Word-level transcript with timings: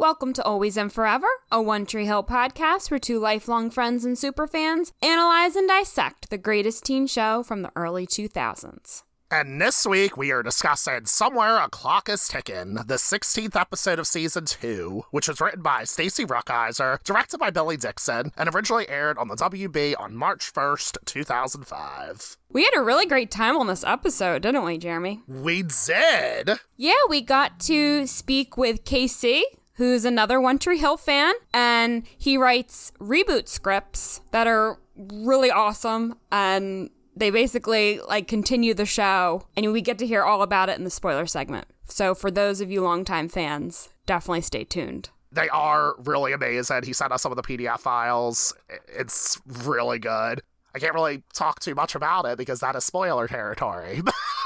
Welcome 0.00 0.32
to 0.32 0.42
Always 0.44 0.78
and 0.78 0.90
Forever, 0.90 1.26
a 1.52 1.60
One 1.60 1.84
Tree 1.84 2.06
Hill 2.06 2.24
podcast 2.24 2.90
where 2.90 2.98
two 2.98 3.18
lifelong 3.18 3.68
friends 3.68 4.02
and 4.02 4.16
superfans 4.16 4.92
analyze 5.02 5.56
and 5.56 5.68
dissect 5.68 6.30
the 6.30 6.38
greatest 6.38 6.86
teen 6.86 7.06
show 7.06 7.42
from 7.42 7.60
the 7.60 7.70
early 7.76 8.06
2000s. 8.06 9.02
And 9.30 9.60
this 9.60 9.86
week 9.86 10.16
we 10.16 10.32
are 10.32 10.42
discussing 10.42 11.04
Somewhere 11.04 11.58
a 11.58 11.68
Clock 11.68 12.08
is 12.08 12.26
Ticking, 12.26 12.76
the 12.76 12.94
16th 12.94 13.54
episode 13.54 13.98
of 13.98 14.06
season 14.06 14.46
2, 14.46 15.04
which 15.10 15.28
was 15.28 15.38
written 15.38 15.60
by 15.60 15.84
Stacy 15.84 16.24
Rukeyser, 16.24 17.04
directed 17.04 17.36
by 17.36 17.50
Billy 17.50 17.76
Dickson, 17.76 18.32
and 18.38 18.48
originally 18.54 18.88
aired 18.88 19.18
on 19.18 19.28
the 19.28 19.36
WB 19.36 20.00
on 20.00 20.16
March 20.16 20.50
1st, 20.50 20.96
2005. 21.04 22.38
We 22.50 22.64
had 22.64 22.74
a 22.74 22.82
really 22.82 23.04
great 23.04 23.30
time 23.30 23.58
on 23.58 23.66
this 23.66 23.84
episode, 23.84 24.40
didn't 24.40 24.64
we, 24.64 24.78
Jeremy? 24.78 25.20
We 25.28 25.62
did! 25.62 26.52
Yeah, 26.78 26.94
we 27.10 27.20
got 27.20 27.60
to 27.60 28.06
speak 28.06 28.56
with 28.56 28.86
Casey, 28.86 29.44
who's 29.80 30.04
another 30.04 30.38
One 30.38 30.58
Tree 30.58 30.76
Hill 30.76 30.98
fan, 30.98 31.32
and 31.54 32.02
he 32.18 32.36
writes 32.36 32.92
reboot 33.00 33.48
scripts 33.48 34.20
that 34.30 34.46
are 34.46 34.78
really 34.94 35.50
awesome 35.50 36.16
and 36.30 36.90
they 37.16 37.30
basically 37.30 37.98
like 38.00 38.28
continue 38.28 38.74
the 38.74 38.84
show 38.84 39.46
and 39.56 39.72
we 39.72 39.80
get 39.80 39.96
to 39.96 40.06
hear 40.06 40.22
all 40.22 40.42
about 40.42 40.68
it 40.68 40.76
in 40.76 40.84
the 40.84 40.90
spoiler 40.90 41.24
segment. 41.24 41.66
So 41.86 42.14
for 42.14 42.30
those 42.30 42.60
of 42.60 42.70
you 42.70 42.82
longtime 42.82 43.30
fans, 43.30 43.88
definitely 44.04 44.42
stay 44.42 44.64
tuned. 44.64 45.08
They 45.32 45.48
are 45.48 45.94
really 46.04 46.34
amazing. 46.34 46.82
He 46.82 46.92
sent 46.92 47.10
us 47.10 47.22
some 47.22 47.32
of 47.32 47.36
the 47.36 47.42
PDF 47.42 47.80
files. 47.80 48.52
It's 48.86 49.40
really 49.64 49.98
good. 49.98 50.42
I 50.74 50.78
can't 50.78 50.92
really 50.94 51.22
talk 51.32 51.58
too 51.58 51.74
much 51.74 51.94
about 51.94 52.26
it 52.26 52.36
because 52.36 52.60
that 52.60 52.76
is 52.76 52.84
spoiler 52.84 53.26
territory. 53.26 54.02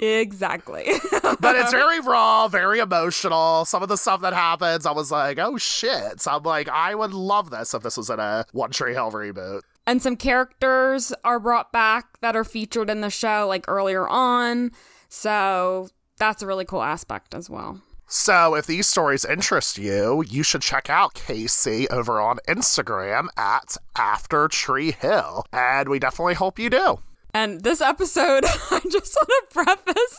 exactly. 0.00 0.86
but 1.40 1.56
it's 1.56 1.70
very 1.70 2.00
raw, 2.00 2.48
very 2.48 2.78
emotional. 2.78 3.64
Some 3.64 3.82
of 3.82 3.88
the 3.88 3.96
stuff 3.96 4.20
that 4.22 4.32
happens, 4.32 4.86
I 4.86 4.92
was 4.92 5.10
like, 5.10 5.38
oh 5.38 5.58
shit. 5.58 6.20
So 6.20 6.32
I'm 6.32 6.42
like, 6.42 6.68
I 6.68 6.94
would 6.94 7.12
love 7.12 7.50
this 7.50 7.74
if 7.74 7.82
this 7.82 7.96
was 7.96 8.10
in 8.10 8.20
a 8.20 8.44
One 8.52 8.70
Tree 8.70 8.92
Hill 8.92 9.10
reboot. 9.10 9.60
And 9.86 10.02
some 10.02 10.16
characters 10.16 11.12
are 11.24 11.40
brought 11.40 11.72
back 11.72 12.20
that 12.20 12.36
are 12.36 12.44
featured 12.44 12.90
in 12.90 13.00
the 13.00 13.10
show 13.10 13.46
like 13.48 13.64
earlier 13.68 14.08
on. 14.08 14.72
So 15.08 15.88
that's 16.18 16.42
a 16.42 16.46
really 16.46 16.64
cool 16.64 16.82
aspect 16.82 17.34
as 17.34 17.50
well. 17.50 17.80
So, 18.12 18.56
if 18.56 18.66
these 18.66 18.88
stories 18.88 19.24
interest 19.24 19.78
you, 19.78 20.24
you 20.26 20.42
should 20.42 20.62
check 20.62 20.90
out 20.90 21.14
Casey 21.14 21.88
over 21.90 22.20
on 22.20 22.38
Instagram 22.48 23.28
at 23.36 23.76
After 23.96 24.48
Tree 24.48 24.90
Hill. 24.90 25.44
And 25.52 25.88
we 25.88 26.00
definitely 26.00 26.34
hope 26.34 26.58
you 26.58 26.70
do. 26.70 26.98
And 27.34 27.62
this 27.62 27.80
episode, 27.80 28.44
I 28.70 28.80
just 28.90 29.16
want 29.16 29.28
to 29.28 29.46
preface 29.52 30.16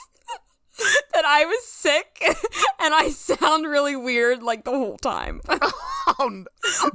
that 1.14 1.26
I 1.26 1.45
was 1.45 1.66
sick 1.66 2.22
and 2.80 2.94
I 2.94 3.09
sound 3.09 3.67
really 3.67 3.95
weird 3.95 4.42
like 4.42 4.64
the 4.64 4.72
whole 4.72 4.98
time. 4.98 5.42
oh, 5.50 6.45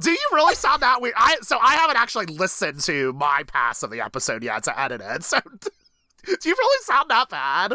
do 0.01 0.11
you 0.11 0.29
really 0.33 0.55
sound 0.55 0.81
that 0.81 1.01
weird? 1.01 1.15
I 1.17 1.37
so 1.41 1.57
I 1.61 1.75
haven't 1.75 1.97
actually 1.97 2.25
listened 2.25 2.81
to 2.81 3.13
my 3.13 3.43
pass 3.47 3.83
of 3.83 3.91
the 3.91 4.01
episode 4.01 4.43
yet 4.43 4.63
to 4.63 4.79
edit 4.79 5.01
it. 5.01 5.23
So 5.23 5.39
do 5.41 6.49
you 6.49 6.55
really 6.57 6.83
sound 6.83 7.09
that 7.09 7.29
bad? 7.29 7.73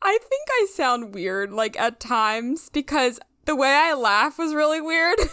I 0.00 0.18
think 0.18 0.48
I 0.50 0.66
sound 0.72 1.14
weird 1.14 1.52
like 1.52 1.78
at 1.78 2.00
times 2.00 2.70
because 2.70 3.20
the 3.44 3.56
way 3.56 3.70
I 3.70 3.94
laugh 3.94 4.38
was 4.38 4.54
really 4.54 4.80
weird 4.80 5.16
because 5.18 5.30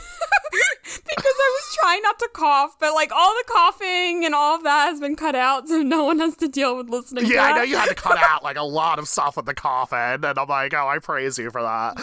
I 1.15 1.59
was 1.61 1.77
trying 1.79 2.02
not 2.02 2.19
to 2.19 2.29
cough, 2.33 2.75
but 2.79 2.93
like 2.93 3.11
all 3.11 3.33
the 3.35 3.43
coughing 3.47 4.25
and 4.25 4.33
all 4.33 4.55
of 4.55 4.63
that 4.63 4.89
has 4.89 4.99
been 4.99 5.15
cut 5.15 5.35
out, 5.35 5.67
so 5.67 5.81
no 5.81 6.03
one 6.05 6.19
has 6.19 6.35
to 6.37 6.47
deal 6.47 6.75
with 6.75 6.89
listening. 6.89 7.27
Yeah, 7.27 7.43
I 7.43 7.53
know 7.53 7.61
you 7.61 7.77
had 7.77 7.89
to 7.89 7.95
cut 7.95 8.17
out 8.17 8.43
like 8.43 8.57
a 8.57 8.63
lot 8.63 8.99
of 8.99 9.07
stuff 9.07 9.37
with 9.37 9.45
the 9.45 9.53
coughing, 9.53 9.97
and 9.97 10.25
I'm 10.25 10.47
like, 10.47 10.73
oh, 10.73 10.87
I 10.87 10.99
praise 10.99 11.37
you 11.37 11.52
for 11.52 11.61
that. 11.61 11.97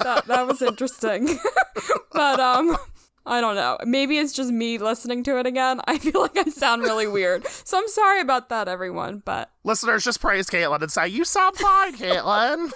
that 0.00 0.26
that 0.26 0.46
was 0.46 0.62
interesting, 0.62 1.38
but 2.12 2.40
um. 2.40 2.76
I 3.24 3.40
don't 3.40 3.54
know. 3.54 3.78
Maybe 3.86 4.18
it's 4.18 4.32
just 4.32 4.50
me 4.50 4.78
listening 4.78 5.22
to 5.22 5.38
it 5.38 5.46
again. 5.46 5.80
I 5.84 5.96
feel 5.98 6.20
like 6.20 6.36
I 6.36 6.42
sound 6.50 6.82
really 6.82 7.06
weird. 7.06 7.46
So 7.46 7.78
I'm 7.78 7.86
sorry 7.86 8.20
about 8.20 8.48
that, 8.48 8.66
everyone. 8.66 9.22
But 9.24 9.48
listeners, 9.62 10.02
just 10.02 10.20
praise 10.20 10.48
Caitlin 10.48 10.82
and 10.82 10.90
say, 10.90 11.06
You 11.06 11.24
sound 11.24 11.56
fine, 11.56 11.94
Caitlin. 11.94 12.72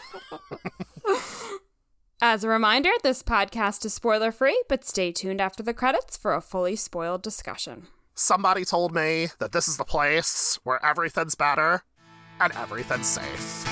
As 2.22 2.42
a 2.44 2.48
reminder, 2.48 2.88
this 3.02 3.22
podcast 3.22 3.84
is 3.84 3.92
spoiler 3.92 4.32
free, 4.32 4.62
but 4.70 4.86
stay 4.86 5.12
tuned 5.12 5.38
after 5.38 5.62
the 5.62 5.74
credits 5.74 6.16
for 6.16 6.32
a 6.32 6.40
fully 6.40 6.74
spoiled 6.74 7.20
discussion. 7.20 7.88
Somebody 8.14 8.64
told 8.64 8.94
me 8.94 9.28
that 9.38 9.52
this 9.52 9.68
is 9.68 9.76
the 9.76 9.84
place 9.84 10.58
where 10.64 10.82
everything's 10.82 11.34
better 11.34 11.82
and 12.40 12.54
everything's 12.54 13.06
safe. 13.06 13.66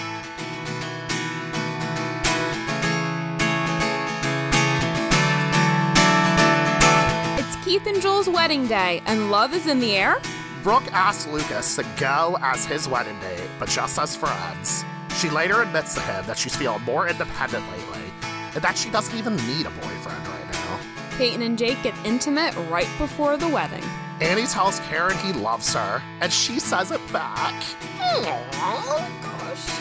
It's 7.39 7.65
Keith 7.65 7.87
and 7.87 8.03
Jules' 8.03 8.29
wedding 8.29 8.67
day, 8.67 9.01
and 9.07 9.31
love 9.31 9.55
is 9.55 9.67
in 9.67 9.81
the 9.81 9.97
air. 9.97 10.21
Brooke 10.63 10.93
asks 10.93 11.27
Lucas 11.29 11.77
to 11.77 11.87
go 11.99 12.37
as 12.43 12.67
his 12.67 12.87
wedding 12.89 13.19
date, 13.21 13.49
but 13.59 13.71
just 13.71 13.99
as 13.99 14.15
friends. 14.15 14.85
She 15.17 15.31
later 15.31 15.63
admits 15.63 15.95
to 15.95 16.01
him 16.03 16.27
that 16.27 16.37
she's 16.37 16.55
feeling 16.55 16.83
more 16.83 17.09
independent 17.09 17.65
lately 17.71 18.04
that 18.63 18.77
she 18.79 18.91
doesn't 18.91 19.17
even 19.17 19.37
need 19.37 19.67
a 19.67 19.71
boyfriend 19.71 20.27
right 20.27 20.53
now. 20.53 20.81
Peyton 21.17 21.43
and 21.43 21.59
Jake 21.59 21.83
get 21.83 21.95
intimate 22.05 22.55
right 22.69 22.89
before 22.99 23.37
the 23.37 23.49
wedding. 23.49 23.85
Andy 24.21 24.47
tells 24.47 24.81
Karen 24.81 25.17
he 25.19 25.33
loves 25.33 25.75
her, 25.75 26.03
and 26.21 26.33
she 26.33 26.61
says 26.61 26.91
it 26.91 27.01
back. 27.13 27.63
Oh 28.01 29.11
gosh. 29.23 29.81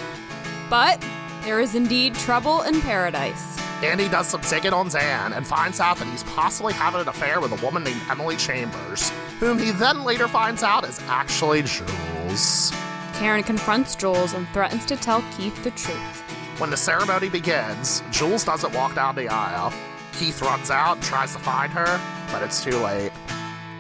But 0.70 1.06
there 1.44 1.60
is 1.60 1.76
indeed 1.76 2.16
trouble 2.16 2.64
in 2.64 2.82
paradise. 2.82 3.60
Andy 3.84 4.08
does 4.08 4.28
some 4.28 4.42
digging 4.42 4.74
on 4.74 4.88
Dan 4.88 5.34
and 5.34 5.46
finds 5.46 5.80
out 5.80 5.98
that 5.98 6.08
he's 6.08 6.24
possibly 6.24 6.72
having 6.74 7.02
an 7.02 7.10
affair 7.10 7.42
with 7.42 7.52
a 7.52 7.66
woman 7.66 7.84
named 7.84 8.02
Emily 8.10 8.38
Chambers, 8.38 9.10
whom 9.40 9.60
he 9.60 9.72
then 9.72 10.04
later 10.04 10.28
finds 10.28 10.64
out 10.64 10.86
is 10.86 11.02
actually 11.08 11.64
Jules. 11.64 12.72
Karen 13.16 13.44
confronts 13.44 13.96
Jules 13.96 14.34
and 14.34 14.48
threatens 14.50 14.86
to 14.86 14.96
tell 14.96 15.22
Keith 15.38 15.62
the 15.64 15.72
truth. 15.72 16.24
When 16.60 16.70
the 16.70 16.78
ceremony 16.78 17.30
begins, 17.30 18.04
Jules 18.12 18.44
doesn't 18.44 18.74
walk 18.76 18.94
down 18.94 19.16
the 19.16 19.28
aisle. 19.28 19.74
Keith 20.14 20.40
runs 20.44 20.70
out 20.70 20.98
and 20.98 21.04
tries 21.04 21.34
to 21.34 21.40
find 21.40 21.74
her, 21.74 22.00
but 22.32 22.44
it's 22.44 22.64
too 22.64 22.78
late. 22.78 23.12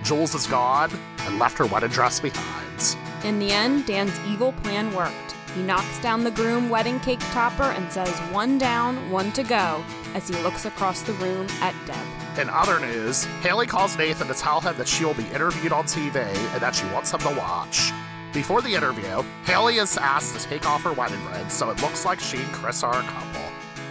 Jules 0.03 0.33
is 0.33 0.47
gone 0.47 0.91
and 1.19 1.37
left 1.37 1.57
her 1.59 1.67
wedding 1.67 1.91
dress 1.91 2.19
behind. 2.19 2.97
In 3.23 3.37
the 3.37 3.51
end, 3.51 3.85
Dan's 3.85 4.19
evil 4.27 4.53
plan 4.53 4.91
worked. 4.93 5.35
He 5.53 5.61
knocks 5.61 5.99
down 6.01 6.23
the 6.23 6.31
groom 6.31 6.67
wedding 6.67 6.99
cake 6.99 7.19
topper 7.31 7.63
and 7.63 7.91
says, 7.91 8.17
one 8.31 8.57
down, 8.57 9.11
one 9.11 9.31
to 9.33 9.43
go, 9.43 9.83
as 10.15 10.27
he 10.27 10.35
looks 10.41 10.65
across 10.65 11.03
the 11.03 11.13
room 11.13 11.47
at 11.61 11.75
Deb. 11.85 12.39
In 12.39 12.49
other 12.49 12.79
news, 12.79 13.25
Haley 13.41 13.67
calls 13.67 13.95
Nathan 13.99 14.27
to 14.27 14.33
tell 14.33 14.59
him 14.59 14.75
that 14.77 14.87
she 14.87 15.05
will 15.05 15.13
be 15.13 15.27
interviewed 15.27 15.71
on 15.71 15.85
TV 15.85 16.15
and 16.15 16.61
that 16.61 16.73
she 16.73 16.85
wants 16.87 17.11
him 17.11 17.19
to 17.19 17.35
watch. 17.37 17.91
Before 18.33 18.63
the 18.63 18.73
interview, 18.73 19.23
Haley 19.45 19.75
is 19.75 19.95
asked 19.95 20.39
to 20.39 20.47
take 20.47 20.67
off 20.67 20.81
her 20.83 20.91
wedding 20.91 21.23
ring 21.25 21.47
so 21.49 21.69
it 21.69 21.79
looks 21.83 22.03
like 22.03 22.19
she 22.19 22.37
and 22.37 22.51
Chris 22.51 22.81
are 22.81 22.99
a 22.99 23.03
couple. 23.03 23.41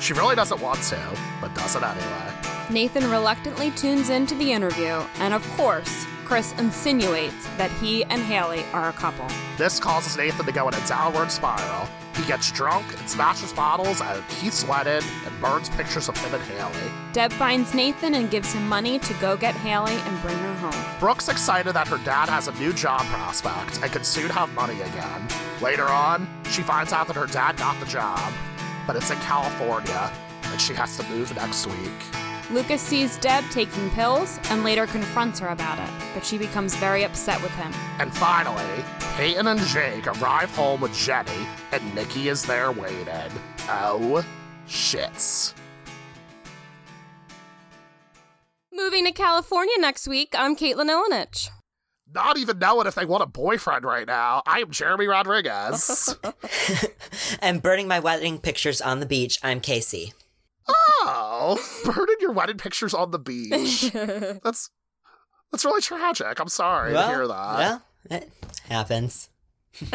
She 0.01 0.15
really 0.15 0.35
doesn't 0.35 0.61
want 0.61 0.83
to, 0.83 1.01
but 1.41 1.55
does 1.55 1.77
it 1.77 1.83
anyway. 1.85 2.33
Nathan 2.69 3.09
reluctantly 3.09 3.71
tunes 3.71 4.11
into 4.11 4.35
the 4.35 4.53
interview, 4.53 5.01
and 5.21 5.33
of 5.33 5.49
course, 5.51 6.07
Chris 6.25 6.53
insinuates 6.59 7.47
that 7.57 7.71
he 7.71 8.03
and 8.07 8.21
Haley 8.21 8.65
are 8.73 8.89
a 8.89 8.93
couple. 8.93 9.29
This 9.59 9.79
causes 9.79 10.17
Nathan 10.17 10.45
to 10.45 10.51
go 10.51 10.67
in 10.67 10.75
a 10.75 10.87
downward 10.89 11.31
spiral. 11.31 11.89
He 12.17 12.25
gets 12.25 12.53
drunk 12.53 12.87
and 12.99 13.09
smashes 13.09 13.53
bottles 13.53 14.01
at 14.01 14.17
Keith's 14.29 14.65
wedding 14.67 15.03
and 15.27 15.41
burns 15.41 15.71
pictures 15.71 16.09
of 16.09 16.17
him 16.19 16.35
and 16.35 16.43
Haley. 16.45 16.93
Deb 17.13 17.33
finds 17.33 17.75
Nathan 17.75 18.15
and 18.15 18.31
gives 18.31 18.53
him 18.53 18.69
money 18.69 18.99
to 18.99 19.15
go 19.15 19.37
get 19.37 19.55
Haley 19.55 19.95
and 19.95 20.23
bring 20.23 20.37
her 20.39 20.55
home. 20.55 21.01
Brooke's 21.01 21.29
excited 21.29 21.73
that 21.75 21.89
her 21.89 21.99
dad 21.99 22.29
has 22.29 22.49
a 22.49 22.53
new 22.55 22.73
job 22.73 23.01
prospect 23.07 23.83
and 23.83 23.91
could 23.91 24.05
soon 24.05 24.31
have 24.31 24.53
money 24.55 24.81
again. 24.81 25.29
Later 25.61 25.89
on, 25.89 26.29
she 26.51 26.63
finds 26.63 26.93
out 26.93 27.07
that 27.07 27.17
her 27.17 27.27
dad 27.27 27.57
got 27.57 27.79
the 27.81 27.87
job, 27.87 28.33
but 28.87 28.95
it's 28.97 29.11
in 29.11 29.19
California 29.19 30.13
and 30.45 30.61
she 30.61 30.75
has 30.75 30.97
to 30.99 31.09
move 31.09 31.35
next 31.35 31.67
week. 31.67 32.32
Lucas 32.51 32.83
sees 32.83 33.17
Deb 33.19 33.45
taking 33.51 33.89
pills 33.91 34.39
and 34.51 34.65
later 34.65 34.87
confronts 34.87 35.39
her 35.41 35.49
about 35.49 35.79
it, 35.79 35.91
but 36.15 36.25
she 36.25 36.37
becomes 36.37 36.75
very 36.77 37.05
upset 37.05 37.41
with 37.43 37.53
him. 37.53 37.73
And 37.99 38.13
finally, 38.15 38.85
Peyton 39.17 39.47
and 39.47 39.61
Jake 39.61 40.07
arrive 40.07 40.51
home 40.55 40.81
with 40.81 40.95
Jenny, 40.95 41.47
and 41.71 41.95
Nikki 41.95 42.29
is 42.29 42.45
there 42.45 42.73
waiting. 42.73 43.31
Oh, 43.69 44.25
shits. 44.67 45.55
Moving 48.73 49.05
to 49.05 49.13
California 49.13 49.75
next 49.79 50.09
week, 50.09 50.35
I'm 50.37 50.57
Caitlin 50.57 50.91
Ilinich. 50.91 51.49
Not 52.15 52.37
even 52.37 52.59
knowing 52.59 52.87
if 52.87 52.95
they 52.95 53.07
want 53.07 53.23
a 53.23 53.27
boyfriend 53.27 53.85
right 53.85 54.07
now, 54.07 54.43
I 54.45 54.61
am 54.61 54.71
Jeremy 54.71 55.07
Rodriguez. 55.07 56.15
and 57.41 57.63
burning 57.63 57.89
my 57.89 58.01
wedding 58.01 58.39
pictures 58.39 58.81
on 58.83 59.01
the 59.01 59.07
beach, 59.07 59.39
I'm 59.43 59.61
Casey. 59.61 60.13
Oh, 60.69 61.59
burning 61.85 62.17
your 62.21 62.33
wedding 62.33 62.59
pictures 62.59 62.95
on 62.95 63.11
the 63.11 63.19
beach. 63.19 63.91
that's 63.93 64.71
that's 65.51 65.65
really 65.65 65.83
tragic. 65.83 66.41
I'm 66.41 66.49
sorry 66.49 66.93
well, 66.93 67.09
to 67.09 67.15
hear 67.15 67.27
that. 67.29 67.59
Well, 67.59 67.83
it 68.11 68.31
happens. 68.69 69.29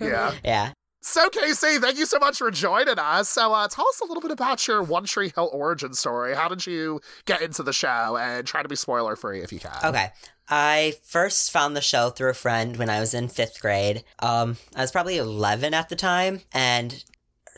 yeah. 0.00 0.32
Yeah. 0.44 0.72
So, 1.02 1.30
Casey, 1.30 1.78
thank 1.78 1.98
you 1.98 2.04
so 2.06 2.18
much 2.18 2.38
for 2.38 2.50
joining 2.50 2.98
us. 2.98 3.28
So, 3.28 3.52
uh, 3.52 3.68
tell 3.68 3.86
us 3.86 4.00
a 4.00 4.06
little 4.06 4.20
bit 4.20 4.32
about 4.32 4.66
your 4.66 4.82
One 4.82 5.04
Tree 5.04 5.30
Hill 5.32 5.48
origin 5.52 5.94
story. 5.94 6.34
How 6.34 6.48
did 6.48 6.66
you 6.66 7.00
get 7.26 7.42
into 7.42 7.62
the 7.62 7.72
show? 7.72 8.18
And 8.20 8.44
try 8.44 8.64
to 8.64 8.68
be 8.68 8.74
spoiler 8.74 9.14
free 9.14 9.40
if 9.40 9.52
you 9.52 9.60
can. 9.60 9.70
Okay. 9.84 10.08
I 10.48 10.94
first 11.04 11.52
found 11.52 11.76
the 11.76 11.80
show 11.80 12.10
through 12.10 12.30
a 12.30 12.34
friend 12.34 12.76
when 12.76 12.90
I 12.90 12.98
was 12.98 13.14
in 13.14 13.28
fifth 13.28 13.60
grade. 13.60 14.02
Um, 14.18 14.56
I 14.74 14.80
was 14.80 14.90
probably 14.90 15.16
11 15.16 15.74
at 15.74 15.88
the 15.88 15.96
time, 15.96 16.40
and 16.52 17.04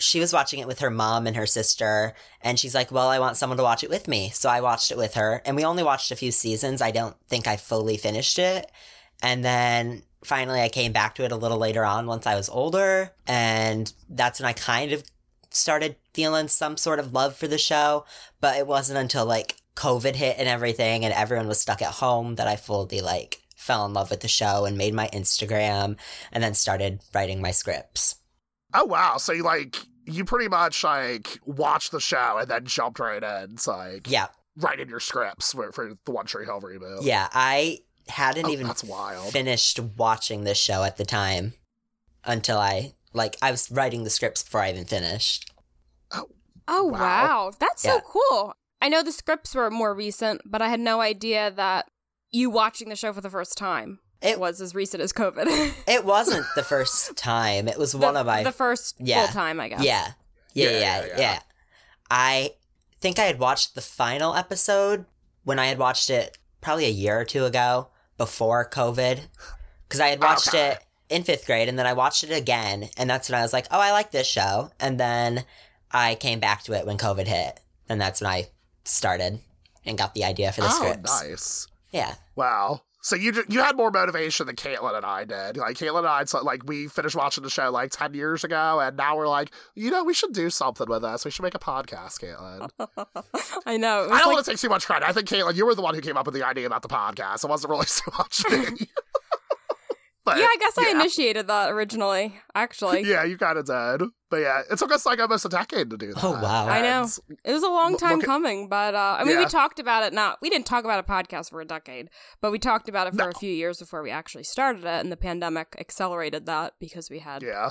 she 0.00 0.20
was 0.20 0.32
watching 0.32 0.60
it 0.60 0.66
with 0.66 0.80
her 0.80 0.90
mom 0.90 1.26
and 1.26 1.36
her 1.36 1.46
sister. 1.46 2.14
And 2.42 2.58
she's 2.58 2.74
like, 2.74 2.90
Well, 2.90 3.08
I 3.08 3.18
want 3.18 3.36
someone 3.36 3.56
to 3.58 3.62
watch 3.62 3.84
it 3.84 3.90
with 3.90 4.08
me. 4.08 4.30
So 4.30 4.48
I 4.48 4.60
watched 4.60 4.90
it 4.90 4.98
with 4.98 5.14
her, 5.14 5.42
and 5.44 5.56
we 5.56 5.64
only 5.64 5.82
watched 5.82 6.10
a 6.10 6.16
few 6.16 6.30
seasons. 6.30 6.82
I 6.82 6.90
don't 6.90 7.16
think 7.28 7.46
I 7.46 7.56
fully 7.56 7.96
finished 7.96 8.38
it. 8.38 8.70
And 9.22 9.44
then 9.44 10.02
finally, 10.24 10.60
I 10.60 10.68
came 10.68 10.92
back 10.92 11.14
to 11.16 11.24
it 11.24 11.32
a 11.32 11.36
little 11.36 11.58
later 11.58 11.84
on 11.84 12.06
once 12.06 12.26
I 12.26 12.34
was 12.34 12.48
older. 12.48 13.12
And 13.26 13.92
that's 14.08 14.40
when 14.40 14.48
I 14.48 14.52
kind 14.52 14.92
of 14.92 15.04
started 15.50 15.96
feeling 16.14 16.48
some 16.48 16.76
sort 16.76 16.98
of 16.98 17.12
love 17.12 17.36
for 17.36 17.48
the 17.48 17.58
show. 17.58 18.04
But 18.40 18.56
it 18.56 18.66
wasn't 18.66 18.98
until 18.98 19.26
like 19.26 19.56
COVID 19.76 20.16
hit 20.16 20.36
and 20.38 20.48
everything, 20.48 21.04
and 21.04 21.14
everyone 21.14 21.48
was 21.48 21.60
stuck 21.60 21.82
at 21.82 21.94
home 21.94 22.34
that 22.36 22.48
I 22.48 22.56
fully 22.56 23.00
like 23.00 23.42
fell 23.58 23.84
in 23.84 23.92
love 23.92 24.10
with 24.10 24.20
the 24.20 24.28
show 24.28 24.64
and 24.64 24.78
made 24.78 24.94
my 24.94 25.08
Instagram 25.12 25.96
and 26.32 26.42
then 26.42 26.54
started 26.54 27.00
writing 27.12 27.42
my 27.42 27.50
scripts. 27.50 28.16
Oh, 28.72 28.84
wow. 28.84 29.16
So, 29.16 29.32
you 29.32 29.42
like, 29.42 29.76
you 30.08 30.24
pretty 30.24 30.48
much 30.48 30.82
like 30.84 31.38
watched 31.44 31.92
the 31.92 32.00
show 32.00 32.38
and 32.40 32.48
then 32.48 32.64
jumped 32.64 32.98
right 32.98 33.22
in. 33.22 33.52
It's 33.52 33.66
like, 33.66 34.10
Yeah. 34.10 34.26
writing 34.56 34.88
your 34.88 35.00
scripts 35.00 35.52
for, 35.52 35.70
for 35.72 35.94
the 36.04 36.10
One 36.12 36.26
Tree 36.26 36.44
Hill 36.44 36.60
reboot. 36.60 36.98
Yeah. 37.02 37.28
I 37.32 37.78
hadn't 38.08 38.46
Oh, 38.46 38.50
even 38.50 38.66
that's 38.66 38.82
wild. 38.84 39.30
finished 39.32 39.78
watching 39.96 40.44
this 40.44 40.58
show 40.58 40.82
at 40.82 40.96
the 40.96 41.04
time 41.04 41.52
until 42.24 42.58
I 42.58 42.94
like 43.12 43.36
I 43.42 43.50
was 43.50 43.70
writing 43.70 44.04
the 44.04 44.10
scripts 44.10 44.42
before 44.42 44.62
I 44.62 44.70
even 44.70 44.84
finished. 44.86 45.52
Oh, 46.12 46.28
oh 46.66 46.84
Wow. 46.84 46.98
wow, 46.98 47.52
that's 47.58 47.84
Yeah. 47.84 47.94
so 47.96 48.00
cool. 48.00 48.54
I 48.80 48.88
know 48.88 49.02
the 49.02 49.12
scripts 49.12 49.54
were 49.54 49.70
more 49.70 49.94
recent, 49.94 50.40
but 50.44 50.62
I 50.62 50.68
had 50.68 50.80
no 50.80 51.00
idea 51.00 51.50
that 51.50 51.90
you 52.30 52.48
watching 52.50 52.88
the 52.88 52.96
show 52.96 53.12
for 53.12 53.20
the 53.20 53.30
first 53.30 53.58
time 53.58 53.98
It 54.20 54.40
was 54.40 54.60
as 54.60 54.74
recent 54.74 55.02
as 55.02 55.12
COVID. 55.12 55.46
it 55.88 56.04
wasn't 56.04 56.46
the 56.56 56.62
first 56.64 57.16
time. 57.16 57.68
It 57.68 57.78
was 57.78 57.94
one 57.94 58.16
of 58.16 58.26
my 58.26 58.42
the 58.42 58.52
first 58.52 58.96
Yeah. 58.98 59.26
full 59.26 59.34
time, 59.34 59.60
I 59.60 59.68
guess. 59.68 59.82
Yeah. 59.82 60.12
Yeah, 60.54 60.64
Yeah, 60.64 60.70
yeah, 60.70 60.78
yeah, 60.80 61.00
yeah, 61.00 61.06
yeah. 61.06 61.20
yeah. 61.20 61.38
I 62.10 62.50
think 63.00 63.18
I 63.18 63.24
had 63.24 63.38
watched 63.38 63.74
the 63.74 63.80
final 63.80 64.34
episode 64.34 65.04
when 65.44 65.58
I 65.58 65.66
had 65.66 65.78
watched 65.78 66.10
it 66.10 66.36
probably 66.60 66.86
a 66.86 66.90
year 66.90 67.20
or 67.20 67.24
two 67.24 67.44
ago 67.44 67.88
before 68.16 68.68
COVID. 68.68 69.20
Because 69.86 70.00
I 70.00 70.08
had 70.08 70.18
oh, 70.22 70.26
watched 70.26 70.48
Okay. 70.48 70.70
it 70.70 70.78
in 71.08 71.22
fifth 71.22 71.46
grade 71.46 71.68
and 71.68 71.78
then 71.78 71.86
I 71.86 71.92
watched 71.92 72.24
it 72.24 72.32
again. 72.32 72.88
And 72.96 73.08
that's 73.08 73.28
when 73.30 73.38
I 73.38 73.42
was 73.42 73.52
like, 73.52 73.66
oh, 73.70 73.80
I 73.80 73.92
like 73.92 74.10
this 74.10 74.26
show. 74.26 74.70
And 74.80 74.98
then 74.98 75.44
I 75.92 76.16
came 76.16 76.40
back 76.40 76.64
to 76.64 76.72
it 76.72 76.86
when 76.86 76.98
COVID 76.98 77.26
hit. 77.26 77.60
And 77.88 78.00
that's 78.00 78.20
when 78.20 78.30
I 78.30 78.48
started 78.84 79.38
and 79.86 79.96
got 79.96 80.14
the 80.14 80.24
idea 80.24 80.50
for 80.52 80.60
the 80.62 80.66
oh, 80.66 80.70
scripts. 80.70 81.22
nice. 81.22 81.66
Yeah. 81.92 82.14
Wow. 82.34 82.82
So 83.00 83.14
you 83.14 83.32
you 83.48 83.60
had 83.60 83.76
more 83.76 83.90
motivation 83.90 84.46
than 84.46 84.56
Caitlin 84.56 84.96
and 84.96 85.06
I 85.06 85.24
did. 85.24 85.56
Like 85.56 85.76
Caitlin 85.76 85.98
and 85.98 86.08
I, 86.08 86.24
so, 86.24 86.42
like 86.42 86.64
we 86.66 86.88
finished 86.88 87.14
watching 87.14 87.44
the 87.44 87.50
show 87.50 87.70
like 87.70 87.90
ten 87.90 88.12
years 88.12 88.42
ago, 88.42 88.80
and 88.80 88.96
now 88.96 89.16
we're 89.16 89.28
like, 89.28 89.52
you 89.74 89.90
know, 89.90 90.02
we 90.02 90.14
should 90.14 90.32
do 90.32 90.50
something 90.50 90.88
with 90.88 91.02
this. 91.02 91.24
We 91.24 91.30
should 91.30 91.42
make 91.44 91.54
a 91.54 91.60
podcast, 91.60 92.20
Caitlin. 92.20 92.70
I 93.66 93.76
know. 93.76 94.04
I 94.04 94.08
don't 94.08 94.10
like, 94.10 94.26
want 94.26 94.44
to 94.44 94.50
take 94.50 94.60
too 94.60 94.68
much 94.68 94.86
credit. 94.86 95.08
I 95.08 95.12
think 95.12 95.28
Caitlin, 95.28 95.54
you 95.54 95.64
were 95.64 95.74
the 95.74 95.82
one 95.82 95.94
who 95.94 96.00
came 96.00 96.16
up 96.16 96.26
with 96.26 96.34
the 96.34 96.44
idea 96.44 96.66
about 96.66 96.82
the 96.82 96.88
podcast. 96.88 97.44
It 97.44 97.50
wasn't 97.50 97.70
really 97.70 97.86
so 97.86 98.10
much 98.18 98.44
me. 98.50 98.88
but 100.32 100.38
yeah, 100.38 100.46
I 100.46 100.56
guess 100.58 100.78
I 100.78 100.90
initiated 100.90 101.46
that 101.48 101.70
originally, 101.70 102.34
actually. 102.54 103.02
Yeah, 103.02 103.24
you 103.24 103.36
kind 103.38 103.58
of 103.58 103.66
did. 103.66 104.08
But 104.30 104.36
yeah, 104.38 104.62
it 104.70 104.78
took 104.78 104.92
us 104.92 105.06
like 105.06 105.20
almost 105.20 105.44
a 105.44 105.48
decade 105.48 105.88
to 105.90 105.96
do 105.96 106.12
that. 106.12 106.22
Oh, 106.22 106.32
wow. 106.32 106.66
I 106.68 106.82
know. 106.82 107.08
It 107.44 107.52
was 107.52 107.62
a 107.62 107.68
long 107.68 107.96
time 107.96 108.16
look 108.16 108.24
at- 108.24 108.26
coming, 108.26 108.68
but 108.68 108.94
uh, 108.94 109.16
I 109.18 109.24
mean, 109.24 109.38
we 109.38 109.46
talked 109.46 109.78
about 109.78 110.02
it. 110.04 110.12
Not 110.12 110.38
we 110.42 110.50
didn't 110.50 110.66
talk 110.66 110.84
about 110.84 111.00
a 111.00 111.02
podcast 111.02 111.50
for 111.50 111.60
a 111.60 111.64
decade, 111.64 112.10
but 112.40 112.52
we 112.52 112.58
talked 112.58 112.88
about 112.88 113.06
it 113.06 113.10
for 113.12 113.16
No. 113.24 113.28
a 113.30 113.32
few 113.32 113.50
years 113.52 113.78
before 113.78 114.02
we 114.02 114.10
actually 114.10 114.44
started 114.44 114.84
it, 114.84 115.00
and 115.00 115.10
the 115.10 115.16
pandemic 115.16 115.74
accelerated 115.78 116.44
that 116.46 116.74
because 116.78 117.08
we 117.08 117.20
had 117.20 117.42
Yeah. 117.42 117.70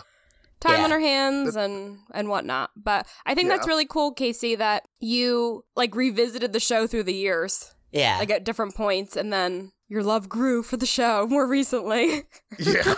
time 0.59 0.79
Yeah. 0.79 0.83
on 0.85 0.91
our 0.91 0.99
hands 0.99 1.55
and 1.55 1.99
and 2.13 2.27
whatnot. 2.27 2.71
But 2.75 3.05
I 3.25 3.35
think 3.35 3.49
that's 3.49 3.67
really 3.67 3.85
cool, 3.85 4.11
Casey, 4.13 4.55
that 4.55 4.87
you 4.99 5.63
like 5.75 5.95
revisited 5.95 6.53
the 6.53 6.59
show 6.59 6.87
through 6.87 7.03
the 7.03 7.13
years, 7.13 7.75
Yeah. 7.91 8.17
like 8.17 8.31
at 8.31 8.43
different 8.43 8.73
points, 8.75 9.15
and 9.15 9.31
then 9.31 9.73
your 9.87 10.03
love 10.03 10.27
grew 10.29 10.63
for 10.63 10.77
the 10.77 10.85
show 10.85 11.27
more 11.27 11.47
recently. 11.47 12.23
Yeah. 12.59 12.93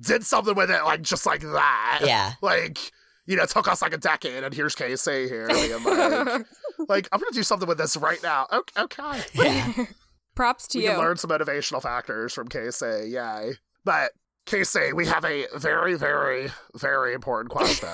Did 0.00 0.24
something 0.24 0.54
with 0.54 0.70
it, 0.70 0.82
like 0.84 1.02
just 1.02 1.26
like 1.26 1.40
that. 1.40 2.00
yeah. 2.04 2.32
Like, 2.42 2.78
you 3.26 3.36
know, 3.36 3.42
it 3.44 3.48
took 3.50 3.68
us 3.68 3.80
like 3.82 3.92
a 3.94 3.98
decade, 3.98 4.42
and 4.44 4.52
here's 4.54 4.74
Casey 4.74 5.28
here. 5.28 5.48
being 5.48 5.82
like, 5.84 6.46
like, 6.88 7.08
I'm 7.12 7.20
gonna 7.20 7.32
do 7.32 7.42
something 7.42 7.68
with 7.68 7.78
this 7.78 7.96
right 7.96 8.22
now. 8.22 8.46
Okay. 8.52 8.82
okay. 8.82 9.22
Yeah. 9.34 9.72
Props 10.34 10.66
to 10.68 10.78
we 10.78 10.84
you. 10.84 10.90
can 10.90 10.98
learn 10.98 11.16
some 11.16 11.30
motivational 11.30 11.80
factors 11.82 12.32
from 12.34 12.48
Casey. 12.48 13.08
Yay. 13.10 13.52
But 13.84 14.12
Casey, 14.44 14.92
we 14.92 15.06
have 15.06 15.24
a 15.24 15.46
very, 15.56 15.94
very, 15.94 16.48
very 16.74 17.14
important 17.14 17.50
question. 17.50 17.88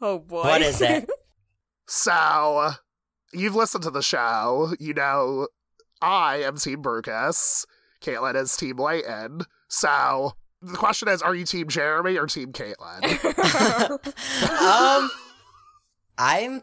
oh 0.00 0.18
boy. 0.20 0.42
What 0.44 0.62
is 0.62 0.80
it? 0.80 1.08
so, 1.88 2.70
you've 3.32 3.56
listened 3.56 3.84
to 3.84 3.90
the 3.90 4.02
show. 4.02 4.72
You 4.78 4.94
know, 4.94 5.48
I 6.00 6.42
am 6.42 6.56
Team 6.56 6.82
Brucas. 6.82 7.64
Caitlin 8.02 8.36
is 8.36 8.56
Team 8.56 8.76
Leyton. 8.76 9.42
So, 9.68 10.32
the 10.62 10.76
question 10.76 11.08
is, 11.08 11.22
are 11.22 11.34
you 11.34 11.44
Team 11.44 11.68
Jeremy 11.68 12.16
or 12.16 12.26
Team 12.26 12.52
Caitlin? 12.52 13.02
um, 14.60 15.10
I'm 16.16 16.62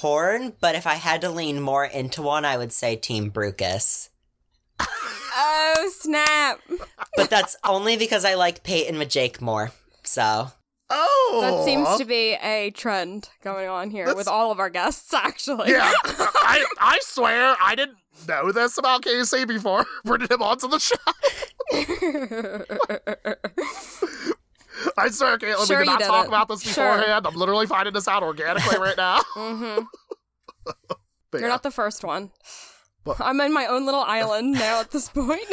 torn, 0.00 0.54
but 0.60 0.74
if 0.74 0.86
I 0.86 0.94
had 0.94 1.20
to 1.22 1.30
lean 1.30 1.60
more 1.60 1.84
into 1.84 2.22
one, 2.22 2.44
I 2.44 2.56
would 2.56 2.72
say 2.72 2.96
Team 2.96 3.28
Brucas. 3.30 4.08
oh 4.80 5.90
snap! 5.98 6.60
But 7.16 7.30
that's 7.30 7.56
only 7.64 7.96
because 7.96 8.24
I 8.24 8.34
like 8.34 8.62
Peyton 8.64 8.98
with 8.98 9.10
Jake 9.10 9.40
more. 9.40 9.70
So 10.02 10.48
Oh, 10.94 11.38
That 11.40 11.64
seems 11.64 11.96
to 11.98 12.04
be 12.04 12.34
a 12.42 12.70
trend 12.70 13.30
going 13.42 13.66
on 13.68 13.90
here 13.90 14.04
That's- 14.04 14.18
with 14.18 14.28
all 14.28 14.50
of 14.50 14.58
our 14.60 14.68
guests, 14.70 15.14
actually. 15.14 15.70
Yeah, 15.70 15.90
I 16.04 16.64
I 16.80 16.98
swear 17.02 17.54
I 17.62 17.74
didn't 17.74 17.96
know 18.28 18.52
this 18.52 18.78
about 18.78 19.02
Casey 19.02 19.44
before 19.44 19.84
bringing 20.04 20.28
him 20.28 20.42
onto 20.42 20.68
the 20.68 20.78
show. 20.78 20.96
I 24.96 25.08
swear, 25.10 25.38
Caitlin, 25.38 25.66
Sure 25.66 25.78
we 25.80 25.84
did 25.84 25.90
not 25.92 26.00
talk 26.00 26.26
about 26.28 26.48
this 26.48 26.62
Sure. 26.62 26.96
beforehand. 26.96 27.26
I'm 27.26 27.34
literally 27.34 27.66
finding 27.66 27.94
this 27.94 28.08
out 28.08 28.22
organically 28.22 28.78
right 28.78 28.96
now. 28.96 29.20
hmm 29.34 29.84
You're 31.32 31.42
yeah. 31.42 31.48
not 31.48 31.62
the 31.62 31.70
first 31.70 32.04
one. 32.04 32.30
But- 33.04 33.20
I'm 33.20 33.40
in 33.40 33.52
my 33.52 33.66
own 33.66 33.84
little 33.86 34.02
island 34.02 34.52
now 34.52 34.80
at 34.80 34.90
this 34.90 35.08
point. 35.08 35.44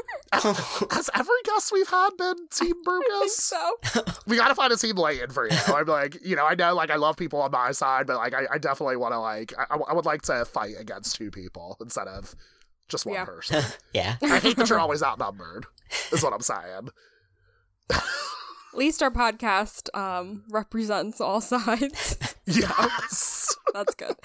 Has 0.32 1.10
every 1.14 1.34
guest 1.44 1.72
we've 1.72 1.88
had 1.88 2.10
been 2.16 2.48
Team 2.50 2.74
I 2.88 3.00
think 3.20 3.30
so. 3.30 3.74
We 4.26 4.36
gotta 4.36 4.54
find 4.54 4.72
a 4.72 4.76
Team 4.76 4.96
Leyton 4.96 5.30
for 5.30 5.48
you. 5.48 5.56
I'm 5.66 5.86
like, 5.86 6.16
you 6.24 6.36
know, 6.36 6.46
I 6.46 6.54
know, 6.54 6.74
like, 6.74 6.90
I 6.90 6.96
love 6.96 7.16
people 7.16 7.40
on 7.42 7.50
my 7.50 7.72
side, 7.72 8.06
but 8.06 8.16
like, 8.16 8.32
I, 8.34 8.46
I 8.52 8.58
definitely 8.58 8.96
want 8.96 9.12
to, 9.12 9.18
like, 9.20 9.52
I, 9.58 9.76
I 9.88 9.92
would 9.92 10.06
like 10.06 10.22
to 10.22 10.44
fight 10.44 10.74
against 10.78 11.16
two 11.16 11.30
people 11.30 11.76
instead 11.80 12.08
of 12.08 12.34
just 12.88 13.04
one 13.06 13.14
Yeah. 13.14 13.24
person. 13.24 13.62
yeah. 13.92 14.16
I 14.22 14.38
hate 14.38 14.56
that 14.56 14.68
you're 14.70 14.78
always 14.80 15.02
outnumbered. 15.02 15.66
Is 16.12 16.22
what 16.22 16.32
I'm 16.32 16.40
saying. 16.40 16.88
At 17.90 18.78
least 18.78 19.02
our 19.02 19.10
podcast 19.10 19.94
um, 19.96 20.44
represents 20.50 21.20
all 21.20 21.40
sides. 21.42 22.16
Yes. 22.46 23.54
That's 23.74 23.94
good. 23.94 24.16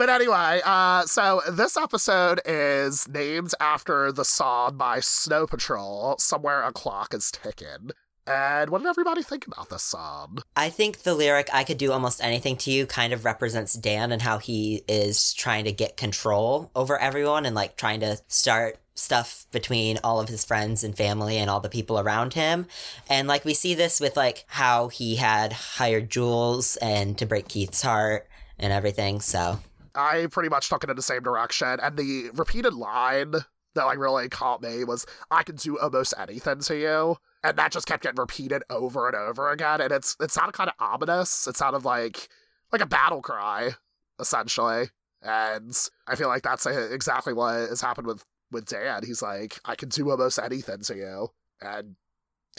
But 0.00 0.08
anyway, 0.08 0.62
uh, 0.64 1.04
so 1.04 1.42
this 1.46 1.76
episode 1.76 2.40
is 2.46 3.06
named 3.06 3.52
after 3.60 4.10
the 4.10 4.24
song 4.24 4.78
by 4.78 5.00
Snow 5.00 5.46
Patrol, 5.46 6.16
Somewhere 6.18 6.62
a 6.62 6.72
Clock 6.72 7.12
is 7.12 7.30
Ticking. 7.30 7.90
And 8.26 8.70
what 8.70 8.78
did 8.78 8.88
everybody 8.88 9.22
think 9.22 9.46
about 9.46 9.68
this 9.68 9.82
song? 9.82 10.38
I 10.56 10.70
think 10.70 11.00
the 11.00 11.14
lyric 11.14 11.50
"I 11.52 11.64
could 11.64 11.76
do 11.76 11.92
almost 11.92 12.24
anything 12.24 12.56
to 12.56 12.70
you" 12.70 12.86
kind 12.86 13.12
of 13.12 13.26
represents 13.26 13.74
Dan 13.74 14.10
and 14.10 14.22
how 14.22 14.38
he 14.38 14.84
is 14.88 15.34
trying 15.34 15.64
to 15.66 15.72
get 15.72 15.98
control 15.98 16.70
over 16.74 16.98
everyone 16.98 17.44
and 17.44 17.54
like 17.54 17.76
trying 17.76 18.00
to 18.00 18.22
start 18.26 18.78
stuff 18.94 19.44
between 19.52 19.98
all 20.02 20.18
of 20.18 20.30
his 20.30 20.46
friends 20.46 20.82
and 20.82 20.96
family 20.96 21.36
and 21.36 21.50
all 21.50 21.60
the 21.60 21.68
people 21.68 22.00
around 22.00 22.32
him. 22.32 22.66
And 23.10 23.28
like 23.28 23.44
we 23.44 23.52
see 23.52 23.74
this 23.74 24.00
with 24.00 24.16
like 24.16 24.46
how 24.46 24.88
he 24.88 25.16
had 25.16 25.52
hired 25.52 26.08
Jules 26.08 26.78
and 26.78 27.18
to 27.18 27.26
break 27.26 27.48
Keith's 27.48 27.82
heart 27.82 28.26
and 28.58 28.72
everything. 28.72 29.20
So 29.20 29.58
I 29.94 30.26
pretty 30.30 30.48
much 30.48 30.68
took 30.68 30.84
it 30.84 30.90
in 30.90 30.96
the 30.96 31.02
same 31.02 31.22
direction, 31.22 31.78
and 31.80 31.96
the 31.96 32.30
repeated 32.34 32.74
line 32.74 33.34
that 33.74 33.84
like 33.84 33.98
really 33.98 34.28
caught 34.28 34.62
me 34.62 34.84
was 34.84 35.06
"I 35.30 35.42
can 35.42 35.56
do 35.56 35.78
almost 35.78 36.14
anything 36.18 36.60
to 36.60 36.76
you," 36.76 37.16
and 37.42 37.56
that 37.56 37.72
just 37.72 37.86
kept 37.86 38.02
getting 38.02 38.20
repeated 38.20 38.62
over 38.70 39.06
and 39.06 39.16
over 39.16 39.50
again, 39.50 39.80
and 39.80 39.92
it's 39.92 40.16
it 40.20 40.30
sounded 40.30 40.52
kind 40.52 40.70
of 40.70 40.74
ominous. 40.78 41.46
It 41.46 41.56
sounded 41.56 41.84
like 41.84 42.28
like 42.72 42.82
a 42.82 42.86
battle 42.86 43.22
cry, 43.22 43.70
essentially, 44.18 44.90
and 45.22 45.76
I 46.06 46.14
feel 46.14 46.28
like 46.28 46.42
that's 46.42 46.66
uh, 46.66 46.88
exactly 46.90 47.32
what 47.32 47.68
has 47.68 47.80
happened 47.80 48.06
with 48.06 48.24
with 48.50 48.66
Dan. 48.66 49.04
He's 49.04 49.22
like, 49.22 49.60
"I 49.64 49.74
can 49.74 49.88
do 49.88 50.10
almost 50.10 50.38
anything 50.38 50.80
to 50.82 50.96
you," 50.96 51.28
and 51.60 51.96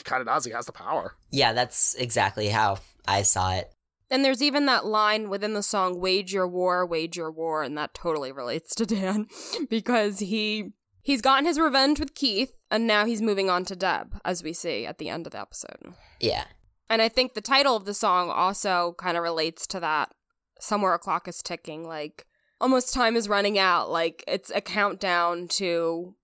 kind 0.04 0.22
of 0.22 0.28
does. 0.28 0.46
He 0.46 0.52
has 0.52 0.66
the 0.66 0.72
power. 0.72 1.16
Yeah, 1.32 1.54
that's 1.54 1.96
exactly 1.96 2.48
how 2.48 2.80
I 3.08 3.24
saw 3.24 3.54
it. 3.54 3.72
And 4.12 4.26
there's 4.26 4.44
even 4.44 4.66
that 4.66 4.86
line 4.86 5.30
within 5.30 5.54
the 5.54 5.64
song, 5.64 6.02
Wage 6.02 6.34
Your 6.34 6.48
War, 6.48 6.86
Wage 6.86 7.16
Your 7.16 7.32
War, 7.32 7.64
and 7.64 7.78
that 7.78 7.94
totally 7.94 8.34
relates 8.34 8.76
to 8.76 8.86
Dan 8.86 9.28
because 9.70 10.20
he 10.20 10.74
he's 11.02 11.22
gotten 11.22 11.46
his 11.46 11.58
revenge 11.58 12.00
with 12.00 12.14
Keith 12.14 12.54
and 12.70 12.86
now 12.86 13.06
he's 13.06 13.22
moving 13.22 13.50
on 13.50 13.64
to 13.66 13.76
Deb, 13.76 14.20
as 14.26 14.44
we 14.44 14.52
see 14.52 14.86
at 14.86 14.98
the 14.98 15.10
end 15.10 15.26
of 15.26 15.32
the 15.32 15.40
episode. 15.40 15.94
Yeah. 16.20 16.44
And 16.90 17.02
I 17.02 17.08
think 17.08 17.34
the 17.34 17.42
title 17.42 17.78
of 17.78 17.86
the 17.86 17.94
song 17.94 18.30
also 18.30 18.96
kind 18.98 19.16
of 19.16 19.24
relates 19.24 19.66
to 19.68 19.80
that. 19.80 20.12
Somewhere 20.60 20.94
a 20.94 21.00
clock 21.00 21.28
is 21.28 21.42
ticking, 21.42 21.88
like 21.88 22.28
almost 22.60 22.94
time 22.94 23.16
is 23.16 23.30
running 23.30 23.58
out. 23.58 23.90
Like 23.90 24.24
it's 24.28 24.52
a 24.54 24.62
countdown 24.62 25.48
to 25.50 26.16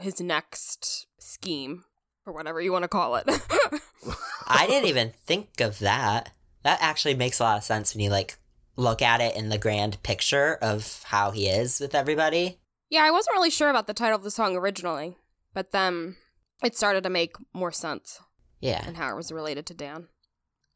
his 0.00 0.20
next 0.20 1.06
scheme, 1.18 1.84
or 2.26 2.34
whatever 2.34 2.60
you 2.60 2.72
want 2.72 2.82
to 2.82 2.88
call 2.88 3.16
it. 3.16 3.24
I 4.46 4.66
didn't 4.66 4.88
even 4.88 5.12
think 5.24 5.60
of 5.60 5.78
that. 5.78 6.32
That 6.66 6.82
actually 6.82 7.14
makes 7.14 7.38
a 7.38 7.44
lot 7.44 7.56
of 7.58 7.62
sense 7.62 7.94
when 7.94 8.02
you 8.02 8.10
like 8.10 8.38
look 8.74 9.00
at 9.00 9.20
it 9.20 9.36
in 9.36 9.50
the 9.50 9.56
grand 9.56 10.02
picture 10.02 10.58
of 10.60 11.00
how 11.06 11.30
he 11.30 11.46
is 11.46 11.78
with 11.78 11.94
everybody. 11.94 12.58
yeah, 12.90 13.04
I 13.04 13.12
wasn't 13.12 13.36
really 13.36 13.50
sure 13.50 13.70
about 13.70 13.86
the 13.86 13.94
title 13.94 14.16
of 14.16 14.24
the 14.24 14.32
song 14.32 14.56
originally, 14.56 15.16
but 15.54 15.70
then 15.70 16.16
it 16.64 16.76
started 16.76 17.04
to 17.04 17.08
make 17.08 17.36
more 17.54 17.70
sense 17.70 18.18
Yeah. 18.60 18.82
and 18.84 18.96
how 18.96 19.12
it 19.12 19.14
was 19.14 19.30
related 19.30 19.64
to 19.66 19.74
Dan. 19.74 20.08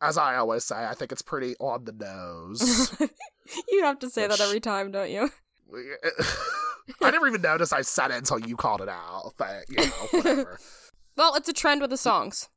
As 0.00 0.16
I 0.16 0.36
always 0.36 0.62
say, 0.64 0.76
I 0.86 0.94
think 0.94 1.10
it's 1.10 1.22
pretty 1.22 1.56
on 1.58 1.84
the 1.86 1.92
nose. 1.92 2.96
you 3.68 3.82
have 3.82 3.98
to 3.98 4.08
say 4.10 4.28
that 4.28 4.40
every 4.40 4.60
time, 4.60 4.92
don't 4.92 5.10
you? 5.10 5.28
I 7.02 7.10
never 7.10 7.26
even 7.26 7.42
noticed 7.42 7.72
I 7.72 7.82
said 7.82 8.12
it 8.12 8.16
until 8.18 8.38
you 8.38 8.54
called 8.56 8.80
it 8.80 8.88
out. 8.88 9.32
But 9.36 9.64
you 9.68 9.76
know, 9.86 9.92
whatever. 10.12 10.58
Well, 11.16 11.34
it's 11.34 11.48
a 11.48 11.52
trend 11.52 11.80
with 11.82 11.90
the 11.90 11.96
songs. 11.98 12.48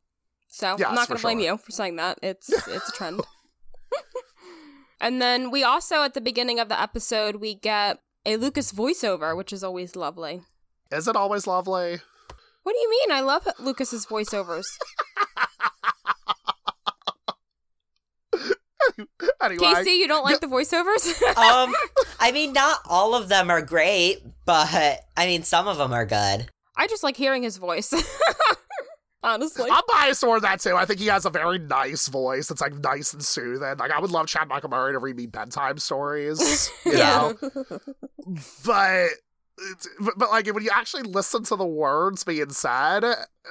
So 0.54 0.76
Yes, 0.78 0.88
I'm 0.88 0.94
not 0.94 1.08
going 1.08 1.18
to 1.18 1.22
blame 1.24 1.40
sure. 1.40 1.48
you 1.54 1.58
for 1.58 1.72
saying 1.72 1.96
that. 1.96 2.20
It's 2.22 2.48
it's 2.68 2.90
a 2.90 2.92
trend. 2.92 3.22
and 5.02 5.20
then 5.20 5.50
we 5.50 5.64
also 5.64 6.04
at 6.04 6.14
the 6.14 6.22
beginning 6.22 6.60
of 6.60 6.70
the 6.70 6.80
episode 6.80 7.38
we 7.38 7.56
get 7.56 7.98
a 8.24 8.38
Lucas 8.38 8.72
voiceover, 8.72 9.36
which 9.36 9.52
is 9.52 9.64
always 9.64 9.96
lovely. 9.96 10.42
Is 10.92 11.08
it 11.08 11.16
always 11.16 11.48
lovely? 11.48 12.02
What 12.62 12.74
do 12.74 12.80
you 12.80 12.90
mean? 12.90 13.12
I 13.12 13.22
love 13.22 13.48
Lucas's 13.60 14.06
voiceovers. 14.06 14.66
Anyway, 19.42 19.60
Casey, 19.60 19.92
you 19.92 20.08
don't 20.08 20.24
like 20.24 20.40
the 20.40 20.48
voiceovers? 20.48 21.22
um, 21.38 21.74
I 22.20 22.32
mean, 22.32 22.54
not 22.54 22.80
all 22.88 23.14
of 23.16 23.28
them 23.28 23.50
are 23.50 23.62
great, 23.62 24.20
but 24.46 25.02
I 25.18 25.26
mean, 25.26 25.44
some 25.44 25.68
of 25.68 25.78
them 25.78 25.92
are 25.92 26.06
good. 26.06 26.50
I 26.78 26.88
just 26.88 27.04
like 27.04 27.18
hearing 27.18 27.44
his 27.44 27.58
voice. 27.58 27.94
Honestly. 29.24 29.70
I'm 29.72 29.84
biased 29.88 30.22
toward 30.22 30.42
that 30.44 30.60
too. 30.60 30.76
I 30.76 30.86
think 30.86 31.00
he 31.00 31.08
has 31.08 31.26
a 31.26 31.30
very 31.30 31.58
nice 31.60 32.08
voice. 32.10 32.52
It's 32.52 32.60
like 32.62 32.74
nice 32.76 33.14
and 33.14 33.24
soothing. 33.24 33.78
Like 33.78 33.92
I 33.92 34.00
would 34.00 34.12
love 34.12 34.28
Chad 34.28 34.48
Michael 34.50 34.70
Murray 34.70 34.94
to 34.94 35.00
read 35.00 35.16
me 35.16 35.26
bedtime 35.28 35.78
stories. 35.78 36.70
You 36.86 36.98
Yeah. 36.98 37.32
know? 37.42 37.80
but, 38.66 39.10
but 40.00 40.14
but 40.18 40.30
like 40.30 40.48
when 40.54 40.64
you 40.64 40.72
actually 40.74 41.04
listen 41.04 41.44
to 41.46 41.56
the 41.56 41.66
words 41.66 42.24
being 42.24 42.50
said, 42.50 43.04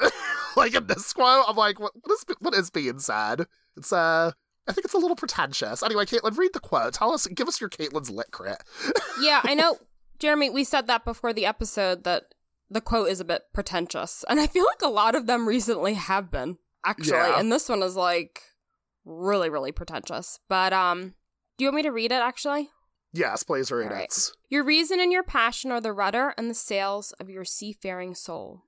like 0.57 0.75
in 0.75 0.87
this 0.87 1.13
quote, 1.13 1.45
I'm 1.49 1.57
like, 1.57 1.81
what, 1.81 1.93
what 2.03 2.13
is 2.13 2.25
what 2.41 2.55
is 2.55 2.71
being 2.71 2.99
said? 2.99 3.47
It's 3.77 3.93
uh. 3.93 4.33
I 4.69 4.73
think 4.73 4.85
it's 4.85 4.95
a 4.95 4.99
little 4.99 5.17
pretentious. 5.17 5.83
Anyway, 5.83 6.05
Caitlin, 6.05 6.39
read 6.39 6.53
the 6.53 6.61
quote. 6.61 6.95
Tell 6.95 7.13
us, 7.13 7.27
give 7.27 7.49
us 7.49 7.61
your 7.61 7.69
Caitlin's 7.69 8.11
lit 8.11 8.31
crit. 8.31 8.63
yeah, 9.21 9.41
I 9.43 9.55
know, 9.55 9.77
Jeremy, 10.21 10.51
we 10.51 10.63
said 10.63 10.87
that 10.87 11.05
before 11.05 11.33
the 11.33 11.45
episode 11.47 12.05
that 12.05 12.27
the 12.73 12.81
quote 12.81 13.09
is 13.09 13.21
a 13.21 13.25
bit 13.25 13.43
pretentious. 13.53 14.25
And 14.29 14.41
I 14.41 14.47
feel 14.47 14.65
like 14.65 14.83
a 14.83 14.93
lot 14.93 15.15
of 15.15 15.27
them 15.27 15.47
recently 15.47 15.95
have 15.95 16.31
been, 16.31 16.59
actually. 16.85 17.19
Yeah. 17.19 17.39
And 17.39 17.53
this 17.53 17.69
one 17.69 17.83
is 17.83 17.97
like 17.97 18.43
really, 19.05 19.51
really 19.51 19.73
pretentious. 19.73 20.39
But 20.49 20.73
um 20.73 21.15
do 21.59 21.65
you 21.65 21.69
want 21.69 21.77
me 21.77 21.83
to 21.83 21.93
read 21.93 22.13
it 22.13 22.17
actually? 22.17 22.71
Yes, 23.13 23.43
please 23.43 23.71
read 23.71 23.91
right. 23.91 24.05
it. 24.05 24.31
Your 24.49 24.65
reason 24.65 24.99
and 24.99 25.13
your 25.13 25.23
passion 25.23 25.71
are 25.71 25.81
the 25.81 25.93
rudder 25.93 26.35
and 26.39 26.49
the 26.49 26.55
sails 26.55 27.13
of 27.21 27.29
your 27.29 27.45
seafaring 27.45 28.15
soul. 28.15 28.63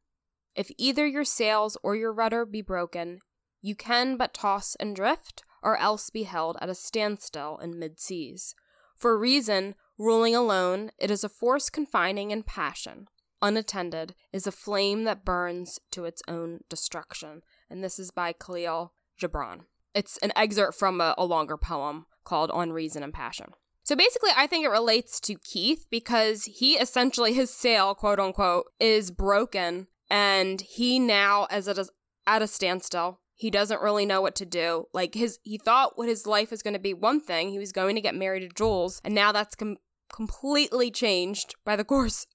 If 0.54 0.70
either 0.76 1.06
your 1.06 1.24
sails 1.24 1.78
or 1.82 1.96
your 1.96 2.12
rudder 2.12 2.44
be 2.44 2.60
broken, 2.60 3.20
you 3.62 3.74
can 3.74 4.16
but 4.18 4.34
toss 4.34 4.76
and 4.76 4.94
drift, 4.94 5.42
or 5.62 5.78
else 5.78 6.10
be 6.10 6.24
held 6.24 6.58
at 6.60 6.68
a 6.68 6.74
standstill 6.74 7.56
in 7.56 7.78
mid 7.78 7.98
seas. 7.98 8.54
For 8.94 9.18
reason, 9.18 9.74
ruling 9.98 10.36
alone, 10.36 10.90
it 10.98 11.10
is 11.10 11.24
a 11.24 11.28
force 11.30 11.70
confining 11.70 12.30
in 12.30 12.42
passion. 12.42 13.08
Unattended 13.44 14.14
is 14.32 14.46
a 14.46 14.52
flame 14.52 15.04
that 15.04 15.22
burns 15.22 15.78
to 15.90 16.06
its 16.06 16.22
own 16.26 16.60
destruction. 16.70 17.42
And 17.68 17.84
this 17.84 17.98
is 17.98 18.10
by 18.10 18.32
Kahlil 18.32 18.92
Gibran. 19.20 19.66
It's 19.94 20.16
an 20.18 20.32
excerpt 20.34 20.78
from 20.78 20.98
a, 20.98 21.14
a 21.18 21.26
longer 21.26 21.58
poem 21.58 22.06
called 22.24 22.50
On 22.52 22.72
Reason 22.72 23.02
and 23.02 23.12
Passion. 23.12 23.52
So 23.82 23.94
basically, 23.94 24.30
I 24.34 24.46
think 24.46 24.64
it 24.64 24.70
relates 24.70 25.20
to 25.20 25.34
Keith 25.34 25.86
because 25.90 26.44
he 26.44 26.76
essentially, 26.76 27.34
his 27.34 27.50
sail, 27.50 27.94
quote 27.94 28.18
unquote, 28.18 28.64
is 28.80 29.10
broken 29.10 29.88
and 30.08 30.62
he 30.62 30.98
now 30.98 31.46
is 31.52 31.68
at 31.68 31.76
a, 31.76 31.86
at 32.26 32.40
a 32.40 32.46
standstill. 32.46 33.20
He 33.34 33.50
doesn't 33.50 33.82
really 33.82 34.06
know 34.06 34.22
what 34.22 34.36
to 34.36 34.46
do. 34.46 34.86
Like 34.94 35.12
his, 35.12 35.38
he 35.42 35.58
thought 35.58 35.98
what 35.98 36.08
his 36.08 36.26
life 36.26 36.50
was 36.50 36.62
going 36.62 36.72
to 36.72 36.80
be 36.80 36.94
one 36.94 37.20
thing. 37.20 37.50
He 37.50 37.58
was 37.58 37.72
going 37.72 37.94
to 37.96 38.00
get 38.00 38.14
married 38.14 38.40
to 38.40 38.48
Jules, 38.48 39.02
and 39.04 39.14
now 39.14 39.32
that's 39.32 39.54
com- 39.54 39.76
completely 40.14 40.90
changed 40.90 41.54
by 41.64 41.76
the 41.76 41.84
course 41.92 42.26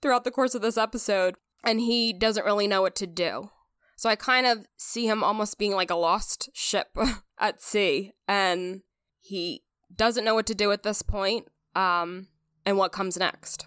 throughout 0.00 0.24
the 0.24 0.30
course 0.30 0.54
of 0.54 0.62
this 0.62 0.78
episode, 0.78 1.34
and 1.62 1.80
he 1.80 2.12
doesn't 2.12 2.44
really 2.44 2.66
know 2.66 2.82
what 2.82 2.96
to 2.96 3.06
do. 3.06 3.50
So 3.96 4.10
I 4.10 4.16
kind 4.16 4.46
of 4.46 4.66
see 4.76 5.06
him 5.06 5.24
almost 5.24 5.58
being 5.58 5.72
like 5.72 5.90
a 5.90 5.96
lost 5.96 6.50
ship 6.52 6.96
at 7.38 7.62
sea, 7.62 8.12
and 8.26 8.82
he 9.20 9.62
doesn't 9.94 10.24
know 10.24 10.34
what 10.34 10.46
to 10.46 10.54
do 10.54 10.72
at 10.72 10.82
this 10.82 11.02
point, 11.02 11.48
um, 11.74 12.28
and 12.64 12.78
what 12.78 12.92
comes 12.92 13.16
next. 13.16 13.66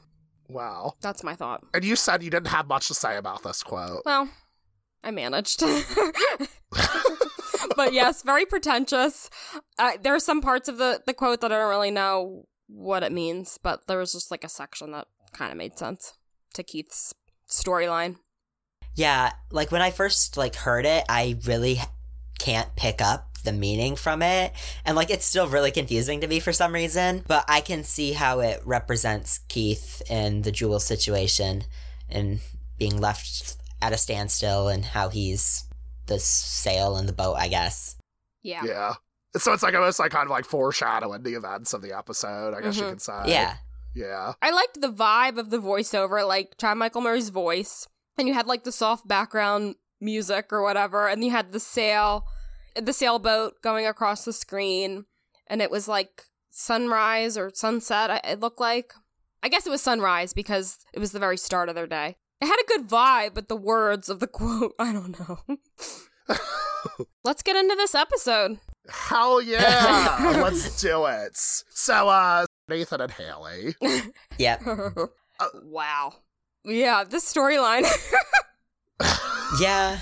Wow. 0.50 0.96
That's 1.02 1.24
my 1.24 1.36
thought. 1.36 1.64
And 1.74 1.86
you 1.86 1.96
said 1.96 2.24
you 2.24 2.32
didn't 2.32 2.48
have 2.48 2.68
much 2.68 2.88
to 2.88 2.96
say 2.96 3.18
about 3.18 3.44
this 3.44 3.62
quote. 3.62 4.02
Well, 4.04 4.30
I 5.04 5.12
managed. 5.12 5.60
but 7.76 7.94
yes, 7.94 8.24
very 8.24 8.46
pretentious. 8.46 9.30
Uh, 9.78 9.94
there 10.02 10.16
are 10.16 10.20
some 10.20 10.42
parts 10.42 10.68
of 10.68 10.78
the, 10.78 11.02
the 11.06 11.14
quote 11.14 11.42
that 11.42 11.52
I 11.52 11.58
don't 11.58 11.70
really 11.70 11.92
know 11.92 12.48
what 12.70 13.04
it 13.04 13.12
means, 13.12 13.60
but 13.62 13.88
there 13.88 13.98
was 13.98 14.14
just 14.14 14.32
like 14.32 14.44
a 14.44 14.50
section 14.50 14.92
that 14.92 15.08
kind 15.34 15.52
of 15.52 15.58
made 15.58 15.78
sense 15.78 16.14
to 16.54 16.64
Keith's 16.64 17.14
storyline. 17.50 18.18
Yeah, 18.96 19.32
like 19.52 19.72
when 19.72 19.82
I 19.82 19.92
first 19.92 20.38
like 20.38 20.56
heard 20.56 20.86
it, 20.86 21.04
I 21.10 21.38
really 21.46 21.80
can't 22.38 22.76
pick 22.76 23.02
up 23.02 23.30
the 23.44 23.54
meaning 23.54 23.96
from 23.96 24.22
it. 24.22 24.54
And 24.86 24.96
like 24.96 25.10
it's 25.10 25.26
still 25.26 25.48
really 25.48 25.72
confusing 25.72 26.22
to 26.22 26.28
me 26.28 26.40
for 26.40 26.54
some 26.54 26.74
reason, 26.74 27.24
but 27.28 27.46
I 27.48 27.62
can 27.62 27.84
see 27.84 28.14
how 28.14 28.40
it 28.40 28.62
represents 28.66 29.40
Keith 29.48 30.02
in 30.10 30.42
the 30.44 30.52
Jules 30.52 30.86
situation 30.86 31.64
and 32.10 32.40
being 32.78 33.00
left 33.00 33.58
at 33.82 33.94
a 33.94 33.98
standstill 33.98 34.68
and 34.68 34.84
how 34.84 35.10
he's 35.10 35.66
the 36.08 36.20
sail 36.20 36.98
in 36.98 37.06
the 37.06 37.14
boat, 37.14 37.36
I 37.36 37.48
guess. 37.48 37.96
Yeah. 38.42 38.64
Yeah. 38.66 38.94
So 39.38 39.54
it's 39.54 39.62
like 39.64 39.76
almost 39.76 40.00
like 40.00 40.12
kind 40.12 40.24
of 40.26 40.32
like 40.32 40.46
foreshadowing 40.46 41.24
the 41.24 41.36
events 41.36 41.74
of 41.74 41.82
the 41.82 41.96
episode, 41.98 42.54
I 42.56 42.62
guess 42.62 42.78
you 42.78 42.84
Mhm. 42.84 42.90
could 42.90 43.02
say. 43.02 43.22
Yeah. 43.28 43.58
Yeah. 43.96 44.34
I 44.42 44.50
liked 44.52 44.82
the 44.82 44.92
vibe 44.92 45.38
of 45.38 45.50
the 45.50 45.58
voiceover, 45.60 46.28
like 46.28 46.56
Chad 46.60 46.78
Michael 46.78 47.02
Murray's 47.02 47.30
voice, 47.30 47.88
and 48.18 48.28
you 48.28 48.34
had 48.34 48.48
like 48.48 48.64
the 48.64 48.72
soft 48.72 49.08
background 49.08 49.76
music 50.02 50.52
or 50.52 50.62
whatever, 50.64 51.08
and 51.08 51.24
you 51.24 51.32
had 51.32 51.52
the 51.52 51.60
sail, 51.60 52.26
the 52.76 52.94
sailboat 52.94 53.62
going 53.62 53.86
across 53.86 54.26
the 54.26 54.34
screen, 54.34 55.06
and 55.48 55.62
it 55.62 55.70
was 55.72 55.88
like 55.88 56.24
sunrise 56.52 57.38
or 57.38 57.52
sunset. 57.54 58.22
It 58.26 58.40
looked 58.40 58.60
like, 58.60 58.94
I 59.44 59.50
guess 59.50 59.66
it 59.68 59.72
was 59.72 59.82
sunrise 59.82 60.34
because 60.34 60.78
it 60.94 61.00
was 61.00 61.12
the 61.12 61.20
very 61.20 61.38
start 61.38 61.70
of 61.70 61.76
their 61.76 61.88
day. 61.88 62.16
It 62.42 62.46
had 62.48 62.60
a 62.60 62.68
good 62.68 62.88
vibe, 62.88 63.34
but 63.34 63.48
the 63.48 63.56
words 63.56 64.08
of 64.10 64.20
the 64.20 64.28
quote, 64.40 64.74
I 64.80 64.92
don't 64.94 65.20
know. 65.20 65.40
Let's 67.24 67.44
get 67.44 67.56
into 67.56 67.76
this 67.76 67.94
episode. 67.96 68.60
Hell 68.92 69.42
yeah. 69.42 70.40
Let's 70.44 70.82
do 70.82 71.06
it. 71.06 71.32
So 71.36 72.10
uh 72.10 72.46
Nathan 72.68 73.02
and 73.02 73.12
Haley. 73.12 73.76
Yep. 74.38 74.62
wow. 75.64 76.14
Yeah, 76.66 77.04
this 77.04 77.32
storyline. 77.34 77.86
Yeah. 79.60 79.98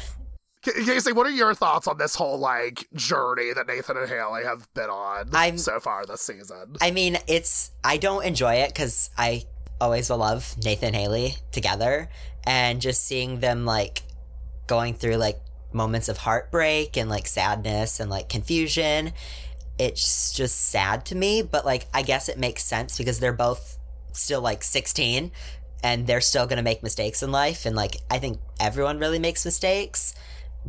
Ca- 0.66 0.74
Casey, 0.86 1.14
what 1.14 1.26
are 1.26 1.32
your 1.32 1.54
thoughts 1.54 1.88
on 1.88 1.98
this 1.98 2.16
whole 2.16 2.38
like 2.38 2.86
journey 2.94 3.54
that 3.54 3.68
Nathan 3.68 3.98
and 3.98 4.10
Haley 4.10 4.44
have 4.44 4.68
been 4.74 4.90
on 4.90 5.30
I'm- 5.34 5.58
so 5.58 5.80
far 5.80 6.06
this 6.06 6.22
season? 6.22 6.76
I 6.82 6.92
mean, 6.92 7.18
it's 7.28 7.72
I 7.84 7.98
don't 7.98 8.26
enjoy 8.26 8.56
it 8.56 8.70
because 8.74 9.10
I 9.18 9.44
always 9.80 10.10
will 10.10 10.18
love 10.18 10.56
Nathan 10.64 10.94
Haley 10.94 11.36
together, 11.52 12.10
and 12.46 12.82
just 12.82 13.06
seeing 13.06 13.40
them 13.40 13.66
like 13.66 14.02
going 14.66 14.94
through 14.96 15.16
like 15.16 15.38
moments 15.74 16.10
of 16.10 16.18
heartbreak 16.18 16.98
and 16.98 17.10
like 17.10 17.28
sadness 17.28 18.00
and 18.00 18.10
like 18.10 18.30
confusion. 18.30 19.14
It's 19.80 20.34
just 20.34 20.70
sad 20.70 21.06
to 21.08 21.16
me, 21.16 21.42
but 21.42 21.66
like 21.66 21.88
I 21.94 22.02
guess 22.02 22.30
it 22.30 22.38
makes 22.38 22.64
sense 22.64 22.98
because 22.98 23.20
they're 23.20 23.34
both 23.34 23.78
still 24.14 24.42
like 24.42 24.64
16 24.64 25.32
and 25.84 26.08
they're 26.08 26.22
still 26.22 26.48
going 26.48 26.58
to 26.58 26.64
make 26.64 26.82
mistakes 26.82 27.22
in 27.22 27.32
life 27.32 27.66
and 27.66 27.76
like 27.76 27.98
I 28.10 28.18
think 28.18 28.40
everyone 28.60 29.00
really 29.00 29.20
makes 29.20 29.46
mistakes, 29.46 30.16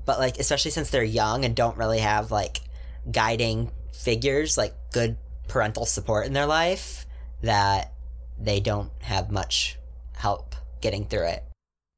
but 0.05 0.19
like 0.19 0.38
especially 0.38 0.71
since 0.71 0.90
they're 0.90 1.02
young 1.02 1.45
and 1.45 1.55
don't 1.55 1.78
really 1.78 2.00
have 2.00 2.31
like 2.31 2.61
guiding 3.11 3.71
figures, 3.93 4.59
like 4.59 4.75
good 4.93 5.17
parental 5.49 5.87
support 5.87 6.26
in 6.26 6.35
their 6.35 6.47
life, 6.47 7.07
that 7.43 7.93
they 8.38 8.61
don't 8.61 8.90
have 9.00 9.31
much 9.31 9.78
help 10.14 10.55
getting 10.81 11.07
through 11.07 11.26
it. 11.26 11.45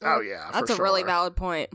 Oh 0.03 0.21
yeah, 0.21 0.51
That's 0.53 0.75
for 0.75 0.81
a 0.81 0.85
really 0.85 1.03
valid 1.03 1.37
point. 1.37 1.71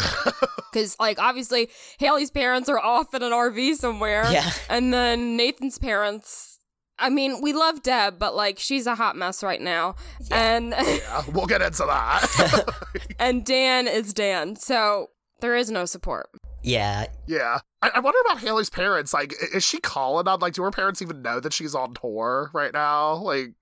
Because, 0.72 0.94
like, 1.00 1.18
obviously, 1.18 1.68
Haley's 1.98 2.30
parents 2.30 2.68
are 2.68 2.78
off 2.78 3.12
in 3.12 3.24
an 3.24 3.32
RV 3.32 3.74
somewhere. 3.74 4.30
Yeah. 4.30 4.52
And 4.68 4.94
then 4.94 5.36
Nathan's 5.36 5.80
parents. 5.80 6.60
I 6.96 7.10
mean, 7.10 7.40
we 7.42 7.52
love 7.52 7.82
Deb, 7.82 8.20
but, 8.20 8.36
like, 8.36 8.60
she's 8.60 8.86
a 8.86 8.94
hot 8.94 9.16
mess 9.16 9.42
right 9.42 9.60
now. 9.60 9.96
And 10.30 10.70
Yeah, 10.78 11.24
we'll 11.32 11.46
get 11.46 11.60
into 11.60 11.84
that. 11.86 12.64
and 13.18 13.44
Dan 13.44 13.88
is 13.88 14.14
Dan. 14.14 14.54
So 14.54 15.08
there 15.40 15.56
is 15.56 15.72
no 15.72 15.86
support. 15.86 16.30
Yeah, 16.62 17.06
yeah, 17.26 17.58
I-, 17.82 17.90
I 17.94 18.00
wonder 18.00 18.18
about 18.26 18.38
Haley's 18.40 18.70
parents. 18.70 19.12
Like, 19.12 19.34
is 19.52 19.64
she 19.64 19.80
calling 19.80 20.28
on? 20.28 20.38
Like, 20.38 20.52
do 20.52 20.62
her 20.62 20.70
parents 20.70 21.02
even 21.02 21.22
know 21.22 21.40
that 21.40 21.52
she's 21.52 21.74
on 21.74 21.94
tour 21.94 22.50
right 22.52 22.72
now? 22.72 23.14
Like, 23.14 23.54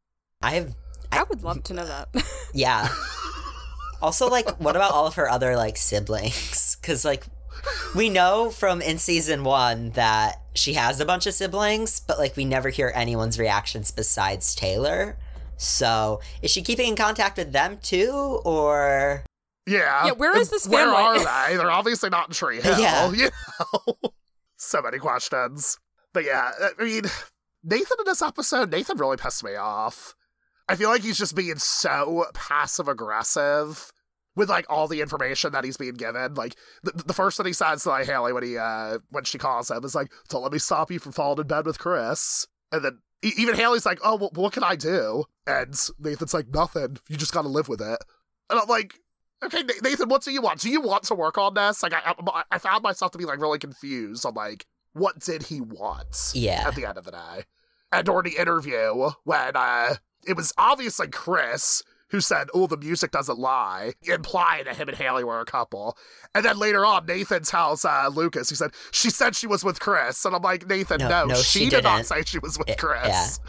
I've 0.43 0.75
I 1.11 1.23
would 1.23 1.43
love 1.43 1.63
to 1.65 1.75
know 1.75 1.87
that. 1.87 2.09
yeah. 2.53 2.89
Also, 4.01 4.29
like, 4.29 4.61
what 4.61 4.77
about 4.77 4.93
all 4.93 5.07
of 5.07 5.15
her 5.17 5.29
other 5.29 5.57
like 5.57 5.77
siblings? 5.77 6.77
Because 6.89 7.05
like 7.05 7.27
we 7.95 8.09
know 8.09 8.51
from 8.51 8.81
in 8.81 8.99
season 8.99 9.45
one 9.45 9.91
that 9.91 10.41
she 10.55 10.75
has 10.75 11.01
a 11.01 11.05
bunch 11.05 11.27
of 11.27 11.35
siblings, 11.35 12.01
but 12.01 12.19
like 12.19 12.37
we 12.37 12.45
never 12.45 12.71
hear 12.71 12.93
anyone's 12.95 13.39
reactions 13.39 13.91
besides 13.91 14.55
Taylor. 14.55 15.19
So 15.57 16.21
is 16.41 16.51
she 16.51 16.63
keeping 16.63 16.89
in 16.91 16.97
contact 16.97 17.37
with 17.37 17.53
them 17.53 17.79
too, 17.83 18.41
or 18.45 19.25
yeah, 19.67 20.07
Yeah, 20.07 20.13
where 20.13 20.39
is 20.39 20.51
this 20.51 20.67
Where 20.69 20.89
are 20.89 21.19
they? 21.19 21.57
They're 21.57 21.71
obviously 21.71 22.11
not 22.11 22.29
in 22.29 22.35
Tree 22.35 22.61
Hill. 22.61 22.79
Yeah. 22.81 23.11
You 23.19 23.29
know, 23.61 23.95
so 24.57 24.81
many 24.81 24.99
questions. 24.99 25.79
But 26.13 26.25
yeah, 26.25 26.53
I 26.79 26.83
mean, 26.83 27.03
Nathan 27.65 27.97
in 27.99 28.05
this 28.07 28.23
episode, 28.23 28.71
Nathan 28.71 28.97
really 28.97 29.17
pissed 29.17 29.45
me 29.45 29.57
off. 29.57 30.15
I 30.69 30.77
feel 30.77 30.89
like 30.91 31.03
he's 31.03 31.19
just 31.19 31.35
being 31.35 31.59
so 31.59 32.27
passive 32.35 32.89
aggressive 32.89 33.91
with 34.37 34.49
like 34.49 34.67
all 34.69 34.87
the 34.87 35.01
information 35.01 35.53
that 35.53 35.65
he's 35.65 35.77
being 35.77 35.95
given. 35.95 36.35
Like 36.35 36.55
the, 36.83 36.93
the 36.93 37.15
first 37.15 37.37
thing 37.37 37.47
he 37.47 37.53
says 37.53 37.83
to 37.83 37.89
like 37.89 38.07
Haley 38.07 38.33
when 38.33 38.43
he 38.45 38.57
uh 38.59 38.99
when 39.11 39.25
she 39.25 39.39
calls 39.39 39.71
him 39.71 39.85
is 39.85 39.95
like, 39.95 40.13
"Don't 40.29 40.43
let 40.43 40.53
me 40.53 40.59
stop 40.59 40.91
you 40.91 40.99
from 40.99 41.13
falling 41.13 41.41
in 41.41 41.47
bed 41.47 41.67
with 41.67 41.79
Chris." 41.79 42.47
And 42.71 42.85
then 42.85 42.99
even 43.23 43.55
Haley's 43.57 43.87
like, 43.87 43.99
"Oh, 44.05 44.17
well, 44.17 44.31
what 44.35 44.53
can 44.53 44.63
I 44.63 44.77
do?" 44.77 45.25
And 45.47 45.75
Nathan's 45.99 46.35
like, 46.35 46.49
"Nothing. 46.49 46.99
You 47.09 47.17
just 47.17 47.33
got 47.35 47.43
to 47.43 47.49
live 47.49 47.69
with 47.69 47.81
it." 47.81 47.99
And 48.51 48.61
I'm 48.61 48.69
like, 48.69 48.95
"Okay, 49.43 49.63
Nathan, 49.83 50.09
what 50.09 50.23
do 50.23 50.31
you 50.31 50.41
want? 50.43 50.61
Do 50.61 50.71
you 50.71 50.81
want 50.81 51.05
to 51.05 51.15
work 51.15 51.37
on 51.39 51.55
this?" 51.55 51.83
Like, 51.83 51.95
I 51.95 52.15
I, 52.27 52.43
I 52.53 52.59
found 52.59 52.83
myself 52.85 53.11
to 53.13 53.19
be 53.19 53.25
like 53.25 53.41
really 53.41 53.59
confused 53.59 54.25
on 54.25 54.35
like 54.35 54.67
what 54.93 55.19
did 55.19 55.45
he 55.45 55.61
want 55.61 56.33
Yeah. 56.35 56.65
at 56.69 56.75
the 56.75 56.85
end 56.87 56.99
of 56.99 57.05
the 57.05 57.11
day. 57.13 57.45
And 57.91 58.05
during 58.05 58.25
the 58.25 58.39
interview, 58.41 59.11
when 59.25 59.53
uh, 59.57 59.95
it 60.29 60.37
was 60.37 60.53
obviously 60.59 61.09
Chris 61.09 61.83
who 62.11 62.21
said, 62.21 62.49
"Oh, 62.55 62.67
the 62.67 62.77
music 62.77 63.11
doesn't 63.11 63.39
lie," 63.39 63.93
implying 64.03 64.65
that 64.65 64.77
him 64.77 64.89
and 64.89 64.97
Haley 64.97 65.25
were 65.25 65.41
a 65.41 65.45
couple. 65.45 65.97
And 66.35 66.45
then 66.45 66.59
later 66.59 66.87
on, 66.87 67.05
Nathan 67.07 67.43
tells 67.43 67.85
uh, 67.85 68.09
Lucas, 68.13 68.49
he 68.49 68.55
said, 68.57 68.71
"She 68.93 69.11
said 69.11 69.37
she 69.37 69.47
was 69.47 69.63
with 69.65 69.79
Chris," 69.81 70.25
and 70.25 70.35
I'm 70.35 70.43
like, 70.43 70.67
"Nathan, 70.67 70.99
No, 71.01 71.09
no, 71.09 71.25
no, 71.27 71.35
she, 71.35 71.65
she 71.65 71.69
did 71.71 71.85
not 71.85 71.97
didn't. 71.97 72.07
say 72.07 72.23
she 72.25 72.39
was 72.39 72.59
with 72.59 72.69
Yeah, 72.69 72.75
Chris." 72.77 73.41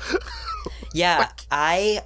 Yeah, 0.93 1.29
I 1.51 2.01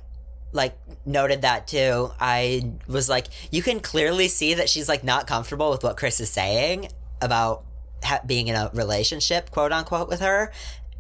like 0.52 0.78
noted 1.06 1.42
that 1.42 1.68
too. 1.68 2.12
I 2.20 2.72
was 2.88 3.10
like, 3.10 3.28
you 3.52 3.64
can 3.64 3.80
clearly 3.80 4.28
see 4.28 4.54
that 4.54 4.70
she's 4.70 4.88
like 4.88 5.04
not 5.04 5.26
comfortable 5.26 5.72
with 5.72 5.84
what 5.84 5.98
Chris 5.98 6.20
is 6.20 6.30
saying 6.30 6.90
about 7.22 7.64
ha- 8.04 8.22
being 8.26 8.48
in 8.48 8.56
a 8.56 8.70
relationship, 8.76 9.50
quote 9.50 9.72
unquote, 9.72 10.08
with 10.08 10.20
her, 10.20 10.52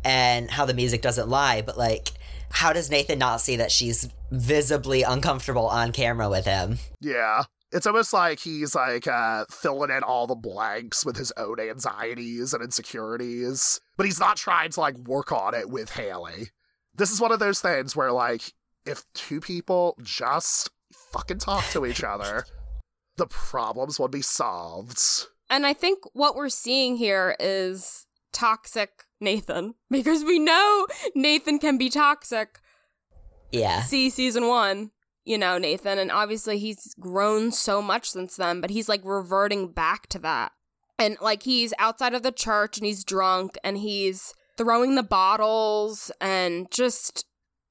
and 0.03 0.50
how 0.50 0.65
the 0.65 0.74
music 0.74 1.03
doesn't 1.03 1.30
lie. 1.30 1.62
But 1.62 1.77
like, 1.77 2.10
how 2.53 2.72
does 2.72 2.91
Nathan 2.91 3.17
not 3.17 3.41
see 3.41 3.55
that 3.55 3.72
she's 3.72 4.07
visibly 4.31 5.01
uncomfortable 5.01 5.67
on 5.67 5.91
camera 5.91 6.29
with 6.29 6.45
him? 6.45 6.77
Yeah. 7.01 7.43
It's 7.71 7.88
almost 7.88 8.13
like 8.13 8.39
he's 8.39 8.75
like 8.75 9.08
uh, 9.08 9.45
filling 9.49 9.89
in 9.89 10.04
all 10.04 10.28
the 10.28 10.36
blanks 10.36 11.04
with 11.04 11.17
his 11.17 11.34
own 11.36 11.60
anxieties 11.60 12.54
and 12.54 12.63
insecurities, 12.63 13.82
but 13.97 14.06
he's 14.06 14.19
not 14.19 14.38
trying 14.38 14.69
to 14.69 14.80
like 14.80 14.95
work 14.99 15.32
on 15.32 15.56
it 15.56 15.67
with 15.71 15.89
Haley. 15.89 16.51
This 16.93 17.10
is 17.10 17.19
one 17.19 17.32
of 17.32 17.39
those 17.39 17.60
things 17.60 17.95
where 17.95 18.12
like 18.12 18.54
if 18.86 19.04
two 19.15 19.41
people 19.41 19.97
just 20.04 20.69
fucking 21.12 21.39
talk 21.39 21.65
to 21.71 21.88
each 21.88 22.04
other, 22.04 22.45
the 23.17 23.25
problems 23.25 23.99
would 23.99 24.12
be 24.12 24.21
solved. 24.21 25.01
And 25.49 25.65
I 25.65 25.73
think 25.73 26.04
what 26.13 26.36
we're 26.36 26.49
seeing 26.49 26.97
here 26.97 27.36
is 27.39 28.06
toxic 28.32 29.06
Nathan 29.19 29.76
because 29.89 30.23
we 30.23 30.39
know 30.39 30.88
Nathan 31.15 31.60
can 31.60 31.78
be 31.78 31.89
toxic. 31.89 32.60
Yeah, 33.52 33.82
See 33.82 34.10
season 34.10 34.47
one, 34.47 34.91
you 35.26 35.38
know, 35.38 35.60
Nathan, 35.60 35.99
and 35.99 36.12
obviously 36.12 36.58
he's 36.58 36.95
grown 36.99 37.52
so 37.52 37.82
much 37.82 38.10
since 38.10 38.36
then, 38.36 38.62
but 38.62 38.71
he's 38.71 38.89
like 38.89 39.02
reverting 39.04 39.71
back 39.71 40.08
to 40.08 40.19
that. 40.19 40.54
And 40.97 41.17
like 41.21 41.43
he's 41.43 41.73
outside 41.78 42.13
of 42.13 42.23
the 42.23 42.32
church 42.32 42.78
and 42.78 42.86
he's 42.86 43.04
drunk 43.04 43.58
and 43.63 43.78
he's 43.78 44.34
throwing 44.58 44.95
the 44.95 45.04
bottles 45.04 46.12
and 46.19 46.69
just 46.71 47.26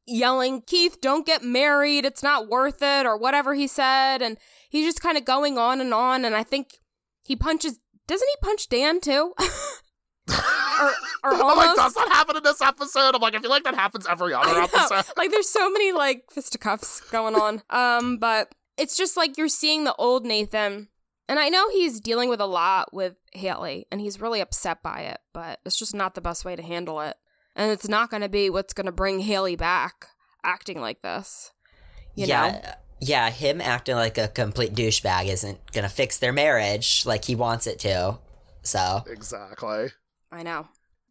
yelling, 0.06 0.62
Keith, 0.62 1.00
don't 1.00 1.26
get 1.26 1.42
married. 1.42 2.04
It's 2.04 2.22
not 2.22 2.48
worth 2.48 2.82
it, 2.82 3.06
or 3.06 3.16
whatever 3.16 3.54
he 3.54 3.66
said. 3.66 4.22
And 4.22 4.38
he's 4.68 4.86
just 4.86 5.00
kind 5.00 5.16
of 5.16 5.24
going 5.24 5.58
on 5.58 5.80
and 5.80 5.94
on. 5.94 6.24
And 6.24 6.34
I 6.34 6.42
think 6.42 6.78
he 7.24 7.36
punches, 7.36 7.78
doesn't 8.06 8.28
he 8.28 8.46
punch 8.46 8.68
Dan 8.68 9.00
too? 9.00 9.34
or 10.28 10.92
or 11.24 11.34
I'm 11.34 11.56
like, 11.56 11.76
does 11.76 11.94
that 11.94 12.08
happen 12.08 12.36
in 12.36 12.42
this 12.42 12.60
episode? 12.60 13.14
I'm 13.14 13.20
like, 13.20 13.34
I 13.34 13.38
feel 13.38 13.50
like 13.50 13.64
that 13.64 13.74
happens 13.74 14.06
every 14.06 14.34
other 14.34 14.60
episode. 14.60 15.04
Like 15.16 15.30
there's 15.30 15.48
so 15.48 15.70
many 15.70 15.92
like 15.92 16.24
fisticuffs 16.30 17.00
going 17.10 17.34
on. 17.34 17.62
Um, 17.70 18.18
but 18.18 18.54
it's 18.76 18.96
just 18.96 19.16
like 19.16 19.38
you're 19.38 19.48
seeing 19.48 19.84
the 19.84 19.94
old 19.94 20.24
Nathan. 20.24 20.88
And 21.28 21.38
I 21.38 21.48
know 21.48 21.68
he's 21.70 22.00
dealing 22.00 22.28
with 22.28 22.40
a 22.40 22.46
lot 22.46 22.92
with 22.92 23.14
Haley 23.32 23.86
and 23.90 24.00
he's 24.00 24.20
really 24.20 24.40
upset 24.40 24.82
by 24.82 25.00
it, 25.00 25.18
but 25.32 25.60
it's 25.64 25.78
just 25.78 25.94
not 25.94 26.14
the 26.14 26.20
best 26.20 26.44
way 26.44 26.54
to 26.54 26.62
handle 26.62 27.00
it. 27.00 27.16
And 27.56 27.70
it's 27.70 27.88
not 27.88 28.10
going 28.10 28.22
to 28.22 28.28
be 28.28 28.50
what's 28.50 28.74
going 28.74 28.86
to 28.86 28.92
bring 28.92 29.20
Haley 29.20 29.56
back 29.56 30.08
acting 30.44 30.80
like 30.80 31.02
this. 31.02 31.52
You 32.14 32.26
yeah, 32.26 32.50
know? 32.50 32.70
yeah. 33.00 33.30
Him 33.30 33.60
acting 33.60 33.96
like 33.96 34.18
a 34.18 34.28
complete 34.28 34.74
douchebag 34.74 35.28
isn't 35.28 35.58
gonna 35.72 35.88
fix 35.88 36.18
their 36.18 36.32
marriage 36.32 37.04
like 37.06 37.24
he 37.24 37.34
wants 37.34 37.66
it 37.66 37.78
to. 37.80 38.18
So 38.62 39.04
Exactly. 39.06 39.88
I 40.32 40.42
know. 40.42 40.66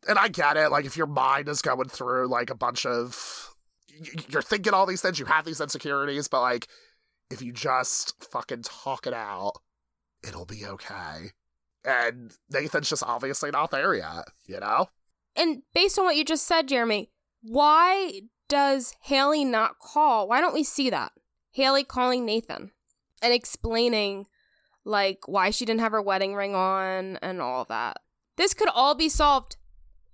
and 0.08 0.18
I 0.18 0.28
get 0.28 0.58
it. 0.58 0.72
Like, 0.72 0.86
if 0.86 0.98
your 0.98 1.08
mind 1.08 1.48
is 1.48 1.62
going 1.62 1.88
through 1.90 2.28
like 2.28 2.50
a 2.50 2.56
bunch 2.56 2.86
of, 2.86 3.54
you're 4.30 4.42
thinking 4.42 4.74
all 4.74 4.86
these 4.86 5.02
things, 5.02 5.20
you 5.20 5.26
have 5.26 5.46
these 5.46 5.62
insecurities, 5.62 6.28
but 6.28 6.42
like, 6.42 6.68
if 7.30 7.42
you 7.42 7.54
just 7.54 8.22
fucking 8.32 8.64
talk 8.64 9.08
it 9.08 9.14
out, 9.14 9.54
it'll 10.28 10.46
be 10.46 10.66
okay. 10.66 11.32
And 11.86 12.32
Nathan's 12.50 12.90
just 12.90 13.04
obviously 13.06 13.52
not 13.52 13.72
there 13.72 13.94
yet, 13.94 14.26
you 14.48 14.60
know? 14.60 14.88
And 15.36 15.62
based 15.74 15.98
on 15.98 16.06
what 16.06 16.16
you 16.18 16.26
just 16.26 16.46
said, 16.46 16.68
Jeremy, 16.68 17.10
why 17.42 18.22
does 18.50 18.94
Haley 19.04 19.46
not 19.46 19.80
call? 19.80 20.28
Why 20.28 20.42
don't 20.42 20.54
we 20.54 20.64
see 20.64 20.90
that? 20.90 21.12
Haley 21.52 21.84
calling 21.84 22.26
Nathan 22.26 22.72
and 23.22 23.34
explaining 23.34 24.26
like 24.84 25.20
why 25.28 25.52
she 25.52 25.66
didn't 25.66 25.82
have 25.82 25.92
her 25.92 26.02
wedding 26.02 26.36
ring 26.36 26.56
on 26.56 27.18
and 27.22 27.42
all 27.42 27.66
that. 27.66 27.98
This 28.38 28.54
could 28.54 28.70
all 28.70 28.96
be 28.96 29.10
solved 29.10 29.58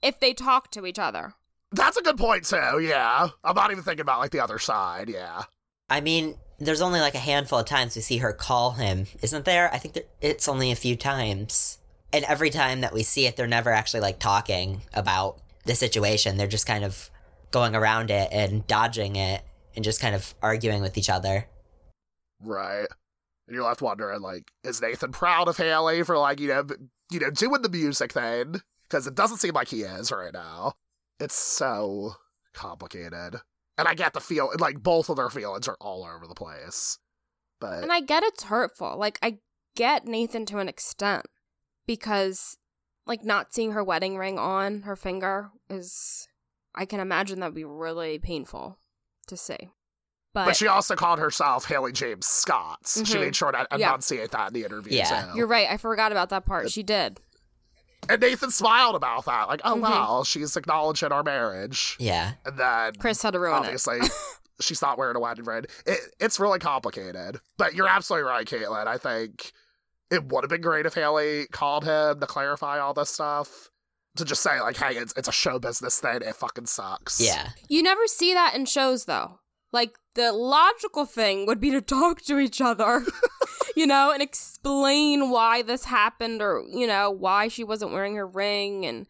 if 0.01 0.19
they 0.19 0.33
talk 0.33 0.71
to 0.71 0.85
each 0.85 0.99
other. 0.99 1.33
That's 1.71 1.97
a 1.97 2.01
good 2.01 2.17
point, 2.17 2.45
too, 2.45 2.79
yeah. 2.79 3.29
I'm 3.43 3.55
not 3.55 3.71
even 3.71 3.83
thinking 3.83 4.01
about 4.01 4.19
like 4.19 4.31
the 4.31 4.39
other 4.39 4.59
side, 4.59 5.09
yeah. 5.09 5.43
I 5.89 6.01
mean, 6.01 6.35
there's 6.59 6.81
only 6.81 6.99
like 6.99 7.15
a 7.15 7.19
handful 7.19 7.59
of 7.59 7.65
times 7.65 7.95
we 7.95 8.01
see 8.01 8.17
her 8.17 8.33
call 8.33 8.71
him, 8.71 9.07
isn't 9.21 9.45
there? 9.45 9.73
I 9.73 9.77
think 9.77 9.93
that 9.93 10.09
it's 10.21 10.47
only 10.47 10.71
a 10.71 10.75
few 10.75 10.95
times. 10.95 11.77
And 12.13 12.25
every 12.25 12.49
time 12.49 12.81
that 12.81 12.93
we 12.93 13.03
see 13.03 13.27
it, 13.27 13.35
they're 13.35 13.47
never 13.47 13.69
actually 13.69 13.99
like 13.99 14.19
talking 14.19 14.81
about 14.93 15.39
the 15.65 15.75
situation. 15.75 16.37
They're 16.37 16.47
just 16.47 16.65
kind 16.65 16.83
of 16.83 17.09
going 17.51 17.75
around 17.75 18.09
it 18.09 18.29
and 18.31 18.65
dodging 18.65 19.15
it 19.15 19.43
and 19.75 19.83
just 19.83 20.01
kind 20.01 20.15
of 20.15 20.33
arguing 20.41 20.81
with 20.81 20.97
each 20.97 21.09
other. 21.09 21.47
Right. 22.41 22.87
And 23.47 23.55
you're 23.55 23.65
left 23.65 23.81
wondering, 23.81 24.21
like, 24.21 24.51
is 24.63 24.81
Nathan 24.81 25.11
proud 25.11 25.47
of 25.47 25.57
Haley 25.57 26.03
for 26.03 26.17
like, 26.17 26.39
you 26.39 26.47
know, 26.47 26.63
b- 26.63 26.75
you 27.11 27.19
know, 27.19 27.29
doing 27.29 27.61
the 27.61 27.69
music 27.69 28.13
thing? 28.13 28.61
Because 28.83 29.07
it 29.07 29.15
doesn't 29.15 29.37
seem 29.37 29.53
like 29.53 29.67
he 29.67 29.81
is 29.81 30.11
right 30.11 30.33
now. 30.33 30.73
It's 31.19 31.35
so 31.35 32.13
complicated. 32.53 33.41
And 33.77 33.87
I 33.87 33.93
get 33.93 34.13
the 34.13 34.19
feel 34.19 34.51
like 34.59 34.81
both 34.81 35.09
of 35.09 35.17
their 35.17 35.29
feelings 35.29 35.67
are 35.67 35.77
all 35.79 36.03
over 36.03 36.25
the 36.27 36.35
place. 36.35 36.97
But 37.59 37.83
And 37.83 37.91
I 37.91 38.01
get 38.01 38.23
it's 38.23 38.43
hurtful. 38.43 38.97
Like 38.97 39.19
I 39.21 39.37
get 39.75 40.05
Nathan 40.05 40.45
to 40.47 40.59
an 40.59 40.69
extent 40.69 41.25
because 41.85 42.57
like 43.05 43.23
not 43.23 43.53
seeing 43.53 43.71
her 43.71 43.83
wedding 43.83 44.17
ring 44.17 44.39
on 44.39 44.81
her 44.81 44.95
finger 44.95 45.51
is 45.69 46.27
I 46.75 46.85
can 46.85 46.99
imagine 46.99 47.39
that'd 47.39 47.55
be 47.55 47.63
really 47.63 48.19
painful 48.19 48.77
to 49.27 49.37
see. 49.37 49.69
But, 50.33 50.45
But 50.45 50.55
she 50.55 50.67
also 50.67 50.95
called 50.95 51.19
herself 51.19 51.65
Haley 51.65 51.91
James 51.91 52.27
Scott. 52.27 52.79
She 52.85 53.01
Mhm. 53.01 53.19
made 53.21 53.35
sure 53.35 53.51
to 53.51 53.67
Yeah. 53.71 53.89
enunciate 53.89 54.31
that 54.31 54.49
in 54.49 54.53
the 54.53 54.63
interview. 54.65 54.97
Yeah. 54.97 55.33
you're 55.33 55.47
right. 55.47 55.67
I 55.69 55.77
forgot 55.77 56.11
about 56.11 56.29
that 56.29 56.45
part. 56.45 56.69
She 56.71 56.83
did. 56.83 57.19
And 58.09 58.21
Nathan 58.21 58.51
smiled 58.51 58.95
about 58.95 59.25
that, 59.25 59.47
like, 59.47 59.61
"Oh 59.63 59.75
Mhm. 59.75 59.81
wow, 59.81 60.23
she's 60.23 60.55
acknowledging 60.55 61.11
our 61.11 61.23
marriage." 61.23 61.95
Yeah. 61.99 62.33
And 62.45 62.57
then 62.59 62.95
Chris 62.95 63.21
had 63.21 63.31
to 63.31 63.39
ruin 63.39 63.55
it. 63.55 63.65
obviously 63.65 63.99
she's 64.61 64.81
not 64.81 64.97
wearing 64.97 65.15
a 65.15 65.19
wedding 65.19 65.45
ring. 65.45 65.65
It, 65.85 65.99
it's 66.19 66.39
really 66.39 66.59
complicated. 66.59 67.39
But 67.57 67.73
you're 67.73 67.87
absolutely 67.87 68.29
right, 68.29 68.45
Caitlin. 68.47 68.85
I 68.87 68.97
think 68.99 69.51
it 70.11 70.25
would 70.31 70.43
have 70.43 70.49
been 70.49 70.61
great 70.61 70.85
if 70.85 70.93
Haley 70.93 71.47
called 71.47 71.83
him 71.83 72.19
to 72.19 72.27
clarify 72.27 72.79
all 72.79 72.93
this 72.93 73.09
stuff. 73.09 73.69
To 74.17 74.25
just 74.25 74.41
say, 74.41 74.59
like, 74.61 74.77
hey, 74.77 74.95
it's, 74.97 75.13
it's 75.15 75.27
a 75.27 75.31
show 75.33 75.59
business 75.59 75.99
thing. 75.99 76.21
It 76.23 76.35
fucking 76.35 76.65
sucks. 76.67 77.19
Yeah. 77.19 77.49
You 77.67 77.83
never 77.83 78.07
see 78.07 78.33
that 78.33 78.55
in 78.55 78.65
shows, 78.65 79.05
though. 79.05 79.39
Like, 79.71 79.95
the 80.17 80.33
logical 80.33 81.05
thing 81.05 81.45
would 81.45 81.61
be 81.61 81.69
to 81.69 81.79
talk 81.79 82.23
to 82.23 82.39
each 82.39 82.59
other, 82.59 83.05
you 83.75 83.85
know, 83.85 84.11
and 84.11 84.21
explain 84.21 85.29
why 85.29 85.61
this 85.61 85.85
happened 85.85 86.41
or, 86.41 86.65
you 86.67 86.87
know, 86.87 87.11
why 87.11 87.47
she 87.47 87.63
wasn't 87.63 87.91
wearing 87.91 88.15
her 88.15 88.27
ring 88.27 88.85
and 88.85 89.05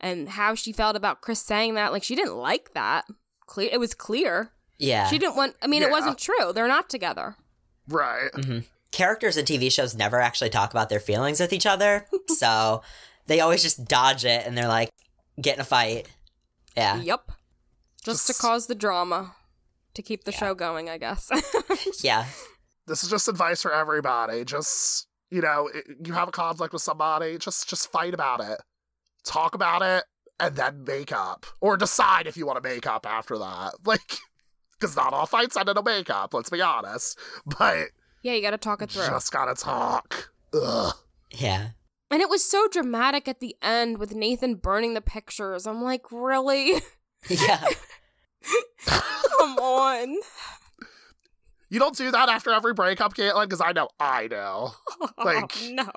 and 0.00 0.30
how 0.30 0.54
she 0.54 0.72
felt 0.72 0.96
about 0.96 1.20
Chris 1.20 1.42
saying 1.42 1.74
that. 1.74 1.92
Like, 1.92 2.02
she 2.02 2.14
didn't 2.14 2.36
like 2.36 2.72
that. 2.72 3.04
Clear. 3.46 3.68
It 3.70 3.78
was 3.78 3.94
clear. 3.94 4.52
Yeah. 4.78 5.08
She 5.08 5.18
didn't 5.18 5.36
want, 5.36 5.54
I 5.60 5.66
mean, 5.66 5.82
it 5.82 5.90
wasn't 5.90 6.18
true. 6.18 6.52
They're 6.52 6.68
not 6.68 6.88
together. 6.88 7.36
Right. 7.86 8.30
hmm 8.34 8.60
Characters 8.90 9.36
in 9.36 9.44
TV 9.44 9.70
shows 9.70 9.94
never 9.94 10.18
actually 10.18 10.48
talk 10.48 10.70
about 10.70 10.88
their 10.88 11.00
feelings 11.00 11.40
with 11.40 11.52
each 11.52 11.66
other, 11.66 12.06
so 12.38 12.80
they 13.26 13.40
always 13.40 13.62
just 13.62 13.84
dodge 13.84 14.24
it 14.24 14.46
and 14.46 14.56
they're 14.56 14.66
like, 14.66 14.88
get 15.38 15.56
in 15.56 15.60
a 15.60 15.64
fight. 15.64 16.08
Yeah. 16.74 16.98
Yep. 17.02 17.32
Just 18.02 18.26
to 18.28 18.34
cause 18.34 18.66
the 18.66 18.74
drama, 18.74 19.34
to 19.98 20.02
keep 20.02 20.24
the 20.24 20.32
show 20.32 20.54
going, 20.54 20.88
I 20.88 20.96
guess. 20.96 21.30
Yeah. 22.02 22.24
This 22.86 23.02
is 23.04 23.10
just 23.10 23.28
advice 23.28 23.60
for 23.60 23.72
everybody. 23.72 24.44
Just, 24.44 25.06
you 25.30 25.42
know, 25.42 25.68
you 26.02 26.14
have 26.14 26.28
a 26.28 26.32
conflict 26.32 26.72
with 26.72 26.80
somebody, 26.80 27.36
just 27.36 27.68
just 27.68 27.92
fight 27.92 28.14
about 28.14 28.40
it. 28.40 28.58
Talk 29.24 29.54
about 29.54 29.82
it 29.82 30.04
and 30.40 30.56
then 30.56 30.84
make 30.84 31.12
up. 31.12 31.44
Or 31.60 31.76
decide 31.76 32.26
if 32.26 32.36
you 32.36 32.46
want 32.46 32.62
to 32.62 32.66
make 32.66 32.86
up 32.86 33.04
after 33.06 33.36
that. 33.38 33.74
Like, 33.84 34.16
because 34.80 34.96
not 34.96 35.12
all 35.12 35.26
fights 35.26 35.56
end 35.56 35.68
in 35.68 35.76
a 35.76 35.82
make 35.82 36.08
up, 36.08 36.32
let's 36.32 36.50
be 36.50 36.62
honest. 36.62 37.18
But 37.44 37.88
yeah, 38.22 38.34
you 38.34 38.40
got 38.40 38.52
to 38.52 38.58
talk 38.58 38.80
it 38.80 38.90
through. 38.92 39.06
just 39.06 39.32
gotta 39.32 39.54
talk. 39.54 40.30
Ugh. 40.54 40.94
Yeah. 41.32 41.70
And 42.10 42.22
it 42.22 42.30
was 42.30 42.48
so 42.48 42.68
dramatic 42.68 43.26
at 43.28 43.40
the 43.40 43.56
end 43.60 43.98
with 43.98 44.14
Nathan 44.14 44.54
burning 44.54 44.94
the 44.94 45.00
pictures. 45.02 45.66
I'm 45.66 45.82
like, 45.82 46.10
really? 46.12 46.80
Yeah. 47.28 47.66
Come 48.86 49.58
on. 49.58 50.16
You 51.70 51.78
don't 51.78 51.96
do 51.96 52.10
that 52.10 52.28
after 52.28 52.50
every 52.50 52.72
breakup, 52.72 53.14
Caitlin, 53.14 53.44
because 53.44 53.60
I 53.60 53.72
know 53.72 53.88
I 54.00 54.28
know. 54.28 54.72
Like- 55.24 55.54
no. 55.70 55.90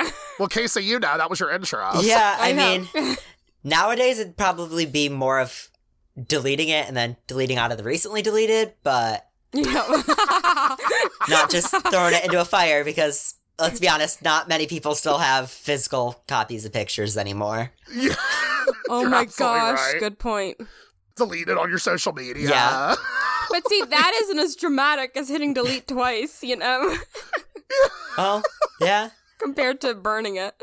Well, 0.38 0.48
Casey, 0.48 0.82
you 0.82 0.98
know 0.98 1.18
that 1.18 1.28
was 1.28 1.38
your 1.38 1.50
intro. 1.50 1.86
Yeah, 2.00 2.34
I, 2.40 2.52
know. 2.52 2.86
mean, 2.94 3.16
nowadays 3.62 4.18
it'd 4.18 4.38
probably 4.38 4.86
be 4.86 5.10
more 5.10 5.38
of 5.38 5.68
deleting 6.18 6.70
it 6.70 6.88
and 6.88 6.96
then 6.96 7.18
deleting 7.26 7.58
out 7.58 7.72
of 7.72 7.76
the 7.76 7.84
recently 7.84 8.22
deleted, 8.22 8.72
but 8.82 9.28
yeah. 9.52 9.86
not 11.28 11.50
just 11.50 11.74
throwing 11.90 12.14
it 12.14 12.24
into 12.24 12.40
a 12.40 12.46
fire 12.46 12.84
because 12.84 13.34
let's 13.58 13.80
be 13.80 13.88
honest, 13.88 14.22
not 14.22 14.48
many 14.48 14.66
people 14.66 14.94
still 14.94 15.18
have 15.18 15.50
physical 15.50 16.24
copies 16.26 16.64
of 16.64 16.72
pictures 16.72 17.18
anymore. 17.18 17.72
Yeah. 17.94 18.14
Oh 18.88 19.00
You're 19.02 19.10
my 19.10 19.24
gosh, 19.24 19.78
right. 19.78 19.96
good 20.00 20.18
point. 20.18 20.56
Delete 21.16 21.48
it 21.48 21.58
on 21.58 21.68
your 21.68 21.78
social 21.78 22.12
media. 22.12 22.48
Yeah. 22.48 22.94
But 23.52 23.66
see, 23.68 23.82
that 23.82 24.12
isn't 24.22 24.38
as 24.38 24.54
dramatic 24.54 25.16
as 25.16 25.28
hitting 25.28 25.54
delete 25.54 25.88
twice, 25.88 26.40
you 26.44 26.54
know, 26.54 26.94
Oh, 28.16 28.42
yeah. 28.80 29.10
compared 29.38 29.80
to 29.80 29.92
burning 29.94 30.36
it. 30.36 30.54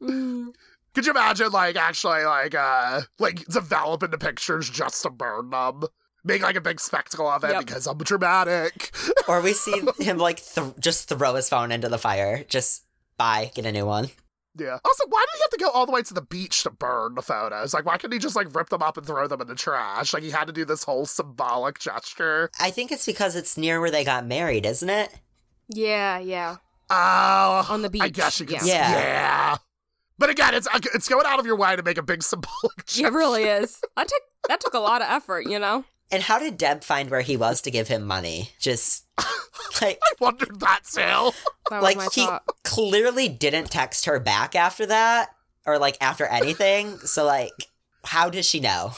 Mm. 0.00 0.52
Could 0.94 1.06
you 1.06 1.10
imagine, 1.10 1.50
like, 1.50 1.74
actually, 1.74 2.22
like, 2.22 2.54
uh, 2.54 3.00
like 3.18 3.44
developing 3.46 4.10
the 4.10 4.18
pictures 4.18 4.70
just 4.70 5.02
to 5.02 5.10
burn 5.10 5.50
them? 5.50 5.82
Make 6.22 6.42
like 6.42 6.54
a 6.54 6.60
big 6.60 6.78
spectacle 6.78 7.26
of 7.28 7.42
it 7.42 7.50
Yep. 7.50 7.66
because 7.66 7.86
I'm 7.88 7.98
dramatic. 7.98 8.94
Or 9.26 9.40
we 9.40 9.52
see 9.52 9.82
him 9.98 10.18
like 10.18 10.40
th- 10.44 10.74
just 10.78 11.08
throw 11.08 11.34
his 11.34 11.48
phone 11.48 11.72
into 11.72 11.88
the 11.88 11.98
fire. 11.98 12.44
Just 12.44 12.84
buy, 13.18 13.50
get 13.52 13.66
a 13.66 13.72
new 13.72 13.86
one. 13.86 14.10
Yeah. 14.58 14.78
Also, 14.84 15.04
why 15.08 15.20
did 15.24 15.36
he 15.38 15.42
have 15.42 15.50
to 15.50 15.64
go 15.64 15.70
all 15.70 15.86
the 15.86 15.92
way 15.92 16.02
to 16.02 16.12
the 16.14 16.20
beach 16.22 16.62
to 16.64 16.70
burn 16.70 17.14
the 17.14 17.22
photos? 17.22 17.72
Like, 17.72 17.86
why 17.86 17.96
couldn't 17.96 18.12
he 18.12 18.18
just 18.18 18.36
like 18.36 18.54
rip 18.54 18.68
them 18.68 18.82
up 18.82 18.96
and 18.98 19.06
throw 19.06 19.26
them 19.26 19.40
in 19.40 19.46
the 19.48 19.54
trash? 19.54 20.12
Like, 20.12 20.22
he 20.22 20.30
had 20.30 20.46
to 20.46 20.52
do 20.52 20.64
this 20.64 20.84
whole 20.84 21.06
symbolic 21.06 21.78
gesture. 21.78 22.50
I 22.60 22.70
think 22.70 22.92
it's 22.92 23.06
because 23.06 23.34
it's 23.34 23.56
near 23.56 23.80
where 23.80 23.90
they 23.90 24.04
got 24.04 24.26
married, 24.26 24.66
isn't 24.66 24.90
it? 24.90 25.10
Yeah, 25.68 26.18
yeah. 26.18 26.56
Oh, 26.90 27.66
On 27.70 27.80
the 27.82 27.88
beach. 27.88 28.02
I 28.02 28.08
guess 28.10 28.38
you 28.40 28.46
could. 28.46 28.62
yeah. 28.66 28.90
Yeah. 28.92 28.98
Yeah. 29.00 29.56
But 30.18 30.28
again, 30.30 30.54
it's 30.54 30.68
it's 30.94 31.08
going 31.08 31.24
out 31.26 31.40
of 31.40 31.46
your 31.46 31.56
way 31.56 31.74
to 31.74 31.82
make 31.82 31.98
a 31.98 32.02
big 32.02 32.22
symbolic 32.32 32.84
gesture. 32.86 33.06
It 33.06 33.12
really 33.12 33.44
is. 33.44 33.80
That 33.96 34.08
took 34.08 34.22
that 34.48 34.60
took 34.60 34.74
a 34.74 34.78
lot 34.78 35.00
of 35.02 35.08
effort, 35.08 35.46
you 35.48 35.58
know. 35.58 35.84
And 36.12 36.22
how 36.22 36.38
did 36.38 36.58
Deb 36.58 36.84
find 36.84 37.10
where 37.10 37.22
he 37.22 37.38
was 37.38 37.62
to 37.62 37.70
give 37.70 37.88
him 37.88 38.06
money? 38.06 38.50
Just 38.60 39.06
like 39.82 39.98
I 40.02 40.12
wondered 40.20 40.60
that 40.60 40.80
too. 40.92 41.32
That 41.70 41.82
like 41.82 41.96
my 41.96 42.08
he 42.12 42.24
thought. 42.26 42.44
clearly 42.64 43.28
didn't 43.28 43.70
text 43.70 44.04
her 44.06 44.18
back 44.20 44.54
after 44.54 44.86
that 44.86 45.30
or 45.66 45.78
like 45.78 45.96
after 46.00 46.24
anything. 46.26 46.98
so 46.98 47.24
like 47.24 47.52
how 48.04 48.28
does 48.30 48.46
she 48.46 48.60
know? 48.60 48.92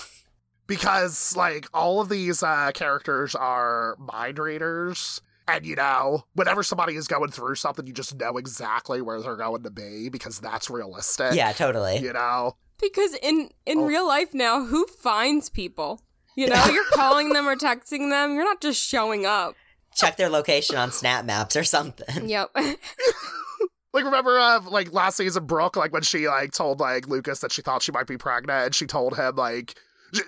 because 0.66 1.37
like 1.37 1.66
all 1.74 2.00
of 2.00 2.08
these 2.08 2.42
uh 2.42 2.70
characters 2.72 3.34
are 3.34 3.96
mind 3.98 4.38
readers 4.38 5.20
and 5.46 5.66
you 5.66 5.76
know 5.76 6.24
whenever 6.34 6.62
somebody 6.62 6.96
is 6.96 7.06
going 7.06 7.30
through 7.30 7.54
something 7.54 7.87
you 7.87 7.92
just 7.92 8.14
know 8.18 8.38
exactly 8.38 9.02
where 9.02 9.20
they're 9.20 9.37
going 9.37 9.62
to 9.62 9.70
be 9.70 10.08
because 10.08 10.40
that's 10.40 10.70
realistic 10.70 11.34
Yeah, 11.34 11.52
totally. 11.52 11.98
you 11.98 12.12
know 12.14 12.56
Because 12.80 13.14
in 13.22 13.50
in 13.66 13.80
Oh. 13.80 13.84
real 13.84 14.06
life 14.08 14.32
now, 14.32 14.64
who 14.64 14.87
finds 14.87 15.50
people? 15.50 16.00
You 16.37 16.48
know, 16.48 16.64
you're 16.72 16.84
calling 16.94 17.32
them 17.32 17.46
or 17.46 17.54
texting 17.56 18.10
them. 18.10 18.34
You're 18.34 18.44
not 18.44 18.60
just 18.60 18.82
showing 18.82 19.24
up. 19.24 19.54
Check 19.94 20.16
their 20.16 20.28
location 20.28 20.76
on 20.76 20.90
Snap 20.92 21.24
Maps 21.24 21.57
or 21.57 21.64
something. 21.64 22.28
Yep. 22.28 22.50
like 23.92 24.04
remember 24.04 24.38
uh 24.38 24.61
like 24.68 24.92
last 24.92 25.16
season 25.16 25.46
brooke 25.46 25.76
like 25.76 25.92
when 25.92 26.02
she 26.02 26.26
like 26.26 26.50
told 26.52 26.80
like 26.80 27.07
lucas 27.07 27.38
that 27.40 27.52
she 27.52 27.62
thought 27.62 27.80
she 27.80 27.92
might 27.92 28.09
be 28.09 28.16
pregnant 28.18 28.66
and 28.66 28.74
she 28.74 28.87
told 28.87 29.16
him 29.16 29.37
like 29.37 29.78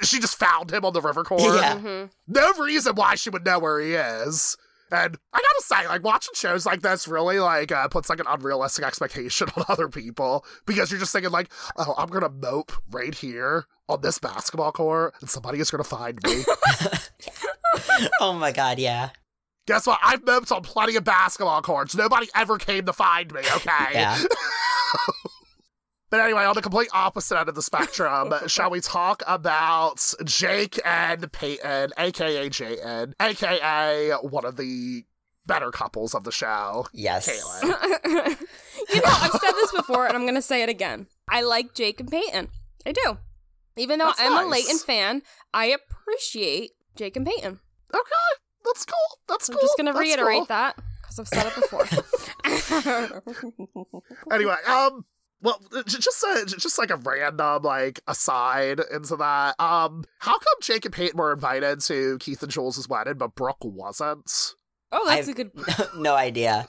she 0.02 0.20
just 0.20 0.38
found 0.38 0.70
him 0.72 0.84
on 0.84 0.92
the 0.92 1.00
river 1.00 1.24
court 1.24 1.42
Yeah. 1.42 1.78
hmm 1.78 2.04
no 2.28 2.52
reason 2.62 2.94
why 2.94 3.16
she 3.16 3.28
would 3.28 3.44
know 3.44 3.58
where 3.58 3.80
he 3.80 3.94
is 3.94 4.56
and 4.92 5.16
I 5.32 5.38
gotta 5.38 5.62
say, 5.82 5.88
like 5.88 6.04
watching 6.04 6.34
shows 6.36 6.64
like 6.64 6.80
this 6.82 7.08
really 7.08 7.40
like 7.40 7.72
uh, 7.72 7.88
puts 7.88 8.08
like 8.08 8.20
an 8.20 8.26
unrealistic 8.28 8.84
expectation 8.84 9.48
on 9.56 9.64
other 9.68 9.88
people 9.88 10.44
because 10.64 10.92
you're 10.92 11.00
just 11.00 11.12
thinking 11.12 11.32
like, 11.32 11.52
oh, 11.76 11.92
I'm 11.98 12.08
gonna 12.08 12.28
mope 12.28 12.70
right 12.92 13.12
here 13.12 13.66
on 13.88 14.00
this 14.02 14.20
basketball 14.20 14.70
court, 14.70 15.14
and 15.20 15.28
somebody 15.28 15.58
is 15.58 15.72
gonna 15.72 15.82
find 15.82 16.20
me. 16.22 16.44
oh 18.20 18.32
my 18.32 18.52
god, 18.52 18.78
yeah. 18.78 19.10
Guess 19.66 19.86
what? 19.86 19.98
I've 20.02 20.24
moped 20.24 20.52
on 20.52 20.62
plenty 20.62 20.96
of 20.96 21.04
basketball 21.04 21.60
courts. 21.62 21.94
Nobody 21.94 22.28
ever 22.34 22.56
came 22.58 22.86
to 22.86 22.92
find 22.92 23.32
me. 23.32 23.40
Okay. 23.40 23.86
Yeah. 23.92 24.18
But 26.08 26.20
anyway, 26.20 26.44
on 26.44 26.54
the 26.54 26.62
complete 26.62 26.88
opposite 26.92 27.38
end 27.38 27.48
of 27.48 27.56
the 27.56 27.62
spectrum, 27.62 28.32
shall 28.46 28.70
we 28.70 28.80
talk 28.80 29.22
about 29.26 30.14
Jake 30.24 30.78
and 30.84 31.30
Peyton, 31.32 31.90
aka 31.98 32.48
Jeyton, 32.48 33.14
aka 33.20 34.12
one 34.22 34.44
of 34.44 34.56
the 34.56 35.04
better 35.46 35.70
couples 35.72 36.14
of 36.14 36.22
the 36.22 36.30
show? 36.30 36.86
Yes. 36.92 37.28
Kayla. 37.28 37.62
you 38.88 39.00
know, 39.00 39.02
I've 39.04 39.32
said 39.32 39.52
this 39.52 39.72
before, 39.72 40.06
and 40.06 40.16
I'm 40.16 40.22
going 40.22 40.36
to 40.36 40.42
say 40.42 40.62
it 40.62 40.68
again. 40.68 41.08
I 41.28 41.42
like 41.42 41.74
Jake 41.74 41.98
and 41.98 42.10
Peyton. 42.10 42.48
I 42.86 42.92
do. 42.92 43.18
Even 43.76 43.98
though 43.98 44.06
That's 44.06 44.20
I'm 44.20 44.32
a 44.32 44.48
nice. 44.48 44.50
Leyton 44.64 44.78
fan, 44.78 45.22
I 45.52 45.66
appreciate 45.66 46.70
Jake 46.94 47.16
and 47.16 47.26
Peyton. 47.26 47.58
Okay, 47.92 48.40
that's 48.66 48.84
cool. 48.84 49.18
That's 49.28 49.48
cool. 49.48 49.58
I'm 49.58 49.62
just 49.66 49.76
going 49.76 49.86
to 49.86 49.92
That's 49.92 50.02
reiterate 50.02 50.36
cool. 50.38 50.46
that 50.46 50.76
because 51.02 51.18
I've 51.20 51.28
said 51.28 51.46
it 51.46 51.54
before. 51.54 51.86
Anyway, 54.32 54.54
um, 54.68 55.04
well, 55.42 55.60
just 55.86 56.24
a, 56.24 56.44
j- 56.46 56.56
just 56.58 56.78
like 56.78 56.90
a 56.90 56.96
random 56.96 57.62
like 57.62 58.00
aside 58.06 58.80
into 58.92 59.16
that. 59.16 59.58
Um, 59.60 60.04
how 60.18 60.32
come 60.32 60.54
Jake 60.62 60.84
and 60.84 60.94
Peyton 60.94 61.18
were 61.18 61.32
invited 61.32 61.80
to 61.82 62.18
Keith 62.18 62.42
and 62.42 62.50
Jules' 62.50 62.88
wedding, 62.88 63.18
but 63.18 63.34
Brooke 63.34 63.62
wasn't? 63.62 64.54
oh, 64.92 65.04
that's 65.06 65.28
I've- 65.28 65.32
a 65.32 65.44
good. 65.44 65.50
no 65.96 66.14
idea. 66.14 66.66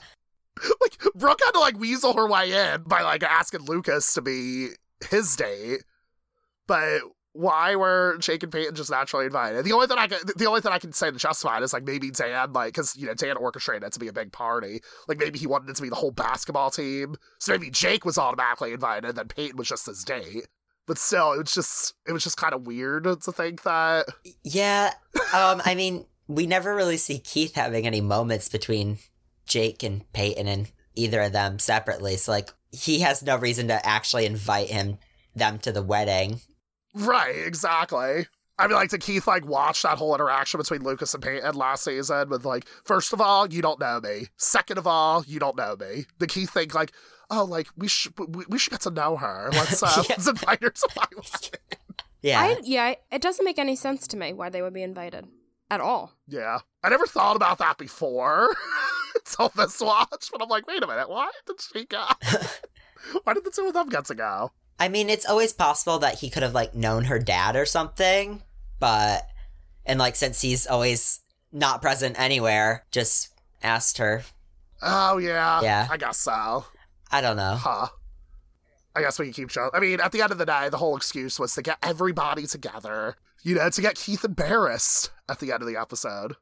like 0.80 0.98
Brooke 1.14 1.40
had 1.44 1.52
to 1.52 1.60
like 1.60 1.78
weasel 1.78 2.14
her 2.14 2.28
way 2.28 2.52
in 2.74 2.82
by 2.82 3.02
like 3.02 3.22
asking 3.22 3.60
Lucas 3.66 4.14
to 4.14 4.22
be 4.22 4.68
his 5.10 5.34
date, 5.36 5.84
but 6.66 7.00
why 7.38 7.76
were 7.76 8.16
Jake 8.18 8.42
and 8.42 8.50
Peyton 8.50 8.74
just 8.74 8.90
naturally 8.90 9.26
invited? 9.26 9.64
The 9.64 9.72
only 9.72 9.86
thing 9.86 9.96
I 9.96 10.08
can, 10.08 10.18
the 10.36 10.46
only 10.46 10.60
thing 10.60 10.72
I 10.72 10.80
can 10.80 10.92
say 10.92 11.08
to 11.08 11.16
justify 11.16 11.58
it 11.58 11.62
is 11.62 11.72
like 11.72 11.84
maybe 11.84 12.10
Dan, 12.10 12.52
like, 12.52 12.74
because 12.74 12.96
you 12.96 13.06
know 13.06 13.14
Dan 13.14 13.36
orchestrated 13.36 13.84
it 13.84 13.92
to 13.92 14.00
be 14.00 14.08
a 14.08 14.12
big 14.12 14.32
party. 14.32 14.80
Like 15.06 15.18
maybe 15.18 15.38
he 15.38 15.46
wanted 15.46 15.70
it 15.70 15.76
to 15.76 15.82
be 15.82 15.88
the 15.88 15.94
whole 15.94 16.10
basketball 16.10 16.70
team, 16.70 17.14
so 17.38 17.52
maybe 17.52 17.70
Jake 17.70 18.04
was 18.04 18.18
automatically 18.18 18.72
invited, 18.72 19.10
and 19.10 19.16
then 19.16 19.28
Peyton 19.28 19.56
was 19.56 19.68
just 19.68 19.86
his 19.86 20.02
date. 20.02 20.48
but 20.88 20.98
still, 20.98 21.34
it 21.34 21.38
was 21.38 21.54
just 21.54 21.94
it 22.08 22.12
was 22.12 22.24
just 22.24 22.38
kind 22.38 22.54
of 22.54 22.66
weird 22.66 23.04
to 23.04 23.32
think 23.32 23.62
that. 23.62 24.06
Yeah. 24.42 24.92
Um, 25.32 25.62
I 25.64 25.74
mean, 25.76 26.06
we 26.26 26.46
never 26.46 26.74
really 26.74 26.96
see 26.96 27.18
Keith 27.18 27.54
having 27.54 27.86
any 27.86 28.00
moments 28.00 28.48
between 28.48 28.98
Jake 29.46 29.84
and 29.84 30.10
Peyton 30.12 30.48
and 30.48 30.72
either 30.96 31.20
of 31.20 31.32
them 31.32 31.58
separately. 31.60 32.16
So 32.16 32.32
like 32.32 32.50
he 32.72 33.00
has 33.00 33.22
no 33.22 33.36
reason 33.36 33.68
to 33.68 33.86
actually 33.86 34.26
invite 34.26 34.68
him 34.70 34.98
them 35.36 35.58
to 35.58 35.70
the 35.70 35.82
wedding. 35.82 36.40
Right, 36.94 37.36
exactly. 37.36 38.26
I 38.58 38.66
mean, 38.66 38.74
like, 38.74 38.90
did 38.90 39.00
Keith 39.00 39.26
like 39.26 39.46
watch 39.46 39.82
that 39.82 39.98
whole 39.98 40.14
interaction 40.14 40.58
between 40.58 40.82
Lucas 40.82 41.14
and 41.14 41.22
Peyton 41.22 41.54
last 41.54 41.84
season 41.84 42.28
with 42.28 42.44
like, 42.44 42.66
first 42.84 43.12
of 43.12 43.20
all, 43.20 43.46
you 43.48 43.62
don't 43.62 43.78
know 43.78 44.00
me. 44.00 44.26
Second 44.36 44.78
of 44.78 44.86
all, 44.86 45.24
you 45.26 45.38
don't 45.38 45.56
know 45.56 45.76
me. 45.78 46.06
Did 46.18 46.28
Keith 46.28 46.50
think 46.50 46.74
like, 46.74 46.92
oh, 47.30 47.44
like 47.44 47.68
we 47.76 47.86
should 47.86 48.14
we, 48.18 48.44
we 48.48 48.58
should 48.58 48.72
get 48.72 48.80
to 48.82 48.90
know 48.90 49.16
her. 49.16 49.50
Let's 49.52 49.82
uh, 49.82 49.86
Yeah. 49.96 50.02
let's 50.10 50.28
invite 50.28 50.62
her 50.62 50.70
to 50.70 50.88
my 50.96 51.04
wedding. 51.16 51.60
Yeah. 52.20 52.40
I, 52.40 52.56
yeah, 52.64 52.94
it 53.12 53.22
doesn't 53.22 53.44
make 53.44 53.60
any 53.60 53.76
sense 53.76 54.08
to 54.08 54.16
me 54.16 54.32
why 54.32 54.50
they 54.50 54.60
would 54.60 54.74
be 54.74 54.82
invited 54.82 55.26
at 55.70 55.80
all. 55.80 56.12
Yeah, 56.26 56.58
I 56.82 56.88
never 56.88 57.06
thought 57.06 57.36
about 57.36 57.58
that 57.58 57.78
before 57.78 58.56
until 59.14 59.50
this 59.50 59.80
watch. 59.80 60.30
But 60.32 60.42
I'm 60.42 60.48
like, 60.48 60.66
wait 60.66 60.82
a 60.82 60.86
minute, 60.88 61.08
why 61.08 61.30
did 61.46 61.60
she 61.60 61.84
go? 61.84 62.04
why 63.22 63.34
did 63.34 63.44
the 63.44 63.52
two 63.52 63.68
of 63.68 63.74
them 63.74 63.88
get 63.88 64.06
to 64.06 64.16
go? 64.16 64.50
I 64.78 64.88
mean, 64.88 65.10
it's 65.10 65.26
always 65.26 65.52
possible 65.52 65.98
that 66.00 66.20
he 66.20 66.30
could 66.30 66.42
have 66.42 66.54
like 66.54 66.74
known 66.74 67.04
her 67.04 67.18
dad 67.18 67.56
or 67.56 67.66
something, 67.66 68.42
but 68.78 69.26
and 69.84 69.98
like 69.98 70.16
since 70.16 70.40
he's 70.40 70.66
always 70.66 71.20
not 71.52 71.82
present 71.82 72.18
anywhere, 72.18 72.84
just 72.90 73.28
asked 73.62 73.98
her. 73.98 74.22
Oh 74.82 75.18
yeah, 75.18 75.60
Yeah. 75.62 75.88
I 75.90 75.96
guess 75.96 76.18
so. 76.18 76.64
I 77.10 77.20
don't 77.20 77.36
know. 77.36 77.56
Huh. 77.56 77.88
I 78.94 79.00
guess 79.02 79.18
we 79.18 79.26
can 79.26 79.34
keep 79.34 79.50
showing. 79.50 79.70
I 79.72 79.80
mean, 79.80 80.00
at 80.00 80.12
the 80.12 80.22
end 80.22 80.32
of 80.32 80.38
the 80.38 80.46
day, 80.46 80.68
the 80.68 80.76
whole 80.76 80.96
excuse 80.96 81.38
was 81.38 81.54
to 81.54 81.62
get 81.62 81.78
everybody 81.82 82.46
together. 82.46 83.16
You 83.42 83.54
know, 83.54 83.70
to 83.70 83.80
get 83.80 83.94
Keith 83.94 84.24
embarrassed 84.24 85.10
at 85.28 85.38
the 85.38 85.52
end 85.52 85.62
of 85.62 85.68
the 85.68 85.76
episode. 85.76 86.34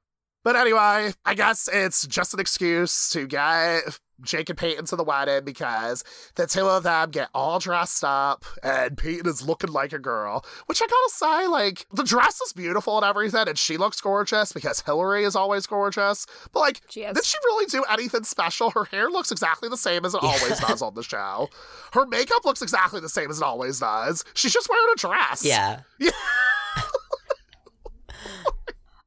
But 0.42 0.56
anyway, 0.56 1.12
I 1.24 1.34
guess 1.34 1.68
it's 1.70 2.06
just 2.06 2.32
an 2.32 2.40
excuse 2.40 3.10
to 3.10 3.26
get 3.26 3.98
Jake 4.22 4.48
and 4.48 4.58
Peyton 4.58 4.84
to 4.86 4.96
the 4.96 5.04
wedding 5.04 5.44
because 5.44 6.02
the 6.36 6.46
two 6.46 6.66
of 6.66 6.82
them 6.84 7.10
get 7.10 7.28
all 7.34 7.58
dressed 7.58 8.02
up 8.04 8.44
and 8.62 8.96
Peyton 8.96 9.26
is 9.28 9.46
looking 9.46 9.70
like 9.72 9.92
a 9.92 9.98
girl. 9.98 10.44
Which 10.66 10.80
I 10.82 10.86
gotta 10.86 11.10
say, 11.10 11.46
like, 11.48 11.86
the 11.92 12.04
dress 12.04 12.40
is 12.40 12.52
beautiful 12.52 12.96
and 12.96 13.04
everything, 13.04 13.48
and 13.48 13.58
she 13.58 13.76
looks 13.76 14.00
gorgeous 14.00 14.52
because 14.52 14.82
Hilarie 14.82 15.26
is 15.26 15.36
always 15.36 15.66
gorgeous. 15.66 16.26
But, 16.52 16.60
like, 16.60 16.80
She 16.88 17.00
did 17.04 17.24
she 17.24 17.38
really 17.44 17.66
do 17.66 17.84
anything 17.90 18.24
special? 18.24 18.70
Her 18.70 18.84
hair 18.84 19.10
looks 19.10 19.30
exactly 19.30 19.68
the 19.68 19.76
same 19.76 20.04
as 20.04 20.14
it 20.14 20.22
always 20.22 20.58
does 20.60 20.82
on 20.82 20.94
the 20.94 21.02
show. 21.02 21.48
Her 21.92 22.06
makeup 22.06 22.44
looks 22.44 22.62
exactly 22.62 23.00
the 23.00 23.08
same 23.08 23.30
as 23.30 23.38
it 23.38 23.44
always 23.44 23.80
does. 23.80 24.24
She's 24.34 24.52
just 24.52 24.68
wearing 24.68 24.92
a 24.94 24.96
dress. 24.98 25.44
Yeah. 25.44 25.80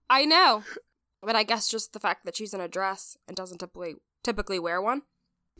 I 0.09 0.25
know, 0.25 0.63
but 1.21 1.35
I 1.35 1.43
guess 1.43 1.67
just 1.67 1.93
the 1.93 1.99
fact 1.99 2.25
that 2.25 2.35
she's 2.35 2.53
in 2.53 2.61
a 2.61 2.67
dress 2.67 3.15
and 3.27 3.37
doesn't 3.37 3.59
typically 3.59 3.95
typically 4.23 4.59
wear 4.59 4.81
one. 4.81 5.03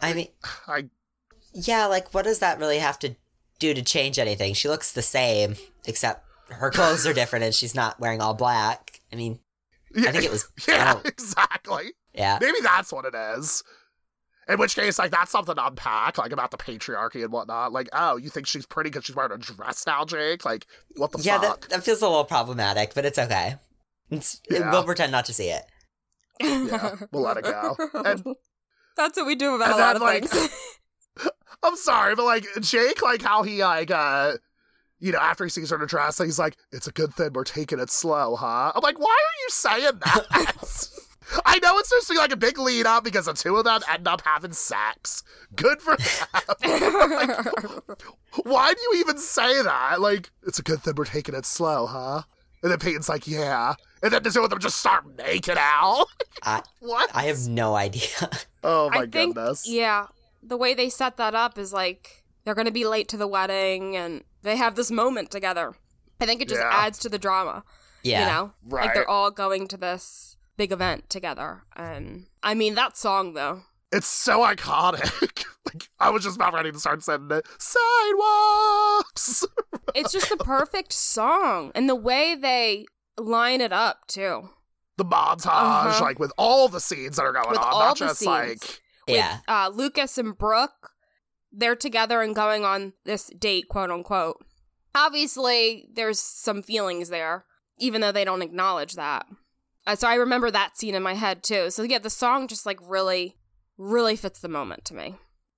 I 0.02 0.14
mean, 0.14 0.28
I 0.68 0.90
yeah, 1.54 1.86
like 1.88 2.14
what 2.14 2.26
does 2.26 2.40
that 2.40 2.60
really 2.60 2.80
have 2.80 3.00
to 3.00 3.16
do 3.60 3.74
to 3.74 3.82
change 3.82 4.20
anything? 4.20 4.54
She 4.54 4.70
looks 4.70 4.92
the 4.92 5.02
same, 5.02 5.56
except 5.86 6.26
her 6.50 6.70
clothes 6.72 7.06
are 7.08 7.14
different 7.14 7.46
and 7.46 7.54
she's 7.54 7.76
not 7.76 8.00
wearing 8.00 8.22
all 8.22 8.34
black. 8.34 9.00
I 9.12 9.16
mean, 9.16 9.40
yeah, 9.96 10.10
I 10.10 10.12
think 10.12 10.24
it 10.26 10.32
was. 10.32 10.48
Yeah, 10.68 10.94
don't- 10.94 11.06
exactly. 11.08 11.94
yeah. 12.14 12.38
Maybe 12.42 12.60
that's 12.62 12.92
what 12.94 13.06
it 13.06 13.16
is. 13.16 13.64
In 14.48 14.58
which 14.58 14.76
case, 14.76 14.98
like, 14.98 15.12
that's 15.12 15.30
something 15.32 15.54
to 15.54 15.68
unpack, 15.68 16.18
like, 16.18 16.32
about 16.32 16.50
the 16.50 16.58
patriarchy 16.58 17.24
and 17.24 17.32
whatnot. 17.32 17.72
Like, 17.72 17.88
oh, 17.94 18.18
you 18.18 18.30
think 18.30 18.48
she's 18.48 18.66
pretty 18.66 18.90
because 18.90 19.06
she's 19.06 19.16
wearing 19.16 19.32
a 19.32 19.38
dress 19.38 19.86
now, 19.86 20.06
Jake? 20.06 20.44
Like, 20.44 20.66
what 20.96 21.12
the 21.12 21.20
Yeah, 21.22 21.40
fuck? 21.40 21.62
that, 21.62 21.70
that 21.70 21.84
feels 21.84 22.02
a 22.02 22.08
little 22.10 22.24
problematic, 22.26 22.96
but 22.96 23.06
it's 23.06 23.20
okay. 23.20 23.58
It's, 24.10 24.42
Yeah. 24.50 24.72
We'll 24.72 24.84
pretend 24.86 25.12
not 25.12 25.26
to 25.26 25.34
see 25.34 25.50
it. 25.52 25.62
Yeah, 26.42 26.96
we'll 27.12 27.22
let 27.22 27.38
it 27.38 27.44
go. 27.44 27.76
And- 27.94 28.24
That's 29.00 29.18
what 29.18 29.28
we 29.28 29.36
do 29.36 29.56
about 29.56 29.72
and 29.72 29.80
a 29.80 29.82
lot 29.82 29.96
of 29.96 30.02
like- 30.02 30.26
things. 30.26 30.50
I'm 31.64 31.76
sorry, 31.78 32.16
but, 32.16 32.26
like, 32.26 32.46
Jake, 32.62 33.02
like, 33.02 33.22
how 33.22 33.44
he, 33.44 33.64
like, 33.64 33.92
uh, 33.92 34.34
you 35.00 35.12
know, 35.12 35.20
after 35.20 35.44
he 35.46 35.50
sees 35.50 35.70
her 35.70 35.76
in 35.78 35.82
a 35.82 35.86
dress, 35.86 36.18
he's 36.18 36.40
like, 36.40 36.56
it's 36.72 36.88
a 36.88 36.92
good 36.92 37.14
thing 37.14 37.32
we're 37.34 37.44
taking 37.46 37.80
it 37.80 37.90
slow, 37.90 38.36
huh? 38.36 38.72
I'm 38.76 38.82
like, 38.82 39.00
why 39.00 39.06
are 39.12 39.38
you 39.44 39.50
saying 39.50 39.84
that? 40.06 40.90
I 41.46 41.60
know 41.60 41.78
it's 41.78 41.90
supposed 41.90 42.08
to 42.08 42.14
be 42.14 42.18
like 42.20 42.32
a 42.32 42.38
big 42.38 42.58
lead 42.58 42.86
up 42.86 43.04
because 43.04 43.26
the 43.26 43.34
two 43.34 43.56
of 43.58 43.64
them 43.66 43.82
end 43.90 44.08
up 44.08 44.22
having 44.26 44.52
sex. 44.52 45.24
Good 45.56 45.82
for 45.82 45.96
them. 45.96 46.06
Why 48.44 48.74
do 48.74 48.80
you 48.82 49.00
even 49.00 49.18
say 49.18 49.62
that? 49.62 50.02
Like, 50.02 50.32
it's 50.48 50.60
a 50.60 50.64
good 50.64 50.82
thing 50.82 50.96
we're 50.96 51.06
taking 51.06 51.36
it 51.36 51.46
slow, 51.46 51.86
huh? 51.86 52.24
And 52.62 52.72
then 52.72 52.80
Peyton's 52.80 53.08
like, 53.10 53.28
yeah. 53.28 53.76
And 54.04 54.12
then 54.12 54.24
the 54.24 54.30
two 54.32 54.44
of 54.44 54.50
them 54.50 54.60
just 54.60 54.78
start 54.78 55.06
making 55.18 55.56
out. 55.58 56.06
I 56.44 56.62
what? 56.80 57.10
I 57.14 57.24
have 57.28 57.48
no 57.48 57.76
idea. 57.76 58.08
Oh 58.62 58.90
my 58.90 58.98
I 58.98 59.00
think, 59.08 59.36
goodness. 59.36 59.66
yeah, 59.66 60.08
the 60.44 60.58
way 60.58 60.74
they 60.74 60.90
set 60.90 61.16
that 61.16 61.34
up 61.34 61.58
is 61.58 61.72
like 61.72 62.26
they're 62.44 62.54
going 62.56 62.68
to 62.68 62.74
be 62.74 62.84
late 62.86 63.08
to 63.08 63.16
the 63.16 63.26
wedding 63.28 63.96
and 63.96 64.26
they 64.44 64.58
have 64.58 64.76
this 64.76 64.92
moment 64.92 65.32
together. 65.32 65.76
I 66.20 66.26
think 66.26 66.42
it 66.42 66.50
just 66.50 66.60
Yeah. 66.60 66.70
adds 66.70 67.00
to 67.00 67.08
the 67.10 67.18
drama. 67.18 67.64
yeah. 68.04 68.20
You 68.20 68.26
know, 68.26 68.52
like 68.78 68.94
they're 68.94 69.08
all 69.10 69.32
going 69.32 69.68
to 69.70 69.78
this 69.78 70.36
big 70.58 70.74
event 70.74 71.10
together. 71.10 71.64
And 71.78 72.26
I 72.44 72.54
mean, 72.54 72.76
that 72.76 72.98
song 72.98 73.34
though. 73.34 73.62
It's 73.92 74.08
so 74.08 74.40
iconic. 74.42 75.46
like, 75.66 75.90
I 76.00 76.10
was 76.12 76.24
just 76.24 76.36
about 76.36 76.54
ready 76.54 76.72
to 76.72 76.80
start 76.80 77.04
sending 77.04 77.38
it. 77.38 77.46
Sidewalks! 77.60 79.46
It's 79.96 80.12
just 80.12 80.30
the 80.30 80.38
perfect 80.38 80.94
song, 80.94 81.72
and 81.74 81.90
the 81.90 81.96
way 81.96 82.36
they 82.40 82.86
line 83.18 83.60
it 83.60 83.74
up 83.74 84.06
too. 84.08 84.50
the 84.98 85.04
montage, 85.04 85.48
Uh-huh. 85.48 86.04
like 86.06 86.20
with 86.20 86.32
all 86.38 86.68
the 86.68 86.80
scenes 86.80 87.16
that 87.16 87.24
are 87.24 87.34
going 87.34 87.50
With 87.50 87.58
on, 87.58 87.66
all 87.66 87.80
not 87.80 87.98
the 87.98 88.06
just 88.06 88.20
scenes. 88.20 88.30
like 88.30 88.82
yeah. 89.08 89.38
With 89.38 89.42
uh, 89.48 89.70
Lucas 89.74 90.20
and 90.20 90.38
Brooke, 90.38 90.92
they're 91.52 91.76
together 91.76 92.22
and 92.22 92.36
going 92.36 92.64
on 92.64 92.94
this 93.06 93.32
date, 93.40 93.68
quote 93.68 93.90
unquote. 93.90 94.38
Obviously, 94.94 95.88
there's 95.92 96.20
some 96.20 96.62
feelings 96.62 97.10
there, 97.10 97.46
even 97.80 98.00
though 98.02 98.12
they 98.12 98.24
don't 98.26 98.44
acknowledge 98.44 98.94
that. 98.94 99.26
Uh, 99.88 99.96
so 99.96 100.08
I 100.08 100.14
remember 100.16 100.52
that 100.52 100.78
scene 100.78 100.94
in 100.94 101.02
my 101.02 101.16
head 101.16 101.42
too. 101.42 101.72
So 101.72 101.82
yeah, 101.82 101.98
the 101.98 102.12
song 102.12 102.48
just 102.48 102.68
like 102.68 102.78
really, 102.84 103.38
really 103.80 104.16
fits 104.16 104.40
the 104.40 104.48
moment 104.48 104.86
to 104.86 104.94
me. 104.94 105.16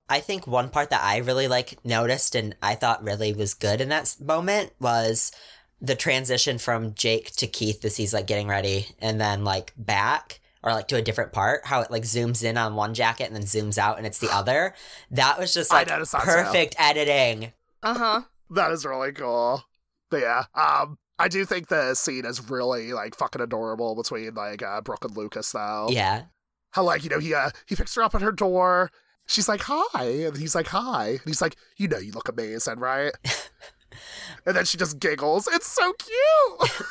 I 0.08 0.20
think 0.20 0.46
one 0.46 0.70
part 0.70 0.90
that 0.90 1.02
I 1.02 1.18
really 1.18 1.48
like 1.48 1.84
noticed 1.84 2.34
and 2.34 2.56
I 2.62 2.74
thought 2.74 3.04
really 3.04 3.32
was 3.32 3.54
good 3.54 3.80
in 3.80 3.88
that 3.90 4.14
moment 4.20 4.72
was 4.80 5.32
the 5.80 5.96
transition 5.96 6.58
from 6.58 6.94
Jake 6.94 7.32
to 7.36 7.46
Keith 7.46 7.84
as 7.84 7.96
he's 7.96 8.14
like 8.14 8.26
getting 8.26 8.46
ready 8.48 8.86
and 9.00 9.20
then 9.20 9.44
like 9.44 9.72
back 9.76 10.40
or 10.62 10.72
like 10.72 10.86
to 10.88 10.96
a 10.96 11.02
different 11.02 11.32
part, 11.32 11.66
how 11.66 11.80
it 11.80 11.90
like 11.90 12.04
zooms 12.04 12.44
in 12.44 12.56
on 12.56 12.76
one 12.76 12.94
jacket 12.94 13.26
and 13.26 13.34
then 13.34 13.42
zooms 13.42 13.78
out 13.78 13.98
and 13.98 14.06
it's 14.06 14.18
the 14.18 14.32
other. 14.32 14.74
That 15.10 15.38
was 15.38 15.52
just 15.52 15.72
like 15.72 15.88
noticed 15.88 16.12
that 16.12 16.20
too. 16.20 16.26
perfect 16.26 16.76
editing. 16.78 17.52
Uh 17.82 17.94
huh. 17.94 18.20
that 18.50 18.70
is 18.70 18.84
really 18.84 19.12
cool. 19.12 19.64
But 20.10 20.20
yeah, 20.20 20.44
um, 20.54 20.98
I 21.18 21.28
do 21.28 21.44
think 21.44 21.68
the 21.68 21.94
scene 21.94 22.24
is 22.24 22.50
really 22.50 22.92
like 22.92 23.16
fucking 23.16 23.40
adorable 23.40 23.96
between 23.96 24.34
like 24.34 24.62
uh, 24.62 24.80
Brooke 24.82 25.04
and 25.04 25.16
Lucas 25.16 25.50
though. 25.50 25.88
Yeah. 25.90 26.24
How 26.72 26.82
like 26.82 27.04
you 27.04 27.10
know 27.10 27.18
he 27.18 27.34
uh, 27.34 27.50
he 27.66 27.76
picks 27.76 27.94
her 27.94 28.02
up 28.02 28.14
at 28.14 28.22
her 28.22 28.32
door. 28.32 28.90
She's 29.26 29.48
like 29.48 29.62
hi, 29.62 30.04
and 30.04 30.36
he's 30.36 30.54
like 30.54 30.68
hi, 30.68 31.10
and 31.10 31.20
he's 31.24 31.40
like 31.40 31.56
you 31.76 31.88
know 31.88 31.98
you 31.98 32.12
look 32.12 32.28
amazing, 32.28 32.78
right? 32.78 33.12
and 34.46 34.56
then 34.56 34.64
she 34.64 34.76
just 34.76 34.98
giggles. 34.98 35.48
It's 35.52 35.66
so 35.66 35.92
cute. 35.92 36.82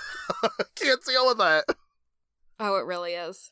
Can't 0.76 1.04
deal 1.06 1.28
with 1.28 1.42
it. 1.42 1.76
Oh, 2.60 2.78
it 2.78 2.86
really 2.86 3.14
is. 3.14 3.52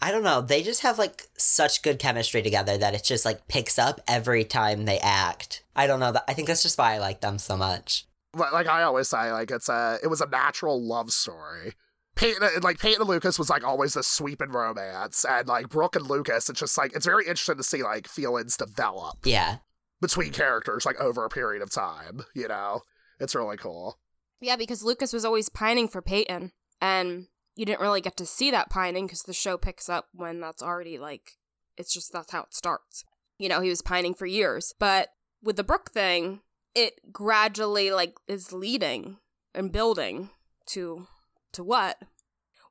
I 0.00 0.10
don't 0.10 0.24
know. 0.24 0.40
They 0.40 0.64
just 0.64 0.82
have 0.82 0.98
like 0.98 1.28
such 1.38 1.82
good 1.82 2.00
chemistry 2.00 2.42
together 2.42 2.76
that 2.76 2.94
it 2.94 3.04
just 3.04 3.24
like 3.24 3.46
picks 3.46 3.78
up 3.78 4.00
every 4.08 4.42
time 4.42 4.84
they 4.84 4.98
act. 4.98 5.62
I 5.76 5.86
don't 5.86 6.00
know. 6.00 6.10
That 6.10 6.24
I 6.26 6.34
think 6.34 6.48
that's 6.48 6.64
just 6.64 6.76
why 6.76 6.94
I 6.94 6.98
like 6.98 7.20
them 7.20 7.38
so 7.38 7.56
much. 7.56 8.06
Like, 8.34 8.52
like 8.52 8.66
I 8.66 8.82
always 8.82 9.08
say, 9.08 9.30
like 9.30 9.52
it's 9.52 9.68
a 9.68 9.98
it 10.02 10.08
was 10.08 10.20
a 10.20 10.26
natural 10.26 10.82
love 10.82 11.12
story. 11.12 11.74
Peyton, 12.14 12.60
like 12.62 12.78
Peyton 12.78 13.00
and 13.02 13.08
Lucas 13.10 13.38
was 13.38 13.48
like 13.50 13.64
always 13.64 13.94
this 13.94 14.06
sweeping 14.06 14.50
romance, 14.50 15.24
and 15.28 15.48
like 15.48 15.68
Brooke 15.68 15.96
and 15.96 16.06
Lucas, 16.08 16.48
it's 16.50 16.60
just 16.60 16.76
like 16.78 16.94
it's 16.94 17.06
very 17.06 17.24
interesting 17.26 17.56
to 17.56 17.62
see 17.62 17.82
like 17.82 18.06
feelings 18.06 18.56
develop 18.56 19.18
Yeah. 19.24 19.58
between 20.00 20.30
characters 20.32 20.84
like 20.84 21.00
over 21.00 21.24
a 21.24 21.28
period 21.30 21.62
of 21.62 21.70
time. 21.70 22.24
You 22.34 22.48
know, 22.48 22.82
it's 23.18 23.34
really 23.34 23.56
cool. 23.56 23.98
Yeah, 24.40 24.56
because 24.56 24.82
Lucas 24.82 25.12
was 25.12 25.24
always 25.24 25.48
pining 25.48 25.88
for 25.88 26.02
Peyton, 26.02 26.52
and 26.80 27.26
you 27.54 27.64
didn't 27.64 27.80
really 27.80 28.00
get 28.00 28.16
to 28.16 28.26
see 28.26 28.50
that 28.50 28.70
pining 28.70 29.06
because 29.06 29.22
the 29.22 29.32
show 29.32 29.56
picks 29.56 29.88
up 29.88 30.08
when 30.12 30.40
that's 30.40 30.62
already 30.62 30.98
like, 30.98 31.32
it's 31.76 31.92
just 31.94 32.12
that's 32.12 32.32
how 32.32 32.42
it 32.42 32.54
starts. 32.54 33.04
You 33.38 33.48
know, 33.48 33.60
he 33.60 33.68
was 33.68 33.82
pining 33.82 34.14
for 34.14 34.26
years. 34.26 34.74
But 34.78 35.08
with 35.42 35.56
the 35.56 35.64
Brooke 35.64 35.90
thing, 35.92 36.40
it 36.74 36.94
gradually 37.12 37.90
like 37.90 38.14
is 38.28 38.52
leading 38.52 39.18
and 39.54 39.70
building 39.72 40.30
to 40.66 41.06
to 41.52 41.64
what 41.64 41.98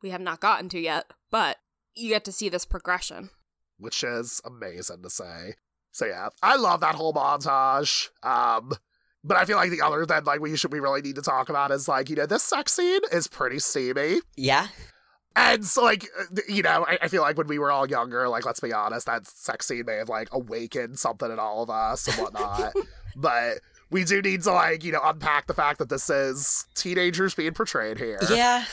we 0.01 0.09
have 0.09 0.21
not 0.21 0.39
gotten 0.39 0.69
to 0.69 0.79
yet, 0.79 1.11
but 1.29 1.57
you 1.95 2.09
get 2.09 2.25
to 2.25 2.31
see 2.31 2.49
this 2.49 2.65
progression. 2.65 3.29
which 3.77 4.03
is 4.03 4.41
amazing 4.45 5.01
to 5.03 5.09
say. 5.09 5.55
So 5.91 6.05
yeah, 6.05 6.29
I 6.41 6.55
love 6.55 6.81
that 6.81 6.95
whole 6.95 7.13
montage. 7.13 8.09
Um, 8.23 8.73
But 9.23 9.37
I 9.37 9.45
feel 9.45 9.57
like 9.57 9.69
the 9.69 9.81
other 9.81 10.05
that 10.07 10.25
like 10.25 10.39
we 10.39 10.55
should 10.57 10.71
we 10.73 10.79
really 10.79 11.01
need 11.01 11.15
to 11.15 11.21
talk 11.21 11.49
about 11.49 11.71
is 11.71 11.87
like 11.87 12.09
you 12.09 12.15
know 12.15 12.25
this 12.25 12.43
sex 12.43 12.73
scene 12.73 13.01
is 13.11 13.27
pretty 13.27 13.59
steamy. 13.59 14.21
Yeah. 14.35 14.67
And 15.33 15.63
so, 15.63 15.81
like, 15.81 16.09
you 16.49 16.61
know, 16.61 16.85
I, 16.85 16.97
I, 17.03 17.07
feel 17.07 17.21
like 17.21 17.37
when 17.37 17.47
we 17.47 17.57
were 17.57 17.71
all 17.71 17.89
younger, 17.89 18.27
like, 18.27 18.45
let's 18.45 18.59
be 18.59 18.73
honest, 18.73 19.05
that 19.05 19.25
sex 19.25 19.65
scene 19.65 19.85
may 19.85 19.95
have, 19.95 20.09
like, 20.09 20.27
awakened 20.33 20.99
something 20.99 21.31
in 21.31 21.39
all 21.39 21.63
of 21.63 21.69
us 21.69 22.05
and 22.05 22.17
whatnot. 22.17 22.73
but 23.15 23.59
we 23.91 24.03
do 24.03 24.21
need 24.21 24.41
to, 24.43 24.51
like, 24.53 24.83
you 24.83 24.91
know, 24.91 25.01
unpack 25.03 25.47
the 25.47 25.53
fact 25.53 25.79
that 25.79 25.89
this 25.89 26.09
is 26.09 26.65
teenagers 26.75 27.35
being 27.35 27.53
portrayed 27.53 27.97
here. 27.97 28.19
Yeah. 28.29 28.65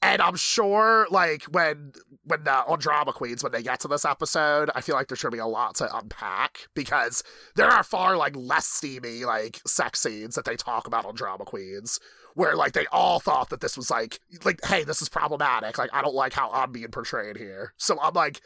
And 0.00 0.20
I'm 0.20 0.36
sure, 0.36 1.06
like, 1.10 1.44
when 1.44 1.92
when 2.24 2.46
uh, 2.46 2.62
on 2.66 2.78
Drama 2.78 3.12
Queens, 3.12 3.42
when 3.42 3.52
they 3.52 3.62
get 3.62 3.80
to 3.80 3.88
this 3.88 4.04
episode, 4.04 4.70
I 4.74 4.80
feel 4.80 4.96
like 4.96 5.08
there's 5.08 5.22
going 5.22 5.30
to 5.30 5.36
be 5.36 5.40
a 5.40 5.46
lot 5.46 5.76
to 5.76 5.96
unpack 5.96 6.68
because 6.74 7.22
there 7.54 7.68
are 7.68 7.84
far, 7.84 8.16
like, 8.16 8.34
less 8.34 8.66
steamy, 8.66 9.24
like, 9.24 9.60
sex 9.66 10.00
scenes 10.00 10.34
that 10.34 10.44
they 10.44 10.56
talk 10.56 10.86
about 10.86 11.04
on 11.04 11.14
Drama 11.14 11.44
Queens 11.44 12.00
where 12.34 12.56
like 12.56 12.72
they 12.72 12.86
all 12.86 13.20
thought 13.20 13.50
that 13.50 13.60
this 13.60 13.76
was 13.76 13.90
like 13.90 14.18
like 14.44 14.58
hey 14.64 14.84
this 14.84 15.02
is 15.02 15.08
problematic 15.08 15.76
like 15.78 15.90
i 15.92 16.00
don't 16.00 16.14
like 16.14 16.32
how 16.32 16.50
i'm 16.50 16.72
being 16.72 16.88
portrayed 16.88 17.36
here 17.36 17.72
so 17.76 17.98
i'm 18.00 18.14
like 18.14 18.40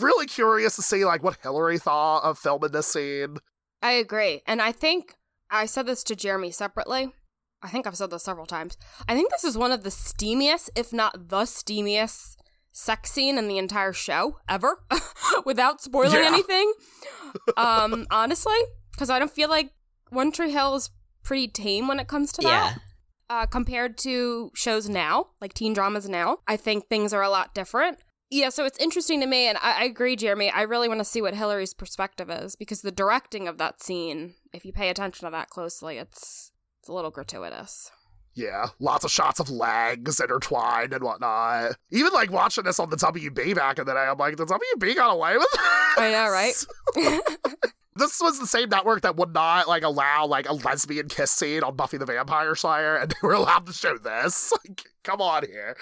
really 0.00 0.26
curious 0.26 0.76
to 0.76 0.82
see 0.82 1.04
like 1.04 1.22
what 1.22 1.40
hilarie 1.42 1.80
thought 1.80 2.22
of 2.24 2.38
filming 2.38 2.72
this 2.72 2.86
scene 2.86 3.36
i 3.80 3.92
agree 3.92 4.42
and 4.46 4.60
i 4.60 4.72
think 4.72 5.14
i 5.52 5.66
said 5.66 5.86
this 5.86 6.02
to 6.02 6.16
jeremy 6.16 6.50
separately 6.50 7.12
i 7.62 7.68
think 7.68 7.86
i've 7.86 7.96
said 7.96 8.10
this 8.10 8.24
several 8.24 8.46
times 8.46 8.76
i 9.08 9.14
think 9.14 9.30
this 9.30 9.44
is 9.44 9.56
one 9.56 9.70
of 9.70 9.84
the 9.84 9.90
steamiest 9.90 10.70
if 10.74 10.92
not 10.92 11.28
the 11.28 11.42
steamiest 11.42 12.36
sex 12.72 13.12
scene 13.12 13.38
in 13.38 13.48
the 13.48 13.58
entire 13.58 13.92
show 13.92 14.38
ever 14.48 14.82
without 15.44 15.80
spoiling 15.80 16.14
yeah. 16.14 16.26
anything 16.26 16.72
um 17.56 18.06
honestly 18.10 18.58
because 18.90 19.10
i 19.10 19.18
don't 19.18 19.30
feel 19.30 19.48
like 19.48 19.70
one 20.10 20.32
tree 20.32 20.50
hill 20.50 20.74
is 20.74 20.90
pretty 21.22 21.46
tame 21.46 21.86
when 21.86 22.00
it 22.00 22.08
comes 22.08 22.32
to 22.32 22.42
that 22.42 22.74
yeah 22.74 22.82
uh, 23.32 23.46
compared 23.46 23.96
to 23.96 24.50
shows 24.54 24.90
now, 24.90 25.28
like 25.40 25.54
teen 25.54 25.72
dramas 25.72 26.06
now. 26.06 26.38
I 26.46 26.58
think 26.58 26.88
things 26.88 27.14
are 27.14 27.22
a 27.22 27.30
lot 27.30 27.54
different. 27.54 27.98
Yeah, 28.32 28.48
so 28.48 28.64
it's 28.64 28.78
interesting 28.78 29.20
to 29.20 29.26
me, 29.26 29.46
and 29.46 29.58
I, 29.58 29.82
I 29.82 29.84
agree, 29.84 30.16
Jeremy. 30.16 30.50
I 30.50 30.62
really 30.62 30.88
want 30.88 31.00
to 31.00 31.04
see 31.04 31.20
what 31.20 31.34
Hilarie's 31.34 31.74
perspective 31.74 32.30
is 32.30 32.56
because 32.56 32.80
the 32.80 32.90
directing 32.90 33.46
of 33.46 33.58
that 33.58 33.82
scene, 33.82 34.32
if 34.54 34.64
you 34.64 34.72
pay 34.72 34.88
attention 34.88 35.26
to 35.26 35.30
that 35.32 35.50
closely, 35.50 35.98
it's 35.98 36.50
it's 36.80 36.88
a 36.88 36.94
little 36.94 37.10
gratuitous. 37.10 37.90
Yeah, 38.34 38.68
lots 38.80 39.04
of 39.04 39.10
shots 39.10 39.38
of 39.38 39.50
legs 39.50 40.18
intertwined 40.18 40.94
and 40.94 41.04
whatnot. 41.04 41.76
Even 41.90 42.14
like 42.14 42.32
watching 42.32 42.64
this 42.64 42.80
on 42.80 42.88
the 42.88 42.96
WB 42.96 43.54
back 43.54 43.78
in 43.78 43.84
the 43.84 43.92
day, 43.92 44.00
I'm 44.00 44.16
like, 44.16 44.38
the 44.38 44.46
WB 44.46 44.96
got 44.96 45.12
away 45.12 45.36
with 45.36 45.46
it. 45.52 45.60
I 45.98 46.10
know, 46.10 46.30
right? 46.30 47.44
This 47.94 48.20
was 48.22 48.40
the 48.40 48.46
same 48.46 48.70
network 48.70 49.02
that 49.02 49.16
would 49.16 49.34
not 49.34 49.68
like 49.68 49.82
allow 49.82 50.24
like 50.26 50.48
a 50.48 50.54
lesbian 50.54 51.08
kiss 51.08 51.30
scene 51.30 51.62
on 51.62 51.76
Buffy 51.76 51.98
the 51.98 52.06
Vampire 52.06 52.54
Slayer, 52.54 52.96
and 52.96 53.10
they 53.10 53.16
were 53.22 53.34
allowed 53.34 53.66
to 53.66 53.72
show 53.72 53.98
this. 53.98 54.52
Like, 54.64 54.84
come 55.02 55.20
on 55.20 55.44
here. 55.44 55.76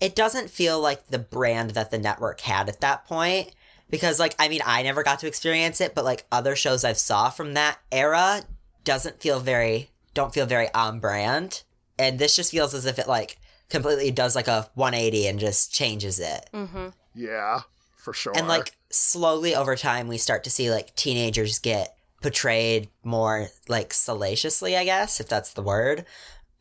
It 0.00 0.14
doesn't 0.14 0.50
feel 0.50 0.80
like 0.80 1.08
the 1.08 1.18
brand 1.18 1.70
that 1.70 1.90
the 1.90 1.98
network 1.98 2.40
had 2.40 2.68
at 2.68 2.80
that 2.80 3.06
point 3.06 3.50
because 3.90 4.18
like 4.18 4.34
i 4.38 4.48
mean 4.48 4.60
i 4.64 4.82
never 4.82 5.02
got 5.02 5.18
to 5.18 5.26
experience 5.26 5.80
it 5.80 5.94
but 5.94 6.04
like 6.04 6.26
other 6.30 6.54
shows 6.54 6.84
i've 6.84 6.98
saw 6.98 7.30
from 7.30 7.54
that 7.54 7.78
era 7.90 8.42
doesn't 8.84 9.20
feel 9.20 9.40
very 9.40 9.90
don't 10.18 10.34
feel 10.34 10.46
very 10.46 10.72
on 10.74 10.98
brand. 10.98 11.62
And 11.98 12.18
this 12.18 12.34
just 12.34 12.50
feels 12.50 12.74
as 12.74 12.86
if 12.86 12.98
it 12.98 13.06
like 13.06 13.38
completely 13.70 14.10
does 14.10 14.34
like 14.34 14.48
a 14.48 14.68
180 14.74 15.28
and 15.28 15.38
just 15.38 15.72
changes 15.72 16.18
it. 16.18 16.48
Mm-hmm. 16.52 16.88
yeah 17.14 17.60
for 17.96 18.12
sure. 18.12 18.32
And 18.36 18.48
like 18.48 18.72
slowly 18.90 19.54
over 19.54 19.76
time 19.76 20.08
we 20.08 20.18
start 20.18 20.44
to 20.44 20.50
see 20.50 20.70
like 20.70 20.94
teenagers 20.96 21.58
get 21.58 21.96
portrayed 22.20 22.88
more 23.04 23.48
like 23.68 23.92
salaciously, 23.92 24.76
I 24.76 24.84
guess, 24.84 25.20
if 25.20 25.28
that's 25.28 25.52
the 25.52 25.62
word, 25.62 26.04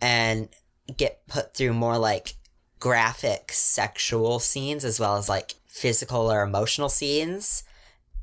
and 0.01 0.49
get 0.95 1.25
put 1.27 1.55
through 1.55 1.73
more 1.73 1.97
like 1.97 2.35
graphic 2.79 3.51
sexual 3.51 4.39
scenes 4.39 4.85
as 4.85 4.99
well 4.99 5.17
as 5.17 5.29
like 5.29 5.55
physical 5.67 6.31
or 6.31 6.43
emotional 6.43 6.89
scenes. 6.89 7.63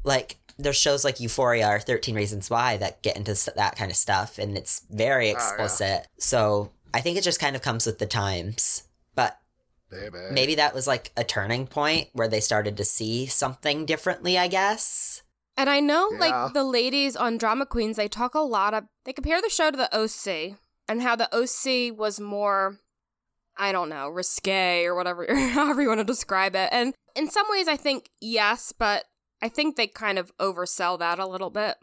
Like 0.05 0.37
there's 0.59 0.77
shows 0.77 1.05
like 1.05 1.21
Euphoria 1.21 1.69
or 1.69 1.81
13 1.81 2.15
Reasons 2.15 2.51
Why 2.51 2.77
that 2.77 3.03
get 3.03 3.17
into 3.17 3.35
that 3.57 3.77
kind 3.77 3.91
of 3.91 3.97
stuff 3.97 4.39
and 4.39 4.57
it's 4.57 4.85
very 4.91 5.31
explicit. 5.31 6.01
Oh, 6.01 6.03
yeah. 6.03 6.07
So 6.19 6.71
I 6.93 7.01
think 7.01 7.19
it 7.19 7.25
just 7.25 7.41
kind 7.41 7.57
of 7.57 7.63
comes 7.63 7.87
with 7.87 7.99
the 7.99 8.07
times. 8.07 8.85
But 9.15 9.39
Baby. 9.91 10.19
Maybe 10.31 10.55
that 10.57 10.75
was 10.75 10.87
like 10.87 11.13
a 11.17 11.25
turning 11.25 11.67
point 11.67 12.09
where 12.13 12.29
they 12.29 12.41
started 12.41 12.77
to 12.77 12.85
see 12.85 13.27
something 13.27 13.87
differently, 13.87 14.37
I 14.39 14.49
guess. 14.49 15.23
And 15.57 15.71
I 15.71 15.81
know, 15.81 16.11
yeah. 16.13 16.19
like, 16.19 16.53
the 16.53 16.65
ladies 16.65 17.15
on 17.15 17.39
Drama 17.39 17.65
Queens, 17.65 17.97
they 17.97 18.09
talk 18.09 18.35
a 18.35 18.41
lot 18.41 18.75
of, 18.75 18.85
they 19.05 19.13
compare 19.13 19.41
the 19.41 19.49
show 19.49 19.71
to 19.71 19.77
the 19.77 19.97
OC 19.97 20.59
and 20.89 21.01
how 21.01 21.15
the 21.15 21.29
OC 21.33 21.97
was 21.97 22.19
more, 22.19 22.81
I 23.57 23.73
don't 23.73 23.89
know, 23.89 24.09
risque 24.09 24.85
or 24.85 24.95
whatever, 24.95 25.27
however 25.51 25.83
you 25.83 25.89
want 25.89 26.01
to 26.01 26.05
describe 26.05 26.55
it. 26.55 26.69
And 26.73 26.95
in 27.15 27.31
some 27.31 27.47
ways, 27.51 27.69
I 27.69 27.77
think 27.77 28.11
yes, 28.21 28.73
but 28.77 29.05
I 29.43 29.49
think 29.49 29.77
they 29.77 29.87
kind 29.87 30.19
of 30.19 30.37
oversell 30.39 30.99
that 30.99 31.19
a 31.19 31.27
little 31.27 31.51
bit. 31.51 31.77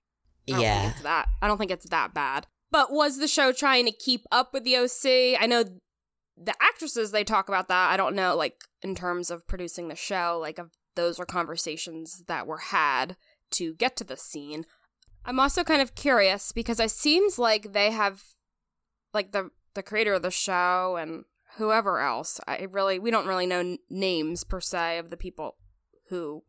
I 0.51 0.59
yeah. 0.59 0.93
that. 1.03 1.27
I 1.41 1.47
don't 1.47 1.57
think 1.57 1.71
it's 1.71 1.89
that 1.89 2.13
bad. 2.13 2.47
But 2.71 2.91
was 2.91 3.17
the 3.17 3.27
show 3.27 3.51
trying 3.51 3.85
to 3.85 3.91
keep 3.91 4.25
up 4.31 4.53
with 4.53 4.63
the 4.63 4.75
OC? 4.77 5.41
I 5.41 5.45
know 5.45 5.63
the 6.43 6.55
actresses 6.61 7.11
they 7.11 7.23
talk 7.23 7.47
about 7.47 7.67
that 7.67 7.91
i 7.91 7.97
don't 7.97 8.15
know 8.15 8.35
like 8.35 8.63
in 8.81 8.95
terms 8.95 9.29
of 9.29 9.47
producing 9.47 9.87
the 9.87 9.95
show 9.95 10.37
like 10.41 10.59
those 10.95 11.19
were 11.19 11.25
conversations 11.25 12.23
that 12.27 12.47
were 12.47 12.57
had 12.57 13.15
to 13.51 13.73
get 13.75 13.95
to 13.95 14.03
the 14.03 14.17
scene 14.17 14.65
i'm 15.25 15.39
also 15.39 15.63
kind 15.63 15.81
of 15.81 15.95
curious 15.95 16.51
because 16.51 16.79
it 16.79 16.91
seems 16.91 17.37
like 17.37 17.73
they 17.73 17.91
have 17.91 18.23
like 19.13 19.31
the 19.31 19.49
the 19.73 19.83
creator 19.83 20.13
of 20.13 20.21
the 20.21 20.31
show 20.31 20.97
and 20.99 21.23
whoever 21.57 21.99
else 21.99 22.39
i 22.47 22.67
really 22.71 22.99
we 22.99 23.11
don't 23.11 23.27
really 23.27 23.45
know 23.45 23.59
n- 23.59 23.77
names 23.89 24.43
per 24.43 24.59
se 24.59 24.97
of 24.97 25.09
the 25.09 25.17
people 25.17 25.55
who 26.09 26.43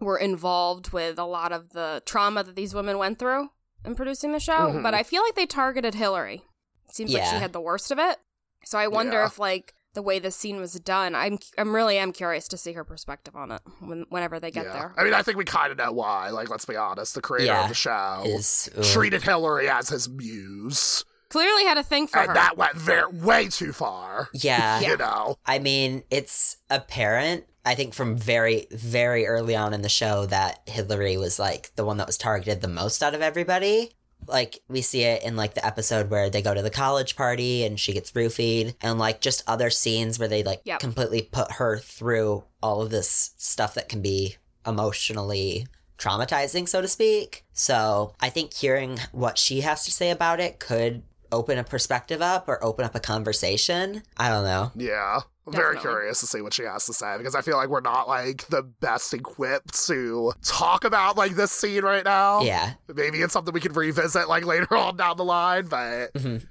were 0.00 0.18
involved 0.18 0.92
with 0.92 1.18
a 1.18 1.24
lot 1.24 1.52
of 1.52 1.70
the 1.70 2.02
trauma 2.04 2.42
that 2.42 2.56
these 2.56 2.74
women 2.74 2.98
went 2.98 3.18
through 3.18 3.48
in 3.84 3.94
producing 3.94 4.32
the 4.32 4.40
show 4.40 4.52
mm-hmm. 4.52 4.82
but 4.82 4.94
i 4.94 5.02
feel 5.02 5.22
like 5.22 5.34
they 5.34 5.46
targeted 5.46 5.94
hilarie 5.94 6.42
it 6.86 6.94
seems 6.94 7.10
yeah. 7.10 7.20
like 7.20 7.30
she 7.30 7.36
had 7.36 7.52
the 7.52 7.60
worst 7.60 7.90
of 7.90 7.98
it 7.98 8.18
so 8.66 8.78
I 8.78 8.88
wonder 8.88 9.18
yeah. 9.18 9.26
if 9.26 9.38
like 9.38 9.74
the 9.94 10.02
way 10.02 10.18
the 10.18 10.30
scene 10.30 10.58
was 10.58 10.74
done, 10.74 11.14
I'm 11.14 11.38
I'm 11.58 11.74
really 11.74 11.98
am 11.98 12.12
curious 12.12 12.48
to 12.48 12.56
see 12.56 12.72
her 12.72 12.84
perspective 12.84 13.36
on 13.36 13.52
it 13.52 13.62
when, 13.80 14.06
whenever 14.08 14.40
they 14.40 14.50
get 14.50 14.66
yeah. 14.66 14.72
there. 14.72 14.94
I 14.96 15.04
mean, 15.04 15.14
I 15.14 15.22
think 15.22 15.38
we 15.38 15.44
kind 15.44 15.70
of 15.70 15.78
know 15.78 15.92
why. 15.92 16.30
Like, 16.30 16.50
let's 16.50 16.64
be 16.64 16.76
honest, 16.76 17.14
the 17.14 17.22
creator 17.22 17.46
yeah. 17.46 17.62
of 17.62 17.68
the 17.68 17.74
show 17.74 18.22
Is, 18.24 18.70
treated 18.92 19.22
Hilarie 19.22 19.68
as 19.68 19.88
his 19.88 20.08
muse. 20.08 21.04
Clearly 21.34 21.64
had 21.64 21.78
a 21.78 21.82
thing 21.82 22.06
for 22.06 22.20
and 22.20 22.28
her. 22.28 22.34
that 22.34 22.56
went 22.56 22.76
very 22.76 23.10
way 23.10 23.48
too 23.48 23.72
far. 23.72 24.28
Yeah, 24.32 24.78
you 24.78 24.96
know. 24.96 25.36
I 25.44 25.58
mean, 25.58 26.04
it's 26.08 26.58
apparent. 26.70 27.44
I 27.64 27.74
think 27.74 27.92
from 27.92 28.16
very 28.16 28.68
very 28.70 29.26
early 29.26 29.56
on 29.56 29.74
in 29.74 29.82
the 29.82 29.88
show 29.88 30.26
that 30.26 30.64
Hilarie 30.66 31.18
was 31.18 31.40
like 31.40 31.74
the 31.74 31.84
one 31.84 31.96
that 31.96 32.06
was 32.06 32.16
targeted 32.16 32.60
the 32.60 32.68
most 32.68 33.02
out 33.02 33.14
of 33.14 33.20
everybody 33.20 33.90
like 34.28 34.60
we 34.68 34.80
see 34.80 35.02
it 35.02 35.24
in 35.24 35.34
like 35.34 35.54
the 35.54 35.66
episode 35.66 36.08
where 36.08 36.30
they 36.30 36.40
go 36.40 36.54
to 36.54 36.62
the 36.62 36.70
college 36.70 37.16
party 37.16 37.64
and 37.64 37.80
she 37.80 37.92
gets 37.92 38.12
roofied 38.12 38.76
and 38.80 39.00
like 39.00 39.20
just 39.20 39.42
other 39.48 39.70
scenes 39.70 40.20
where 40.20 40.28
they 40.28 40.44
like 40.44 40.60
yep. 40.64 40.78
completely 40.78 41.20
put 41.20 41.50
her 41.52 41.78
through 41.78 42.44
all 42.62 42.80
of 42.80 42.90
this 42.90 43.32
stuff 43.38 43.74
that 43.74 43.88
can 43.88 44.00
be 44.00 44.36
emotionally 44.64 45.66
traumatizing 45.98 46.68
so 46.68 46.80
to 46.80 46.88
speak 46.88 47.44
so 47.52 48.14
i 48.20 48.28
think 48.28 48.54
hearing 48.54 48.98
what 49.10 49.36
she 49.36 49.62
has 49.62 49.84
to 49.84 49.90
say 49.90 50.10
about 50.10 50.38
it 50.38 50.60
could 50.60 51.02
open 51.34 51.58
a 51.58 51.64
perspective 51.64 52.22
up 52.22 52.48
or 52.48 52.62
open 52.64 52.84
up 52.84 52.94
a 52.94 53.00
conversation 53.00 54.02
i 54.16 54.28
don't 54.28 54.44
know 54.44 54.70
yeah 54.74 55.20
I'm 55.46 55.52
very 55.52 55.78
curious 55.78 56.20
to 56.20 56.26
see 56.26 56.40
what 56.40 56.54
she 56.54 56.62
has 56.62 56.86
to 56.86 56.94
say 56.94 57.18
because 57.18 57.34
I 57.34 57.42
feel 57.42 57.56
like 57.56 57.68
we're 57.68 57.80
not 57.80 58.08
like 58.08 58.46
the 58.46 58.62
best 58.62 59.12
equipped 59.12 59.86
to 59.86 60.32
talk 60.42 60.84
about 60.84 61.18
like 61.18 61.32
this 61.32 61.52
scene 61.52 61.82
right 61.82 62.04
now. 62.04 62.40
Yeah. 62.42 62.74
Maybe 62.88 63.20
it's 63.20 63.34
something 63.34 63.52
we 63.52 63.60
could 63.60 63.76
revisit 63.76 64.26
like 64.26 64.46
later 64.46 64.74
on 64.76 64.96
down 64.96 65.18
the 65.18 65.24
line, 65.24 65.66
but 65.66 66.14
mm-hmm. 66.14 66.46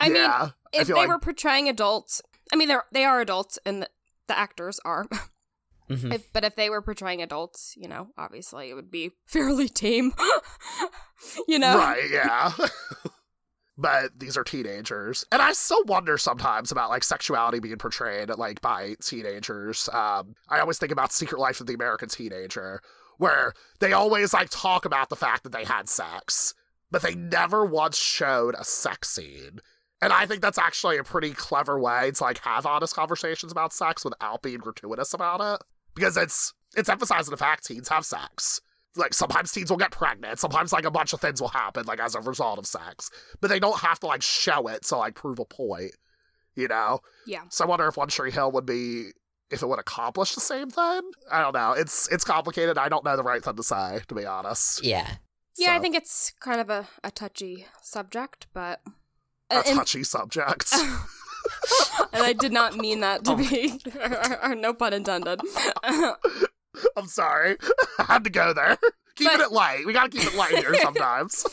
I 0.00 0.08
yeah, 0.08 0.38
mean, 0.40 0.52
if 0.72 0.88
they 0.88 0.94
like... 0.94 1.08
were 1.08 1.18
portraying 1.18 1.68
adults, 1.68 2.22
I 2.52 2.56
mean, 2.56 2.68
they're 2.68 2.84
they 2.92 3.04
are 3.04 3.20
adults 3.20 3.58
and 3.66 3.82
the, 3.82 3.88
the 4.28 4.38
actors 4.38 4.80
are. 4.84 5.06
mm-hmm. 5.90 6.12
if, 6.12 6.32
but 6.32 6.44
if 6.44 6.56
they 6.56 6.70
were 6.70 6.80
portraying 6.80 7.20
adults, 7.20 7.74
you 7.76 7.88
know, 7.88 8.08
obviously 8.16 8.70
it 8.70 8.74
would 8.74 8.90
be 8.90 9.10
fairly 9.26 9.68
tame. 9.68 10.12
you 11.46 11.58
know, 11.58 11.76
right? 11.76 12.08
Yeah. 12.10 12.52
But 13.78 14.18
these 14.18 14.36
are 14.36 14.44
teenagers. 14.44 15.24
And 15.32 15.40
i 15.40 15.52
still 15.52 15.84
wonder 15.84 16.18
sometimes 16.18 16.72
about 16.72 16.90
like 16.90 17.04
sexuality 17.04 17.60
being 17.60 17.78
portrayed 17.78 18.28
like 18.30 18.60
by 18.60 18.96
teenagers. 19.02 19.88
Um 19.92 20.34
i 20.48 20.58
always 20.58 20.78
think 20.78 20.92
about 20.92 21.12
secret 21.12 21.40
life 21.40 21.60
of 21.60 21.66
the 21.66 21.74
american 21.74 22.08
teenager 22.08 22.82
where 23.16 23.54
they 23.80 23.92
always 23.92 24.34
like 24.34 24.48
talk 24.50 24.84
about 24.84 25.08
the 25.08 25.16
fact 25.16 25.44
that 25.44 25.52
they 25.52 25.64
had 25.64 25.88
sex 25.88 26.54
but 26.90 27.02
they 27.02 27.14
never 27.14 27.64
once 27.66 27.98
showed 27.98 28.54
a 28.58 28.64
sex 28.64 29.08
scene. 29.08 29.60
And 30.02 30.12
i 30.12 30.26
think 30.26 30.42
that's 30.42 30.58
actually 30.58 30.98
a 30.98 31.04
pretty 31.04 31.32
clever 31.32 31.78
way 31.78 32.10
to 32.10 32.24
like 32.24 32.38
have 32.38 32.66
honest 32.66 32.94
conversations 32.94 33.52
about 33.52 33.72
sex 33.72 34.04
without 34.04 34.42
being 34.42 34.58
gratuitous 34.58 35.14
about 35.14 35.40
it 35.40 35.64
because 35.94 36.16
it's 36.16 36.52
it's 36.76 36.88
emphasizing 36.88 37.30
the 37.30 37.36
fact 37.36 37.66
teens 37.66 37.88
have 37.88 38.04
sex 38.04 38.60
like 38.98 39.14
sometimes 39.14 39.52
teens 39.52 39.70
will 39.70 39.76
get 39.78 39.90
pregnant, 39.92 40.38
sometimes 40.38 40.72
like 40.72 40.84
a 40.84 40.90
bunch 40.90 41.12
of 41.12 41.20
things 41.20 41.40
will 41.40 41.48
happen 41.48 41.86
like 41.86 42.00
as 42.00 42.14
a 42.14 42.20
result 42.20 42.58
of 42.58 42.66
sex, 42.66 43.10
but 43.40 43.48
they 43.48 43.58
don't 43.60 43.78
have 43.80 43.98
to 44.00 44.06
like 44.06 44.22
show 44.22 44.66
it 44.68 44.82
to 44.84 44.96
like 44.96 45.14
prove 45.14 45.38
a 45.38 45.44
point, 45.44 45.92
you 46.54 46.68
know. 46.68 47.00
Yeah. 47.26 47.42
So 47.50 47.64
I 47.64 47.68
wonder 47.68 47.86
if 47.88 47.96
One 47.96 48.08
Tree 48.08 48.30
Hill 48.30 48.52
would 48.52 48.66
be 48.66 49.10
if 49.50 49.62
it 49.62 49.66
would 49.66 49.78
accomplish 49.78 50.34
the 50.34 50.40
same 50.42 50.68
thing. 50.68 51.00
I 51.32 51.40
don't 51.40 51.54
know. 51.54 51.72
It's 51.72 52.06
it's 52.12 52.24
complicated. 52.24 52.76
I 52.76 52.88
don't 52.90 53.04
know 53.04 53.16
the 53.16 53.22
right 53.22 53.42
thing 53.42 53.56
to 53.56 53.62
say, 53.62 54.00
to 54.08 54.14
be 54.14 54.26
honest. 54.26 54.84
Yeah. 54.84 55.08
Yeah, 55.56 55.74
I 55.74 55.80
think 55.80 55.96
it's 55.96 56.32
kind 56.38 56.60
of 56.60 56.70
a, 56.70 56.86
a 57.02 57.10
touchy 57.10 57.66
subject, 57.82 58.46
but. 58.52 58.80
a 59.50 59.56
and- 59.66 59.76
touchy 59.76 60.04
subject. 60.04 60.72
and 62.12 62.22
I 62.22 62.32
did 62.32 62.52
not 62.52 62.76
mean 62.76 63.00
that 63.00 63.24
to 63.24 63.32
Oh 63.32 63.36
my- 63.36 63.48
be, 63.48 63.80
or 64.42 64.54
no 64.54 64.72
pun 64.74 64.92
intended. 64.92 65.40
I'm 66.96 67.06
sorry. 67.06 67.56
I 67.98 68.04
had 68.04 68.24
to 68.24 68.30
go 68.30 68.52
there. 68.52 68.78
Keep 69.16 69.30
But- 69.32 69.40
it 69.40 69.52
light. 69.52 69.84
We 69.86 69.92
gotta 69.92 70.10
keep 70.10 70.24
it 70.26 70.34
light 70.36 70.56
here 70.56 70.74
sometimes. 70.82 71.44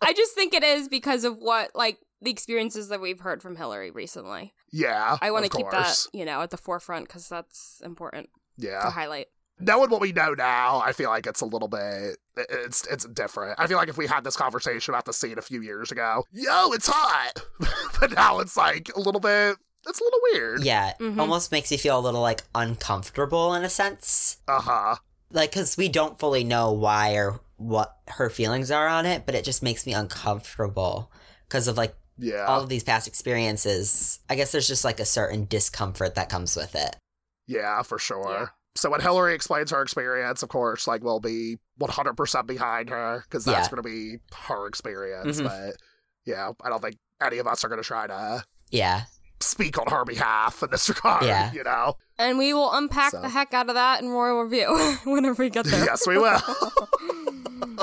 I 0.00 0.12
just 0.12 0.34
think 0.34 0.54
it 0.54 0.62
is 0.62 0.88
because 0.88 1.24
of 1.24 1.38
what, 1.38 1.72
like, 1.74 1.98
the 2.22 2.30
experiences 2.30 2.88
that 2.90 3.00
we've 3.00 3.18
heard 3.20 3.42
from 3.42 3.56
Hilarie 3.56 3.92
recently. 3.94 4.52
yeah. 4.72 5.16
I 5.20 5.30
want 5.32 5.44
to 5.44 5.50
keep 5.50 5.68
that, 5.70 5.96
you 6.12 6.24
know, 6.24 6.42
at 6.42 6.50
the 6.50 6.56
forefront 6.56 7.08
because 7.08 7.28
that's 7.28 7.80
important 7.84 8.28
Yeah. 8.56 8.82
to 8.82 8.90
highlight. 8.90 9.26
Knowing 9.60 9.90
what 9.90 10.00
we 10.00 10.12
know 10.12 10.34
now, 10.34 10.78
I 10.80 10.92
feel 10.92 11.10
like 11.10 11.26
it's 11.26 11.40
a 11.40 11.44
little 11.44 11.66
bit 11.66 12.18
it's 12.36 12.86
it's 12.86 13.04
different. 13.06 13.58
I 13.58 13.66
feel 13.66 13.76
like 13.76 13.88
if 13.88 13.98
we 13.98 14.06
had 14.06 14.22
this 14.22 14.36
conversation 14.36 14.94
about 14.94 15.04
the 15.04 15.12
scene 15.12 15.36
a 15.36 15.42
few 15.42 15.60
years 15.62 15.90
ago, 15.90 16.22
yo, 16.30 16.70
it's 16.72 16.86
hot. 16.88 17.44
but 18.00 18.12
now 18.12 18.38
it's 18.38 18.56
like 18.56 18.88
a 18.94 19.00
little 19.00 19.20
bit 19.20 19.56
it's 19.86 20.00
a 20.00 20.04
little 20.04 20.20
weird. 20.32 20.64
Yeah. 20.64 20.94
Mhm. 21.00 21.18
Almost 21.18 21.52
makes 21.52 21.70
you 21.72 21.78
feel 21.78 21.98
a 21.98 22.00
little 22.00 22.20
like 22.20 22.42
uncomfortable 22.54 23.54
in 23.54 23.64
a 23.64 23.70
sense. 23.70 24.38
Uh-huh. 24.48 24.96
Like, 25.30 25.50
because 25.50 25.76
we 25.76 25.88
don't 25.88 26.18
fully 26.18 26.44
know 26.44 26.72
why 26.72 27.12
or 27.14 27.40
what 27.56 27.96
her 28.08 28.30
feelings 28.30 28.70
are 28.70 28.86
on 28.88 29.04
it, 29.06 29.26
but 29.26 29.34
it 29.34 29.44
just 29.44 29.62
makes 29.62 29.84
me 29.86 29.92
uncomfortable 29.92 31.10
because 31.48 31.68
of 31.68 31.76
like 31.76 31.94
Yeah. 32.18 32.46
all 32.46 32.62
of 32.62 32.68
these 32.68 32.84
past 32.84 33.06
experiences. 33.06 34.20
I 34.28 34.34
guess 34.36 34.52
there's 34.52 34.68
just 34.68 34.84
like 34.84 35.00
a 35.00 35.04
certain 35.04 35.46
discomfort 35.46 36.14
that 36.16 36.28
comes 36.28 36.56
with 36.56 36.74
it. 36.74 36.96
Yeah, 37.46 37.82
for 37.82 37.98
sure. 37.98 38.30
Yeah. 38.30 38.46
So 38.76 38.90
when 38.90 39.00
Hilarie 39.00 39.34
explains 39.34 39.70
her 39.70 39.82
experience, 39.82 40.42
of 40.42 40.48
course, 40.50 40.86
like 40.86 41.02
we'll 41.02 41.20
be 41.20 41.58
100% 41.80 42.46
behind 42.46 42.90
her 42.90 43.24
because 43.28 43.44
that's 43.44 43.66
Yeah. 43.66 43.70
going 43.70 43.82
to 43.82 43.88
be 43.88 44.18
her 44.46 44.66
experience. 44.66 45.40
Mhm. 45.40 45.44
But 45.44 45.76
yeah, 46.24 46.52
I 46.62 46.68
don't 46.68 46.80
think 46.82 46.96
any 47.20 47.38
of 47.38 47.46
us 47.46 47.64
are 47.64 47.68
going 47.68 47.80
to 47.82 47.86
try 47.86 48.06
to 48.06 48.44
Yeah. 48.70 49.04
Speak 49.40 49.78
on 49.78 49.86
her 49.88 50.04
behalf 50.04 50.62
in 50.62 50.70
this 50.70 50.88
regard. 50.94 51.24
Yeah. 51.24 51.52
You 51.52 51.64
know? 51.64 51.94
And 52.18 52.38
we 52.38 52.52
will 52.52 52.72
unpack 52.72 53.12
So. 53.12 53.20
the 53.20 53.28
heck 53.28 53.54
out 53.54 53.68
of 53.68 53.74
that 53.76 54.02
in 54.02 54.08
Royal 54.08 54.42
Review 54.42 54.96
whenever 55.04 55.42
we 55.42 55.50
get 55.50 55.64
there. 55.66 55.84
yes, 55.84 56.06
we 56.06 56.18
will. 56.18 56.40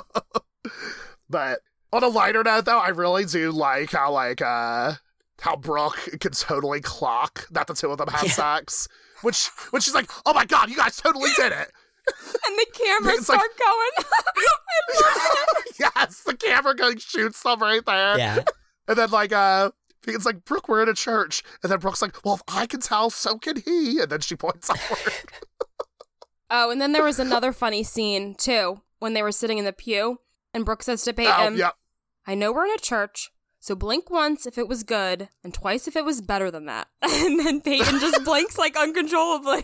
but 1.30 1.60
on 1.94 2.04
a 2.04 2.08
lighter 2.08 2.44
note, 2.44 2.66
though, 2.66 2.80
I 2.80 2.90
really 2.90 3.26
do 3.26 3.52
like 3.52 3.92
how 3.92 4.12
like 4.12 4.42
uh 4.42 4.94
how 5.42 5.56
Brooke 5.56 5.98
can 6.20 6.32
totally 6.32 6.82
clock 6.82 7.48
that 7.52 7.68
the 7.68 7.74
two 7.74 7.90
of 7.92 7.98
them 7.98 8.08
have 8.10 8.24
Yeah. 8.26 8.32
sex. 8.32 8.88
Which, 9.22 9.48
which 9.72 9.84
she's 9.84 9.96
like, 9.96 10.10
oh 10.26 10.34
my 10.34 10.46
god, 10.46 10.70
you 10.70 10.76
guys 10.76 10.98
totally 10.98 11.30
did 11.36 11.52
it. 11.52 11.72
and 12.48 12.58
the 12.60 12.66
cameras 12.74 13.20
It's 13.20 13.30
like- 13.30 13.40
start 13.40 13.58
going. 13.58 13.92
I 13.98 15.30
love 15.36 15.66
it. 15.66 15.76
yes, 15.80 16.22
the 16.24 16.36
camera 16.36 16.76
going 16.76 16.98
shoots 16.98 17.42
them 17.42 17.60
right 17.60 17.84
there. 17.86 18.18
Yeah. 18.18 18.44
And 18.88 18.98
then 18.98 19.10
like 19.10 19.32
uh 19.32 19.72
it's 20.14 20.26
like 20.26 20.46
Brooke, 20.46 20.68
we're 20.70 20.84
in 20.84 20.90
a 20.90 20.94
church, 20.94 21.44
and 21.64 21.72
then 21.72 21.80
Brooke's 21.80 22.02
like, 22.02 22.24
"Well, 22.24 22.36
if 22.36 22.44
I 22.48 22.66
can 22.66 22.82
tell, 22.82 23.10
so 23.10 23.38
can 23.38 23.62
he." 23.62 24.00
And 24.00 24.10
then 24.12 24.22
she 24.22 24.36
points 24.36 24.70
upward. 24.70 25.14
Oh, 26.50 26.70
and 26.70 26.80
then 26.80 26.92
there 26.92 27.04
was 27.04 27.20
another 27.20 27.52
funny 27.52 27.84
scene 27.84 28.36
too 28.36 28.82
when 29.00 29.14
they 29.14 29.22
were 29.24 29.32
sitting 29.32 29.58
in 29.58 29.66
the 29.66 29.74
pew, 29.74 30.20
and 30.54 30.64
Brooke 30.66 30.84
says 30.84 31.04
to 31.04 31.14
Peyton, 31.14 31.34
oh, 31.54 31.56
yeah, 31.56 31.72
I 32.28 32.36
know 32.36 32.52
we're 32.52 32.66
in 32.66 32.72
a 32.72 32.78
church, 32.78 33.32
so 33.60 33.76
blink 33.76 34.10
once 34.12 34.46
if 34.46 34.58
it 34.58 34.68
was 34.68 34.84
good, 34.84 35.30
and 35.44 35.54
twice 35.54 35.88
if 35.88 35.96
it 35.96 36.06
was 36.06 36.22
better 36.22 36.52
than 36.52 36.66
that. 36.68 36.88
And 37.02 37.40
then 37.40 37.62
Peyton 37.62 38.00
just 38.00 38.24
blinks 38.26 38.58
like 38.58 38.78
uncontrollably. 38.78 39.64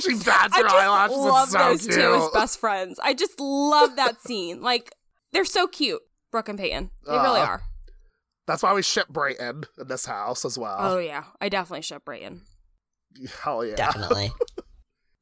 she 0.00 0.14
bats 0.14 0.54
I 0.54 0.58
her 0.58 0.62
just 0.64 0.74
eyelashes. 0.74 1.16
love 1.16 1.44
it's 1.44 1.52
so 1.52 1.58
those 1.58 1.82
cute. 1.82 1.94
two 1.94 2.14
as 2.14 2.28
best 2.34 2.58
friends. 2.60 2.98
I 3.02 3.14
just 3.14 3.38
love 3.40 3.96
that 3.96 4.20
scene. 4.22 4.60
Like 4.60 4.92
they're 5.32 5.44
so 5.44 5.66
cute, 5.68 6.02
Brooke 6.32 6.48
and 6.48 6.58
Peyton. 6.58 6.90
They 7.06 7.12
really 7.12 7.40
are. 7.40 7.62
That's 8.46 8.62
why 8.62 8.74
we 8.74 8.82
ship 8.82 9.08
Brayton 9.08 9.64
in 9.78 9.88
this 9.88 10.04
house 10.06 10.44
as 10.44 10.58
well. 10.58 10.76
Oh 10.78 10.98
yeah, 10.98 11.24
I 11.40 11.48
definitely 11.48 11.82
ship 11.82 12.04
Brayton. 12.04 12.42
Hell 13.42 13.64
yeah. 13.64 13.76
Definitely. 13.76 14.32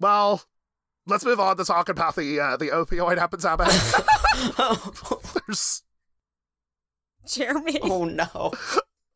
Well, 0.00 0.42
let's 1.06 1.26
move 1.26 1.38
on 1.40 1.58
to 1.58 1.64
talking 1.64 1.92
about 1.92 2.16
the 2.16 2.40
uh, 2.40 2.56
the 2.56 2.68
opioid 2.68 3.18
epidemic. 3.18 3.68
Oh. 4.58 5.20
There's 5.46 5.82
Jeremy. 7.26 7.78
oh 7.82 8.06
no. 8.06 8.52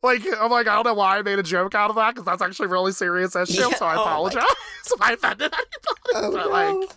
like 0.03 0.21
I'm 0.39 0.51
like 0.51 0.67
I 0.67 0.75
don't 0.75 0.85
know 0.85 0.93
why 0.93 1.17
I 1.17 1.21
made 1.23 1.39
a 1.39 1.43
joke 1.43 1.73
out 1.73 1.89
of 1.89 1.95
that 1.95 2.13
because 2.13 2.25
that's 2.25 2.43
actually 2.43 2.67
really 2.67 2.91
serious 2.91 3.35
issue. 3.35 3.61
Yeah, 3.61 3.73
so 3.73 3.87
I 3.87 3.95
oh 3.95 4.01
apologize 4.01 4.43
if 4.93 5.01
I 5.01 5.13
offended 5.13 5.51
anybody. 5.51 6.11
Oh, 6.13 6.31
but 6.31 6.45
no. 6.45 6.49
like 6.51 6.89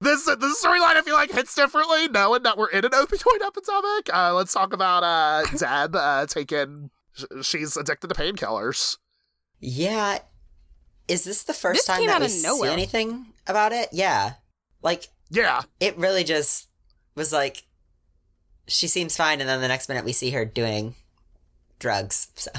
this 0.00 0.24
this 0.24 0.64
storyline 0.64 0.96
I 0.96 1.02
feel 1.02 1.14
like 1.14 1.30
hits 1.30 1.54
differently 1.54 2.08
knowing 2.08 2.42
that 2.42 2.58
we're 2.58 2.70
in 2.70 2.84
an 2.84 2.90
opioid 2.92 3.40
epidemic. 3.46 4.12
Uh, 4.12 4.34
let's 4.34 4.52
talk 4.52 4.72
about 4.72 5.02
uh, 5.02 5.44
Deb 5.58 5.96
uh, 5.96 6.26
taking. 6.26 6.90
She's 7.42 7.76
addicted 7.76 8.08
to 8.08 8.14
painkillers. 8.14 8.98
Yeah. 9.60 10.18
Is 11.06 11.24
this 11.24 11.44
the 11.44 11.52
first 11.52 11.78
This 11.78 11.86
time 11.86 11.98
came 11.98 12.06
that 12.08 12.16
out 12.16 12.20
we 12.20 12.26
of 12.26 12.32
see 12.32 12.66
anything 12.66 13.26
about 13.46 13.72
it? 13.72 13.88
Yeah. 13.92 14.34
Like, 14.82 15.08
Yeah, 15.30 15.62
it 15.80 15.96
really 15.96 16.24
just 16.24 16.68
was 17.14 17.32
like, 17.32 17.64
she 18.66 18.86
seems 18.86 19.16
fine, 19.16 19.40
and 19.40 19.48
then 19.48 19.60
the 19.60 19.68
next 19.68 19.88
minute 19.88 20.04
we 20.04 20.12
see 20.12 20.30
her 20.30 20.44
doing 20.44 20.94
drugs. 21.78 22.28
So, 22.36 22.50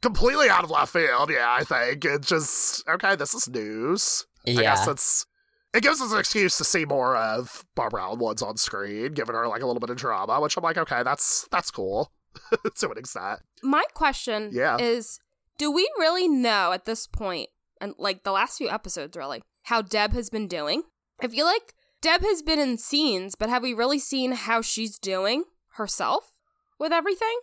completely 0.00 0.48
out 0.48 0.64
of 0.64 0.70
left 0.70 0.92
field. 0.92 1.30
Yeah, 1.30 1.50
I 1.50 1.64
think 1.64 2.04
it's 2.04 2.28
just 2.28 2.88
okay. 2.88 3.16
This 3.16 3.34
is 3.34 3.48
news. 3.48 4.26
I 4.46 4.50
yeah. 4.50 4.60
guess 4.60 4.86
it's 4.86 5.26
it 5.74 5.82
gives 5.82 6.00
us 6.00 6.12
an 6.12 6.18
excuse 6.18 6.56
to 6.58 6.64
see 6.64 6.84
more 6.84 7.16
of 7.16 7.64
Barbara 7.74 8.02
Alyn 8.02 8.18
Woods 8.18 8.42
on 8.42 8.56
screen, 8.56 9.12
giving 9.12 9.34
her 9.34 9.46
like 9.48 9.62
a 9.62 9.66
little 9.66 9.80
bit 9.80 9.90
of 9.90 9.96
drama, 9.96 10.40
which 10.40 10.56
I'm 10.56 10.62
like, 10.64 10.78
okay, 10.78 11.02
that's 11.02 11.46
that's 11.50 11.70
cool 11.70 12.12
to 12.76 12.90
an 12.90 12.98
extent. 12.98 13.40
My 13.62 13.84
question 13.94 14.50
Yeah. 14.52 14.78
is 14.78 15.18
do 15.58 15.70
we 15.72 15.88
really 15.98 16.28
know 16.28 16.72
at 16.72 16.84
this 16.84 17.06
point, 17.06 17.48
and 17.80 17.94
like 17.98 18.22
the 18.24 18.32
last 18.32 18.58
few 18.58 18.68
episodes 18.68 19.16
really, 19.16 19.42
how 19.64 19.82
Deb 19.82 20.12
has 20.12 20.30
been 20.30 20.46
doing? 20.48 20.82
I 21.20 21.28
feel 21.28 21.44
like 21.46 21.74
Deb 22.00 22.22
has 22.22 22.42
been 22.42 22.60
in 22.60 22.78
scenes, 22.78 23.34
but 23.34 23.48
have 23.48 23.62
we 23.62 23.74
really 23.74 23.98
seen 23.98 24.32
how 24.32 24.62
she's 24.62 24.98
doing 24.98 25.44
herself 25.74 26.38
with 26.78 26.92
everything? 26.92 27.38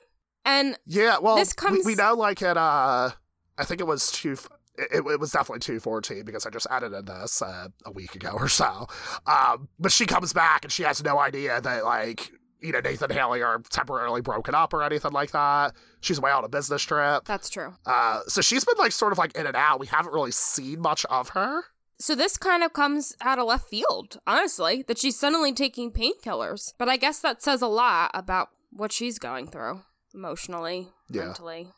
And 0.46 0.78
Yeah, 0.86 1.18
well, 1.20 1.36
This 1.36 1.54
we, 1.62 1.72
we 1.72 1.76
comes- 1.84 1.98
know 1.98 2.14
like 2.14 2.42
at 2.42 2.56
uh, 2.58 3.12
I 3.58 3.66
think 3.66 3.82
it 3.82 3.88
was 3.88 4.12
two. 4.12 4.38
It, 4.78 5.06
it 5.06 5.20
was 5.20 5.32
definitely 5.32 5.60
two 5.60 5.80
fourteen 5.80 6.24
because 6.26 6.46
I 6.46 6.50
just 6.50 6.68
edited 6.70 7.06
this 7.06 7.42
uh, 7.42 7.68
a 7.86 7.92
week 7.92 8.16
ago 8.16 8.32
or 8.36 8.50
so. 8.50 8.88
Um, 9.28 9.68
but 9.80 9.92
she 9.92 10.06
comes 10.06 10.34
back 10.34 10.64
and 10.64 10.72
she 10.72 10.84
has 10.84 11.04
no 11.04 11.20
idea 11.20 11.62
that 11.62 11.86
like 11.86 12.32
you 12.62 12.72
know 12.72 12.80
Nathan 12.80 13.10
Haley 13.12 13.42
are 13.44 13.62
temporarily 13.70 14.22
broken 14.22 14.56
up 14.56 14.74
or 14.74 14.84
anything 14.84 15.12
like 15.12 15.32
that. 15.32 15.74
She's 16.02 16.18
away 16.18 16.32
on 16.32 16.44
a 16.44 16.50
business 16.50 16.82
trip. 16.84 17.26
that's 17.26 17.50
true. 17.50 17.74
Uh, 17.86 18.22
so 18.28 18.42
she's 18.42 18.64
been 18.66 18.76
like 18.78 18.92
sort 18.92 19.12
of 19.12 19.18
like 19.18 19.36
in 19.36 19.46
and 19.48 19.56
out. 19.56 19.80
We 19.80 19.88
haven't 19.88 20.14
really 20.14 20.32
seen 20.32 20.80
much 20.82 21.06
of 21.06 21.30
her. 21.30 21.64
So 21.98 22.14
this 22.14 22.38
kind 22.38 22.62
of 22.62 22.74
comes 22.74 23.16
out 23.22 23.40
of 23.40 23.46
left 23.48 23.70
field, 23.70 24.20
honestly, 24.28 24.84
that 24.90 24.98
she's 24.98 25.18
suddenly 25.18 25.54
taking 25.54 25.92
painkillers. 25.92 26.74
But 26.78 26.90
I 26.90 26.98
guess 26.98 27.20
that 27.22 27.42
says 27.42 27.62
a 27.62 27.68
lot 27.68 28.12
about 28.14 28.50
what 28.72 28.92
she's 28.92 29.18
going 29.18 29.48
through 29.48 29.82
emotionally, 30.14 30.90
Yeah. 31.10 31.26
mentally. 31.26 31.70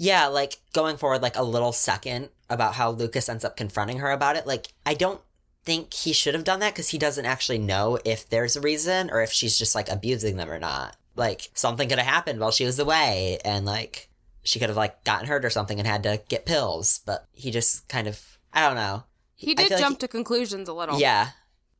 Yeah, 0.00 0.28
like 0.28 0.56
going 0.72 0.96
forward, 0.96 1.20
like 1.20 1.36
a 1.36 1.42
little 1.42 1.72
second 1.72 2.30
about 2.48 2.74
how 2.74 2.90
Lucas 2.90 3.28
ends 3.28 3.44
up 3.44 3.54
confronting 3.54 3.98
her 3.98 4.10
about 4.10 4.34
it. 4.34 4.46
Like, 4.46 4.68
I 4.86 4.94
don't 4.94 5.20
think 5.62 5.92
he 5.92 6.14
should 6.14 6.32
have 6.32 6.42
done 6.42 6.60
that 6.60 6.72
because 6.72 6.88
he 6.88 6.96
doesn't 6.96 7.26
actually 7.26 7.58
know 7.58 7.98
if 8.02 8.26
there's 8.26 8.56
a 8.56 8.62
reason 8.62 9.10
or 9.10 9.20
if 9.22 9.30
she's 9.30 9.58
just 9.58 9.74
like 9.74 9.90
abusing 9.90 10.38
them 10.38 10.50
or 10.50 10.58
not. 10.58 10.96
Like, 11.16 11.50
something 11.52 11.86
could 11.86 11.98
have 11.98 12.08
happened 12.08 12.40
while 12.40 12.50
she 12.50 12.64
was 12.64 12.78
away, 12.78 13.40
and 13.44 13.66
like, 13.66 14.08
she 14.42 14.58
could 14.58 14.70
have 14.70 14.76
like 14.76 15.04
gotten 15.04 15.28
hurt 15.28 15.44
or 15.44 15.50
something 15.50 15.78
and 15.78 15.86
had 15.86 16.02
to 16.04 16.22
get 16.28 16.46
pills, 16.46 17.00
but 17.04 17.26
he 17.32 17.50
just 17.50 17.86
kind 17.88 18.08
of, 18.08 18.38
I 18.54 18.66
don't 18.66 18.76
know. 18.76 19.04
He 19.34 19.54
did 19.54 19.68
feel 19.68 19.76
like 19.76 19.84
jump 19.84 19.98
to 19.98 20.08
conclusions 20.08 20.66
a 20.66 20.72
little. 20.72 20.98
Yeah. 20.98 21.28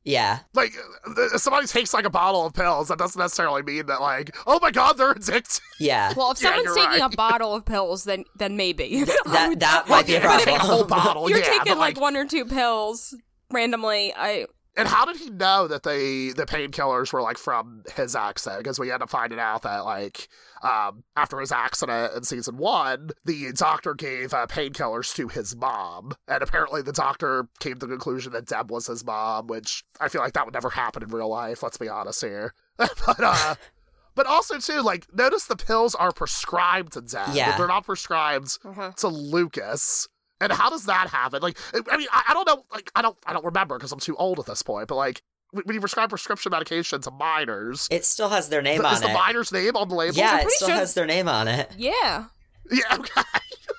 Yeah. 0.04 0.38
Like 0.54 0.72
uh, 1.06 1.12
if 1.34 1.40
somebody 1.42 1.66
takes 1.66 1.92
like 1.92 2.04
a 2.06 2.10
bottle 2.10 2.46
of 2.46 2.54
pills, 2.54 2.88
that 2.88 2.98
doesn't 2.98 3.18
necessarily 3.18 3.62
mean 3.62 3.86
that 3.86 4.00
like, 4.00 4.34
oh 4.46 4.58
my 4.62 4.70
god, 4.70 4.94
they're 4.96 5.10
addicted. 5.12 5.60
Yeah. 5.78 6.12
Well, 6.16 6.30
if 6.32 6.40
Yeah, 6.42 6.48
someone's 6.50 6.66
you're 6.66 6.86
taking 6.86 7.00
right. 7.02 7.12
a 7.12 7.16
bottle 7.16 7.54
of 7.54 7.64
pills, 7.66 8.04
then 8.04 8.24
then 8.36 8.56
maybe 8.56 9.04
That- 9.26 9.56
that 9.60 9.88
might 9.88 10.06
be 10.06 10.14
a 10.14 10.16
If 10.18 10.22
you're 10.22 10.30
problem. 10.32 10.56
a 10.56 10.58
whole 10.58 10.84
bottle. 10.84 11.28
You're 11.28 11.38
yeah, 11.40 11.44
taking 11.44 11.72
but, 11.74 11.78
like, 11.78 12.00
one 12.00 12.16
or 12.16 12.26
two 12.26 12.44
pills 12.46 13.14
randomly. 13.50 14.14
I 14.16 14.46
And 14.76 14.86
how 14.86 15.04
did 15.04 15.16
he 15.16 15.30
know 15.30 15.66
that 15.66 15.82
they 15.82 16.30
the 16.30 16.46
painkillers 16.46 17.12
were 17.12 17.20
like 17.22 17.38
from 17.38 17.82
his 17.96 18.14
accident? 18.14 18.62
Because 18.62 18.78
we 18.78 18.92
end 18.92 19.02
up 19.02 19.10
finding 19.10 19.38
out 19.40 19.62
that 19.62 19.84
like 19.84 20.28
um, 20.62 21.02
after 21.16 21.40
his 21.40 21.50
accident 21.50 22.14
in 22.14 22.22
season 22.22 22.56
one, 22.56 23.10
the 23.24 23.52
doctor 23.52 23.94
gave 23.94 24.32
uh, 24.32 24.46
painkillers 24.46 25.14
to 25.16 25.26
his 25.28 25.56
mom, 25.56 26.12
and 26.28 26.42
apparently 26.42 26.82
the 26.82 26.92
doctor 26.92 27.48
came 27.58 27.74
to 27.74 27.86
the 27.86 27.88
conclusion 27.88 28.32
that 28.32 28.46
Deb 28.46 28.70
was 28.70 28.86
his 28.86 29.04
mom, 29.04 29.48
which 29.48 29.82
I 30.00 30.08
feel 30.08 30.20
like 30.20 30.34
that 30.34 30.44
would 30.44 30.54
never 30.54 30.70
happen 30.70 31.02
in 31.02 31.08
real 31.10 31.28
life. 31.28 31.62
Let's 31.62 31.76
be 31.78 31.88
honest 31.88 32.20
here. 32.22 32.54
but 32.76 32.94
uh, 33.18 33.56
but 34.14 34.26
also 34.26 34.58
too, 34.58 34.82
like 34.82 35.12
notice 35.12 35.46
the 35.46 35.56
pills 35.56 35.94
are 35.96 36.12
prescribed 36.12 36.92
to 36.92 37.00
Deb, 37.00 37.34
Yeah. 37.34 37.50
but 37.50 37.58
they're 37.58 37.66
not 37.66 37.84
prescribed 37.84 38.56
Uh-huh. 38.64 38.92
to 38.98 39.08
Lucas. 39.08 40.06
And 40.40 40.50
how 40.52 40.70
does 40.70 40.86
that 40.86 41.08
happen? 41.08 41.42
Like, 41.42 41.58
I 41.90 41.96
mean, 41.96 42.08
I, 42.12 42.24
I 42.28 42.32
don't 42.34 42.46
know. 42.46 42.64
Like, 42.72 42.90
I 42.94 43.02
don't, 43.02 43.16
I 43.26 43.32
don't 43.32 43.44
remember 43.44 43.76
because 43.78 43.92
I'm 43.92 44.00
too 44.00 44.16
old 44.16 44.38
at 44.38 44.46
this 44.46 44.62
point. 44.62 44.88
But 44.88 44.96
like, 44.96 45.22
when 45.52 45.64
when 45.64 45.74
you 45.74 45.80
prescribe 45.80 46.08
prescription 46.10 46.50
medication 46.50 47.00
to 47.02 47.10
minors, 47.10 47.88
It 47.90 48.04
still 48.04 48.28
has 48.30 48.48
their 48.48 48.62
name 48.62 48.80
is 48.80 48.86
on 48.86 49.00
the 49.00 49.10
it. 49.10 49.14
minor's 49.14 49.52
name 49.52 49.76
on 49.76 49.88
the 49.88 49.94
label? 49.94 50.16
yeah, 50.16 50.40
it 50.40 50.50
still 50.50 50.68
sure- 50.68 50.76
has 50.76 50.94
their 50.94 51.06
name 51.06 51.28
on 51.28 51.48
it. 51.48 51.70
Yeah. 51.76 52.26
yeah. 52.70 52.80
Okay. 52.94 53.22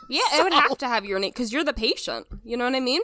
Yeah, 0.09 0.19
it 0.33 0.43
would 0.43 0.51
have 0.53 0.77
to 0.79 0.87
have 0.89 1.05
your 1.05 1.19
name 1.19 1.29
because 1.29 1.53
you're 1.53 1.63
the 1.63 1.71
patient. 1.71 2.27
You 2.43 2.57
know 2.57 2.65
what 2.65 2.75
I 2.75 2.81
mean? 2.81 2.99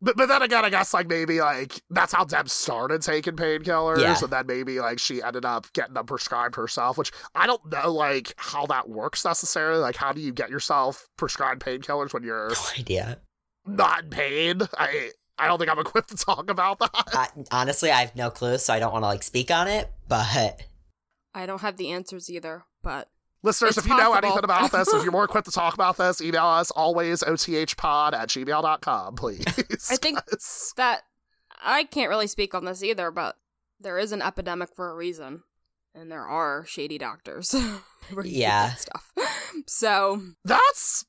But 0.00 0.16
but 0.16 0.26
then 0.26 0.42
again, 0.42 0.64
I 0.64 0.70
guess 0.70 0.94
like 0.94 1.08
maybe 1.08 1.40
like 1.40 1.82
that's 1.90 2.12
how 2.12 2.24
Deb 2.24 2.48
started 2.48 3.02
taking 3.02 3.34
painkillers, 3.34 4.00
Yeah. 4.00 4.16
and 4.22 4.30
then 4.32 4.46
maybe 4.46 4.78
like 4.78 4.98
she 5.00 5.22
ended 5.22 5.44
up 5.44 5.72
getting 5.72 5.94
them 5.94 6.06
prescribed 6.06 6.54
herself. 6.54 6.96
Which 6.96 7.10
I 7.34 7.46
don't 7.48 7.64
know 7.70 7.92
like 7.92 8.32
how 8.36 8.66
that 8.66 8.88
works 8.88 9.24
necessarily. 9.24 9.80
Like, 9.80 9.96
how 9.96 10.12
do 10.12 10.20
you 10.20 10.32
get 10.32 10.50
yourself 10.50 11.08
prescribed 11.16 11.62
painkillers 11.62 12.12
when 12.14 12.22
you're 12.22 12.50
No 12.50 12.56
idea. 12.78 13.18
not 13.66 14.04
in 14.04 14.10
pain? 14.10 14.60
I 14.78 15.10
I 15.36 15.46
don't 15.48 15.58
think 15.58 15.70
I'm 15.70 15.78
equipped 15.78 16.10
to 16.10 16.16
talk 16.16 16.48
about 16.50 16.78
that. 16.78 16.90
I, 17.12 17.28
honestly, 17.50 17.90
I 17.90 18.00
have 18.00 18.14
no 18.14 18.30
clue, 18.30 18.58
so 18.58 18.72
I 18.74 18.78
don't 18.78 18.92
want 18.92 19.02
to 19.02 19.08
like 19.08 19.22
speak 19.24 19.50
on 19.50 19.66
it. 19.68 19.90
But 20.08 20.60
I 21.34 21.46
don't 21.46 21.60
have 21.60 21.76
the 21.76 21.90
answers 21.90 22.30
either, 22.30 22.64
but 22.82 23.08
Listeners, 23.42 23.76
It's 23.76 23.86
if 23.86 23.90
you 23.90 23.96
know 23.96 24.14
anything 24.14 24.42
about 24.42 24.72
this, 24.72 24.92
if 24.92 25.02
you're 25.02 25.12
more 25.12 25.24
equipped 25.26 25.46
to 25.46 25.52
talk 25.52 25.74
about 25.74 25.96
this, 25.96 26.20
email 26.20 26.44
us 26.46 26.70
always 26.72 27.22
othpod 27.22 28.12
at 28.12 28.28
gmail.com, 28.28 29.14
please. 29.16 29.44
I 29.90 29.96
think- 29.96 30.18
that 30.76 31.02
I 31.62 31.84
can't 31.84 32.08
really 32.10 32.26
speak 32.26 32.54
on 32.54 32.64
this 32.64 32.82
either, 32.82 33.10
but 33.10 33.36
there 33.80 33.98
is 33.98 34.10
an 34.12 34.22
epidemic 34.22 34.70
for 34.74 34.90
a 34.90 34.94
reason. 34.94 35.42
And 35.94 36.10
there 36.12 36.26
are 36.26 36.64
shady 36.66 36.98
doctors. 36.98 37.52
where 38.12 38.24
you 38.26 38.40
Yeah. 38.40 38.70
get 38.70 38.80
Stuff. 38.80 39.12
So 39.66 40.22
that's 40.44 41.04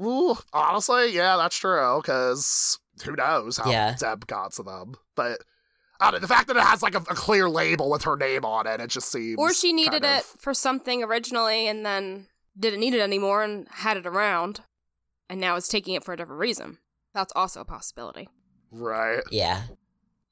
ooh, 0.00 0.36
honestly, 0.52 1.12
yeah, 1.14 1.36
that's 1.36 1.56
true. 1.56 2.00
Because 2.02 2.78
who 3.04 3.16
knows 3.16 3.56
how 3.56 3.70
Yeah. 3.70 3.96
Deb 3.98 4.26
got 4.26 4.52
to 4.54 4.62
them? 4.62 4.94
But 5.16 5.40
I 6.00 6.10
don't 6.10 6.14
know, 6.14 6.18
the 6.20 6.28
fact 6.28 6.48
that 6.48 6.56
it 6.56 6.62
has 6.62 6.82
like 6.82 6.94
a, 6.94 6.98
a 6.98 7.14
clear 7.14 7.48
label 7.48 7.90
with 7.90 8.02
her 8.04 8.16
name 8.16 8.44
on 8.44 8.66
it, 8.66 8.80
it 8.80 8.88
just 8.90 9.10
seems. 9.12 9.38
or 9.38 9.52
she 9.52 9.72
needed 9.72 10.02
kind 10.02 10.04
it 10.16 10.20
of- 10.20 10.40
for 10.40 10.54
something 10.54 11.02
originally 11.02 11.66
and 11.68 11.84
then 11.84 12.26
didn't 12.58 12.80
need 12.80 12.94
it 12.94 13.00
anymore 13.00 13.42
and 13.42 13.66
had 13.70 13.96
it 13.96 14.06
around 14.06 14.60
and 15.28 15.40
now 15.40 15.56
is 15.56 15.68
taking 15.68 15.94
it 15.94 16.02
for 16.04 16.12
a 16.12 16.16
different 16.16 16.40
reason. 16.40 16.78
That's 17.14 17.32
also 17.36 17.60
a 17.60 17.64
possibility. 17.64 18.28
right. 18.70 19.22
yeah, 19.30 19.62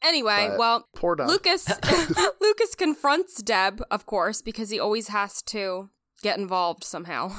Anyway, 0.03 0.47
But- 0.51 0.59
well, 0.59 0.89
Poor 0.95 1.17
Deb. 1.17 1.27
Lucas 1.29 1.69
Lucas 2.41 2.75
confronts 2.77 3.43
Deb, 3.43 3.83
of 3.91 4.07
course, 4.07 4.41
because 4.43 4.71
he 4.71 4.79
always 4.79 5.09
has 5.09 5.43
to 5.43 5.91
get 6.23 6.39
involved 6.39 6.85
somehow. 6.85 7.33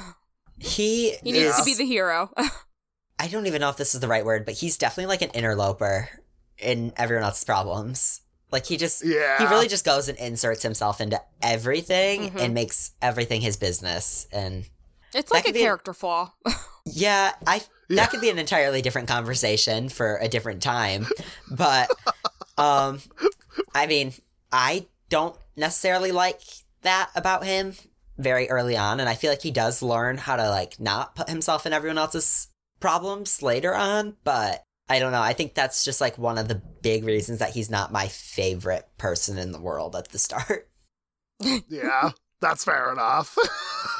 he 0.57 1.11
He 1.23 1.31
needs 1.31 1.57
to 1.57 1.63
be 1.63 1.73
the 1.73 1.85
hero. 1.85 2.31
I 3.19 3.27
don't 3.27 3.47
even 3.47 3.61
know 3.61 3.69
if 3.69 3.77
this 3.77 3.93
is 3.95 4.01
the 4.01 4.07
right 4.07 4.23
word, 4.25 4.45
but 4.45 4.55
he's 4.55 4.77
definitely 4.77 5.07
like 5.07 5.21
an 5.21 5.29
interloper 5.31 6.09
in 6.61 6.93
everyone 6.97 7.23
else's 7.25 7.43
problems. 7.43 8.21
Like 8.51 8.65
he 8.65 8.77
just 8.77 9.05
yeah. 9.05 9.37
he 9.37 9.45
really 9.45 9.67
just 9.67 9.85
goes 9.85 10.09
and 10.09 10.17
inserts 10.17 10.63
himself 10.63 10.99
into 11.01 11.21
everything 11.41 12.31
Mhm. 12.31 12.39
and 12.41 12.53
makes 12.53 12.91
everything 13.01 13.41
his 13.41 13.57
business. 13.57 14.27
And 14.31 14.67
it's 15.13 15.31
like 15.31 15.43
a 15.43 15.45
could 15.47 15.53
be- 15.53 15.59
character 15.61 15.93
flaw. 15.93 16.31
yeah, 16.85 17.33
I 17.45 17.61
Yeah. 17.89 17.97
that 17.97 18.09
could 18.11 18.21
be 18.21 18.29
an 18.29 18.39
entirely 18.39 18.81
different 18.81 19.07
conversation 19.07 19.89
for 19.89 20.17
a 20.17 20.27
different 20.27 20.63
time. 20.63 21.07
But 21.51 21.89
um 22.57 23.01
I 23.75 23.85
mean, 23.85 24.13
I 24.51 24.87
don't 25.09 25.35
necessarily 25.55 26.11
like 26.11 26.41
that 26.81 27.11
about 27.15 27.45
him 27.45 27.75
very 28.17 28.49
early 28.49 28.75
on 28.75 28.99
and 28.99 29.07
I 29.07 29.13
feel 29.15 29.29
like 29.29 29.43
he 29.43 29.51
does 29.51 29.81
learn 29.83 30.17
how 30.17 30.35
to 30.37 30.49
like 30.49 30.79
not 30.79 31.15
put 31.15 31.29
himself 31.29 31.65
in 31.67 31.73
everyone 31.73 31.97
else's 31.99 32.47
problems 32.79 33.41
later 33.43 33.75
on, 33.75 34.15
but 34.23 34.63
I 34.89 34.97
don't 34.97 35.11
know. 35.11 35.21
I 35.21 35.33
think 35.33 35.53
that's 35.53 35.85
just 35.85 36.01
like 36.01 36.17
one 36.17 36.39
of 36.39 36.47
the 36.47 36.61
big 36.81 37.05
reasons 37.05 37.39
that 37.39 37.51
he's 37.51 37.69
not 37.69 37.91
my 37.91 38.07
favorite 38.07 38.89
person 38.97 39.37
in 39.37 39.51
the 39.51 39.61
world 39.61 39.95
at 39.95 40.09
the 40.09 40.17
start. 40.17 40.67
yeah, 41.69 42.11
that's 42.41 42.65
fair 42.65 42.91
enough. 42.91 43.37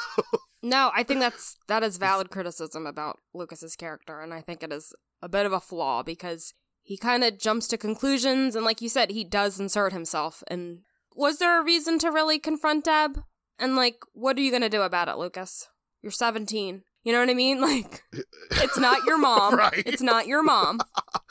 no, 0.63 0.91
I 0.95 1.03
think 1.03 1.19
that's 1.19 1.55
that 1.67 1.83
is 1.83 1.97
valid 1.97 2.31
criticism 2.31 2.87
about 2.87 3.19
Lucas's 3.33 3.75
character, 3.75 4.19
and 4.19 4.33
I 4.33 4.41
think 4.41 4.63
it 4.63 4.73
is 4.73 4.93
a 5.21 5.29
bit 5.29 5.45
of 5.45 5.53
a 5.53 5.59
flaw 5.59 6.01
because 6.01 6.53
he 6.81 6.97
kind 6.97 7.23
of 7.23 7.37
jumps 7.37 7.67
to 7.67 7.77
conclusions, 7.77 8.55
and 8.55 8.65
like 8.65 8.81
you 8.81 8.89
said, 8.89 9.11
he 9.11 9.23
does 9.23 9.59
insert 9.59 9.93
himself. 9.93 10.43
And 10.47 10.79
was 11.15 11.37
there 11.37 11.61
a 11.61 11.63
reason 11.63 11.99
to 11.99 12.09
really 12.09 12.39
confront 12.39 12.85
Deb? 12.85 13.23
And 13.59 13.75
like, 13.75 13.99
what 14.13 14.37
are 14.37 14.41
you 14.41 14.51
gonna 14.51 14.69
do 14.69 14.81
about 14.81 15.07
it, 15.07 15.17
Lucas? 15.17 15.67
You're 16.01 16.11
17. 16.11 16.83
You 17.09 17.13
know 17.13 17.21
what 17.21 17.29
I 17.31 17.33
mean? 17.33 17.59
Like, 17.69 18.03
it's 18.51 18.77
not 18.77 19.03
your 19.07 19.17
mom. 19.17 19.55
Right. 19.55 19.81
It's 19.83 20.01
not 20.03 20.27
your 20.27 20.43
mom. 20.43 20.79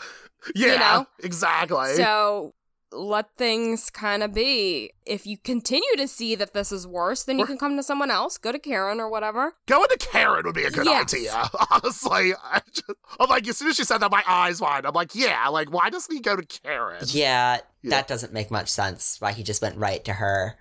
yeah, 0.57 0.75
know? 0.75 1.07
exactly. 1.23 1.95
So 1.95 2.55
let 2.91 3.27
things 3.37 3.89
kind 3.89 4.25
of 4.25 4.35
be. 4.35 4.91
If 5.07 5.25
you 5.25 5.39
continue 5.39 5.95
to 5.97 6.09
see 6.09 6.35
that 6.35 6.55
this 6.55 6.73
is 6.73 6.85
worse, 6.85 7.23
then 7.23 7.39
you 7.39 7.45
Or- 7.45 7.47
can 7.47 7.59
come 7.59 7.77
to 7.77 7.83
someone 7.85 8.11
else, 8.11 8.39
go 8.39 8.51
to 8.51 8.59
Karen 8.59 8.99
or 8.99 9.09
whatever. 9.09 9.53
Going 9.69 9.89
to 9.89 9.97
Karen 9.99 10.45
would 10.47 10.55
be 10.57 10.65
a 10.65 10.71
good 10.73 10.85
Yes. 10.87 11.15
idea. 11.15 11.49
Honestly, 11.71 12.35
I 12.43 12.61
just, 12.73 12.91
I'm 13.21 13.29
like, 13.29 13.47
as 13.47 13.57
soon 13.57 13.69
as 13.69 13.77
she 13.77 13.85
said 13.85 13.99
that, 13.99 14.11
my 14.11 14.25
eyes 14.27 14.61
wide. 14.61 14.85
I'm 14.85 14.95
like, 14.95 15.15
yeah, 15.15 15.47
like, 15.47 15.73
why 15.73 15.91
doesn't 15.91 16.13
he 16.13 16.21
go 16.21 16.35
to 16.35 16.43
Karen? 16.45 17.05
Yeah, 17.07 17.59
Yeah. 17.83 17.91
that 17.91 18.09
doesn't 18.09 18.33
make 18.33 18.51
much 18.51 18.69
sense 18.69 19.21
why 19.21 19.31
he 19.31 19.45
just 19.45 19.63
went 19.63 19.77
right 19.77 20.05
to 20.07 20.15
her. 20.15 20.57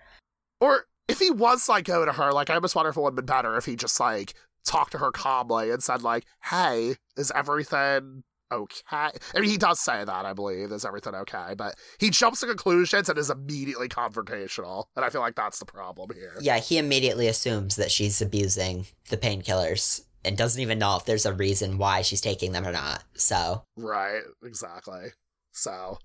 Or 0.61 0.85
if 1.07 1.19
he 1.19 1.31
was 1.31 1.69
like 1.69 1.85
go 1.85 2.03
to 2.05 2.11
her, 2.11 2.33
like, 2.33 2.49
I 2.49 2.55
almost 2.55 2.75
wonder 2.75 2.89
if 2.89 2.97
it 2.97 3.01
would 3.01 3.11
have 3.11 3.15
been 3.15 3.25
better 3.25 3.55
if 3.57 3.63
he 3.65 3.75
just 3.77 3.97
like 3.99 4.33
talked 4.67 4.91
to 4.91 4.97
her 4.99 5.11
calmly 5.11 5.71
and 5.71 5.81
said 5.81 6.03
like, 6.03 6.25
"Hey, 6.43 6.95
is 7.15 7.31
everything 7.33 8.23
okay?" 8.51 8.75
I 8.91 9.11
mean, 9.39 9.49
he 9.49 9.57
does 9.57 9.79
say 9.79 10.03
that, 10.05 10.25
I 10.25 10.33
believe, 10.33 10.71
is 10.71 10.85
everything 10.85 11.15
okay? 11.15 11.53
But 11.57 11.75
he 11.99 12.09
jumps 12.09 12.41
to 12.41 12.47
conclusions 12.47 13.09
and 13.09 13.17
is 13.17 13.29
immediately 13.29 13.87
confrontational, 13.89 14.85
and 14.95 15.03
I 15.03 15.09
feel 15.09 15.21
like 15.21 15.35
that's 15.35 15.59
the 15.59 15.65
problem 15.65 16.11
here. 16.13 16.33
Yeah, 16.39 16.59
he 16.59 16.77
immediately 16.77 17.27
assumes 17.27 17.75
that 17.77 17.91
she's 17.91 18.21
abusing 18.21 18.85
the 19.09 19.17
painkillers 19.17 20.01
and 20.25 20.37
doesn't 20.37 20.61
even 20.61 20.79
know 20.79 20.97
if 20.97 21.05
there's 21.05 21.25
a 21.25 21.33
reason 21.33 21.77
why 21.77 22.01
she's 22.01 22.21
taking 22.21 22.51
them 22.51 22.67
or 22.67 22.71
not. 22.71 23.03
So, 23.15 23.63
Right, 23.77 24.21
exactly. 24.43 25.11
So, 25.53 25.99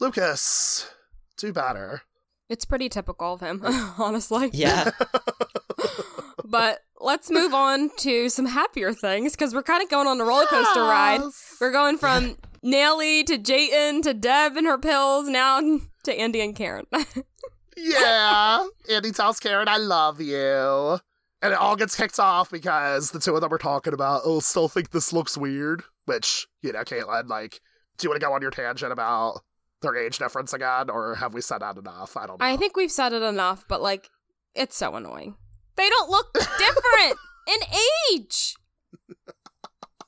Lucas, 0.00 0.88
do 1.36 1.52
better. 1.52 2.02
It's 2.48 2.64
pretty 2.64 2.88
typical 2.88 3.34
of 3.34 3.40
him, 3.40 3.60
honestly. 3.98 4.50
yeah. 4.52 4.90
But 6.44 6.80
let's 7.00 7.30
move 7.30 7.54
on 7.54 7.90
to 7.98 8.28
some 8.28 8.46
happier 8.46 8.92
things 8.92 9.32
because 9.32 9.54
we're 9.54 9.62
kind 9.62 9.82
of 9.82 9.88
going 9.88 10.06
on 10.06 10.20
a 10.20 10.24
roller 10.24 10.46
coaster 10.46 10.82
ride. 10.82 11.20
We're 11.60 11.72
going 11.72 11.98
from 11.98 12.36
Naley 12.64 13.24
to 13.26 13.38
Jeyton 13.38 14.02
to 14.02 14.14
Deb 14.14 14.56
and 14.56 14.66
her 14.66 14.78
pills 14.78 15.28
now 15.28 15.60
to 16.04 16.18
Andy 16.18 16.40
and 16.40 16.54
Karen. 16.54 16.86
yeah. 17.76 18.66
Andy 18.90 19.10
tells 19.12 19.40
Karen, 19.40 19.68
I 19.68 19.76
love 19.76 20.20
you. 20.20 20.98
And 21.40 21.52
it 21.52 21.58
all 21.58 21.76
gets 21.76 21.94
kicked 21.94 22.18
off 22.18 22.50
because 22.50 23.12
the 23.12 23.20
two 23.20 23.34
of 23.34 23.40
them 23.40 23.54
are 23.54 23.58
talking 23.58 23.92
about, 23.92 24.22
oh, 24.24 24.40
still 24.40 24.68
think 24.68 24.90
this 24.90 25.12
looks 25.12 25.38
weird. 25.38 25.84
Which, 26.06 26.48
you 26.62 26.72
know, 26.72 26.82
Caitlin, 26.82 27.28
like, 27.28 27.60
do 27.96 28.04
you 28.04 28.10
want 28.10 28.20
to 28.20 28.26
go 28.26 28.32
on 28.32 28.42
your 28.42 28.50
tangent 28.50 28.92
about 28.92 29.42
their 29.82 29.94
age 29.94 30.18
difference 30.18 30.52
again? 30.52 30.90
Or 30.90 31.14
have 31.14 31.34
we 31.34 31.40
said 31.40 31.58
that 31.58 31.76
enough? 31.76 32.16
I 32.16 32.26
don't 32.26 32.40
know. 32.40 32.46
I 32.46 32.56
think 32.56 32.76
we've 32.76 32.90
said 32.90 33.12
it 33.12 33.22
enough, 33.22 33.66
but 33.68 33.80
like, 33.80 34.08
it's 34.54 34.76
so 34.76 34.96
annoying. 34.96 35.36
They 35.78 35.88
don't 35.88 36.10
look 36.10 36.34
different 36.34 37.18
in 37.46 37.60
age. 38.12 38.56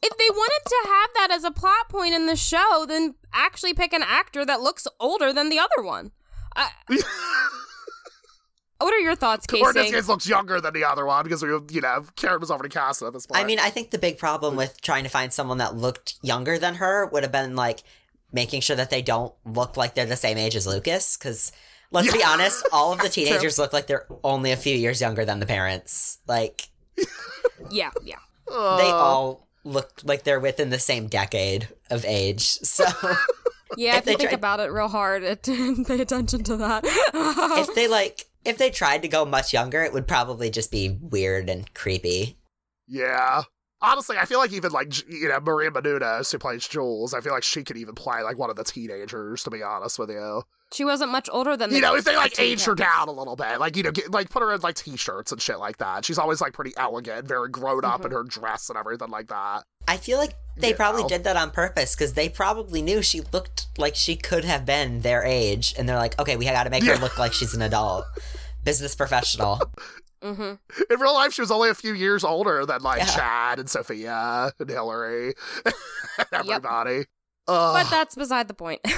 If 0.02 0.18
they 0.18 0.30
wanted 0.30 0.68
to 0.68 0.88
have 0.88 1.10
that 1.14 1.28
as 1.30 1.44
a 1.44 1.50
plot 1.50 1.88
point 1.88 2.12
in 2.12 2.26
the 2.26 2.36
show, 2.36 2.84
then 2.88 3.14
actually 3.32 3.72
pick 3.72 3.92
an 3.92 4.02
actor 4.02 4.44
that 4.44 4.60
looks 4.60 4.88
older 4.98 5.32
than 5.32 5.48
the 5.48 5.60
other 5.60 5.82
one. 5.82 6.10
I, 6.56 6.70
what 8.78 8.92
are 8.92 8.98
your 8.98 9.14
thoughts, 9.14 9.46
Casey? 9.46 9.62
or 9.62 9.70
in 9.70 9.76
this 9.76 9.90
case, 9.92 10.08
looks 10.08 10.28
younger 10.28 10.60
than 10.60 10.74
the 10.74 10.84
other 10.84 11.06
one 11.06 11.22
because 11.22 11.42
we, 11.42 11.50
you 11.70 11.80
know, 11.80 12.04
Karen 12.16 12.40
was 12.40 12.50
already 12.50 12.70
cast 12.70 13.02
at 13.02 13.12
this 13.12 13.26
point. 13.26 13.40
I 13.40 13.46
mean, 13.46 13.60
I 13.60 13.70
think 13.70 13.92
the 13.92 13.98
big 13.98 14.18
problem 14.18 14.56
with 14.56 14.80
trying 14.80 15.04
to 15.04 15.10
find 15.10 15.32
someone 15.32 15.58
that 15.58 15.76
looked 15.76 16.18
younger 16.22 16.58
than 16.58 16.76
her 16.76 17.06
would 17.06 17.22
have 17.22 17.32
been 17.32 17.54
like 17.54 17.84
making 18.32 18.62
sure 18.62 18.74
that 18.76 18.90
they 18.90 19.02
don't 19.02 19.34
look 19.44 19.76
like 19.76 19.94
they're 19.94 20.06
the 20.06 20.16
same 20.16 20.36
age 20.36 20.56
as 20.56 20.66
Lucas. 20.66 21.16
Because 21.16 21.52
let's 21.90 22.12
be 22.12 22.22
honest, 22.26 22.66
all 22.72 22.92
of 22.92 22.98
the 23.00 23.08
teenagers 23.08 23.58
look 23.58 23.72
like 23.72 23.86
they're 23.86 24.06
only 24.24 24.52
a 24.52 24.56
few 24.56 24.74
years 24.74 25.00
younger 25.00 25.24
than 25.24 25.40
the 25.40 25.46
parents. 25.46 26.18
Like, 26.26 26.68
yeah, 27.70 27.90
yeah. 28.02 28.16
Uh, 28.50 28.76
they 28.78 28.90
all 28.90 29.46
look 29.64 29.90
like 30.04 30.24
they're 30.24 30.40
within 30.40 30.70
the 30.70 30.78
same 30.78 31.06
decade 31.06 31.68
of 31.90 32.04
age. 32.04 32.42
So, 32.42 32.84
Yeah, 33.76 33.98
If 33.98 34.02
if 34.02 34.06
you 34.06 34.12
they 34.12 34.16
think 34.16 34.30
tried- 34.30 34.34
about 34.34 34.60
it 34.60 34.72
real 34.72 34.88
hard, 34.88 35.22
it 35.22 35.42
pay 35.86 36.00
attention 36.00 36.42
to 36.44 36.56
that. 36.56 36.82
if 36.84 37.72
they 37.76 37.86
like, 37.86 38.26
if 38.44 38.58
they 38.58 38.70
tried 38.70 39.02
to 39.02 39.08
go 39.08 39.24
much 39.24 39.52
younger, 39.52 39.82
it 39.84 39.92
would 39.92 40.08
probably 40.08 40.50
just 40.50 40.72
be 40.72 40.98
weird 41.00 41.48
and 41.48 41.72
creepy. 41.72 42.36
Yeah. 42.88 43.42
Honestly, 43.80 44.18
I 44.18 44.24
feel 44.24 44.40
like 44.40 44.52
even 44.52 44.72
like 44.72 45.08
you 45.08 45.28
know 45.28 45.38
Maria 45.40 45.70
Menounos, 45.70 46.32
who 46.32 46.38
plays 46.38 46.66
Jules, 46.66 47.14
I 47.14 47.20
feel 47.20 47.32
like 47.32 47.44
she 47.44 47.62
could 47.62 47.76
even 47.76 47.94
play 47.94 48.22
like 48.22 48.36
one 48.38 48.50
of 48.50 48.56
the 48.56 48.64
teenagers. 48.64 49.44
To 49.44 49.50
be 49.50 49.62
honest 49.62 49.98
with 50.00 50.10
you, 50.10 50.42
she 50.72 50.84
wasn't 50.84 51.10
much 51.10 51.28
older 51.32 51.56
than 51.56 51.72
you 51.72 51.80
know, 51.80 51.96
if 51.96 52.04
they 52.04 52.16
like 52.16 52.32
teen 52.34 52.52
age 52.52 52.64
her 52.64 52.74
down 52.74 53.08
a 53.08 53.12
little 53.12 53.36
bit, 53.36 53.58
like 53.58 53.76
you 53.76 53.82
know, 53.82 53.90
get, 53.90 54.10
like 54.10 54.30
put 54.30 54.40
her 54.42 54.52
in 54.54 54.60
like 54.60 54.76
t-shirts 54.76 55.32
and 55.32 55.40
shit 55.42 55.58
like 55.58 55.78
that. 55.78 56.04
She's 56.04 56.18
always 56.18 56.40
like 56.40 56.52
pretty 56.52 56.72
elegant, 56.76 57.26
very 57.26 57.48
grown 57.48 57.84
up 57.84 58.04
in 58.04 58.12
her 58.12 58.22
dress 58.22 58.68
and 58.68 58.78
everything 58.78 59.10
like 59.10 59.28
that. 59.28 59.64
I 59.88 59.96
feel 59.96 60.18
like 60.18 60.34
they 60.56 60.68
You 60.68 60.74
probably 60.76 61.02
know. 61.02 61.08
did 61.08 61.24
that 61.24 61.36
on 61.36 61.50
purpose 61.50 61.94
because 61.96 62.12
they 62.14 62.28
probably 62.28 62.82
knew 62.82 63.02
she 63.02 63.22
looked 63.32 63.66
like 63.78 63.96
she 63.96 64.14
could 64.14 64.44
have 64.44 64.64
been 64.64 65.00
their 65.00 65.24
age, 65.24 65.74
and 65.76 65.88
they're 65.88 65.96
like, 65.96 66.18
okay, 66.20 66.36
we 66.36 66.44
got 66.44 66.64
to 66.64 66.70
make 66.70 66.84
Yeah. 66.84 66.94
her 66.96 67.00
look 67.02 67.18
like 67.18 67.32
she's 67.32 67.54
an 67.54 67.62
adult, 67.62 68.04
business 68.62 68.94
professional. 68.94 69.60
Mhm. 70.22 70.58
In 70.90 71.00
real 71.00 71.14
life, 71.14 71.32
she 71.32 71.40
was 71.40 71.50
only 71.50 71.70
a 71.70 71.74
few 71.74 71.94
years 71.94 72.24
older 72.24 72.66
than 72.66 72.82
like 72.82 72.98
Yeah. 72.98 73.06
Chad 73.06 73.58
and 73.58 73.70
Sophia 73.70 74.52
and 74.58 74.68
Hilarie, 74.68 75.32
and 75.64 75.74
everybody. 76.30 77.06
Ugh. 77.48 77.82
But 77.82 77.90
that's 77.90 78.14
beside 78.14 78.46
the 78.46 78.54
point. 78.54 78.80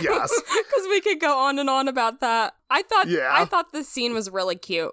Yes. 0.00 0.30
because 0.40 0.86
we 0.88 1.00
could 1.00 1.20
go 1.20 1.38
on 1.38 1.58
and 1.58 1.68
on 1.70 1.88
about 1.88 2.20
that. 2.20 2.54
I 2.70 2.82
thought, 2.82 3.08
Yeah. 3.08 3.30
I 3.32 3.44
thought 3.44 3.72
this 3.72 3.88
scene 3.88 4.14
was 4.14 4.30
really 4.30 4.56
cute, 4.56 4.92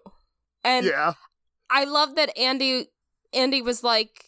and 0.64 0.86
yeah, 0.86 1.14
I 1.70 1.84
love 1.86 2.16
that 2.16 2.38
Andy, 2.38 2.88
Andy 3.34 3.62
was 3.62 3.84
like, 3.84 4.26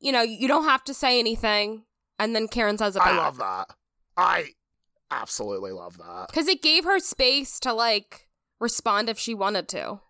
you 0.00 0.12
know, 0.12 0.22
you 0.22 0.48
don't 0.48 0.64
have 0.64 0.84
to 0.84 0.94
say 0.94 1.18
anything, 1.18 1.84
and 2.18 2.34
then 2.34 2.48
Karen 2.48 2.78
says 2.78 2.96
it 2.96 3.02
I 3.02 3.16
love 3.16 3.38
that. 3.38 3.68
I 4.16 4.50
absolutely 5.10 5.72
love 5.72 5.98
that. 5.98 6.26
because 6.28 6.48
it 6.48 6.62
gave 6.62 6.84
her 6.84 6.98
space 6.98 7.58
to 7.60 7.72
like 7.72 8.28
respond 8.60 9.08
if 9.08 9.18
she 9.18 9.34
wanted 9.34 9.68
to. 9.68 10.00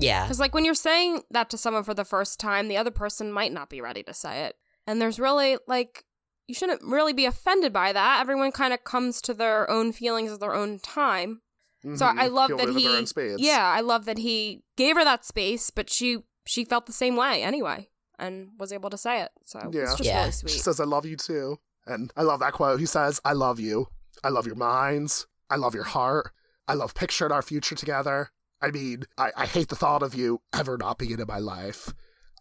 Yeah, 0.00 0.22
Because, 0.22 0.38
like, 0.38 0.54
when 0.54 0.64
you're 0.64 0.74
saying 0.74 1.22
that 1.32 1.50
to 1.50 1.58
someone 1.58 1.82
for 1.82 1.92
the 1.92 2.04
first 2.04 2.38
time, 2.38 2.68
the 2.68 2.76
other 2.76 2.92
person 2.92 3.32
might 3.32 3.52
not 3.52 3.68
be 3.68 3.80
ready 3.80 4.04
to 4.04 4.14
say 4.14 4.44
it. 4.44 4.54
And 4.86 5.02
there's 5.02 5.18
really, 5.18 5.58
like, 5.66 6.04
you 6.48 6.54
shouldn't 6.54 6.82
really 6.82 7.12
be 7.12 7.26
offended 7.26 7.72
by 7.72 7.92
that. 7.92 8.20
Everyone 8.20 8.50
kind 8.50 8.72
of 8.72 8.82
comes 8.82 9.20
to 9.22 9.34
their 9.34 9.70
own 9.70 9.92
feelings 9.92 10.32
at 10.32 10.40
their 10.40 10.54
own 10.54 10.78
time. 10.80 11.42
So 11.82 12.06
Mhm. 12.06 12.18
I 12.18 12.26
love 12.26 12.48
He'll 12.48 12.56
that 12.56 12.66
move 12.68 12.76
at 12.78 12.82
their 13.14 13.26
he, 13.26 13.32
own 13.32 13.38
yeah, 13.38 13.64
I 13.66 13.80
love 13.80 14.04
that 14.06 14.18
he 14.18 14.64
gave 14.76 14.96
her 14.96 15.04
that 15.04 15.24
space, 15.24 15.70
but 15.70 15.88
she 15.88 16.24
she 16.44 16.64
felt 16.64 16.86
the 16.86 16.92
same 16.92 17.14
way 17.14 17.42
anyway, 17.42 17.90
and 18.18 18.48
was 18.58 18.72
able 18.72 18.88
to 18.90 18.96
say 18.98 19.20
it. 19.20 19.30
So 19.44 19.70
Yeah. 19.72 19.82
it's 19.82 19.96
just 19.96 20.04
Yeah. 20.04 20.20
really 20.22 20.32
She 20.48 20.58
says, 20.58 20.80
I 20.80 20.84
love 20.84 21.04
you 21.04 21.14
too. 21.16 21.58
And 21.86 22.10
I 22.16 22.22
love 22.22 22.40
that 22.40 22.54
quote. 22.54 22.80
He 22.80 22.86
says, 22.86 23.20
I 23.24 23.34
love 23.34 23.60
you. 23.60 23.88
I 24.24 24.30
love 24.30 24.46
your 24.46 24.56
minds. 24.56 25.26
I 25.50 25.56
love 25.56 25.74
your 25.74 25.84
heart. 25.84 26.32
I 26.66 26.72
love 26.74 26.94
picturing 26.94 27.32
our 27.32 27.42
future 27.42 27.74
together. 27.74 28.30
I 28.62 28.70
mean, 28.70 29.04
I, 29.18 29.30
I 29.36 29.46
hate 29.46 29.68
the 29.68 29.76
thought 29.76 30.02
of 30.02 30.14
you 30.14 30.40
ever 30.54 30.76
not 30.78 30.98
being 30.98 31.18
in 31.20 31.26
my 31.28 31.38
life. 31.38 31.92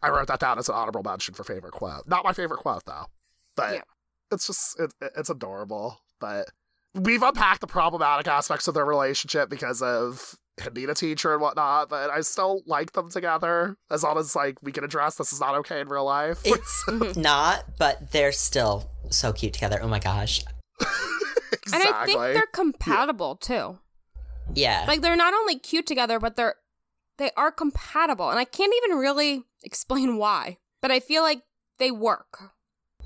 I 0.01 0.09
wrote 0.09 0.27
that 0.27 0.39
down 0.39 0.57
as 0.57 0.69
an 0.69 0.75
honorable 0.75 1.03
mention 1.03 1.33
for 1.33 1.43
favorite 1.43 1.73
quote. 1.73 2.07
Not 2.07 2.23
my 2.23 2.33
favorite 2.33 2.59
quote, 2.61 2.85
though. 2.85 3.05
But 3.55 3.73
Yeah. 3.75 3.81
It's 4.31 4.47
just, 4.47 4.79
it, 4.79 4.93
it's 5.15 5.29
adorable. 5.29 6.01
But 6.19 6.49
we've 6.93 7.23
unpacked 7.23 7.61
the 7.61 7.67
problematic 7.67 8.27
aspects 8.27 8.67
of 8.67 8.73
their 8.73 8.85
relationship 8.85 9.49
because 9.49 9.81
of 9.81 10.35
him 10.57 10.73
being 10.73 10.89
a 10.89 10.95
teacher 10.95 11.33
and 11.33 11.41
whatnot, 11.41 11.89
but 11.89 12.09
I 12.09 12.21
still 12.21 12.61
like 12.65 12.93
them 12.93 13.09
together 13.11 13.77
as 13.91 14.03
long 14.03 14.17
as, 14.17 14.35
like, 14.35 14.57
we 14.63 14.71
can 14.71 14.83
address 14.83 15.15
this 15.15 15.31
is 15.31 15.39
not 15.39 15.55
okay 15.55 15.79
in 15.79 15.87
real 15.87 16.05
life. 16.05 16.39
it's 16.45 16.85
not, 17.17 17.65
but 17.77 18.11
they're 18.11 18.31
still 18.31 18.89
so 19.11 19.31
cute 19.31 19.53
together. 19.53 19.79
Oh 19.81 19.87
my 19.87 19.99
gosh, 19.99 20.43
And. 21.73 21.83
I 21.83 22.05
think 22.05 22.19
they're 22.19 22.45
compatible 22.51 23.35
too. 23.35 23.79
yeah, 24.53 24.85
Like 24.87 25.01
they're 25.01 25.15
not 25.15 25.33
only 25.33 25.59
cute 25.59 25.85
together, 25.85 26.19
but 26.19 26.35
they're 26.35 26.55
they 27.17 27.31
are 27.35 27.51
compatible. 27.51 28.29
And 28.29 28.39
I 28.39 28.45
can't 28.45 28.73
even 28.83 28.97
really 28.97 29.43
explain 29.63 30.17
why. 30.17 30.57
But 30.81 30.91
I 30.91 30.99
feel 30.99 31.23
like 31.23 31.41
they 31.79 31.91
work. 31.91 32.51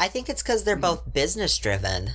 I 0.02 0.08
think 0.08 0.30
it's 0.30 0.42
because 0.42 0.64
they're 0.64 0.76
both 0.76 1.14
business 1.14 1.56
driven, 1.58 2.10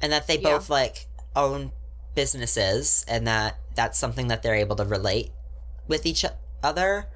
and 0.00 0.10
that 0.10 0.26
they 0.26 0.38
Yeah. 0.38 0.52
both 0.56 0.70
like 0.70 1.06
own 1.36 1.72
businesses, 2.14 3.04
and 3.06 3.26
that 3.26 3.58
that's 3.74 3.98
something 3.98 4.28
that 4.28 4.42
they're 4.42 4.54
able 4.54 4.76
to 4.76 4.84
relate 4.84 5.30
with 5.86 6.06
each 6.06 6.24
other. 6.62 7.06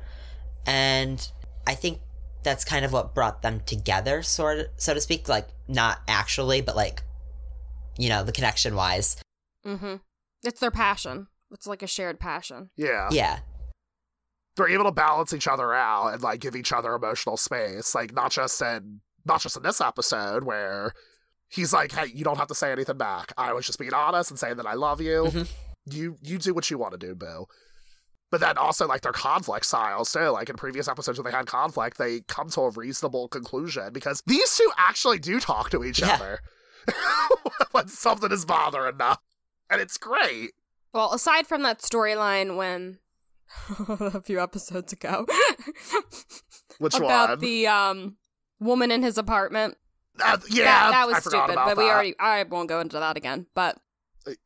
And 0.67 1.27
I 1.67 1.75
think 1.75 2.01
that's 2.43 2.65
kind 2.65 2.85
of 2.85 2.93
what 2.93 3.15
brought 3.15 3.41
them 3.43 3.61
together, 3.65 4.23
sort 4.23 4.59
of, 4.59 4.67
so 4.77 4.93
to 4.95 5.01
speak. 5.01 5.27
Like 5.29 5.49
not 5.67 6.01
actually, 6.07 6.61
but 6.61 6.77
like 6.77 7.03
you 7.97 8.09
know, 8.09 8.23
the 8.23 8.33
connection 8.33 8.77
wise. 8.77 9.17
Mm-hmm. 9.67 9.97
It's 10.45 10.61
their 10.61 10.71
passion. 10.71 11.27
It's 11.51 11.67
like 11.67 11.83
a 11.83 11.87
shared 11.89 12.21
passion. 12.21 12.71
yeah. 12.77 13.09
Yeah, 13.11 13.39
They're 14.57 14.69
able 14.69 14.85
to 14.85 14.93
balance 14.93 15.33
each 15.33 15.49
other 15.49 15.73
out 15.75 16.13
and 16.13 16.23
like 16.23 16.41
give 16.41 16.55
each 16.55 16.73
other 16.73 16.93
emotional 16.95 17.37
space. 17.37 17.95
Like 17.95 18.13
not 18.13 18.31
just 18.31 18.61
in 18.63 19.01
not 19.29 19.41
just 19.43 19.57
in 19.57 19.63
this 19.63 19.81
episode 19.81 20.45
where 20.45 20.93
he's 21.49 21.73
like, 21.73 21.93
Hey, 21.93 22.07
you 22.13 22.25
don't 22.25 22.39
have 22.39 22.49
to 22.49 22.55
say 22.55 22.73
anything 22.73 22.97
back. 22.99 23.33
I 23.39 23.53
was 23.53 23.67
just 23.67 23.79
being 23.79 23.95
honest 23.95 24.31
and 24.31 24.39
saying 24.39 24.57
that 24.57 24.67
I 24.67 24.75
love 24.75 25.01
you. 25.01 25.25
Mhm. 25.31 25.49
You 25.87 26.17
you 26.23 26.39
do 26.39 26.53
what 26.55 26.71
you 26.71 26.79
want 26.79 26.93
to 26.93 26.99
do, 26.99 27.15
Boo. 27.15 27.47
But 28.31 28.41
then 28.41 28.59
also 28.59 28.87
like 28.87 29.01
their 29.01 29.13
conflict 29.13 29.65
styles 29.65 30.13
too. 30.13 30.29
Like 30.29 30.51
in 30.51 30.57
previous 30.57 30.87
episodes 30.89 31.19
when 31.19 31.25
they 31.31 31.37
had 31.37 31.47
conflict, 31.47 31.97
they 31.97 32.21
come 32.29 32.51
to 32.51 32.61
a 32.63 32.71
reasonable 32.71 33.29
conclusion 33.29 33.93
because 33.93 34.23
these 34.27 34.55
two 34.57 34.71
actually 34.77 35.19
do 35.19 35.41
talk 35.41 35.71
to 35.71 35.83
each 35.85 36.01
Yeah. 36.01 36.15
other 36.15 36.41
when 37.73 37.89
something 37.89 38.31
is 38.33 38.45
bothering 38.45 38.99
them. 38.99 39.17
And 39.71 39.81
it's 39.81 39.97
great. 39.99 40.51
Well, 40.93 41.13
aside 41.13 41.47
from 41.47 41.63
that 41.63 41.81
storyline 41.81 42.57
when 42.57 42.99
a 43.89 44.21
few 44.21 44.41
episodes 44.43 44.93
ago 44.93 45.25
Which 46.79 46.97
about 46.97 47.31
one? 47.31 47.39
the 47.41 47.67
um 47.67 48.17
woman 48.61 48.91
in 48.91 49.03
his 49.03 49.19
apartment. 49.19 49.77
Uh, 50.23 50.39
yeah, 50.51 50.65
that, 50.65 50.91
that 50.91 51.07
was 51.07 51.17
I 51.17 51.21
stupid, 51.21 51.51
about 51.53 51.67
but 51.69 51.77
we 51.77 51.85
that. 51.85 51.91
already 51.93 52.15
I 52.19 52.43
won't 52.43 52.69
go 52.69 52.81
into 52.81 52.99
that 52.99 53.17
again. 53.17 53.47
But 53.55 53.79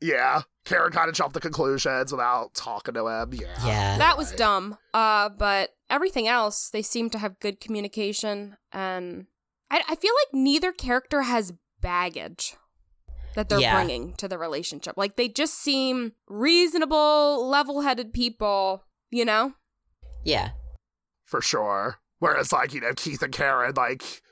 Yeah, 0.03 0.43
Karen 0.67 0.93
kind 0.93 1.09
of 1.09 1.15
jumped 1.15 1.35
to 1.35 1.41
conclusions 1.41 2.13
without 2.13 2.53
talking 2.55 2.93
to 2.95 3.07
him. 3.09 3.33
Yeah, 3.33 3.67
Yeah. 3.67 3.99
that 3.99 4.19
was 4.19 4.33
dumb. 4.33 4.77
Uh 4.93 5.31
but 5.31 5.71
everything 5.89 6.29
else, 6.29 6.69
they 6.71 6.83
seem 6.83 7.09
to 7.11 7.19
have 7.19 7.41
good 7.41 7.59
communication 7.61 8.57
and 8.71 9.27
I, 9.71 9.83
I 9.89 9.95
feel 9.97 10.13
like 10.27 10.35
neither 10.35 10.73
character 10.73 11.23
has 11.23 11.55
baggage 11.81 12.55
that 13.35 13.49
they're 13.49 13.61
Yeah. 13.61 13.75
bringing 13.75 14.13
to 14.17 14.29
the 14.29 14.37
relationship. 14.37 14.99
Like 14.99 15.17
they 15.17 15.29
just 15.29 15.55
seem 15.55 16.13
reasonable, 16.29 17.49
level-headed 17.49 18.13
people, 18.13 18.85
you 19.11 19.25
know? 19.25 19.55
yeah, 20.23 20.51
for 21.25 21.41
sure. 21.41 21.97
Whereas, 22.23 22.53
like 22.53 22.73
you 22.73 22.81
know, 22.81 22.93
Keith 22.95 23.21
and 23.21 23.33
Karen, 23.33 23.75
like, 23.75 24.23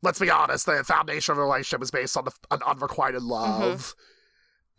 let's 0.00 0.20
be 0.20 0.30
honest, 0.30 0.64
the 0.64 0.84
foundation 0.84 1.32
of 1.32 1.38
the 1.38 1.42
relationship 1.42 1.82
is 1.82 1.90
based 1.90 2.16
on 2.16 2.24
the, 2.24 2.30
an 2.52 2.60
unrequited 2.64 3.20
mm-hmm. 3.20 3.30
love. 3.30 3.96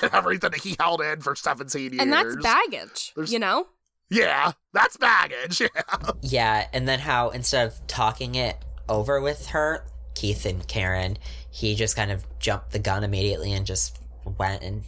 and 0.00 0.14
Everything 0.14 0.52
that 0.52 0.60
he 0.60 0.76
held 0.78 1.00
in 1.00 1.20
for 1.20 1.34
seventeen 1.34 1.92
years, 1.94 2.00
And 2.00 2.12
that's 2.12 2.36
baggage, 2.36 3.12
There's- 3.16 3.32
you 3.32 3.40
know? 3.40 3.66
Yeah, 4.08 4.52
that's 4.72 4.96
baggage. 4.98 5.60
Yeah, 5.74 6.10
yeah. 6.22 6.66
And 6.72 6.86
then 6.86 7.00
how 7.00 7.30
instead 7.30 7.66
of 7.66 7.84
talking 7.88 8.36
it 8.36 8.56
over 8.88 9.20
with 9.20 9.48
her, 9.48 9.84
Keith 10.14 10.46
and 10.46 10.64
Karen, 10.68 11.18
he 11.50 11.74
just 11.74 11.96
kind 11.96 12.12
of 12.12 12.24
jumped 12.38 12.70
the 12.70 12.78
gun 12.78 13.02
immediately 13.02 13.52
and 13.52 13.66
just 13.66 14.00
went 14.38 14.62
and 14.62 14.84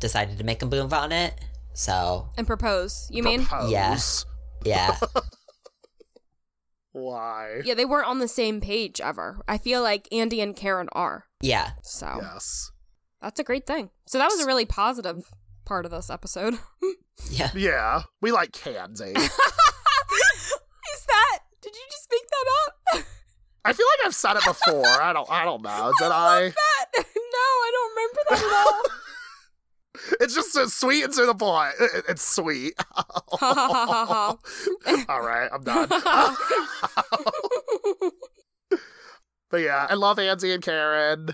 decided 0.00 0.38
to 0.38 0.44
make 0.44 0.62
a 0.62 0.66
move 0.66 0.92
on 0.92 1.12
it. 1.12 1.32
So 1.74 2.28
And 2.36 2.44
propose. 2.44 3.06
You 3.08 3.22
mean? 3.22 3.44
Propose. 3.44 3.70
Yeah. 3.70 3.98
yeah, 4.64 4.98
Why? 6.94 7.60
Yeah, 7.64 7.74
they 7.74 7.84
weren't 7.84 8.06
on 8.06 8.20
the 8.20 8.28
same 8.28 8.60
page 8.60 9.00
ever. 9.00 9.42
I 9.48 9.58
feel 9.58 9.82
like 9.82 10.06
Andy 10.12 10.40
and 10.40 10.54
Karen 10.54 10.88
are. 10.92 11.26
yeah, 11.42 11.72
So 11.82 12.18
Yes. 12.22 12.70
that's 13.20 13.40
a 13.40 13.44
great 13.44 13.66
thing. 13.66 13.90
So 14.06 14.18
that 14.18 14.30
was 14.30 14.40
a 14.40 14.46
really 14.46 14.64
positive 14.64 15.24
part 15.64 15.84
of 15.84 15.90
this 15.90 16.08
episode. 16.08 16.54
yeah. 17.30 17.50
Yeah, 17.54 18.02
we 18.22 18.30
like 18.30 18.52
Candy. 18.52 19.12
Eh? 19.16 19.28
Is 20.94 21.06
that? 21.08 21.38
Did 21.62 21.74
you 21.74 21.82
just 21.90 22.08
make 22.10 22.22
that 22.30 22.46
up? 23.00 23.04
I 23.64 23.72
feel 23.72 23.86
like 23.98 24.06
I've 24.06 24.14
said 24.14 24.36
it 24.36 24.44
before. 24.44 24.86
I 24.86 25.12
don't. 25.12 25.28
I 25.30 25.44
don't 25.44 25.62
know. 25.64 25.92
Did 25.98 26.12
I? 26.12 26.42
That? 26.50 26.86
No, 26.96 27.02
I 27.40 27.70
don't 27.72 27.90
remember 27.96 28.20
that 28.30 28.38
at 28.38 28.66
all. 28.66 28.82
It's 30.20 30.34
just 30.34 30.52
so 30.52 30.66
sweet 30.66 31.04
and 31.04 31.12
to 31.14 31.26
the 31.26 31.34
point. 31.34 31.74
It- 31.80 31.90
it- 31.94 32.04
It's 32.08 32.26
sweet. 32.34 32.74
All 33.42 34.38
right, 35.08 35.48
I'm 35.52 35.62
done. 35.64 35.88
But 39.50 39.58
yeah, 39.60 39.86
I 39.88 39.94
love 39.94 40.18
Andy 40.18 40.52
and 40.52 40.62
Karen, 40.62 41.28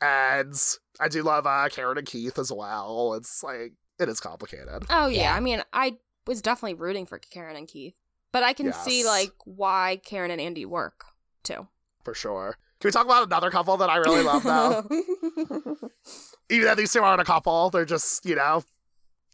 and 0.00 0.54
I 1.00 1.08
do 1.08 1.22
love 1.24 1.44
uh, 1.46 1.68
Karen 1.70 1.98
and 1.98 2.06
Keith 2.06 2.38
as 2.38 2.52
well. 2.52 3.14
It's 3.14 3.42
like 3.42 3.72
it 3.98 4.08
is 4.08 4.20
complicated. 4.20 4.84
oh 4.90 5.06
yeah. 5.08 5.22
Yeah. 5.22 5.34
I 5.34 5.40
mean, 5.40 5.62
I 5.72 5.96
was 6.26 6.40
definitely 6.40 6.74
rooting 6.74 7.04
for 7.04 7.18
Karen 7.18 7.56
and 7.56 7.66
Keith, 7.66 7.94
but 8.32 8.44
I 8.44 8.52
can 8.52 8.72
see 8.72 9.04
like 9.04 9.32
why 9.44 10.00
Karen 10.04 10.30
and 10.30 10.40
Andy 10.40 10.64
work 10.64 11.04
too. 11.42 11.66
for 12.04 12.14
sure. 12.14 12.56
Can 12.80 12.88
we 12.88 12.92
talk 12.92 13.06
about 13.06 13.26
another 13.26 13.50
couple 13.50 13.76
that 13.78 13.90
I 13.90 13.96
really 13.96 14.22
love 14.22 14.42
though? 14.44 15.76
Even 16.50 16.66
though 16.66 16.74
these 16.74 16.92
two 16.92 17.00
aren't 17.02 17.20
a 17.20 17.24
couple, 17.24 17.70
they're 17.70 17.84
just 17.84 18.24
you 18.26 18.34
know, 18.34 18.62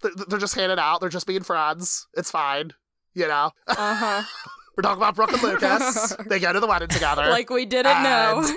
they're, 0.02 0.12
they're 0.28 0.38
just 0.38 0.54
hanging 0.54 0.78
out. 0.78 1.00
They're 1.00 1.08
just 1.08 1.26
being 1.26 1.42
friends. 1.42 2.06
It's 2.14 2.30
fine. 2.30 2.72
You 3.14 3.28
know. 3.28 3.50
uh 3.66 3.94
huh. 3.94 4.22
We're 4.76 4.82
talking 4.82 5.02
about 5.02 5.16
Brooke 5.16 5.32
and 5.32 5.42
Lucas. 5.42 6.16
they 6.28 6.38
go 6.38 6.52
to 6.52 6.60
the 6.60 6.66
wedding 6.66 6.88
together. 6.88 7.28
Like 7.28 7.50
we 7.50 7.66
didn't 7.66 8.02
know. 8.02 8.48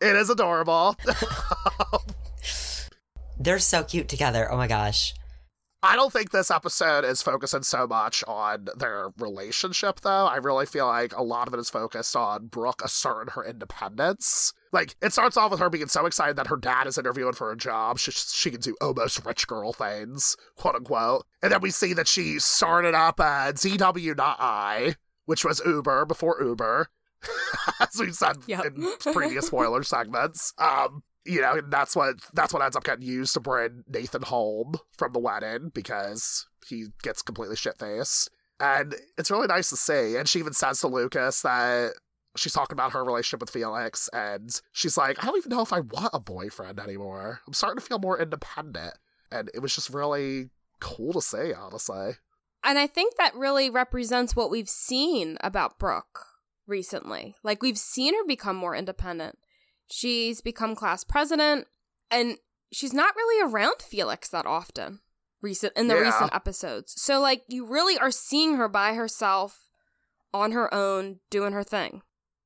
It 0.00 0.16
is 0.16 0.28
adorable. 0.30 0.96
They're 3.38 3.60
so 3.60 3.84
cute 3.84 4.08
together. 4.08 4.50
Oh 4.50 4.56
my 4.56 4.66
gosh. 4.66 5.14
I 5.84 5.96
don't 5.96 6.12
think 6.12 6.30
this 6.30 6.50
episode 6.50 7.04
is 7.04 7.22
focusing 7.22 7.64
so 7.64 7.88
much 7.88 8.22
on 8.28 8.68
their 8.76 9.08
relationship, 9.18 10.00
though. 10.02 10.26
I 10.26 10.36
really 10.36 10.64
feel 10.64 10.86
like 10.86 11.12
a 11.16 11.22
lot 11.24 11.48
of 11.48 11.54
it 11.54 11.60
is 11.60 11.70
focused 11.70 12.14
on 12.14 12.46
Brooke 12.46 12.82
asserting 12.84 13.32
her 13.32 13.44
independence. 13.44 14.52
Like, 14.70 14.94
it 15.02 15.12
starts 15.12 15.36
off 15.36 15.50
with 15.50 15.58
her 15.58 15.68
being 15.68 15.88
so 15.88 16.06
excited 16.06 16.36
that 16.36 16.46
her 16.46 16.56
dad 16.56 16.86
is 16.86 16.98
interviewing 16.98 17.32
for 17.32 17.50
a 17.50 17.56
job. 17.56 17.98
She, 17.98 18.12
she 18.12 18.52
can 18.52 18.60
do 18.60 18.76
almost 18.80 19.26
rich 19.26 19.46
girl 19.48 19.72
things, 19.72 20.36
quote 20.56 20.76
unquote. 20.76 21.26
And 21.42 21.50
then 21.50 21.60
we 21.60 21.70
see 21.70 21.94
that 21.94 22.06
she 22.06 22.38
started 22.38 22.94
up 22.94 23.18
at 23.18 23.56
ZW 23.56 24.16
Not 24.16 24.36
I, 24.40 24.94
which 25.26 25.44
was 25.44 25.60
Uber 25.66 26.04
before 26.06 26.40
Uber, 26.40 26.88
as 27.80 27.98
we've 27.98 28.14
said 28.14 28.36
Yep. 28.46 28.64
in 28.66 28.88
previous 29.12 29.48
spoiler 29.48 29.82
segments. 29.82 30.54
Um, 30.58 31.02
you 31.24 31.40
know, 31.40 31.60
that's 31.68 31.94
what 31.94 32.16
that's 32.34 32.52
what 32.52 32.62
ends 32.62 32.76
up 32.76 32.84
getting 32.84 33.06
used 33.06 33.34
to 33.34 33.40
bring 33.40 33.84
Nathan 33.88 34.22
home 34.22 34.74
from 34.96 35.12
the 35.12 35.18
wedding 35.18 35.70
because 35.72 36.46
he 36.66 36.86
gets 37.02 37.22
completely 37.22 37.56
shit 37.56 37.78
faced. 37.78 38.30
And 38.60 38.94
it's 39.18 39.30
really 39.30 39.46
nice 39.46 39.70
to 39.70 39.76
see. 39.76 40.16
And 40.16 40.28
she 40.28 40.38
even 40.38 40.52
says 40.52 40.80
to 40.80 40.88
Lucas 40.88 41.42
that 41.42 41.94
she's 42.36 42.52
talking 42.52 42.74
about 42.74 42.92
her 42.92 43.04
relationship 43.04 43.40
with 43.40 43.50
Felix, 43.50 44.08
and 44.12 44.50
she's 44.72 44.96
like, 44.96 45.22
I 45.22 45.26
don't 45.26 45.36
even 45.36 45.50
know 45.50 45.62
if 45.62 45.72
I 45.72 45.80
want 45.80 46.10
a 46.12 46.20
boyfriend 46.20 46.78
anymore. 46.78 47.40
I'm 47.46 47.52
starting 47.52 47.78
to 47.78 47.84
feel 47.84 47.98
more 47.98 48.20
independent. 48.20 48.94
And 49.30 49.50
it 49.54 49.60
was 49.60 49.74
just 49.74 49.90
really 49.90 50.50
cool 50.80 51.12
to 51.14 51.22
see, 51.22 51.52
honestly. 51.52 52.12
And 52.64 52.78
I 52.78 52.86
think 52.86 53.16
that 53.16 53.34
really 53.34 53.70
represents 53.70 54.36
what 54.36 54.50
we've 54.50 54.68
seen 54.68 55.36
about 55.40 55.78
Brooke 55.78 56.26
recently. 56.66 57.34
Like 57.42 57.62
we've 57.62 57.78
seen 57.78 58.14
her 58.14 58.24
become 58.24 58.56
more 58.56 58.76
independent. 58.76 59.38
She's 59.92 60.40
become 60.40 60.74
class 60.74 61.04
president 61.04 61.66
and 62.10 62.38
she's 62.72 62.94
not 62.94 63.14
really 63.14 63.46
around 63.52 63.82
Felix 63.82 64.28
that 64.30 64.46
often 64.46 65.00
recent 65.42 65.74
in 65.76 65.88
the 65.88 65.94
Yeah. 65.96 66.00
recent 66.10 66.34
episodes. 66.34 66.94
So 67.00 67.20
like 67.20 67.42
you 67.48 67.66
really 67.66 67.98
are 67.98 68.10
seeing 68.10 68.54
her 68.54 68.68
by 68.68 68.94
herself 68.94 69.68
on 70.32 70.52
her 70.52 70.72
own 70.72 71.20
doing 71.30 71.52
her 71.52 71.62
thing 71.62 72.00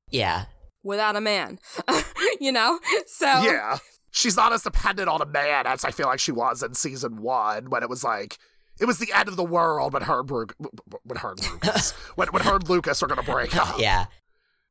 Yeah. 0.09 0.45
without 0.83 1.15
a 1.15 1.21
man. 1.21 1.59
you 2.41 2.51
know? 2.51 2.79
So 3.05 3.25
Yeah. 3.27 3.77
She's 4.11 4.35
not 4.35 4.51
as 4.51 4.63
dependent 4.63 5.07
on 5.09 5.21
a 5.21 5.25
man 5.25 5.67
as 5.67 5.85
I 5.85 5.91
feel 5.91 6.07
like 6.07 6.19
she 6.19 6.31
was 6.33 6.61
in 6.63 6.73
season 6.73 7.21
one 7.21 7.69
when 7.69 7.81
it 7.83 7.89
was 7.89 8.03
like 8.03 8.37
it 8.79 8.85
was 8.85 8.97
the 8.99 9.11
end 9.13 9.27
of 9.29 9.37
the 9.37 9.43
world 9.43 9.93
when 9.93 10.03
her 10.03 10.21
Bru- 10.23 10.47
when 11.03 11.17
her 11.19 11.33
Lucas 11.35 11.91
when 12.15 12.27
when 12.29 12.43
her 12.43 12.55
and 12.55 12.67
Lucas 12.69 13.01
were 13.01 13.07
gonna 13.07 13.23
break 13.23 13.55
up. 13.55 13.79
Yeah. 13.79 14.07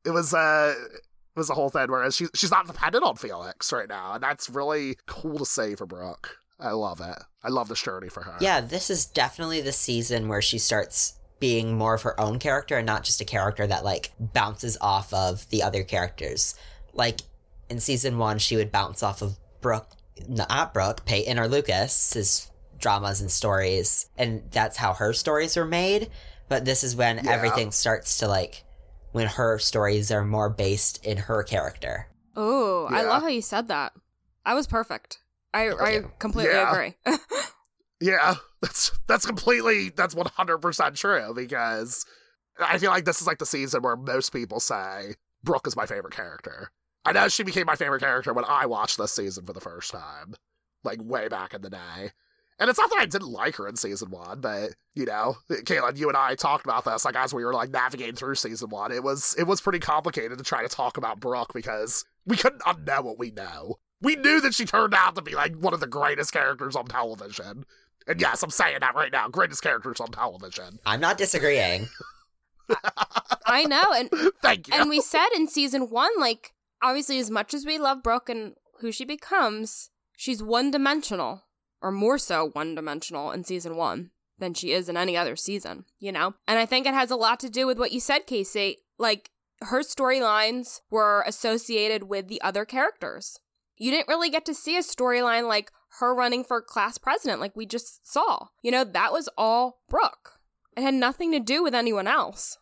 It 0.05 0.11
was 0.11 0.33
uh 0.33 0.75
it 0.77 1.01
was 1.37 1.49
a 1.49 1.53
whole 1.53 1.69
thing 1.69 1.85
whereas 1.89 2.15
she 2.15 2.27
she's 2.33 2.51
not 2.51 2.67
dependent 2.67 3.03
on 3.03 3.15
Felix 3.15 3.71
right 3.71 3.87
now, 3.87 4.13
and 4.13 4.23
that's 4.23 4.49
really 4.49 4.97
cool 5.05 5.37
to 5.39 5.45
see 5.45 5.75
for 5.75 5.85
Brooke. 5.85 6.37
I 6.59 6.71
love 6.71 6.99
it. 7.01 7.17
I 7.43 7.49
love 7.49 7.67
this 7.69 7.81
journey 7.81 8.09
for 8.09 8.23
her. 8.23 8.35
Yeah, 8.41 8.61
this 8.61 8.89
is 8.89 9.05
definitely 9.05 9.61
the 9.61 9.71
season 9.71 10.27
where 10.27 10.41
she 10.41 10.57
starts 10.57 11.13
being 11.39 11.77
more 11.77 11.93
of 11.93 12.01
her 12.01 12.19
own 12.19 12.39
character 12.39 12.77
and 12.77 12.85
not 12.87 13.03
just 13.03 13.21
a 13.21 13.25
character 13.25 13.67
that 13.67 13.85
like 13.85 14.11
bounces 14.19 14.75
off 14.81 15.13
of 15.13 15.47
the 15.49 15.61
other 15.61 15.83
characters. 15.83 16.55
Like 16.93 17.21
in 17.69 17.79
season 17.79 18.17
one, 18.17 18.39
she 18.39 18.55
would 18.55 18.71
bounce 18.71 19.03
off 19.03 19.21
of 19.21 19.37
Brooke, 19.61 19.91
not 20.27 20.73
Brooke, 20.73 21.05
Peyton 21.05 21.37
or 21.37 21.47
Lucas's 21.47 22.49
dramas 22.79 23.21
and 23.21 23.29
stories, 23.31 24.07
and 24.17 24.43
that's 24.51 24.77
how 24.77 24.93
her 24.93 25.13
stories 25.13 25.55
were 25.55 25.65
made. 25.65 26.09
But 26.49 26.65
this 26.65 26.83
is 26.83 26.95
when 26.95 27.17
Yeah. 27.23 27.31
everything 27.31 27.71
starts 27.71 28.17
to 28.19 28.27
like 28.27 28.63
when 29.11 29.27
her 29.27 29.57
stories 29.59 30.11
are 30.11 30.23
more 30.23 30.49
based 30.49 31.03
in 31.05 31.17
her 31.17 31.43
character. 31.43 32.07
Oh, 32.35 32.87
I 32.89 33.03
love 33.03 33.23
how 33.23 33.29
you 33.29 33.41
said 33.41 33.67
that. 33.69 33.93
I 34.45 34.53
was 34.53 34.67
perfect. 34.67 35.19
I 35.53 35.69
I 35.71 36.03
completely 36.19 36.53
Yeah. 36.53 36.71
agree. 36.71 36.93
Yeah, 37.99 38.35
that's 38.61 38.91
that's 39.07 39.25
completely 39.25 39.89
that's 39.89 40.13
one 40.13 40.27
hundred 40.35 40.59
percent 40.59 40.95
true 40.95 41.33
because 41.35 42.05
I 42.59 42.77
feel 42.77 42.91
like 42.91 43.05
this 43.05 43.21
is 43.21 43.25
like 43.27 43.39
the 43.39 43.45
season 43.45 43.81
where 43.81 43.95
most 43.95 44.31
people 44.31 44.59
say 44.59 45.15
Brooke 45.43 45.65
is 45.65 45.75
my 45.75 45.87
favorite 45.87 46.13
character. 46.13 46.69
I 47.05 47.13
know 47.13 47.27
she 47.27 47.41
became 47.41 47.65
my 47.65 47.75
favorite 47.75 48.01
character 48.01 48.33
when 48.33 48.45
I 48.45 48.67
watched 48.67 48.99
this 48.99 49.13
season 49.13 49.45
for 49.47 49.53
the 49.53 49.61
first 49.61 49.91
time, 49.91 50.35
like 50.83 50.99
way 51.01 51.27
back 51.27 51.55
in 51.55 51.61
the 51.63 51.71
day. 51.71 52.11
And 52.59 52.69
it's 52.69 52.79
not 52.79 52.89
that 52.89 52.99
I 52.99 53.05
didn't 53.05 53.29
like 53.29 53.55
her 53.57 53.67
in 53.67 53.75
season 53.75 54.09
one, 54.09 54.41
but 54.41 54.71
you 54.95 55.05
know, 55.05 55.37
Caitlin, 55.49 55.97
you 55.97 56.07
and 56.07 56.17
I 56.17 56.35
talked 56.35 56.65
about 56.65 56.85
this 56.85 57.05
like 57.05 57.15
as 57.15 57.33
we 57.33 57.45
were 57.45 57.53
like 57.53 57.69
navigating 57.69 58.15
through 58.15 58.35
season 58.35 58.69
one. 58.69 58.91
It 58.91 59.03
was 59.03 59.35
it 59.37 59.43
was 59.43 59.61
pretty 59.61 59.79
complicated 59.79 60.37
to 60.37 60.43
try 60.43 60.63
to 60.63 60.69
talk 60.69 60.97
about 60.97 61.19
Brooke 61.19 61.53
because 61.53 62.03
we 62.25 62.35
couldn't 62.35 62.61
unknow 62.61 63.03
what 63.03 63.19
we 63.19 63.31
know. 63.31 63.75
We 64.01 64.15
knew 64.15 64.41
that 64.41 64.53
she 64.53 64.65
turned 64.65 64.93
out 64.93 65.15
to 65.15 65.21
be 65.21 65.35
like 65.35 65.55
one 65.55 65.73
of 65.73 65.79
the 65.79 65.87
greatest 65.87 66.33
characters 66.33 66.75
on 66.75 66.85
television. 66.85 67.65
And 68.07 68.21
yes, 68.21 68.41
I'm 68.41 68.49
saying 68.49 68.77
that 68.81 68.95
right 68.95 69.11
now. 69.11 69.27
Greatest 69.27 69.61
characters 69.61 69.99
on 69.99 70.07
television. 70.07 70.79
I'm 70.85 70.99
not 70.99 71.17
disagreeing. 71.17 71.89
I 73.45 73.63
know, 73.65 73.93
and 73.93 74.09
Thank 74.41 74.67
you. 74.67 74.73
and 74.75 74.89
we 74.89 75.01
said 75.01 75.29
in 75.35 75.47
season 75.47 75.89
one, 75.89 76.11
like 76.19 76.53
obviously, 76.81 77.19
as 77.19 77.29
much 77.29 77.53
as 77.53 77.65
we 77.65 77.77
love 77.77 78.03
Brooke 78.03 78.29
and 78.29 78.55
who 78.81 78.91
she 78.91 79.05
becomes, 79.05 79.89
she's 80.15 80.43
one 80.43 80.71
dimensional, 80.71 81.43
or 81.81 81.91
more 81.91 82.17
so 82.17 82.49
one 82.53 82.75
dimensional 82.75 83.31
in 83.31 83.43
season 83.43 83.75
one 83.75 84.11
than 84.39 84.53
she 84.53 84.71
is 84.71 84.87
in 84.87 84.97
any 84.97 85.17
other 85.17 85.35
season. 85.35 85.85
You 85.99 86.11
know, 86.11 86.35
and 86.47 86.59
I 86.59 86.65
think 86.65 86.85
it 86.85 86.93
has 86.93 87.11
a 87.11 87.15
lot 87.15 87.39
to 87.41 87.49
do 87.49 87.67
with 87.67 87.79
what 87.79 87.91
you 87.91 87.99
said, 87.99 88.25
Casey. 88.27 88.77
Like 88.97 89.31
her 89.61 89.81
storylines 89.81 90.81
were 90.89 91.23
associated 91.25 92.03
with 92.03 92.27
the 92.27 92.41
other 92.41 92.65
characters. 92.65 93.39
You 93.77 93.91
didn't 93.91 94.07
really 94.07 94.29
get 94.29 94.45
to 94.45 94.53
see 94.53 94.75
a 94.77 94.81
storyline 94.81 95.47
like 95.47 95.71
her 95.99 96.13
running 96.13 96.43
for 96.43 96.61
class 96.61 96.97
president, 96.97 97.39
like 97.39 97.55
we 97.55 97.65
just 97.65 98.07
saw. 98.07 98.47
You 98.61 98.71
know, 98.71 98.83
that 98.83 99.11
was 99.11 99.29
all 99.37 99.81
Brooke. 99.89 100.39
It 100.75 100.83
had 100.83 100.93
nothing 100.93 101.31
to 101.31 101.39
do 101.39 101.63
with 101.63 101.73
anyone 101.73 102.07
else. 102.07 102.57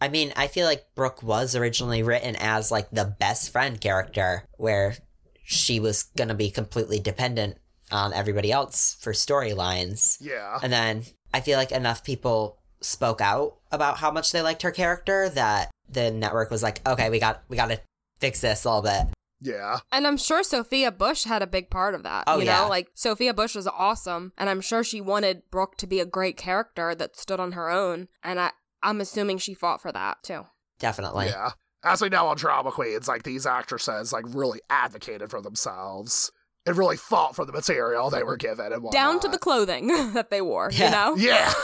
I 0.00 0.08
mean, 0.08 0.32
I 0.36 0.48
feel 0.48 0.66
like 0.66 0.94
Brooke 0.94 1.22
was 1.22 1.56
originally 1.56 2.02
written 2.02 2.36
as 2.36 2.70
like 2.70 2.90
the 2.90 3.16
best 3.18 3.50
friend 3.50 3.80
character, 3.80 4.48
where 4.58 4.96
she 5.44 5.80
was 5.80 6.04
gonna 6.16 6.34
be 6.34 6.50
completely 6.50 6.98
dependent 6.98 7.58
on 7.90 8.12
everybody 8.12 8.50
else 8.50 8.96
for 9.00 9.12
storylines. 9.12 10.18
yeah. 10.20 10.58
And 10.62 10.72
then 10.72 11.04
I 11.32 11.40
feel 11.40 11.58
like 11.58 11.72
enough 11.72 12.04
people 12.04 12.58
spoke 12.80 13.20
out 13.20 13.56
about 13.72 13.98
how 13.98 14.10
much 14.10 14.32
they 14.32 14.42
liked 14.42 14.62
her 14.62 14.70
character 14.70 15.28
that 15.30 15.70
the 15.88 16.10
network 16.10 16.50
was 16.50 16.62
like, 16.62 16.86
okay, 16.86 17.10
we 17.10 17.18
got 17.18 17.42
we 17.48 17.56
got 17.56 17.68
to 17.68 17.80
fix 18.20 18.40
this 18.40 18.64
a 18.64 18.68
little 18.68 18.82
bit. 18.82 19.14
Yeah. 19.40 19.80
And 19.92 20.06
I'm 20.06 20.16
sure 20.16 20.42
Sophia 20.42 20.90
Bush 20.90 21.24
had 21.24 21.42
a 21.42 21.46
big 21.46 21.68
part 21.68 21.94
of 21.94 22.02
that. 22.04 22.24
Oh, 22.26 22.38
you 22.38 22.46
yeah. 22.46 22.62
know, 22.62 22.68
like 22.68 22.88
Sophia 22.94 23.34
Bush 23.34 23.54
was 23.54 23.66
awesome, 23.66 24.32
and 24.38 24.48
I'm 24.48 24.60
sure 24.60 24.82
she 24.82 25.00
wanted 25.00 25.42
Brooke 25.50 25.76
to 25.78 25.86
be 25.86 26.00
a 26.00 26.06
great 26.06 26.36
character 26.36 26.94
that 26.94 27.16
stood 27.16 27.40
on 27.40 27.52
her 27.52 27.68
own. 27.68 28.08
And 28.22 28.40
I, 28.40 28.52
I'm 28.82 29.00
assuming 29.00 29.38
she 29.38 29.54
fought 29.54 29.82
for 29.82 29.92
that 29.92 30.22
too. 30.22 30.46
Definitely. 30.78 31.26
Yeah. 31.26 31.50
As 31.82 32.00
we 32.00 32.08
know 32.08 32.28
on 32.28 32.36
Drama 32.36 32.72
Queens, 32.72 33.08
like 33.08 33.24
these 33.24 33.44
actresses 33.44 34.12
like 34.12 34.24
really 34.28 34.60
advocated 34.70 35.30
for 35.30 35.42
themselves 35.42 36.32
and 36.66 36.76
really 36.76 36.96
fought 36.96 37.36
for 37.36 37.44
the 37.44 37.52
material 37.52 38.10
they 38.10 38.22
were 38.22 38.36
given 38.36 38.72
and 38.72 38.82
whatnot. 38.82 38.92
Down 38.92 39.20
to 39.20 39.28
the 39.28 39.38
clothing 39.38 39.88
that 40.14 40.30
they 40.30 40.40
wore, 40.40 40.70
Yeah. 40.72 40.84
you 40.84 40.90
know? 40.90 41.16
Yeah. 41.16 41.52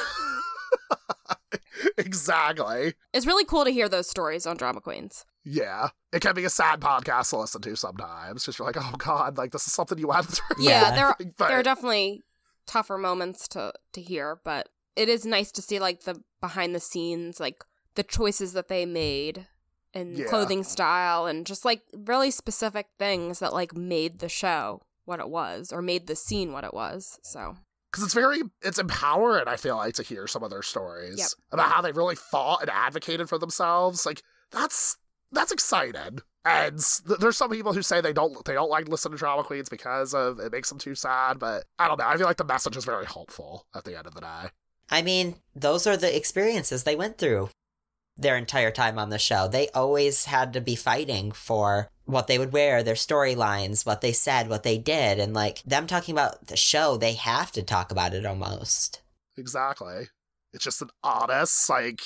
exactly. 1.98 2.94
It's 3.12 3.26
really 3.26 3.44
cool 3.44 3.64
to 3.64 3.70
hear 3.70 3.88
those 3.88 4.08
stories 4.08 4.46
on 4.46 4.56
Drama 4.56 4.80
Queens. 4.80 5.24
Yeah. 5.44 5.88
It 6.12 6.20
can 6.20 6.34
be 6.34 6.44
a 6.44 6.50
sad 6.50 6.80
podcast 6.80 7.30
to 7.30 7.38
listen 7.38 7.62
to 7.62 7.76
sometimes. 7.76 8.44
Just 8.44 8.58
you're 8.58 8.66
like, 8.66 8.76
oh 8.78 8.94
God, 8.98 9.38
like 9.38 9.52
this 9.52 9.66
is 9.66 9.72
something 9.72 9.98
you 9.98 10.08
went 10.08 10.26
through. 10.26 10.56
Yeah, 10.64 10.82
Yeah. 10.82 10.90
there 10.96 11.06
are, 11.06 11.16
But- 11.38 11.48
there 11.48 11.58
are 11.58 11.62
definitely 11.62 12.22
tougher 12.66 12.98
moments 12.98 13.48
to 13.48 13.72
to 13.94 14.00
hear, 14.02 14.40
but 14.44 14.68
it 14.96 15.08
is 15.08 15.24
nice 15.24 15.50
to 15.52 15.62
see 15.62 15.78
like 15.78 16.02
the 16.02 16.22
behind 16.40 16.74
the 16.74 16.80
scenes, 16.80 17.40
like 17.40 17.64
the 17.94 18.02
choices 18.02 18.52
that 18.52 18.68
they 18.68 18.84
made 18.86 19.46
and 19.94 20.16
Yeah. 20.16 20.26
clothing 20.26 20.62
style 20.62 21.26
and 21.26 21.46
just 21.46 21.64
like 21.64 21.82
really 21.96 22.30
specific 22.30 22.86
things 22.98 23.38
that 23.40 23.52
like 23.52 23.74
made 23.74 24.18
the 24.20 24.28
show 24.28 24.82
what 25.04 25.20
it 25.20 25.28
was 25.28 25.72
or 25.72 25.82
made 25.82 26.06
the 26.06 26.16
scene 26.16 26.52
what 26.52 26.64
it 26.64 26.74
was. 26.74 27.18
So 27.22 27.56
because 27.90 28.04
it's 28.04 28.14
very 28.14 28.42
it's 28.62 28.78
empowering 28.78 29.48
i 29.48 29.56
feel 29.56 29.76
like 29.76 29.94
to 29.94 30.04
hear 30.04 30.28
some 30.28 30.44
of 30.44 30.50
their 30.50 30.62
stories 30.62 31.18
Yep. 31.18 31.28
about 31.50 31.70
how 31.72 31.80
they 31.82 31.90
really 31.90 32.14
fought 32.14 32.60
and 32.60 32.70
advocated 32.70 33.28
for 33.28 33.36
themselves 33.36 34.06
like 34.06 34.22
that's 34.52 34.96
that's 35.32 35.50
exciting 35.50 36.20
and 36.44 36.78
th- 37.08 37.18
there's 37.18 37.36
some 37.36 37.50
people 37.50 37.72
who 37.72 37.82
say 37.82 38.00
they 38.00 38.12
don't 38.12 38.44
they 38.44 38.54
don't 38.54 38.70
like 38.70 38.86
listening 38.86 39.14
to 39.14 39.18
drama 39.18 39.42
queens 39.42 39.68
because 39.68 40.14
of 40.14 40.38
it 40.38 40.52
makes 40.52 40.68
them 40.68 40.78
too 40.78 40.94
sad 40.94 41.40
but 41.40 41.64
i 41.80 41.88
don't 41.88 41.98
know 41.98 42.06
i 42.06 42.16
feel 42.16 42.26
like 42.26 42.36
the 42.36 42.44
message 42.44 42.76
is 42.76 42.84
very 42.84 43.06
hopeful 43.06 43.66
at 43.74 43.82
the 43.82 43.98
end 43.98 44.06
of 44.06 44.14
the 44.14 44.20
day 44.20 44.50
I 44.92 45.02
mean, 45.02 45.36
those 45.54 45.86
are 45.86 45.96
the 45.96 46.16
experiences 46.16 46.82
they 46.82 46.96
went 46.96 47.16
through. 47.16 47.50
Their 48.20 48.36
entire 48.36 48.70
time 48.70 48.98
on 48.98 49.10
the 49.10 49.18
show. 49.18 49.48
They 49.48 49.68
always 49.70 50.26
had 50.26 50.52
to 50.52 50.60
be 50.60 50.76
fighting 50.76 51.32
for 51.32 51.90
what 52.04 52.26
they 52.26 52.38
would 52.38 52.52
wear, 52.52 52.82
their 52.82 52.94
storylines, 52.94 53.86
what 53.86 54.00
they 54.00 54.12
said, 54.12 54.48
what 54.48 54.62
they 54.62 54.78
did. 54.78 55.18
And 55.18 55.32
like 55.32 55.62
them 55.62 55.86
talking 55.86 56.12
about 56.14 56.48
the 56.48 56.56
show, 56.56 56.96
they 56.96 57.14
have 57.14 57.52
to 57.52 57.62
talk 57.62 57.90
about 57.90 58.14
it 58.14 58.26
almost. 58.26 59.02
Exactly. 59.36 60.08
It's 60.52 60.64
just 60.64 60.82
an 60.82 60.90
honest, 61.02 61.70
like, 61.70 62.00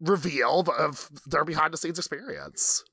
reveal 0.00 0.64
of 0.78 1.10
their 1.26 1.44
behind 1.44 1.72
the 1.72 1.78
scenes 1.78 1.98
experience. 1.98 2.84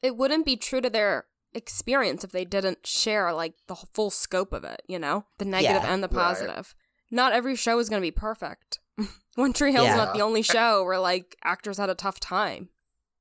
It 0.00 0.16
wouldn't 0.16 0.46
be 0.46 0.56
true 0.56 0.80
to 0.80 0.88
their 0.88 1.26
experience 1.52 2.22
if 2.22 2.30
they 2.30 2.44
didn't 2.44 2.86
share 2.86 3.32
like 3.32 3.54
the 3.66 3.74
full 3.74 4.10
scope 4.10 4.52
of 4.52 4.64
it, 4.64 4.82
you 4.86 4.98
know? 4.98 5.24
The 5.38 5.44
negative 5.44 5.82
Yeah, 5.82 5.92
and 5.92 6.02
the 6.02 6.08
right. 6.08 6.24
positive. 6.24 6.74
Not 7.10 7.32
every 7.32 7.56
show 7.56 7.78
is 7.80 7.88
going 7.88 8.00
to 8.00 8.06
be 8.06 8.12
perfect. 8.12 8.78
One 9.36 9.52
Tree 9.52 9.72
Hill's 9.72 9.88
Yeah. 9.88 9.96
not 9.96 10.14
the 10.14 10.22
only 10.22 10.42
show 10.42 10.84
where 10.84 10.98
like 10.98 11.36
actors 11.44 11.78
had 11.78 11.90
a 11.90 11.94
tough 11.94 12.18
time 12.20 12.68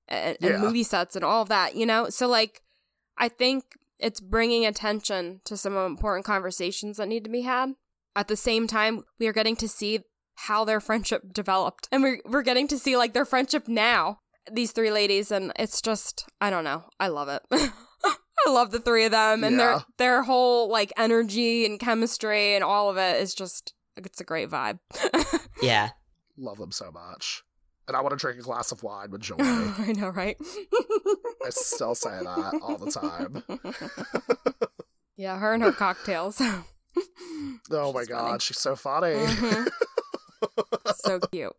and, 0.08 0.38
and 0.42 0.52
Yeah. 0.52 0.58
movie 0.58 0.84
sets 0.84 1.16
and 1.16 1.24
all 1.26 1.42
of 1.44 1.50
that, 1.50 1.76
you 1.76 1.86
know? 1.86 2.10
So 2.10 2.28
like 2.28 2.62
I 3.18 3.30
think 3.30 3.64
it's 4.00 4.20
bringing 4.20 4.66
attention 4.66 5.42
to 5.46 5.58
some 5.58 5.76
important 5.76 6.26
conversations 6.26 6.98
that 6.98 7.08
need 7.08 7.24
to 7.24 7.30
be 7.30 7.42
had. 7.42 7.74
At 8.16 8.28
the 8.28 8.36
same 8.36 8.68
time, 8.68 9.04
we 9.20 9.28
are 9.28 9.34
getting 9.34 9.56
to 9.58 9.68
see 9.68 10.02
how 10.42 10.64
their 10.66 10.80
friendship 10.80 11.34
developed. 11.34 11.88
And 11.92 12.04
we're 12.04 12.20
we're 12.26 12.44
getting 12.44 12.68
to 12.70 12.78
see 12.78 12.96
like 12.98 13.14
their 13.14 13.26
friendship 13.26 13.68
now. 13.68 14.20
These 14.52 14.72
three 14.72 14.92
ladies 14.92 15.32
and 15.32 15.52
it's 15.58 15.82
just 15.82 16.26
I 16.42 16.50
don't 16.50 16.64
know. 16.64 16.86
I 17.00 17.08
love 17.10 17.28
it. 17.30 17.42
I 18.44 18.50
love 18.50 18.72
the 18.72 18.80
three 18.80 19.04
of 19.06 19.12
them 19.12 19.44
and 19.44 19.58
Yeah. 19.58 19.66
their 19.66 19.84
their 19.98 20.24
whole 20.24 20.70
like 20.70 20.94
energy 20.98 21.66
and 21.66 21.80
chemistry 21.80 22.56
and 22.56 22.64
all 22.64 22.90
of 22.90 22.98
it 22.98 23.22
is 23.22 23.34
just 23.34 23.74
it's 24.06 24.22
a 24.22 24.24
great 24.24 24.50
vibe. 24.50 24.80
Yeah. 25.62 25.90
Love 26.38 26.60
them 26.60 26.72
so 26.72 26.92
much. 26.92 27.44
And 27.88 27.98
I 27.98 28.02
want 28.02 28.12
to 28.12 28.16
drink 28.18 28.40
a 28.40 28.44
glass 28.44 28.72
of 28.72 28.84
wine 28.84 29.10
with 29.10 29.22
joy. 29.30 29.36
I 29.40 29.94
know, 29.98 30.10
right? 30.10 30.38
I 31.44 31.50
still 31.50 31.96
say 31.96 32.12
that 32.22 32.60
all 32.62 32.78
the 32.78 32.92
time. 32.92 33.44
yeah, 35.18 35.40
her 35.40 35.54
and 35.56 35.64
her 35.64 35.72
cocktails. 35.72 36.40
Oh 37.72 37.92
my 37.94 38.06
god, 38.06 38.28
funny. 38.28 38.40
she's 38.40 38.60
so 38.60 38.76
funny. 38.76 39.14
Mhm. 39.16 39.68
so 40.98 41.20
cute. 41.32 41.54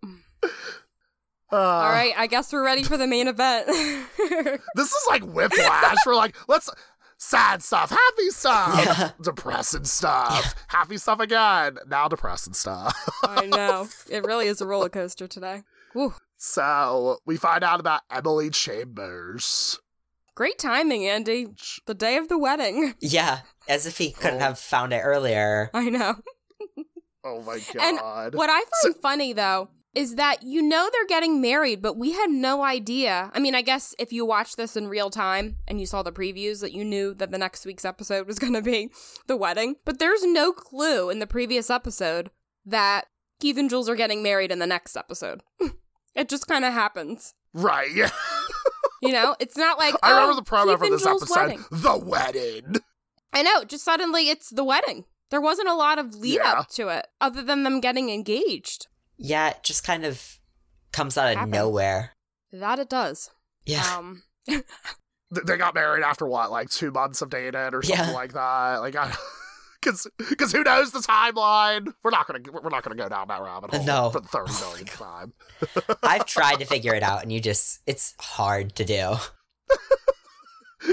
Uh, 1.51 1.57
All 1.57 1.89
right, 1.91 2.13
I 2.17 2.27
guess 2.29 2.53
we're 2.53 2.65
ready 2.65 2.83
for 2.83 2.97
the 2.99 3.07
main 3.07 3.27
event. 3.27 3.67
This 3.67 4.93
is 4.93 5.05
like 5.09 5.23
whiplash. 5.25 5.97
We're 6.07 6.15
like, 6.15 6.37
let's 6.47 6.69
sad 7.19 7.63
stuff, 7.63 7.91
happy 7.91 8.31
stuff, 8.31 8.85
Yeah. 8.85 9.11
depressing 9.23 9.85
stuff, 9.85 10.55
happy 10.69 10.97
stuff 10.97 11.21
again, 11.21 11.77
now 11.87 12.09
depressing 12.09 12.55
stuff. 12.55 12.97
I 13.25 13.47
know. 13.47 13.89
It 14.09 14.25
really 14.25 14.47
is 14.47 14.61
a 14.61 14.67
roller 14.67 14.89
coaster 14.89 15.27
today. 15.29 15.63
Woo. 15.95 16.15
So 16.37 17.19
we 17.27 17.37
find 17.37 17.65
out 17.65 17.81
about 17.81 18.03
Emily 18.11 18.49
Chambers. 18.51 19.79
Great 20.37 20.59
timing, 20.59 21.05
Andy. 21.05 21.49
The 21.87 21.95
day 21.95 22.17
of 22.17 22.29
the 22.29 22.39
wedding. 22.39 22.95
Yeah. 23.01 23.41
As 23.69 23.87
if 23.87 23.99
he 23.99 24.13
couldn't 24.13 24.37
Oh. 24.41 24.45
have 24.45 24.59
found 24.59 24.93
it 24.93 25.01
earlier. 25.01 25.69
I 25.75 25.91
know. 25.91 26.15
Oh 27.25 27.43
my 27.43 27.59
god. 27.59 27.77
And 27.83 27.99
god. 27.99 28.35
What 28.37 28.49
I 28.49 28.63
find 28.83 28.95
funny 29.03 29.33
though 29.33 29.69
is 29.95 30.15
that 30.17 30.43
you 30.43 30.63
know 30.63 30.89
they're 30.93 31.07
getting 31.07 31.41
married, 31.41 31.83
but 31.83 31.97
we 31.97 32.13
had 32.13 32.31
no 32.31 32.63
idea. 32.63 33.31
I 33.35 33.39
mean, 33.39 33.55
I 33.55 33.63
guess 33.63 33.95
if 33.99 34.13
you 34.13 34.25
watched 34.27 34.57
this 34.57 34.77
in 34.77 34.89
real 34.89 35.11
time 35.11 35.57
and 35.67 35.81
you 35.81 35.87
saw 35.87 36.03
the 36.03 36.13
previews 36.13 36.61
that 36.61 36.73
you 36.73 36.85
knew 36.85 37.15
that 37.15 37.31
the 37.31 37.39
next 37.39 37.65
week's 37.67 37.85
episode 37.85 38.27
was 38.27 38.39
going 38.41 38.53
to 38.53 38.63
be 38.63 38.91
the 39.27 39.37
wedding. 39.37 39.77
But 39.85 39.99
there's 39.99 40.25
no 40.25 40.53
clue 40.53 41.11
in 41.11 41.19
the 41.19 41.27
previous 41.27 41.71
episode 41.71 42.31
that 42.67 43.07
Keith 43.41 43.57
and 43.59 43.71
Jules 43.71 43.89
are 43.89 43.97
getting 43.97 44.23
married 44.23 44.53
in 44.53 44.59
the 44.59 44.67
next 44.67 44.97
episode. 44.97 45.43
it 46.15 46.29
just 46.29 46.47
kind 46.47 46.65
of 46.65 46.73
happens. 46.73 47.35
right, 47.55 47.91
yeah. 47.95 48.11
You 49.01 49.13
know, 49.13 49.37
it's 49.39 49.57
not 49.57 49.79
like 49.79 49.95
I 50.03 50.11
remember 50.11 50.33
oh, 50.33 50.37
the 50.37 50.43
promo 50.43 50.71
Keith 50.73 50.79
for 50.81 50.91
this 50.91 51.05
Jules' 51.05 51.23
episode. 51.23 51.41
Wedding. 51.41 51.65
The 51.71 51.99
wedding. 52.05 52.77
I 53.33 53.43
know, 53.43 53.63
just 53.63 53.85
suddenly 53.85 54.29
it's 54.29 54.51
the 54.51 54.65
wedding. 54.65 55.05
There 55.31 55.41
wasn't 55.41 55.69
a 55.69 55.75
lot 55.75 56.01
of 56.01 56.17
lead 56.17 56.41
Yeah. 56.43 56.55
up 56.55 56.69
to 56.71 56.89
it 56.89 57.07
other 57.21 57.41
than 57.43 57.63
them 57.63 57.79
getting 57.81 58.11
engaged. 58.11 58.89
Yeah, 59.19 59.51
it 59.51 59.63
just 59.63 59.85
kind 59.85 60.05
of 60.05 60.39
comes 60.93 61.19
out 61.19 61.29
of 61.31 61.35
Happened. 61.37 61.53
nowhere. 61.53 62.13
That 62.53 62.79
it 62.79 62.89
does. 62.89 63.31
Yeah. 63.67 63.85
Um, 63.97 64.23
They 65.31 65.59
got 65.59 65.75
married 65.75 66.03
after 66.05 66.27
what, 66.27 66.51
like 66.51 66.71
two 66.71 66.91
months 66.91 67.21
of 67.21 67.29
dating 67.29 67.55
or 67.75 67.83
something 67.83 68.07
Yeah. 68.07 68.13
like 68.13 68.33
that. 68.33 68.77
Like, 68.77 68.97
I, 68.97 69.13
because 69.83 70.07
because 70.17 70.53
who 70.53 70.63
knows 70.65 70.91
the 70.91 71.01
timeline? 71.01 71.93
We're 72.03 72.11
not 72.13 72.27
gonna 72.27 72.41
we're 72.51 72.71
not 72.71 72.83
gonna 72.83 72.97
go 72.97 73.11
down 73.11 73.29
that 73.29 73.43
rabbit 73.43 73.75
hole 73.75 73.85
No. 73.85 74.09
for 74.09 74.21
the 74.21 74.29
thirty 74.29 74.53
millionth 74.63 74.97
time. 74.99 75.35
I've 76.03 76.25
tried 76.25 76.61
to 76.61 76.65
figure 76.65 76.95
it 76.95 77.03
out 77.03 77.23
and 77.23 77.31
you 77.31 77.41
just 77.43 77.81
it's 77.87 78.15
hard 78.19 78.75
to 78.77 78.87
do. 78.87 79.17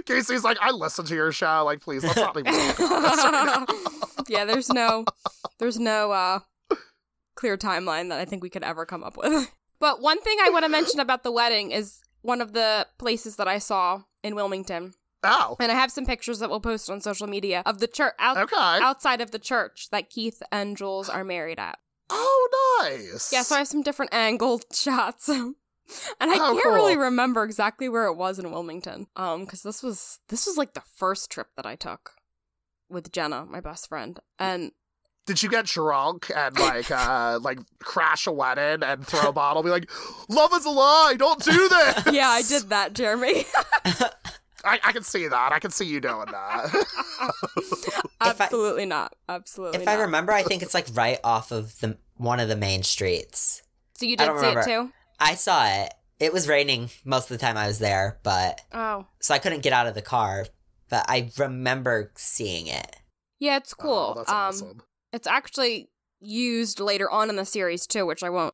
Casey's 0.06 0.44
like, 0.44 0.58
I 0.62 0.72
listen 0.72 1.06
to 1.06 1.16
your 1.16 1.32
show. 1.32 1.64
Like, 1.64 1.80
please, 1.80 2.04
let's 2.04 2.18
not 2.18 2.36
even 2.38 2.52
talk 2.54 2.80
about 2.80 3.68
this 3.68 3.70
right 4.18 4.26
yeah, 4.28 4.44
there's 4.46 4.68
no 4.70 5.06
there's 5.60 5.80
no 5.80 6.12
uh 6.12 6.40
clear 7.36 7.58
timeline 7.58 8.10
that 8.10 8.20
I 8.20 8.26
think 8.26 8.42
we 8.42 8.50
could 8.50 8.64
ever 8.64 8.86
come 8.86 9.04
up 9.04 9.18
with. 9.18 9.52
But 9.78 10.02
one 10.02 10.22
thing 10.22 10.38
I 10.42 10.50
want 10.52 10.64
to 10.64 10.70
mention 10.70 11.02
about 11.02 11.24
the 11.24 11.32
wedding 11.34 11.72
is 11.72 12.00
one 12.22 12.40
of 12.40 12.54
the 12.54 12.88
places 12.98 13.36
that 13.36 13.48
I 13.48 13.60
saw 13.60 14.04
in 14.24 14.34
Wilmington. 14.34 14.94
Oh, 15.22 15.58
And 15.60 15.70
I 15.70 15.76
have 15.76 15.92
some 15.92 16.06
pictures 16.06 16.40
that 16.40 16.50
we'll 16.50 16.62
post 16.62 16.90
on 16.90 17.02
social 17.02 17.28
media 17.28 17.62
of 17.66 17.80
the 17.80 17.88
church 17.88 18.14
out, 18.18 18.38
okay. 18.38 18.56
outside 18.56 19.20
of 19.20 19.32
the 19.32 19.38
church 19.38 19.90
that 19.92 20.10
Keith 20.10 20.42
and 20.50 20.78
Jules 20.78 21.10
are 21.10 21.26
married 21.26 21.60
at. 21.60 21.78
Oh, 22.10 22.82
nice. 22.82 23.34
Yeah, 23.34 23.42
so 23.42 23.56
I 23.56 23.60
have 23.60 23.68
some 23.68 23.82
different 23.84 24.14
angled 24.14 24.64
shots. 24.74 25.28
and 25.28 25.56
I 26.22 26.36
Oh, 26.40 26.54
can't 26.62 26.74
really 26.74 26.96
remember 26.98 27.44
exactly 27.44 27.90
where 27.90 28.06
it 28.06 28.16
was 28.16 28.40
in 28.40 28.52
Wilmington. 28.52 29.08
Um, 29.18 29.42
because 29.44 29.62
this 29.62 29.84
was 29.84 30.20
this 30.30 30.48
was 30.48 30.56
like 30.58 30.74
the 30.74 30.84
first 30.96 31.30
trip 31.30 31.50
that 31.58 31.66
I 31.66 31.76
took 31.76 32.12
with 32.90 33.12
Jenna, 33.12 33.46
my 33.46 33.60
best 33.60 33.90
friend. 33.90 34.20
And 34.40 34.72
Did 35.26 35.42
you 35.42 35.50
get 35.50 35.66
drunk 35.66 36.30
and 36.36 36.58
like 36.60 36.92
uh 36.92 37.40
like 37.42 37.58
crash 37.80 38.28
a 38.28 38.32
wedding 38.32 38.84
and 38.88 39.06
throw 39.06 39.30
a 39.30 39.34
bottle? 39.34 39.64
Be 39.64 39.70
like, 39.72 39.90
love 40.30 40.54
is 40.54 40.66
a 40.66 40.70
lie. 40.70 41.16
Don't 41.18 41.44
do 41.44 41.68
this. 41.70 42.04
yeah, 42.14 42.28
I 42.30 42.44
did 42.44 42.70
that, 42.70 42.94
Jeremy. 42.94 43.46
I, 44.68 44.80
I 44.84 44.92
can 44.94 45.04
see 45.04 45.28
that. 45.28 45.52
I 45.52 45.60
can 45.60 45.70
see 45.72 45.86
you 45.86 46.02
doing 46.02 46.26
that. 46.32 46.86
I- 48.20 48.30
Absolutely 48.30 48.86
not. 48.86 49.14
Absolutely 49.30 49.80
If 49.80 49.86
not. 49.86 49.92
I 50.00 50.02
remember, 50.02 50.32
I 50.32 50.44
think 50.44 50.64
it's 50.64 50.74
like 50.74 50.88
right 50.94 51.20
off 51.24 51.52
of 51.52 51.80
the 51.80 51.98
one 52.18 52.40
of 52.40 52.48
the 52.48 52.56
main 52.56 52.84
streets. 52.84 53.62
so 53.96 54.06
you 54.06 54.18
did 54.18 54.26
don't 54.26 54.40
see 54.40 54.48
it 54.48 54.64
too? 54.66 54.92
I 55.20 55.36
saw 55.36 55.66
it. 55.68 55.94
It 56.20 56.34
was 56.34 56.48
raining 56.48 56.90
most 57.04 57.30
of 57.30 57.38
the 57.38 57.46
time 57.46 57.58
I 57.58 57.68
was 57.68 57.80
there, 57.80 58.20
but 58.24 58.62
Oh. 58.74 59.06
so 59.20 59.34
I 59.34 59.40
couldn't 59.40 59.62
get 59.64 59.74
out 59.74 59.88
of 59.88 59.94
the 59.96 60.02
car. 60.02 60.46
But 60.90 61.06
I 61.10 61.30
remember 61.38 62.12
seeing 62.16 62.68
it. 62.68 62.96
Yeah, 63.40 63.58
it's 63.58 63.74
cool. 63.74 64.14
Oh, 64.16 64.18
that's 64.18 64.30
um 64.30 64.36
awesome. 64.36 64.82
It's 65.16 65.28
actually 65.28 65.89
used 66.20 66.80
later 66.80 67.09
on 67.09 67.30
in 67.30 67.36
the 67.36 67.45
series 67.45 67.88
too, 67.88 68.05
which 68.05 68.24
I 68.24 68.30
won't 68.30 68.53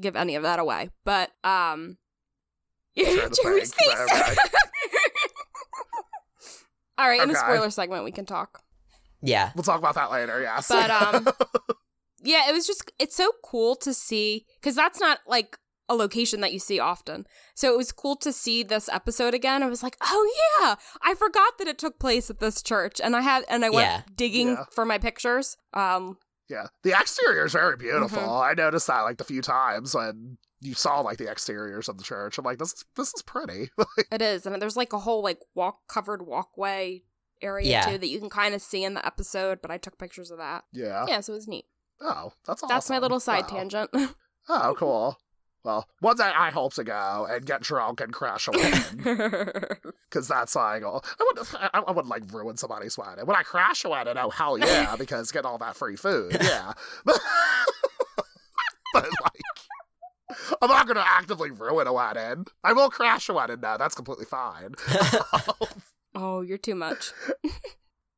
give 0.00 0.16
any 0.16 0.34
of 0.34 0.42
that 0.42 0.58
away. 0.58 0.90
But 1.04 1.30
um 1.44 1.98
Trying 2.98 3.30
Jeremy's 3.42 3.74
face. 3.74 3.94
but 4.08 4.22
okay. 4.22 4.34
All 6.98 7.08
right, 7.08 7.20
in 7.20 7.28
the 7.28 7.34
spoiler 7.34 7.68
segment 7.70 8.04
we 8.04 8.12
can 8.12 8.24
talk. 8.24 8.62
Yeah, 9.20 9.50
We'll 9.54 9.64
talk 9.64 9.78
about 9.78 9.96
that 9.96 10.10
later. 10.10 10.40
Yes. 10.40 10.68
But 10.68 10.90
um 10.90 11.28
yeah, 12.22 12.48
it 12.48 12.52
was 12.52 12.66
just 12.66 12.90
it's 12.98 13.16
so 13.16 13.30
cool 13.44 13.76
to 13.76 13.92
see 13.92 14.46
cuz 14.62 14.74
that's 14.74 15.00
not 15.00 15.18
like 15.26 15.58
a 15.88 15.94
location 15.94 16.40
that 16.40 16.52
you 16.52 16.58
see 16.58 16.80
often. 16.80 17.26
So 17.54 17.72
it 17.72 17.76
was 17.76 17.92
cool 17.92 18.16
to 18.16 18.32
see 18.32 18.62
this 18.62 18.88
episode 18.88 19.34
again. 19.34 19.62
I 19.62 19.66
was 19.66 19.82
like, 19.82 19.96
"Oh 20.02 20.30
yeah, 20.60 20.74
I 21.02 21.14
forgot 21.14 21.58
that 21.58 21.68
it 21.68 21.78
took 21.78 21.98
place 21.98 22.28
at 22.30 22.40
this 22.40 22.62
church." 22.62 23.00
And 23.02 23.14
I 23.14 23.20
had 23.20 23.44
and 23.48 23.64
I 23.64 23.70
went 23.70 23.88
Yeah. 23.88 24.02
digging 24.16 24.48
Yeah. 24.48 24.64
for 24.72 24.84
my 24.84 24.98
pictures. 24.98 25.56
Um 25.74 26.18
yeah, 26.48 26.66
the 26.82 26.92
exterior 26.98 27.44
is 27.44 27.52
very 27.52 27.76
beautiful. 27.76 28.22
Mhm. 28.22 28.50
I 28.50 28.54
noticed 28.54 28.86
that 28.86 29.00
like 29.02 29.18
the 29.18 29.24
few 29.24 29.42
times 29.42 29.94
when 29.94 30.38
you 30.60 30.74
saw 30.74 31.00
like 31.00 31.18
the 31.18 31.28
exteriors 31.28 31.88
of 31.88 31.98
the 31.98 32.04
church. 32.04 32.38
I'm 32.38 32.44
like, 32.44 32.58
this 32.58 32.72
is 32.72 32.84
this 32.96 33.12
is 33.14 33.22
pretty. 33.22 33.70
It 34.12 34.22
is, 34.22 34.46
and 34.46 34.60
there's 34.62 34.76
like 34.76 34.92
a 34.92 34.98
whole 35.00 35.22
like 35.22 35.40
walk 35.54 35.86
covered 35.88 36.26
walkway 36.26 37.02
area 37.42 37.68
Yeah. 37.68 37.90
too 37.90 37.98
that 37.98 38.08
you 38.08 38.18
can 38.18 38.30
kind 38.30 38.54
of 38.54 38.62
see 38.62 38.82
in 38.82 38.94
the 38.94 39.04
episode. 39.06 39.60
But 39.60 39.70
I 39.70 39.78
took 39.78 39.98
pictures 39.98 40.30
of 40.30 40.38
that. 40.38 40.64
yeah. 40.72 41.04
Yeah, 41.06 41.20
so 41.20 41.32
it 41.32 41.36
was 41.36 41.48
neat. 41.48 41.66
Oh, 42.00 42.32
that's 42.46 42.62
awesome. 42.62 42.68
That's 42.68 42.90
my 42.90 42.98
little 42.98 43.20
side 43.20 43.42
Wow. 43.50 43.56
tangent. 43.56 43.90
Oh, 44.48 44.76
cool. 44.78 45.18
Well, 45.66 45.88
one 45.98 46.16
day 46.16 46.22
I 46.32 46.50
hope 46.50 46.74
to 46.74 46.84
go 46.84 47.26
and 47.28 47.44
get 47.44 47.60
drunk 47.60 48.00
and 48.00 48.12
crash 48.12 48.46
a 48.46 48.52
wedding. 48.52 49.64
Because 50.08 50.28
that's 50.28 50.54
like, 50.54 50.84
oh, 50.84 51.00
I 51.02 51.32
would, 51.34 51.46
I, 51.54 51.82
I 51.88 51.90
wouldn't 51.90 52.06
like 52.06 52.22
ruin 52.32 52.56
somebody's 52.56 52.96
wedding. 52.96 53.26
When 53.26 53.34
I 53.36 53.42
crash 53.42 53.84
a 53.84 53.88
wedding, 53.88 54.14
oh 54.16 54.30
hell 54.30 54.56
yeah, 54.56 54.94
because 54.98 55.32
get 55.32 55.44
all 55.44 55.58
that 55.58 55.74
free 55.74 55.96
food, 55.96 56.38
yeah. 56.40 56.72
But, 57.04 57.18
but 58.94 59.04
like, 59.24 60.48
I'm 60.62 60.70
not 60.70 60.86
gonna 60.86 61.04
actively 61.04 61.50
ruin 61.50 61.88
a 61.88 61.92
wedding. 61.92 62.46
I 62.62 62.72
will 62.72 62.88
crash 62.88 63.28
a 63.28 63.34
wedding 63.34 63.60
though. 63.60 63.76
That's 63.76 63.96
completely 63.96 64.24
fine. 64.26 64.74
oh, 66.14 66.40
you're 66.42 66.56
too 66.56 66.76
much. 66.76 67.12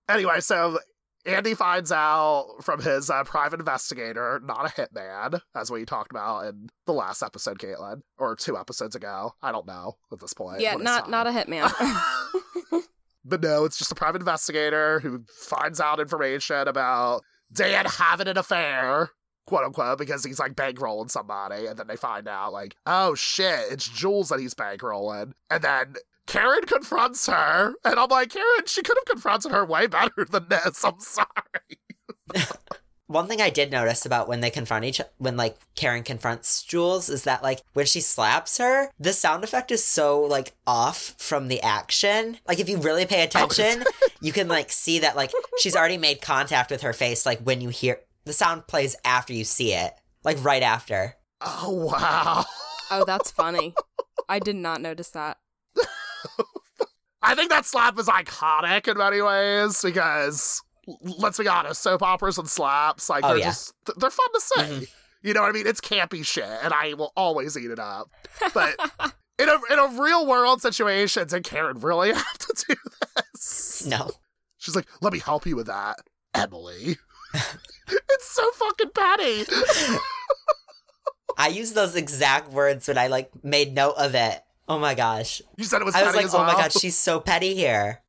anyway, 0.08 0.40
so 0.40 0.78
Andy 1.26 1.54
finds 1.54 1.92
out 1.92 2.56
from 2.62 2.80
his 2.80 3.10
uh, 3.10 3.24
private 3.24 3.60
investigator, 3.60 4.40
not 4.42 4.66
a 4.66 4.68
hitman, 4.80 5.40
as 5.54 5.70
we 5.70 5.84
talked 5.84 6.10
about 6.10 6.46
in 6.46 6.68
the 6.86 6.92
last 6.92 7.22
episode, 7.22 7.58
Caitlin, 7.58 8.00
or 8.18 8.34
two 8.34 8.56
episodes 8.56 8.94
ago. 8.94 9.32
I 9.42 9.52
don't 9.52 9.66
know 9.66 9.96
at 10.12 10.20
this 10.20 10.32
point. 10.32 10.60
Yeah, 10.60 10.74
not 10.74 11.10
not 11.10 11.26
a 11.26 11.30
hitman. 11.30 11.70
But 13.28 13.42
no, 13.42 13.64
it's 13.64 13.76
just 13.76 13.92
a 13.92 13.94
private 13.94 14.22
investigator 14.22 15.00
who 15.00 15.24
finds 15.28 15.80
out 15.80 16.00
information 16.00 16.66
about 16.66 17.22
Dan 17.52 17.84
having 17.84 18.26
an 18.26 18.38
affair, 18.38 19.10
quote 19.46 19.64
unquote, 19.64 19.98
because 19.98 20.24
he's 20.24 20.38
like 20.38 20.54
bankrolling 20.54 21.10
somebody. 21.10 21.66
And 21.66 21.78
then 21.78 21.86
they 21.88 21.96
find 21.96 22.26
out, 22.26 22.54
like, 22.54 22.74
oh 22.86 23.14
shit, 23.14 23.70
it's 23.70 23.86
Jules 23.86 24.30
that 24.30 24.40
he's 24.40 24.54
bankrolling. 24.54 25.32
And 25.50 25.62
then 25.62 25.94
Karen 26.28 26.62
confronts 26.66 27.26
her. 27.26 27.74
And 27.84 27.98
I'm 27.98 28.08
like, 28.08 28.30
Karen, 28.30 28.66
she 28.66 28.82
could 28.82 28.96
have 28.98 29.06
confronted 29.06 29.50
her 29.50 29.64
way 29.64 29.88
better 29.88 30.24
than 30.30 30.46
this. 30.48 30.84
I'm 30.84 31.00
sorry. 31.00 31.26
One 33.06 33.26
thing 33.26 33.40
I 33.40 33.48
did 33.48 33.70
notice 33.70 34.04
about 34.04 34.28
when 34.28 34.42
they 34.42 34.50
confront 34.50 34.84
each 34.84 35.00
when 35.16 35.38
like 35.38 35.56
Karen 35.74 36.02
confronts 36.02 36.62
Jules 36.62 37.08
is 37.08 37.24
that 37.24 37.42
like 37.42 37.62
when 37.72 37.86
she 37.86 38.02
slaps 38.02 38.58
her, 38.58 38.90
the 39.00 39.14
sound 39.14 39.44
effect 39.44 39.70
is 39.70 39.82
so 39.82 40.20
like 40.20 40.52
off 40.66 41.14
from 41.16 41.48
the 41.48 41.62
action. 41.62 42.36
Like 42.46 42.60
if 42.60 42.68
you 42.68 42.76
really 42.76 43.06
pay 43.06 43.22
oh, 43.22 43.24
attention, 43.24 43.84
you 44.20 44.30
can 44.30 44.46
like 44.46 44.70
see 44.70 44.98
that 44.98 45.16
like 45.16 45.32
she's 45.58 45.74
already 45.74 45.96
made 45.96 46.20
contact 46.20 46.70
with 46.70 46.82
her 46.82 46.92
face 46.92 47.24
like 47.24 47.40
when 47.40 47.62
you 47.62 47.70
hear 47.70 48.00
the 48.26 48.34
sound 48.34 48.66
plays 48.66 48.94
after 49.06 49.32
you 49.32 49.44
see 49.44 49.72
it. 49.72 49.94
Like 50.22 50.44
right 50.44 50.62
after. 50.62 51.14
Oh, 51.40 51.70
wow. 51.70 52.44
oh, 52.90 53.04
that's 53.06 53.30
funny. 53.30 53.74
I 54.28 54.38
did 54.38 54.56
not 54.56 54.82
notice 54.82 55.08
that. 55.12 55.38
I 57.22 57.34
think 57.34 57.50
that 57.50 57.66
slap 57.66 57.98
is 57.98 58.06
iconic 58.06 58.86
in 58.88 58.96
many 58.96 59.20
ways 59.20 59.82
because 59.82 60.62
let's 61.18 61.38
be 61.38 61.48
honest, 61.48 61.82
soap 61.82 62.02
operas 62.02 62.38
and 62.38 62.48
slaps, 62.48 63.10
like 63.10 63.24
Oh, 63.24 63.28
they're 63.28 63.38
yeah. 63.38 63.44
just 63.46 63.74
they're 63.98 64.10
fun 64.10 64.32
to 64.34 64.40
say. 64.40 64.62
Mhm. 64.62 64.88
You 65.22 65.34
know 65.34 65.42
what 65.42 65.48
I 65.48 65.52
mean? 65.52 65.66
It's 65.66 65.80
campy 65.80 66.24
shit, 66.24 66.44
and 66.44 66.72
I 66.72 66.94
will 66.94 67.12
always 67.16 67.56
eat 67.58 67.70
it 67.70 67.80
up. 67.80 68.08
But 68.54 68.76
in 69.38 69.48
a 69.48 69.58
in 69.72 69.78
a 69.78 70.00
real 70.00 70.26
world 70.26 70.62
situation, 70.62 71.26
did 71.26 71.42
Karen 71.44 71.80
really 71.80 72.12
have 72.14 72.38
to 72.38 72.64
do 72.68 72.74
this? 73.34 73.84
No. 73.86 74.10
She's 74.58 74.76
like, 74.76 74.86
let 75.00 75.12
me 75.12 75.18
help 75.18 75.44
you 75.46 75.56
with 75.56 75.66
that, 75.66 75.96
Emily. 76.34 76.96
it's 77.34 78.28
so 78.30 78.48
fucking 78.52 78.90
petty. 78.94 79.44
I 81.36 81.48
used 81.48 81.74
those 81.74 81.94
exact 81.94 82.50
words 82.52 82.88
when 82.88 82.98
I 82.98 83.06
like 83.06 83.30
made 83.44 83.74
note 83.74 83.94
of 83.96 84.14
it. 84.14 84.40
Oh 84.68 84.78
my 84.78 84.94
gosh. 84.94 85.40
You 85.56 85.64
said 85.64 85.80
it 85.80 85.84
was 85.84 85.94
I 85.94 86.04
was 86.04 86.14
like, 86.14 86.26
as 86.26 86.34
oh 86.34 86.38
my 86.38 86.48
well. 86.48 86.56
god, 86.56 86.72
she's 86.72 86.96
so 86.96 87.20
petty 87.20 87.54
here. 87.54 88.02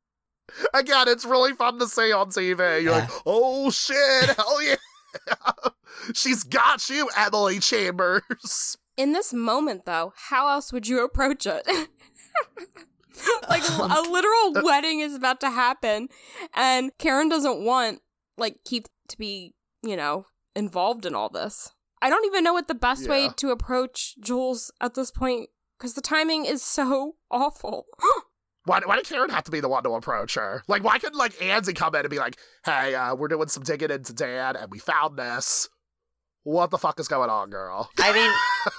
Again, 0.74 1.08
it's 1.08 1.26
really 1.26 1.54
fun 1.54 1.80
to 1.80 1.88
see 1.88 2.12
on 2.12 2.30
TV. 2.30 2.84
You're 2.84 2.92
like, 2.92 3.10
oh 3.26 3.72
shit, 3.72 4.30
hell 4.38 4.62
yeah. 4.62 4.76
She's 6.14 6.44
got 6.44 6.90
you, 6.90 7.10
Emily 7.16 7.60
Chambers. 7.60 8.78
In 8.98 9.14
this 9.14 9.34
moment, 9.34 9.86
though, 9.86 10.14
how 10.16 10.50
else 10.50 10.74
would 10.74 10.88
you 10.88 11.04
approach 11.04 11.46
it? 11.46 11.66
like 13.50 13.64
a 13.68 14.02
literal 14.10 14.64
wedding 14.64 15.00
is 15.00 15.16
about 15.16 15.40
to 15.42 15.50
happen, 15.50 16.10
and 16.54 16.92
Karen 16.98 17.30
doesn't 17.30 17.64
want 17.64 18.02
like 18.38 18.58
Keith 18.66 18.88
to 19.08 19.18
be, 19.18 19.54
you 19.82 19.96
know, 19.96 20.26
involved 20.56 21.06
in 21.06 21.16
all 21.16 21.30
this. 21.30 21.72
I 22.02 22.10
don't 22.10 22.26
even 22.26 22.44
know 22.44 22.54
what 22.54 22.68
the 22.68 22.76
best 22.76 23.10
way 23.10 23.30
to 23.38 23.52
approach 23.52 24.16
Jules 24.20 24.72
at 24.80 24.94
this 24.94 25.12
point 25.12 25.50
because 25.80 25.94
the 25.94 26.02
timing 26.02 26.46
is 26.46 26.62
so 26.62 27.16
awful. 27.32 27.86
Why, 28.66 28.82
why 28.86 28.98
did 28.98 29.08
Karen 29.08 29.30
have 29.30 29.46
to 29.46 29.52
be 29.52 29.62
the 29.62 29.70
one 29.70 29.84
to 29.84 29.92
approach 29.92 30.36
her? 30.36 30.62
Like, 30.68 30.84
why 30.84 31.00
couldn't, 31.00 31.18
like, 31.18 31.42
Andy 31.42 31.74
come 31.74 31.96
in 31.96 32.02
and 32.02 32.10
be 32.10 32.18
like, 32.20 32.38
hey, 32.66 32.94
uh, 32.94 33.16
we're 33.16 33.30
doing 33.30 33.48
some 33.48 33.64
digging 33.64 33.90
into 33.90 34.14
Dan, 34.14 34.56
and 34.56 34.70
we 34.70 34.78
found 34.80 35.18
this. 35.18 35.70
What 36.44 36.70
the 36.70 36.78
fuck 36.78 37.00
is 37.00 37.08
going 37.08 37.30
on, 37.30 37.50
girl? 37.50 37.90
I 37.98 38.14
mean, 38.14 38.32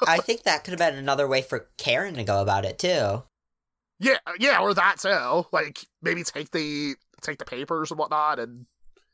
I 0.06 0.18
think 0.22 0.42
that 0.44 0.64
could 0.64 0.72
have 0.72 0.78
been 0.78 0.98
another 0.98 1.26
way 1.26 1.42
for 1.42 1.68
Karen 1.78 2.14
to 2.14 2.24
go 2.24 2.40
about 2.40 2.64
it 2.64 2.78
too. 2.78 3.24
Yeah, 3.98 4.16
yeah, 4.38 4.60
or 4.60 4.74
that 4.74 4.98
too. 4.98 5.46
Like, 5.52 5.80
maybe 6.02 6.22
take 6.22 6.50
the 6.52 6.94
take 7.20 7.38
the 7.38 7.44
papers 7.44 7.90
and 7.90 7.98
whatnot, 7.98 8.38
and 8.38 8.66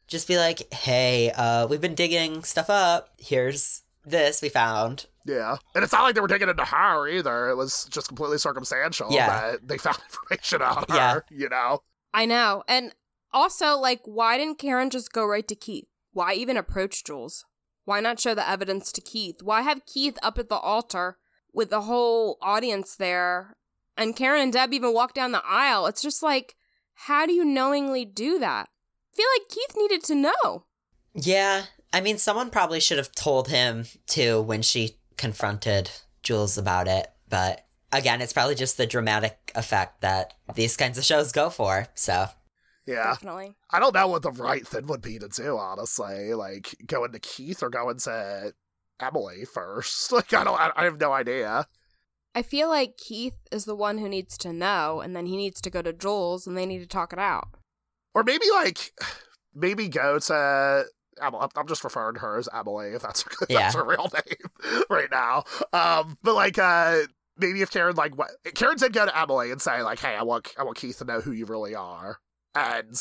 Just 0.06 0.28
be 0.28 0.36
like, 0.36 0.72
hey, 0.72 1.32
uh, 1.32 1.66
we've 1.66 1.80
been 1.80 1.96
digging 1.96 2.44
stuff 2.44 2.70
up. 2.70 3.10
Here's 3.18 3.82
this 4.04 4.40
we 4.42 4.48
found. 4.48 5.06
Yeah. 5.26 5.56
And 5.74 5.82
it's 5.84 5.92
not 5.92 6.02
like 6.02 6.14
they 6.14 6.20
were 6.20 6.28
digging 6.28 6.48
into 6.48 6.64
her 6.64 7.08
either. 7.08 7.48
It 7.50 7.56
was 7.56 7.84
just 7.90 8.08
completely 8.08 8.38
circumstantial 8.38 9.08
Yeah. 9.10 9.28
that 9.52 9.68
they 9.68 9.78
found 9.78 9.98
information 10.08 10.62
on 10.62 10.84
her, 10.88 10.94
Yeah. 10.96 11.20
you 11.30 11.48
know? 11.48 11.82
I 12.14 12.24
know. 12.26 12.62
And 12.68 12.94
also, 13.32 13.76
like, 13.76 14.00
why 14.04 14.38
didn't 14.38 14.58
Karen 14.58 14.88
just 14.90 15.12
go 15.12 15.24
right 15.26 15.46
to 15.48 15.54
Keith? 15.54 15.86
Why 16.12 16.32
even 16.34 16.56
approach 16.56 17.04
Jules? 17.04 17.44
Why 17.84 18.00
not 18.00 18.18
show 18.18 18.34
the 18.34 18.48
evidence 18.48 18.90
to 18.92 19.00
Keith? 19.00 19.42
Why 19.42 19.62
have 19.62 19.84
Keith 19.86 20.18
up 20.22 20.38
at 20.38 20.48
the 20.48 20.56
altar 20.56 21.18
with 21.52 21.70
the 21.70 21.82
whole 21.82 22.38
audience 22.40 22.96
there 22.96 23.56
and 23.96 24.16
Karen 24.16 24.40
and 24.42 24.52
Deb 24.52 24.72
even 24.72 24.94
walk 24.94 25.12
down 25.14 25.32
the 25.32 25.42
aisle? 25.46 25.86
It's 25.86 26.02
just 26.02 26.22
like, 26.22 26.56
how 26.94 27.26
do 27.26 27.32
you 27.34 27.44
knowingly 27.44 28.04
do 28.04 28.38
that? 28.38 28.68
I 29.12 29.16
feel 29.16 29.26
like 29.38 29.48
Keith 29.50 29.76
needed 29.76 30.02
to 30.04 30.14
know. 30.14 30.64
Yeah, 31.14 31.64
I 31.92 32.00
mean, 32.00 32.18
someone 32.18 32.50
probably 32.50 32.80
should 32.80 32.98
have 32.98 33.12
told 33.12 33.48
him 33.48 33.84
too 34.06 34.40
when 34.42 34.62
she 34.62 34.96
confronted 35.16 35.90
Jules 36.22 36.58
about 36.58 36.88
it. 36.88 37.08
But 37.28 37.64
again, 37.92 38.20
it's 38.20 38.32
probably 38.32 38.54
just 38.54 38.76
the 38.76 38.86
dramatic 38.86 39.52
effect 39.54 40.00
that 40.00 40.34
these 40.54 40.76
kinds 40.76 40.98
of 40.98 41.04
shows 41.04 41.32
go 41.32 41.50
for. 41.50 41.86
So 41.94 42.28
Yeah. 42.86 43.04
Definitely. 43.04 43.54
I 43.70 43.80
don't 43.80 43.94
know 43.94 44.08
what 44.08 44.22
the 44.22 44.30
right 44.30 44.66
thing 44.66 44.86
would 44.86 45.02
be 45.02 45.18
to 45.18 45.28
do, 45.28 45.58
honestly. 45.58 46.34
Like, 46.34 46.74
going 46.86 47.12
to 47.12 47.18
Keith 47.18 47.62
or 47.62 47.70
going 47.70 47.98
to 47.98 48.52
Emily 49.00 49.44
first. 49.44 50.12
Like, 50.16 50.32
I 50.32 50.44
don't, 50.44 50.58
I, 50.58 50.70
I 50.76 50.84
have 50.84 51.00
no 51.00 51.12
idea. 51.12 51.66
I 52.34 52.42
feel 52.42 52.68
like 52.68 52.98
Keith 52.98 53.38
is 53.50 53.64
the 53.64 53.74
one 53.74 53.98
who 53.98 54.08
needs 54.08 54.36
to 54.38 54.52
know, 54.52 55.00
and 55.00 55.16
then 55.16 55.26
he 55.26 55.36
needs 55.36 55.60
to 55.62 55.70
go 55.70 55.80
to 55.82 55.92
Jules 55.92 56.46
and 56.46 56.56
they 56.56 56.66
need 56.66 56.80
to 56.80 56.86
talk 56.86 57.12
it 57.12 57.18
out. 57.18 57.48
Or 58.14 58.22
maybe, 58.22 58.46
like, 58.52 58.92
maybe 59.54 59.88
go 59.88 60.18
to. 60.18 60.84
Emily. 61.20 61.46
I'm- 61.56 61.66
just 61.66 61.84
referring 61.84 62.14
to 62.14 62.20
her 62.20 62.38
as 62.38 62.48
Emily, 62.52 62.90
if 62.92 63.02
that's, 63.02 63.24
if 63.42 63.50
Yeah. 63.50 63.58
that's 63.60 63.74
her 63.76 63.84
real 63.84 64.08
name 64.14 64.82
right 64.90 65.08
now. 65.10 65.44
Um, 65.72 66.16
but 66.22 66.34
like, 66.34 66.58
uh, 66.58 67.00
maybe 67.36 67.62
if 67.62 67.70
Karen 67.70 67.96
like 67.96 68.16
what 68.16 68.30
Karen 68.54 68.76
did 68.76 68.92
go 68.92 69.04
to 69.06 69.18
Emily 69.18 69.50
and 69.50 69.60
say 69.60 69.82
like, 69.82 69.98
"Hey, 70.00 70.14
I 70.16 70.22
want 70.22 70.52
I 70.58 70.62
want 70.64 70.76
Keith 70.78 70.98
to 70.98 71.04
know 71.04 71.20
who 71.20 71.32
you 71.32 71.44
really 71.46 71.74
are," 71.74 72.18
and 72.54 72.94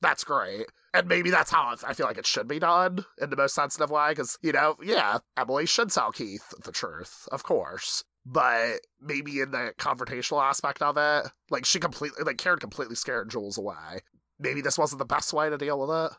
that's 0.00 0.24
great. 0.24 0.66
And 0.94 1.08
maybe 1.08 1.28
that's 1.30 1.50
how 1.50 1.74
I 1.86 1.92
feel 1.92 2.06
like 2.06 2.16
it 2.16 2.26
should 2.26 2.48
be 2.48 2.58
done 2.58 3.04
in 3.20 3.28
the 3.28 3.36
most 3.36 3.54
sensitive 3.54 3.90
way, 3.90 4.10
because 4.12 4.38
you 4.40 4.52
know, 4.52 4.76
yeah, 4.82 5.18
Emily 5.36 5.66
should 5.66 5.90
tell 5.90 6.10
Keith 6.10 6.54
the 6.64 6.72
truth, 6.72 7.28
of 7.30 7.42
course. 7.42 8.02
But 8.24 8.78
maybe 9.00 9.40
in 9.40 9.50
the 9.52 9.72
confrontational 9.78 10.42
aspect 10.42 10.80
of 10.82 10.96
it, 10.96 11.30
like 11.50 11.64
she 11.66 11.78
completely, 11.78 12.24
like 12.24 12.38
Karen 12.38 12.58
completely 12.58 12.96
scared 12.96 13.30
Jules 13.30 13.58
away. 13.58 14.00
Maybe 14.38 14.62
this 14.62 14.78
wasn't 14.78 14.98
the 14.98 15.04
best 15.04 15.32
way 15.32 15.48
to 15.50 15.56
deal 15.58 15.78
with 15.78 15.90
it. 15.90 16.12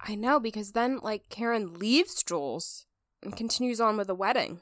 I 0.00 0.14
know, 0.14 0.38
because 0.38 0.72
then, 0.72 0.98
like, 1.02 1.28
Karen 1.30 1.74
leaves 1.74 2.22
Jules 2.22 2.86
and 3.22 3.36
continues 3.36 3.80
on 3.80 3.96
with 3.96 4.06
the 4.06 4.14
wedding. 4.14 4.60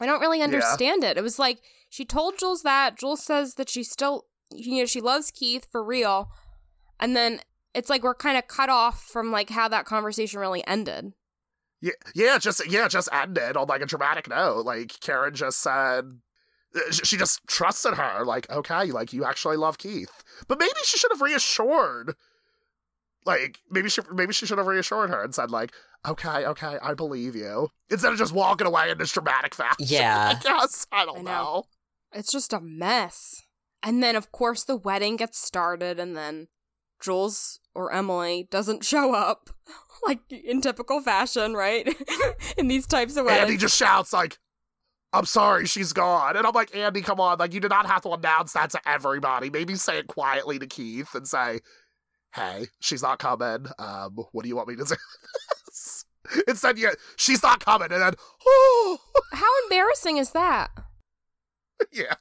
I 0.00 0.06
don't 0.06 0.20
really 0.20 0.42
understand 0.42 1.04
it. 1.04 1.16
It 1.16 1.22
was 1.22 1.38
like 1.38 1.60
she 1.88 2.04
told 2.04 2.38
Jules 2.38 2.62
that. 2.62 2.98
Jules 2.98 3.22
says 3.22 3.54
that 3.54 3.68
she 3.68 3.82
still, 3.82 4.26
you 4.52 4.80
know, 4.80 4.86
she 4.86 5.00
loves 5.00 5.30
Keith 5.30 5.66
for 5.70 5.82
real. 5.82 6.30
And 7.00 7.16
then 7.16 7.40
it's 7.74 7.90
like 7.90 8.02
we're 8.02 8.14
kind 8.14 8.36
of 8.36 8.48
cut 8.48 8.68
off 8.68 9.02
from, 9.02 9.32
like, 9.32 9.50
how 9.50 9.68
that 9.68 9.84
conversation 9.84 10.40
really 10.40 10.66
ended. 10.66 11.12
Yeah, 11.80 11.92
yeah, 12.14 12.38
just 12.38 12.66
yeah, 12.66 12.88
just 12.88 13.10
ended 13.12 13.58
on 13.58 13.66
like 13.66 13.82
a 13.82 13.86
dramatic 13.86 14.26
note. 14.26 14.64
Like 14.64 14.98
Karen 15.00 15.34
just 15.34 15.60
said, 15.60 16.04
uh, 16.74 16.90
she 16.90 17.18
just 17.18 17.46
trusted 17.46 17.94
her. 17.94 18.24
Like, 18.24 18.50
okay, 18.50 18.86
like 18.86 19.12
you 19.12 19.24
actually 19.26 19.58
love 19.58 19.76
Keith, 19.76 20.24
but 20.48 20.58
maybe 20.58 20.72
she 20.84 20.96
should 20.96 21.12
have 21.12 21.20
reassured. 21.20 22.14
Like 23.26 23.58
maybe 23.70 23.88
she 23.88 24.02
maybe 24.12 24.32
she 24.32 24.46
should 24.46 24.58
have 24.58 24.66
reassured 24.66 25.10
her 25.10 25.22
and 25.22 25.34
said 25.34 25.50
like, 25.50 25.72
okay, 26.06 26.44
okay, 26.46 26.78
I 26.82 26.94
believe 26.94 27.34
you, 27.34 27.68
instead 27.90 28.12
of 28.12 28.18
just 28.18 28.34
walking 28.34 28.66
away 28.66 28.90
in 28.90 28.98
this 28.98 29.12
dramatic 29.12 29.54
fashion. 29.54 29.86
Yeah. 29.86 30.34
I 30.36 30.42
guess 30.42 30.86
I 30.92 31.04
don't 31.04 31.20
I 31.20 31.22
know. 31.22 31.30
know. 31.32 31.64
It's 32.12 32.30
just 32.30 32.52
a 32.52 32.60
mess. 32.60 33.42
And 33.82 34.02
then, 34.02 34.16
of 34.16 34.32
course, 34.32 34.64
the 34.64 34.76
wedding 34.76 35.16
gets 35.16 35.38
started, 35.38 36.00
and 36.00 36.16
then 36.16 36.48
Jules 37.02 37.60
or 37.74 37.92
Emily 37.92 38.48
doesn't 38.50 38.84
show 38.84 39.14
up, 39.14 39.50
like 40.06 40.20
in 40.30 40.60
typical 40.60 41.00
fashion, 41.00 41.54
right? 41.54 41.86
in 42.56 42.68
these 42.68 42.86
types 42.86 43.16
of 43.16 43.26
weddings. 43.26 43.42
Andy 43.44 43.56
just 43.58 43.76
shouts 43.76 44.12
like, 44.12 44.38
"I'm 45.12 45.26
sorry, 45.26 45.66
she's 45.66 45.92
gone," 45.92 46.36
and 46.36 46.46
I'm 46.46 46.54
like, 46.54 46.74
Andy, 46.74 47.02
come 47.02 47.20
on, 47.20 47.38
like 47.38 47.52
you 47.52 47.60
did 47.60 47.70
not 47.70 47.86
have 47.86 48.02
to 48.02 48.10
announce 48.10 48.54
that 48.54 48.70
to 48.70 48.80
everybody. 48.88 49.50
Maybe 49.50 49.74
say 49.74 49.98
it 49.98 50.06
quietly 50.06 50.58
to 50.58 50.66
Keith 50.66 51.14
and 51.14 51.28
say, 51.28 51.60
"Hey, 52.34 52.66
she's 52.80 53.02
not 53.02 53.18
coming. 53.18 53.66
Um, 53.78 54.16
what 54.32 54.42
do 54.42 54.48
you 54.48 54.56
want 54.56 54.68
me 54.68 54.76
to 54.76 54.84
do?" 54.84 54.94
Instead, 56.48 56.78
yeah, 56.78 56.90
she's 57.16 57.42
not 57.42 57.62
coming, 57.64 57.92
and 57.92 58.00
then, 58.00 58.14
oh, 58.46 58.98
How 59.32 59.50
embarrassing 59.64 60.16
is 60.16 60.30
that? 60.30 60.70
yeah, 61.92 62.14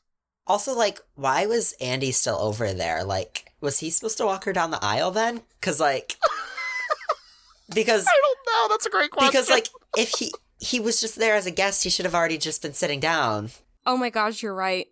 Also, 0.45 0.74
like, 0.76 0.99
why 1.16 1.45
was 1.45 1.74
Andy 1.80 2.11
still 2.11 2.36
over 2.38 2.74
there? 2.74 3.03
Like, 3.05 3.45
was 3.61 3.80
he 3.80 3.89
supposed 3.89 4.18
to 4.18 4.26
walk 4.26 4.43
her 4.43 4.51
down 4.51 4.72
the 4.72 4.84
aisle 4.84 5.11
then? 5.11 5.41
Because, 5.59 5.80
like, 5.80 6.18
because 7.74 8.05
I 8.05 8.11
don't 8.22 8.70
know. 8.70 8.74
That's 8.74 8.86
a 8.86 8.89
great 8.89 9.11
question. 9.11 9.30
because 9.32 9.49
like 9.49 9.70
if 9.97 10.11
he 10.20 10.34
he 10.59 10.80
was 10.80 10.99
just 10.99 11.16
there 11.18 11.36
as 11.36 11.45
a 11.45 11.51
guest, 11.51 11.84
he 11.84 11.89
should 11.89 12.05
have 12.05 12.16
already 12.16 12.38
just 12.38 12.61
been 12.61 12.74
sitting 12.74 12.99
down. 12.99 13.51
Oh 13.86 13.95
my 13.97 14.09
gosh, 14.09 14.43
you're 14.43 14.53
right. 14.53 14.88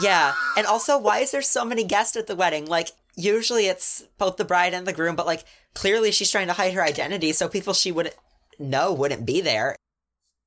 Yeah, 0.00 0.34
and 0.56 0.66
also 0.66 0.96
why 0.98 1.18
is 1.18 1.32
there 1.32 1.42
so 1.42 1.64
many 1.64 1.84
guests 1.84 2.16
at 2.16 2.26
the 2.28 2.36
wedding? 2.36 2.64
Like 2.66 2.90
usually 3.16 3.66
it's 3.66 4.04
both 4.18 4.36
the 4.36 4.44
bride 4.44 4.74
and 4.74 4.86
the 4.86 4.92
groom, 4.92 5.16
but 5.16 5.26
like 5.26 5.44
clearly 5.74 6.10
she's 6.12 6.30
trying 6.30 6.46
to 6.48 6.52
hide 6.52 6.74
her 6.74 6.82
identity, 6.82 7.32
so 7.32 7.48
people 7.48 7.74
she 7.74 7.92
wouldn't 7.92 8.16
know 8.58 8.92
wouldn't 8.92 9.26
be 9.26 9.40
there. 9.40 9.76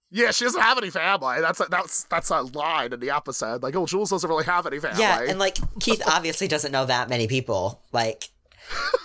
yeah, 0.10 0.32
she 0.32 0.46
doesn't 0.46 0.62
have 0.62 0.78
any 0.78 0.90
family. 0.90 1.42
That's 1.42 1.60
a, 1.60 1.66
that's 1.70 2.04
that's 2.06 2.30
a 2.30 2.42
line 2.42 2.94
in 2.94 3.00
the 3.00 3.10
episode. 3.10 3.64
Like, 3.64 3.76
oh, 3.76 3.86
Jules 3.86 4.10
doesn't 4.10 4.30
really 4.30 4.46
have 4.46 4.66
any 4.66 4.80
family. 4.80 5.02
Yeah, 5.02 5.22
and 5.28 5.40
like 5.40 5.58
Keith 5.80 6.02
obviously 6.08 6.48
doesn't 6.48 6.72
know 6.72 6.86
that 6.86 7.10
many 7.10 7.28
people. 7.28 7.82
Like 7.92 8.30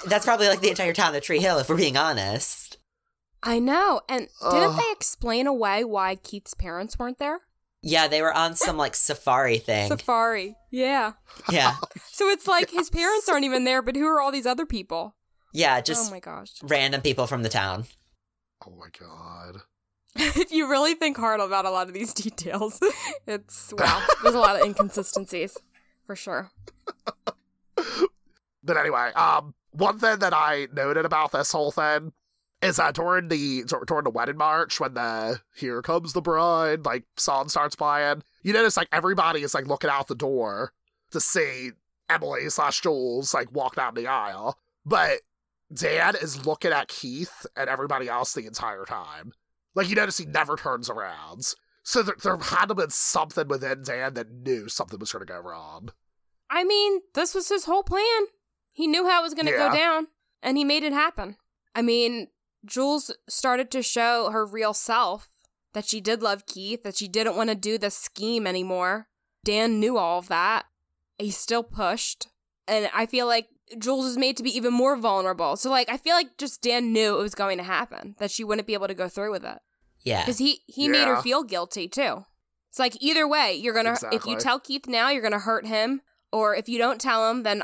that's 0.06 0.24
probably 0.24 0.48
like 0.48 0.60
the 0.60 0.70
entire 0.70 0.92
town 0.92 1.14
of 1.14 1.22
Tree 1.22 1.40
Hill, 1.40 1.58
if 1.58 1.68
we're 1.68 1.76
being 1.76 1.96
honest. 1.96 2.78
I 3.42 3.58
know. 3.58 4.02
And 4.08 4.28
didn't 4.40 4.70
Ugh. 4.70 4.78
they 4.78 4.92
explain 4.92 5.46
away 5.48 5.82
why 5.84 6.14
Keith's 6.16 6.54
parents 6.54 6.98
weren't 6.98 7.18
there? 7.18 7.40
Yeah, 7.82 8.06
they 8.08 8.22
were 8.22 8.32
on 8.32 8.54
some 8.54 8.76
like 8.76 8.94
safari 8.94 9.58
thing. 9.58 9.88
Safari. 9.88 10.56
Yeah. 10.70 11.12
Yeah, 11.50 11.74
So 12.12 12.28
it's 12.28 12.46
like 12.46 12.70
his 12.70 12.88
parents 12.90 13.28
aren't 13.28 13.44
even 13.44 13.64
there, 13.64 13.82
but 13.82 13.96
who 13.96 14.06
are 14.06 14.20
all 14.20 14.30
these 14.32 14.46
other 14.46 14.66
people? 14.66 15.16
yeah, 15.52 15.80
just 15.80 16.00
oh 16.00 16.02
just 16.04 16.12
my 16.12 16.20
gosh. 16.20 16.52
random 16.62 17.02
people 17.02 17.26
from 17.26 17.42
the 17.42 17.48
town. 17.48 17.84
oh 18.66 18.72
my 18.78 18.86
god. 18.98 19.62
if 20.16 20.52
you 20.52 20.68
really 20.68 20.94
think 20.94 21.16
hard 21.16 21.40
about 21.40 21.64
a 21.64 21.70
lot 21.70 21.88
of 21.88 21.94
these 21.94 22.14
details, 22.24 22.78
it's 23.26 23.72
wow. 23.76 24.06
There's 24.22 24.34
a 24.34 24.38
lot 24.38 24.56
of 24.60 24.66
inconsistencies 24.66 25.56
for 26.06 26.14
sure. 26.16 26.50
But 28.64 28.76
anyway, 28.76 29.10
um, 29.16 29.54
one 29.72 29.98
thing 29.98 30.20
that 30.20 30.32
I 30.32 30.68
noted 30.72 31.04
about 31.04 31.32
this 31.32 31.50
whole 31.50 31.72
thing 31.72 32.12
is 32.62 32.76
that 32.76 32.94
during 32.94 33.28
the 33.28 33.64
during 33.86 34.04
the 34.04 34.10
wedding 34.10 34.36
march, 34.36 34.78
when 34.80 34.94
the 34.94 35.40
"Here 35.56 35.82
Comes 35.82 36.12
the 36.12 36.22
Bride" 36.22 36.84
like 36.84 37.04
song 37.16 37.48
starts 37.48 37.74
playing, 37.76 38.22
you 38.42 38.52
notice 38.52 38.76
like 38.76 38.88
everybody 38.92 39.42
is 39.42 39.54
like 39.54 39.66
looking 39.66 39.90
out 39.90 40.08
the 40.08 40.14
door 40.14 40.72
to 41.10 41.20
see 41.20 41.70
Emily 42.08 42.48
slash 42.48 42.80
Jules 42.80 43.34
like 43.34 43.52
walk 43.52 43.76
down 43.76 43.94
the 43.94 44.06
aisle, 44.06 44.58
but 44.86 45.20
Dan 45.72 46.14
is 46.20 46.46
looking 46.46 46.72
at 46.72 46.88
Keith 46.88 47.46
and 47.56 47.68
everybody 47.68 48.08
else 48.08 48.32
the 48.34 48.46
entire 48.46 48.84
time. 48.84 49.32
Like 49.74 49.88
you 49.88 49.94
notice 49.94 50.18
he 50.18 50.26
never 50.26 50.56
turns 50.56 50.88
around. 50.90 51.44
So 51.82 52.02
there, 52.02 52.14
there 52.22 52.36
had 52.36 52.66
to 52.66 52.68
have 52.68 52.76
been 52.76 52.90
something 52.90 53.48
within 53.48 53.82
Dan 53.82 54.14
that 54.14 54.30
knew 54.30 54.68
something 54.68 55.00
was 55.00 55.10
going 55.12 55.26
to 55.26 55.32
go 55.32 55.40
wrong. 55.40 55.88
I 56.48 56.62
mean, 56.62 57.00
this 57.14 57.34
was 57.34 57.48
his 57.48 57.64
whole 57.64 57.82
plan. 57.82 58.26
He 58.70 58.86
knew 58.86 59.08
how 59.08 59.20
it 59.20 59.24
was 59.24 59.34
going 59.34 59.46
to 59.46 59.52
Yeah. 59.52 59.68
go 59.70 59.74
down, 59.74 60.08
and 60.42 60.56
he 60.56 60.64
made 60.64 60.82
it 60.84 60.92
happen. 60.92 61.36
I 61.74 61.82
mean, 61.82 62.28
Jules 62.64 63.14
started 63.28 63.70
to 63.72 63.82
show 63.82 64.30
her 64.30 64.46
real 64.46 64.74
self 64.74 65.28
that 65.72 65.84
she 65.86 66.00
did 66.00 66.22
love 66.22 66.46
Keith, 66.46 66.82
that 66.82 66.96
she 66.96 67.08
didn't 67.08 67.36
want 67.36 67.50
to 67.50 67.56
do 67.56 67.78
the 67.78 67.90
scheme 67.90 68.46
anymore. 68.46 69.08
Dan 69.44 69.80
knew 69.80 69.96
all 69.96 70.18
of 70.18 70.28
that. 70.28 70.66
He 71.18 71.30
still 71.30 71.62
pushed. 71.62 72.28
And 72.68 72.88
I 72.94 73.06
feel 73.06 73.26
like 73.26 73.48
Jules 73.78 74.04
was 74.04 74.18
made 74.18 74.36
to 74.36 74.42
be 74.42 74.54
even 74.56 74.72
more 74.72 74.96
vulnerable. 74.96 75.56
So, 75.56 75.70
like, 75.70 75.88
I 75.90 75.96
feel 75.96 76.14
like 76.14 76.36
just 76.38 76.62
Dan 76.62 76.92
knew 76.92 77.18
it 77.18 77.22
was 77.22 77.34
going 77.34 77.58
to 77.58 77.64
happen, 77.64 78.14
that 78.18 78.30
she 78.30 78.44
wouldn't 78.44 78.66
be 78.66 78.74
able 78.74 78.88
to 78.88 78.94
go 78.94 79.08
through 79.08 79.32
with 79.32 79.44
it. 79.44 79.58
Yeah, 80.04 80.22
Because 80.22 80.38
he, 80.38 80.60
he 80.66 80.88
made 80.88 81.06
her 81.06 81.22
feel 81.22 81.42
guilty, 81.44 81.88
too. 81.88 82.24
It's 82.68 82.78
like, 82.78 82.96
either 83.00 83.26
way, 83.26 83.54
you're 83.54 83.74
going 83.74 83.86
to, 83.86 84.08
if 84.12 84.26
you 84.26 84.36
tell 84.38 84.58
Keith 84.58 84.86
now, 84.86 85.10
you're 85.10 85.22
going 85.22 85.32
to 85.32 85.38
hurt 85.38 85.66
him. 85.66 86.02
Or 86.32 86.54
if 86.54 86.68
you 86.68 86.78
don't 86.78 87.00
tell 87.00 87.30
him, 87.30 87.42
then 87.42 87.62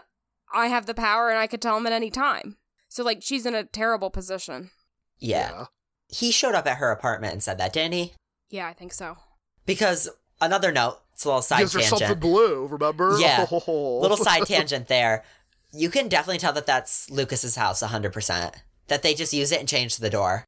I 0.53 0.67
have 0.69 0.87
the 0.87 0.95
power 0.95 1.31
and 1.31 1.39
I 1.39 1.47
could 1.47 1.63
tell 1.63 1.77
him 1.77 1.87
at 1.87 1.93
any 1.93 2.11
time. 2.11 2.59
So, 2.89 3.03
like, 3.03 3.23
she's 3.23 3.47
in 3.47 3.55
a 3.55 3.65
terrible 3.65 4.11
position. 4.11 4.71
Yeah. 5.19 5.67
He 6.09 6.31
showed 6.33 6.55
up 6.55 6.67
at 6.67 6.79
her 6.79 6.91
apartment 6.91 7.35
and 7.35 7.43
said 7.43 7.59
that, 7.59 7.73
didn't 7.73 7.93
he? 7.93 8.13
Yeah, 8.51 8.67
I 8.67 8.73
think 8.73 8.93
so. 8.93 9.19
Because 9.67 10.09
another 10.41 10.73
note, 10.73 10.99
it's 11.13 11.25
a 11.25 11.29
little 11.29 11.43
side 11.43 11.61
Gives 11.61 11.75
her 11.75 11.81
something 11.83 12.07
tangent. 12.07 12.21
blue, 12.21 12.67
remember? 12.67 13.17
Yeah. 13.19 13.47
Oh. 13.51 13.99
little 14.01 14.17
side 14.17 14.43
tangent 14.47 14.89
there. 14.89 15.25
You 15.73 15.91
can 15.91 16.09
definitely 16.09 16.39
tell 16.39 16.55
that 16.55 16.65
that's 16.67 17.11
Lucas's 17.11 17.57
house 17.57 17.83
100%. 17.83 18.55
That 18.87 19.03
they 19.03 19.13
just 19.15 19.35
use 19.35 19.53
it 19.53 19.61
and 19.61 19.69
change 19.69 19.97
the 19.99 20.09
door. 20.09 20.45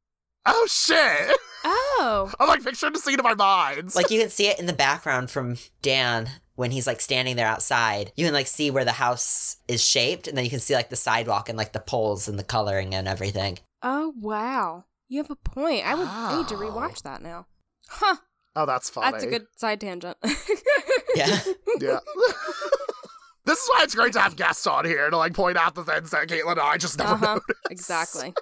Oh 0.47 0.67
shit! 0.71 1.37
Oh. 1.63 2.33
I'm 2.41 2.49
like 2.49 2.65
picturing 2.65 2.95
the 2.95 2.99
scene 2.99 3.19
in 3.19 3.23
my 3.23 3.35
mind. 3.35 3.95
Like 3.95 4.11
you 4.11 4.19
can 4.19 4.31
see 4.31 4.47
it 4.49 4.59
in 4.59 4.65
the 4.65 4.73
background 4.73 5.31
from 5.31 5.59
Dan 5.83 6.31
when 6.55 6.71
he's 6.71 6.87
like 6.87 7.03
standing 7.03 7.37
there 7.37 7.47
outside. 7.47 8.13
You 8.17 8.25
can 8.25 8.33
like 8.33 8.47
see 8.47 8.71
where 8.71 8.87
the 8.87 8.93
house 8.93 9.59
is 9.69 9.87
shaped 9.87 10.27
and 10.27 10.39
then 10.39 10.45
you 10.45 10.51
can 10.51 10.61
see 10.61 10.75
like 10.75 10.89
the 10.89 10.97
sidewalk 10.97 11.51
and 11.51 11.59
like 11.59 11.73
the 11.73 11.81
poles 11.81 12.27
and 12.29 12.39
the 12.39 12.45
coloring 12.45 12.95
and 12.95 13.07
everything. 13.07 13.59
Oh, 13.83 14.15
wow. 14.19 14.85
You 15.09 15.19
have 15.19 15.31
a 15.31 15.37
point. 15.37 15.85
I 15.85 15.95
would 15.95 16.39
need 16.39 16.49
to 16.49 16.55
Wow. 16.55 16.89
rewatch 16.89 17.03
that 17.03 17.23
now. 17.23 17.47
Huh. 17.89 18.17
oh, 18.55 18.67
that's 18.67 18.89
funny. 18.89 19.11
That's 19.11 19.25
a 19.25 19.27
good 19.27 19.47
side 19.57 19.81
tangent. 19.81 20.17
Yeah. 21.17 21.41
Yeah. 21.81 21.99
this 23.45 23.59
is 23.59 23.69
why 23.69 23.81
it's 23.83 23.97
great 23.97 24.13
to 24.13 24.21
have 24.21 24.37
guests 24.37 24.65
on 24.65 24.85
here 24.85 25.11
to 25.11 25.17
like 25.17 25.35
point 25.35 25.57
out 25.57 25.75
the 25.75 25.83
things 25.83 26.11
that 26.11 26.29
Caitlin 26.29 26.53
and 26.53 26.61
I 26.61 26.77
just 26.77 26.99
never 26.99 27.15
uh-huh. 27.15 27.35
noticed. 27.35 27.61
Exactly. 27.69 28.33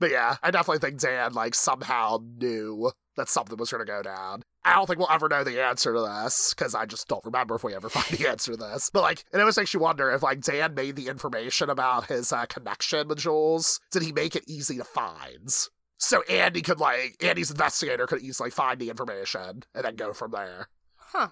But 0.00 0.10
yeah, 0.10 0.36
I 0.42 0.50
definitely 0.50 0.78
think 0.80 0.98
Dan 1.00 1.34
like 1.34 1.54
somehow 1.54 2.18
knew 2.38 2.90
that 3.16 3.28
something 3.28 3.58
was 3.58 3.70
going 3.70 3.84
to 3.84 3.92
go 3.92 4.02
down. 4.02 4.42
I 4.64 4.74
don't 4.74 4.86
think 4.86 4.98
we'll 4.98 5.10
ever 5.10 5.28
know 5.28 5.44
the 5.44 5.62
answer 5.62 5.92
to 5.92 6.00
this 6.00 6.54
because 6.54 6.74
I 6.74 6.86
just 6.86 7.06
don't 7.06 7.24
remember 7.24 7.54
if 7.54 7.62
we 7.62 7.74
ever 7.74 7.88
find 7.90 8.18
the 8.18 8.28
answer 8.28 8.52
to 8.52 8.56
this. 8.56 8.90
But 8.92 9.02
like, 9.02 9.24
it 9.32 9.38
always 9.38 9.56
makes 9.58 9.74
you 9.74 9.80
wonder 9.80 10.10
if 10.10 10.22
like 10.22 10.40
Dan 10.40 10.74
made 10.74 10.96
the 10.96 11.08
information 11.08 11.68
about 11.70 12.06
his 12.06 12.32
uh, 12.32 12.46
connection 12.46 13.08
with 13.08 13.18
Jules, 13.18 13.78
did 13.92 14.02
he 14.02 14.10
make 14.12 14.34
it 14.34 14.44
easy 14.48 14.78
to 14.78 14.84
find? 14.84 15.50
So 15.98 16.22
Andy 16.30 16.62
could 16.62 16.80
like 16.80 17.22
Andy's 17.22 17.50
investigator 17.50 18.06
could 18.06 18.22
easily 18.22 18.50
find 18.50 18.78
the 18.80 18.88
information 18.88 19.64
and 19.74 19.84
then 19.84 19.96
go 19.96 20.14
from 20.14 20.30
there. 20.30 20.68
Huh. 20.96 21.28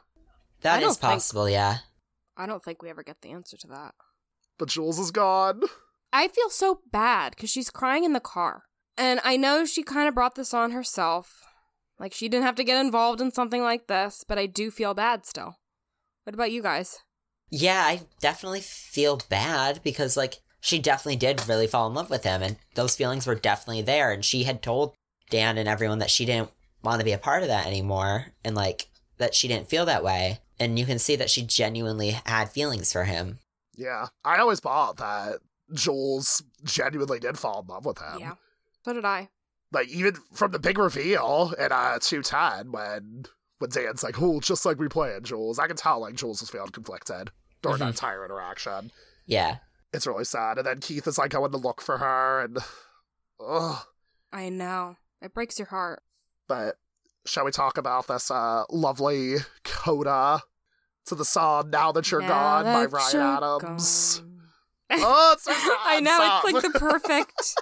That 0.61 0.77
I 0.77 0.81
don't 0.81 0.91
think- 0.91 1.01
possible, 1.13 1.49
yeah. 1.49 1.79
I 2.37 2.47
don't 2.47 2.63
think 2.63 2.83
we 2.83 2.91
ever 2.91 3.03
get 3.03 3.23
the 3.23 3.31
answer 3.31 3.57
to 3.57 3.67
that. 3.69 3.95
But 4.59 4.69
Jules 4.69 4.99
is 4.99 5.11
gone. 5.11 5.63
I 6.13 6.29
feel 6.29 6.51
so 6.51 6.81
bad 6.91 7.31
because 7.31 7.51
she's 7.51 7.71
crying 7.71 8.05
in 8.05 8.13
the 8.13 8.21
car. 8.21 8.65
And 8.97 9.21
I 9.25 9.37
know 9.37 9.65
she 9.65 9.83
kind 9.83 10.09
of 10.09 10.15
brought 10.15 10.35
this 10.35 10.53
on 10.53 10.73
herself. 10.73 11.43
Like, 11.99 12.13
she 12.13 12.29
didn't 12.29 12.45
have 12.45 12.57
to 12.57 12.65
get 12.65 12.85
involved 12.85 13.21
in 13.21 13.33
something 13.33 13.63
like 13.63 13.87
this, 13.87 14.25
but 14.27 14.39
I 14.39 14.47
do 14.47 14.71
feel 14.71 14.95
bad 14.95 15.27
still. 15.27 15.57
What 16.25 16.35
about 16.35 16.53
you 16.53 16.63
guys? 16.63 16.99
Yeah, 17.51 17.83
I 17.85 18.03
definitely 18.21 18.61
feel 18.61 19.21
bad 19.29 19.81
because 19.83 20.17
like 20.17 20.41
she 20.61 20.79
definitely 20.79 21.17
did 21.17 21.49
really 21.49 21.67
fall 21.67 21.87
in 21.87 21.95
love 21.95 22.11
with 22.11 22.25
him 22.25 22.43
and 22.43 22.57
those 22.75 22.97
feelings 22.97 23.27
were 23.27 23.35
definitely 23.35 23.83
there 23.83 24.13
and 24.13 24.25
she 24.25 24.45
had 24.45 24.63
told 24.63 24.95
Dan 25.31 25.57
and 25.57 25.69
everyone 25.69 25.99
that 26.01 26.11
she 26.11 26.27
didn't 26.27 26.51
want 26.83 27.01
to 27.01 27.05
be 27.05 27.13
a 27.13 27.19
part 27.19 27.43
of 27.43 27.49
that 27.49 27.67
anymore 27.67 28.27
and 28.45 28.55
like 28.55 28.89
that 29.19 29.35
she 29.35 29.49
didn't 29.49 29.71
feel 29.71 29.87
that 29.87 30.05
way 30.05 30.41
and 30.61 30.79
you 30.79 30.85
can 30.85 30.99
see 30.99 31.17
that 31.17 31.31
she 31.31 31.43
genuinely 31.43 32.11
had 32.27 32.51
feelings 32.51 32.93
for 32.93 33.05
him. 33.05 33.39
Yeah, 33.77 34.09
I 34.25 34.39
always 34.39 34.61
thought 34.61 34.97
that 34.99 35.39
Jules 35.75 36.43
genuinely 36.65 37.19
did 37.19 37.39
fall 37.39 37.61
in 37.63 37.67
love 37.67 37.85
with 37.85 37.99
him. 37.99 38.21
yeah. 38.21 38.35
So 38.85 38.93
did 38.93 39.05
I. 39.05 39.29
like 39.73 39.89
even 39.89 40.15
from 40.33 40.53
the 40.53 40.59
big 40.59 40.79
reveal 40.79 41.53
in 41.59 41.73
uh 41.73 41.99
210 42.01 42.73
when 42.73 43.25
when 43.59 43.71
Dan's 43.71 44.03
like, 44.03 44.21
oh, 44.23 44.41
just 44.41 44.65
like 44.65 44.79
we 44.79 44.89
planned, 44.89 45.25
Jules. 45.27 45.59
I 45.59 45.67
can 45.67 45.77
tell 45.77 46.01
like 46.01 46.15
Jules 46.15 46.41
was 46.41 46.49
feeling 46.51 46.71
conflicted 46.71 47.31
during 47.63 47.77
Mhm. 47.77 47.81
that 47.81 47.89
entire 47.89 48.25
interaction. 48.25 48.93
Yeah. 49.27 49.59
It's 49.93 50.07
really 50.07 50.25
sad. 50.25 50.59
And 50.59 50.67
then 50.67 50.79
Keith 50.79 51.07
is 51.07 51.19
like 51.19 51.31
going 51.33 51.51
to 51.53 51.59
look 51.59 51.81
for 51.81 51.99
her 51.99 52.41
and 52.43 52.59
ugh. 53.45 53.85
I 54.33 54.49
know. 54.49 54.97
It 55.21 55.35
breaks 55.35 55.59
your 55.59 55.67
heart. 55.69 56.03
But 56.47 56.77
shall 57.27 57.45
we 57.45 57.51
talk 57.51 57.77
about 57.79 58.07
this 58.07 58.31
uh 58.31 58.65
lovely 58.71 59.37
coda 59.65 60.43
to 61.07 61.15
the 61.15 61.25
song 61.25 61.71
Now 61.71 61.91
That 61.93 62.11
You're 62.11 62.21
Now 62.21 62.63
Gone 62.63 62.65
by 62.65 62.85
Ryan 62.87 63.13
you're 63.15 63.23
Adams? 63.23 64.19
gone. 64.21 64.28
Oh, 64.91 65.33
it's 65.35 65.45
so. 65.45 65.53
I 65.85 66.01
know 66.01 66.11
Stop. 66.17 66.45
it's 66.45 66.53
like 66.53 66.73
the 66.73 66.79
perfect 66.79 67.55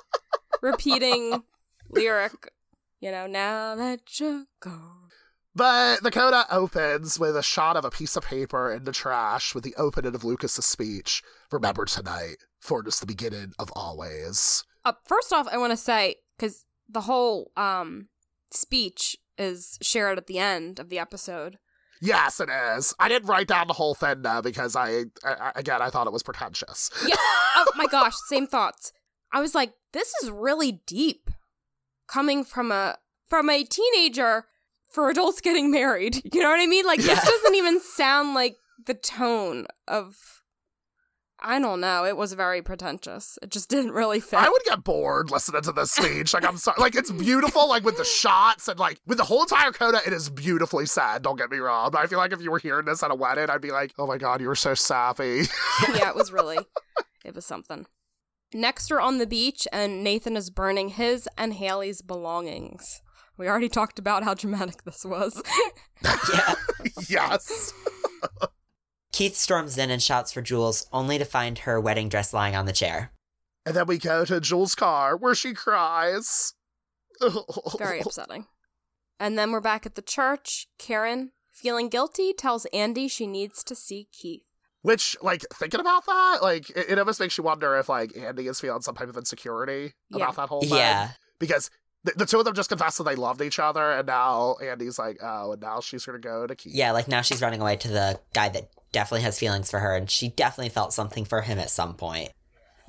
repeating 0.62 1.42
lyric. 1.90 2.52
You 3.00 3.10
know, 3.10 3.26
now 3.26 3.74
that 3.74 4.00
you're 4.18 4.44
gone. 4.60 5.10
But 5.54 6.02
the 6.02 6.10
coda 6.10 6.44
opens 6.50 7.18
with 7.18 7.34
a 7.36 7.42
shot 7.42 7.76
of 7.76 7.84
a 7.84 7.90
piece 7.90 8.14
of 8.14 8.24
paper 8.24 8.70
in 8.70 8.84
the 8.84 8.92
trash 8.92 9.54
with 9.54 9.64
the 9.64 9.74
opening 9.76 10.14
of 10.14 10.22
Lucas's 10.22 10.66
speech. 10.66 11.22
Remember 11.50 11.86
tonight, 11.86 12.36
for 12.60 12.80
it 12.80 12.88
is 12.88 13.00
the 13.00 13.06
beginning 13.06 13.52
of 13.58 13.72
always. 13.74 14.64
Uh, 14.84 14.92
first 15.06 15.32
off, 15.32 15.48
I 15.50 15.56
want 15.56 15.72
to 15.72 15.76
say 15.76 16.16
because 16.36 16.64
the 16.88 17.02
whole 17.02 17.52
um 17.56 18.08
speech 18.52 19.16
is 19.38 19.78
shared 19.80 20.18
at 20.18 20.26
the 20.26 20.38
end 20.38 20.78
of 20.78 20.88
the 20.90 20.98
episode. 20.98 21.58
Yes, 22.00 22.40
it 22.40 22.48
is. 22.50 22.94
I 22.98 23.08
didn't 23.08 23.28
write 23.28 23.48
down 23.48 23.66
the 23.68 23.72
whole 23.74 23.94
thing 23.94 24.22
though 24.22 24.42
because 24.42 24.76
I, 24.76 25.04
I 25.24 25.52
again 25.56 25.80
I 25.82 25.90
thought 25.90 26.06
it 26.06 26.12
was 26.12 26.22
pretentious. 26.22 26.90
Yeah. 27.06 27.16
oh 27.56 27.72
my 27.76 27.86
gosh, 27.86 28.14
same 28.28 28.46
thoughts. 28.46 28.92
I 29.32 29.40
was 29.40 29.54
like, 29.54 29.72
this 29.92 30.12
is 30.22 30.30
really 30.30 30.80
deep, 30.86 31.30
coming 32.08 32.44
from 32.44 32.70
a 32.72 32.96
from 33.28 33.50
a 33.50 33.64
teenager 33.64 34.46
for 34.90 35.10
adults 35.10 35.40
getting 35.40 35.70
married. 35.70 36.22
You 36.32 36.42
know 36.42 36.50
what 36.50 36.60
I 36.60 36.66
mean? 36.66 36.84
Like 36.86 37.00
Yeah. 37.00 37.14
this 37.14 37.24
doesn't 37.24 37.54
even 37.54 37.80
sound 37.80 38.34
like 38.34 38.56
the 38.86 38.94
tone 38.94 39.66
of 39.88 40.42
I 41.40 41.58
don't 41.58 41.80
know. 41.80 42.04
It 42.04 42.16
was 42.16 42.32
very 42.32 42.62
pretentious. 42.62 43.38
It 43.42 43.50
just 43.50 43.68
didn't 43.70 43.92
really 43.92 44.20
fit. 44.20 44.38
I 44.38 44.48
would 44.48 44.62
get 44.64 44.84
bored 44.84 45.30
listening 45.30 45.62
to 45.62 45.72
this 45.72 45.92
speech. 45.92 46.34
Like, 46.34 46.44
I'm 46.44 46.56
sorry. 46.56 46.80
Like, 46.80 46.94
it's 46.94 47.10
beautiful, 47.10 47.68
like, 47.68 47.84
with 47.84 47.96
the 47.96 48.04
shots 48.20 48.68
and, 48.68 48.78
like, 48.78 49.00
with 49.06 49.18
the 49.18 49.24
whole 49.24 49.42
entire 49.42 49.72
coda, 49.72 50.00
it 50.06 50.12
is 50.12 50.30
beautifully 50.30 50.86
sad. 50.86 51.22
Don't 51.22 51.36
get 51.36 51.50
me 51.50 51.58
wrong. 51.58 51.90
But 51.90 52.00
I 52.00 52.06
feel 52.06 52.18
like 52.18 52.32
if 52.32 52.40
you 52.40 52.50
were 52.50 52.58
hearing 52.58 52.86
this 52.86 53.02
at 53.02 53.10
a 53.10 53.14
wedding, 53.14 53.50
I'd 53.50 53.60
be 53.60 53.72
like, 53.72 53.92
oh 53.98 54.06
my 54.06 54.18
God, 54.18 54.40
you 54.40 54.48
were 54.48 54.54
so 54.54 54.74
sappy. 54.74 55.42
yeah, 55.94 56.08
it 56.08 56.16
was 56.16 56.32
really, 56.32 56.58
it 57.24 57.34
was 57.34 57.44
something. 57.44 57.86
Next, 58.54 58.90
we're 58.90 59.00
on 59.00 59.18
the 59.18 59.26
beach, 59.26 59.66
and 59.72 60.04
Nathan 60.04 60.36
is 60.36 60.50
burning 60.50 60.90
his 60.90 61.28
and 61.36 61.54
Haley's 61.54 62.00
belongings. 62.00 63.02
We 63.36 63.48
already 63.48 63.68
talked 63.68 63.98
about 63.98 64.22
how 64.22 64.34
dramatic 64.34 64.84
this 64.84 65.04
was. 65.04 65.42
Yeah. 66.32 66.54
yes. 67.08 67.72
Keith 69.16 69.34
storms 69.34 69.78
in 69.78 69.90
and 69.90 70.02
shouts 70.02 70.30
for 70.30 70.42
Jules, 70.42 70.86
only 70.92 71.16
to 71.16 71.24
find 71.24 71.60
her 71.60 71.80
wedding 71.80 72.10
dress 72.10 72.34
lying 72.34 72.54
on 72.54 72.66
the 72.66 72.72
chair. 72.74 73.12
And 73.64 73.74
then 73.74 73.86
we 73.86 73.96
go 73.96 74.26
to 74.26 74.40
Jules' 74.42 74.74
car 74.74 75.16
where 75.16 75.34
she 75.34 75.54
cries. 75.54 76.52
Very 77.78 78.00
upsetting. 78.00 78.44
And 79.18 79.38
then 79.38 79.52
we're 79.52 79.62
back 79.62 79.86
at 79.86 79.94
the 79.94 80.02
church. 80.02 80.66
Karen, 80.78 81.32
feeling 81.50 81.88
guilty, 81.88 82.34
tells 82.34 82.66
Andy 82.74 83.08
she 83.08 83.26
needs 83.26 83.64
to 83.64 83.74
see 83.74 84.06
Keith. 84.12 84.42
Which, 84.82 85.16
like, 85.22 85.46
thinking 85.54 85.80
about 85.80 86.04
that, 86.04 86.40
like, 86.42 86.68
it, 86.68 86.90
it 86.90 86.98
almost 86.98 87.18
makes 87.18 87.38
you 87.38 87.44
wonder 87.44 87.74
if, 87.78 87.88
like, 87.88 88.14
Andy 88.18 88.48
is 88.48 88.60
feeling 88.60 88.82
some 88.82 88.96
type 88.96 89.08
of 89.08 89.16
insecurity 89.16 89.94
Yeah. 90.10 90.16
about 90.24 90.36
that 90.36 90.48
whole 90.50 90.60
thing. 90.60 90.74
Yeah. 90.76 91.12
Because 91.38 91.70
the, 92.04 92.12
the 92.16 92.26
two 92.26 92.38
of 92.38 92.44
them 92.44 92.52
just 92.54 92.68
confessed 92.68 92.98
that 92.98 93.04
they 93.04 93.16
loved 93.16 93.40
each 93.40 93.58
other, 93.58 93.92
and 93.92 94.06
now 94.06 94.56
Andy's 94.62 94.98
like, 94.98 95.16
oh, 95.22 95.52
and 95.52 95.62
now 95.62 95.80
she's 95.80 96.04
gonna 96.04 96.18
go 96.18 96.46
to 96.46 96.54
Keith. 96.54 96.74
Yeah, 96.74 96.92
like 96.92 97.08
now 97.08 97.22
she's 97.22 97.40
running 97.40 97.62
away 97.62 97.76
to 97.76 97.88
the 97.88 98.20
guy 98.34 98.50
that 98.50 98.68
definitely 98.92 99.22
has 99.22 99.38
feelings 99.38 99.70
for 99.70 99.80
her, 99.80 99.94
and 99.96 100.10
she 100.10 100.28
definitely 100.28 100.70
felt 100.70 100.92
something 100.92 101.24
for 101.24 101.42
him 101.42 101.58
at 101.58 101.70
some 101.70 101.94
point. 101.94 102.30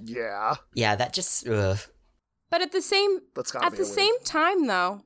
Yeah. 0.03 0.55
Yeah, 0.73 0.95
that 0.95 1.13
just. 1.13 1.47
Ugh. 1.47 1.79
But 2.49 2.61
at 2.61 2.71
the 2.71 2.81
same 2.81 3.19
That's 3.35 3.53
at 3.55 3.71
the 3.71 3.77
weird- 3.77 3.87
same 3.87 4.13
time 4.23 4.67
though, 4.67 5.01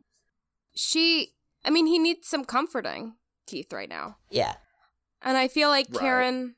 she 0.76 1.30
I 1.66 1.70
mean 1.70 1.88
he 1.88 1.98
needs 1.98 2.28
some 2.28 2.46
comforting, 2.46 3.16
Keith, 3.48 3.72
right 3.74 3.90
now. 3.90 4.18
Yeah. 4.30 4.56
And 5.24 5.38
I 5.38 5.48
feel 5.48 5.70
like 5.70 5.88
Right. 5.92 6.00
Karen 6.00 6.56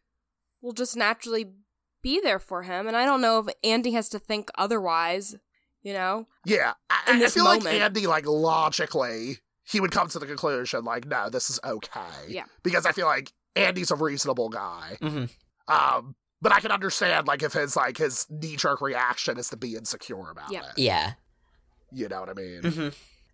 will 0.62 0.74
just 0.74 0.96
naturally 0.98 1.54
be 2.02 2.20
there 2.22 2.40
for 2.40 2.64
him. 2.64 2.88
And 2.88 2.98
I 2.98 3.06
don't 3.06 3.22
know 3.22 3.40
if 3.40 3.48
Andy 3.64 3.92
has 3.92 4.10
to 4.10 4.20
think 4.20 4.50
otherwise, 4.58 5.36
you 5.82 5.94
know? 5.94 6.28
Yeah. 6.46 6.74
I, 6.90 7.12
in 7.12 7.16
I 7.18 7.20
this 7.20 7.34
feel 7.34 7.44
like 7.46 7.64
moment. 7.64 7.82
Andy, 7.82 8.08
like, 8.08 8.26
logically, 8.26 9.38
he 9.66 9.80
would 9.82 9.92
come 9.92 10.08
to 10.10 10.20
the 10.20 10.26
conclusion, 10.26 10.84
like, 10.86 11.06
no, 11.06 11.30
this 11.30 11.50
is 11.50 11.60
okay. 11.64 12.00
Yeah. 12.30 12.46
Because 12.64 12.86
I 12.86 12.92
feel 12.94 13.06
like 13.08 13.32
Andy's 13.56 13.92
a 13.92 13.96
reasonable 13.96 14.50
guy. 14.50 14.98
hmm 15.02 15.26
Um, 15.68 16.16
but 16.42 16.52
I 16.52 16.60
can 16.60 16.72
understand, 16.72 17.28
like, 17.28 17.42
if 17.44 17.54
his, 17.54 17.76
like, 17.76 17.98
his 17.98 18.26
knee-jerk 18.30 18.82
reaction 18.82 19.38
is 19.38 19.50
to 19.50 19.58
be 19.58 19.76
insecure 19.76 20.30
about 20.30 20.52
Yeah. 20.52 20.64
it. 20.70 20.78
Yeah. 20.78 21.14
You 21.92 22.10
know 22.10 22.20
what 22.20 22.30
I 22.30 22.34
mean? 22.34 22.64
hmm 22.64 22.90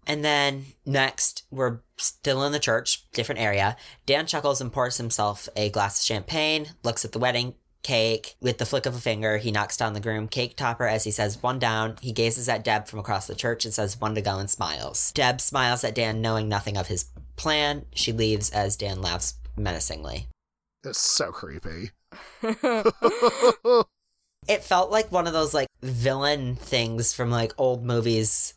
And 0.05 0.23
then 0.23 0.65
next, 0.85 1.43
we're 1.51 1.79
still 1.97 2.43
in 2.43 2.51
the 2.51 2.59
church, 2.59 3.09
different 3.11 3.41
area. 3.41 3.77
Dan 4.05 4.27
chuckles 4.27 4.61
and 4.61 4.71
pours 4.71 4.97
himself 4.97 5.49
a 5.55 5.69
glass 5.69 5.99
of 6.01 6.05
champagne, 6.05 6.67
looks 6.83 7.03
at 7.05 7.11
the 7.13 7.19
wedding 7.19 7.55
cake. 7.83 8.35
With 8.41 8.57
the 8.57 8.65
flick 8.65 8.85
of 8.85 8.95
a 8.95 8.99
finger, 8.99 9.37
he 9.37 9.51
knocks 9.51 9.77
down 9.77 9.93
the 9.93 9.99
groom 9.99 10.27
cake 10.27 10.55
topper 10.57 10.85
as 10.87 11.03
he 11.05 11.11
says 11.11 11.41
one 11.41 11.59
down. 11.59 11.97
He 12.01 12.11
gazes 12.11 12.49
at 12.49 12.63
Deb 12.63 12.87
from 12.87 12.99
across 12.99 13.25
the 13.27 13.35
church 13.35 13.65
and 13.65 13.73
says 13.73 13.99
one 13.99 14.13
to 14.15 14.21
go 14.21 14.37
and 14.37 14.49
smiles. 14.49 15.11
Deb 15.13 15.39
smiles 15.41 15.83
at 15.83 15.95
Dan, 15.95 16.21
knowing 16.21 16.47
nothing 16.49 16.75
of 16.77 16.87
his 16.87 17.05
plan. 17.37 17.85
She 17.95 18.11
leaves 18.11 18.49
as 18.49 18.75
Dan 18.75 19.01
laughs 19.01 19.33
menacingly. 19.59 20.27
It's 20.83 20.99
so 20.99 21.31
creepy. 21.31 21.91
It 24.47 24.63
felt 24.63 24.89
like 24.89 25.11
one 25.11 25.27
of 25.27 25.33
those 25.33 25.53
like 25.53 25.67
villain 25.83 26.55
things 26.55 27.13
from 27.13 27.29
like 27.29 27.53
old 27.59 27.83
movies 27.85 28.55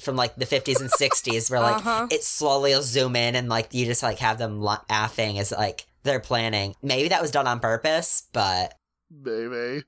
from 0.00 0.16
like 0.16 0.34
the 0.36 0.44
50s 0.44 0.80
and 0.80 0.90
60s 0.90 1.50
where 1.50 1.60
like 1.60 1.76
Uh-huh. 1.78 2.08
it 2.10 2.22
slowly 2.24 2.74
will 2.74 2.82
zoom 2.82 3.16
in 3.16 3.34
and 3.36 3.48
like 3.48 3.72
you 3.72 3.86
just 3.86 4.02
like 4.02 4.18
have 4.18 4.36
them 4.38 4.60
laughing 4.60 5.38
as 5.38 5.52
like 5.52 5.86
they're 6.02 6.20
planning. 6.20 6.74
Maybe 6.82 7.08
that 7.08 7.22
was 7.22 7.30
done 7.30 7.46
on 7.46 7.60
purpose, 7.60 8.24
but 8.32 8.74
Maybe. 9.10 9.84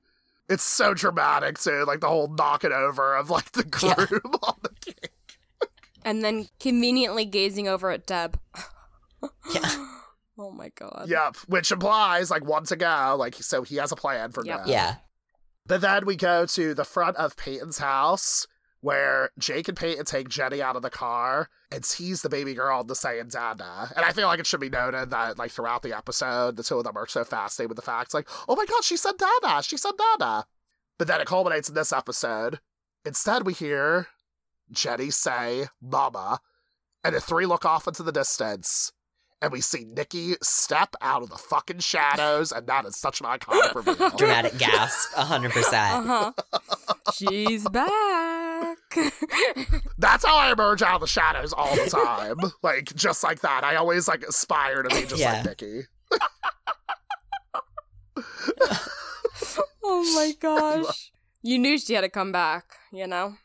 It's 0.49 0.63
so 0.63 0.93
dramatic, 0.93 1.57
too. 1.57 1.85
Like, 1.87 2.01
the 2.01 2.09
whole 2.09 2.27
knocking 2.27 2.73
over 2.73 3.15
of, 3.15 3.29
like, 3.29 3.51
the 3.53 3.65
Yeah. 3.81 3.95
groom 3.95 4.33
on 4.43 4.55
the 4.61 4.69
cake. 4.81 5.11
and 6.03 6.21
then 6.23 6.47
conveniently 6.59 7.23
gazing 7.25 7.67
over 7.69 7.89
at 7.91 8.05
Deb. 8.05 8.37
Yeah. 9.53 9.87
Oh 10.37 10.51
my 10.51 10.69
god. 10.75 11.05
Yep. 11.07 11.35
Which 11.47 11.71
implies, 11.71 12.31
like, 12.31 12.43
one 12.45 12.65
to 12.65 12.75
go. 12.75 13.15
Like, 13.17 13.35
so 13.35 13.61
he 13.63 13.75
has 13.77 13.91
a 13.91 13.95
plan 13.95 14.31
for 14.31 14.43
Yep. 14.45 14.59
Deb. 14.59 14.67
yeah. 14.67 14.95
But 15.65 15.81
then 15.81 16.05
we 16.05 16.15
go 16.15 16.45
to 16.47 16.73
the 16.73 16.83
front 16.83 17.15
of 17.17 17.37
Peyton's 17.37 17.77
house 17.77 18.47
where 18.81 19.29
Jake 19.39 19.69
and 19.69 19.77
Peyton 19.77 20.03
take 20.03 20.27
Jenny 20.27 20.61
out 20.61 20.75
of 20.75 20.81
the 20.81 20.89
car 20.89 21.47
and 21.71 21.83
tease 21.85 22.21
the 22.21 22.27
baby 22.29 22.53
girl 22.53 22.81
into 22.81 22.95
saying 22.95 23.29
Dada. 23.29 23.89
And 23.95 24.03
I 24.03 24.11
feel 24.11 24.27
like 24.27 24.39
it 24.41 24.47
should 24.47 24.59
be 24.59 24.69
noted 24.69 25.11
that, 25.11 25.37
like, 25.37 25.51
throughout 25.51 25.83
the 25.83 25.95
episode, 25.95 26.57
the 26.57 26.63
two 26.63 26.79
of 26.79 26.83
them 26.83 26.97
are 26.97 27.07
so 27.07 27.23
fascinated 27.23 27.69
with 27.69 27.77
the 27.77 27.81
facts, 27.81 28.13
like, 28.13 28.27
oh 28.49 28.55
my 28.57 28.65
god, 28.65 28.83
she 28.83 28.97
said 28.97 29.13
Dada, 29.17 29.63
she 29.63 29.77
said 29.77 29.93
Dada. 29.97 30.45
But 30.99 31.07
then 31.07 31.21
it 31.21 31.27
culminates 31.27 31.69
in 31.69 31.75
this 31.75 31.93
episode. 31.93 32.59
Instead, 33.05 33.45
we 33.45 33.53
hear 33.53 34.07
Jenny 34.69 35.11
say 35.11 35.67
Mama, 35.81 36.39
and 37.05 37.15
the 37.15 37.21
three 37.21 37.45
look 37.45 37.63
off 37.65 37.87
into 37.87 38.03
the 38.03 38.11
distance. 38.11 38.91
And 39.43 39.51
we 39.51 39.59
see 39.59 39.83
Nikki 39.83 40.35
step 40.41 40.95
out 41.01 41.21
of 41.21 41.29
the 41.29 41.37
fucking 41.37 41.79
shadows, 41.79 42.53
and 42.53 42.65
that 42.67 42.85
is 42.85 42.95
such 42.95 43.19
an 43.19 43.27
iconic 43.27 43.75
reveal. 43.75 44.09
Dramatic 44.17 44.57
gasp, 44.57 45.11
100%. 45.17 45.73
Uh 45.73 46.31
huh. 46.31 46.31
She's 47.13 47.67
back. 47.67 48.77
That's 49.97 50.23
how 50.25 50.37
I 50.37 50.53
emerge 50.53 50.81
out 50.81 50.95
of 50.95 51.01
the 51.01 51.07
shadows 51.07 51.51
all 51.51 51.75
the 51.75 51.89
time. 51.89 52.51
like 52.63 52.95
just 52.95 53.21
like 53.21 53.41
that. 53.41 53.65
I 53.65 53.75
always 53.75 54.07
like 54.07 54.23
aspire 54.23 54.81
to 54.81 54.87
be 54.89 55.01
just 55.05 55.17
Yeah. 55.17 55.33
like 55.45 55.45
Nikki. 55.61 55.81
oh 59.83 60.13
my 60.15 60.31
gosh. 60.39 61.11
You 61.41 61.59
knew 61.59 61.77
she 61.77 61.95
had 61.95 62.01
to 62.01 62.09
come 62.09 62.31
back, 62.31 62.77
you 62.93 63.07
know? 63.07 63.35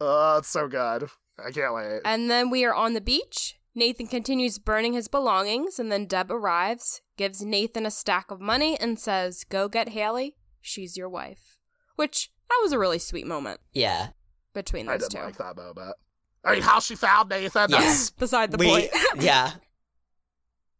Oh, 0.00 0.38
it's 0.38 0.48
so 0.48 0.68
good. 0.68 1.10
I 1.38 1.50
can't 1.50 1.74
wait. 1.74 2.00
And 2.06 2.30
then 2.30 2.48
we 2.48 2.64
are 2.64 2.74
on 2.74 2.94
the 2.94 3.00
beach. 3.02 3.56
Nathan 3.74 4.06
continues 4.06 4.58
burning 4.58 4.92
his 4.92 5.08
belongings, 5.08 5.78
and 5.78 5.90
then 5.90 6.06
Deb 6.06 6.30
arrives, 6.30 7.00
gives 7.16 7.42
Nathan 7.42 7.84
a 7.86 7.90
stack 7.90 8.30
of 8.30 8.40
money, 8.40 8.76
and 8.78 8.98
says, 8.98 9.44
Go 9.44 9.68
get 9.68 9.90
Haley. 9.90 10.36
She's 10.60 10.96
your 10.96 11.08
wife. 11.08 11.58
Which, 11.96 12.30
that 12.48 12.60
was 12.62 12.72
a 12.72 12.78
really 12.78 12.98
sweet 12.98 13.26
moment 13.26 13.60
Yeah. 13.72 14.08
between 14.52 14.86
those 14.86 14.94
I 14.94 14.98
those 14.98 15.08
didn't 15.08 15.22
two. 15.22 15.26
like 15.26 15.38
that 15.56 15.56
moment. 15.56 15.96
I 16.44 16.52
mean, 16.52 16.62
how 16.62 16.78
she 16.80 16.94
found 16.94 17.30
Nathan, 17.30 17.70
Yeah. 17.70 17.80
that's 17.80 18.10
Beside 18.18 18.50
the 18.50 18.58
we, 18.58 18.66
point. 18.68 18.90
yeah. 19.20 19.52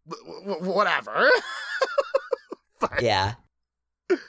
w- 0.08 0.44
w- 0.58 0.72
whatever. 0.72 1.30
Yeah. 3.00 3.34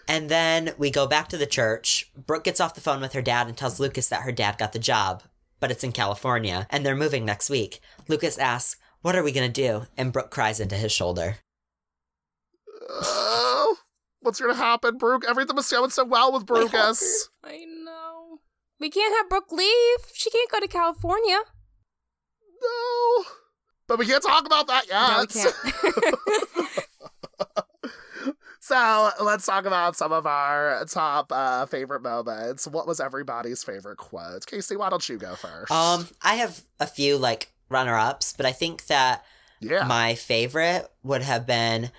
And 0.08 0.30
then 0.30 0.74
we 0.78 0.90
go 0.90 1.06
back 1.08 1.28
to 1.30 1.38
the 1.38 1.46
church. 1.46 2.10
Brooke 2.16 2.46
gets 2.46 2.62
off 2.62 2.74
the 2.74 2.80
phone 2.80 3.02
with 3.02 3.12
her 3.12 3.22
dad 3.22 3.48
and 3.48 3.58
tells 3.58 3.82
Lucas 3.82 4.08
that 4.08 4.22
her 4.22 4.32
dad 4.32 4.58
got 4.58 4.72
the 4.72 4.80
job, 4.80 5.24
but 5.66 5.72
it's 5.72 5.84
in 5.84 5.92
California 5.92 6.68
and 6.70 6.86
they're 6.86 6.96
moving 6.96 7.26
next 7.26 7.50
week. 7.50 7.80
Lucas 8.08 8.38
asks, 8.38 8.80
What 9.02 9.16
are 9.16 9.24
we 9.24 9.32
going 9.32 9.52
to 9.52 9.62
do? 9.62 9.88
And 9.98 10.14
Brooke 10.14 10.30
cries 10.30 10.60
into 10.60 10.76
his 10.76 10.92
shoulder. 10.92 11.38
Oh, 12.88 13.76
what's 14.20 14.40
gonna 14.40 14.54
happen, 14.54 15.00
Brooke? 15.00 15.24
Everything 15.28 15.56
was 15.56 15.72
going 15.72 15.90
so 15.90 16.06
well 16.06 16.32
with 16.32 16.46
Brucas. 16.46 17.30
I 17.44 17.66
know. 17.66 18.42
We 18.80 18.92
can't 18.92 19.16
have 19.18 19.28
Brooke 19.28 19.52
leave. 19.52 19.98
She 20.14 20.30
can't 20.30 20.52
go 20.52 20.60
to 20.60 20.68
California. 20.68 21.40
No. 22.62 23.26
But 23.88 23.98
we 23.98 24.06
can't 24.06 24.22
talk 24.22 24.46
about 24.46 24.68
that 24.68 24.88
yet. 24.88 25.10
No, 25.10 25.22
we 25.22 25.26
can't. 25.26 26.86
So 28.66 29.12
let's 29.22 29.46
talk 29.46 29.66
about 29.66 29.96
some 29.96 30.12
of 30.12 30.26
our 30.26 30.84
top 30.86 31.32
uh, 31.32 31.68
favorite 31.68 32.02
moments. 32.02 32.66
What 32.66 32.88
was 32.88 33.00
everybody's 33.00 33.64
favorite 33.64 33.98
quote? 33.98 34.48
Casey, 34.48 34.76
why 34.76 34.90
don't 34.90 35.08
you 35.08 35.20
go 35.20 35.36
first? 35.36 35.72
Um, 35.72 36.08
I 36.24 36.38
have 36.38 36.64
a 36.80 36.88
few 36.88 37.20
like 37.20 37.52
runner 37.70 37.96
ups, 37.96 38.34
but 38.36 38.48
I 38.48 38.52
think 38.54 38.88
that 38.88 39.24
yeah, 39.60 39.86
my 39.86 40.16
favorite 40.16 40.90
would 41.04 41.22
have 41.22 41.46
been 41.46 41.92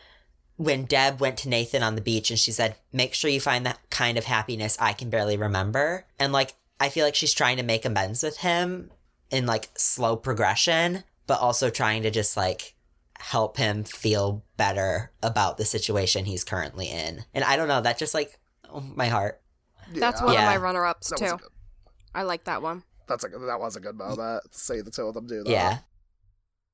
when 0.56 0.86
Deb 0.86 1.20
went 1.20 1.36
to 1.38 1.48
Nathan 1.48 1.84
on 1.84 1.94
the 1.94 2.00
beach 2.00 2.30
and 2.30 2.38
she 2.38 2.50
said, 2.50 2.74
Make 2.92 3.14
sure 3.14 3.30
you 3.30 3.40
find 3.40 3.64
that 3.64 3.78
kind 3.90 4.18
of 4.18 4.24
happiness 4.24 4.76
I 4.80 4.92
can 4.92 5.08
barely 5.08 5.36
remember. 5.36 6.04
And 6.18 6.32
like, 6.32 6.54
I 6.80 6.88
feel 6.88 7.04
like 7.04 7.14
she's 7.14 7.32
trying 7.32 7.58
to 7.58 7.62
make 7.62 7.84
amends 7.84 8.24
with 8.24 8.38
him 8.38 8.90
in 9.30 9.46
like 9.46 9.68
slow 9.76 10.16
progression, 10.16 11.04
but 11.28 11.38
also 11.38 11.70
trying 11.70 12.02
to 12.02 12.10
just 12.10 12.36
like 12.36 12.74
help 13.18 13.56
him 13.56 13.84
feel 13.84 14.44
better 14.56 15.12
about 15.22 15.56
the 15.58 15.64
situation 15.64 16.24
he's 16.24 16.44
currently 16.44 16.86
in. 16.88 17.24
And 17.34 17.44
I 17.44 17.56
don't 17.56 17.68
know, 17.68 17.80
that 17.80 17.98
just 17.98 18.14
like, 18.14 18.38
oh, 18.70 18.80
my 18.80 19.08
heart. 19.08 19.40
That's 19.92 20.20
one 20.22 20.34
Yeah. 20.34 20.40
of 20.42 20.46
my 20.46 20.56
runner 20.56 20.84
ups, 20.84 21.10
That 21.10 21.18
too. 21.18 21.36
good- 21.36 21.50
I 22.14 22.22
like 22.22 22.44
that 22.44 22.62
one. 22.62 22.82
That's 23.08 23.24
a 23.24 23.28
good, 23.28 23.40
that 23.46 23.60
was 23.60 23.76
a 23.76 23.80
good 23.80 23.96
moment. 23.96 24.42
to 24.52 24.58
See 24.58 24.80
the 24.80 24.90
two 24.90 25.06
of 25.06 25.14
them 25.14 25.26
do 25.26 25.44
that. 25.44 25.50
Yeah. 25.50 25.78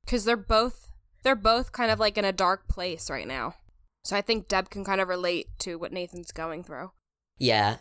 Because 0.04 0.24
they're 0.24 0.36
both. 0.36 0.88
They're 1.22 1.36
both 1.36 1.70
kind 1.72 1.90
of 1.90 2.00
like 2.00 2.18
in 2.18 2.24
a 2.24 2.32
dark 2.32 2.66
place 2.68 3.08
right 3.10 3.26
now. 3.28 3.54
So 4.04 4.16
I 4.16 4.20
think 4.22 4.48
Deb 4.48 4.70
can 4.70 4.84
kind 4.84 5.00
of 5.00 5.08
relate 5.08 5.46
to 5.60 5.76
what 5.76 5.92
Nathan's 5.92 6.32
going 6.32 6.64
through. 6.64 6.90
Yeah. 7.38 7.76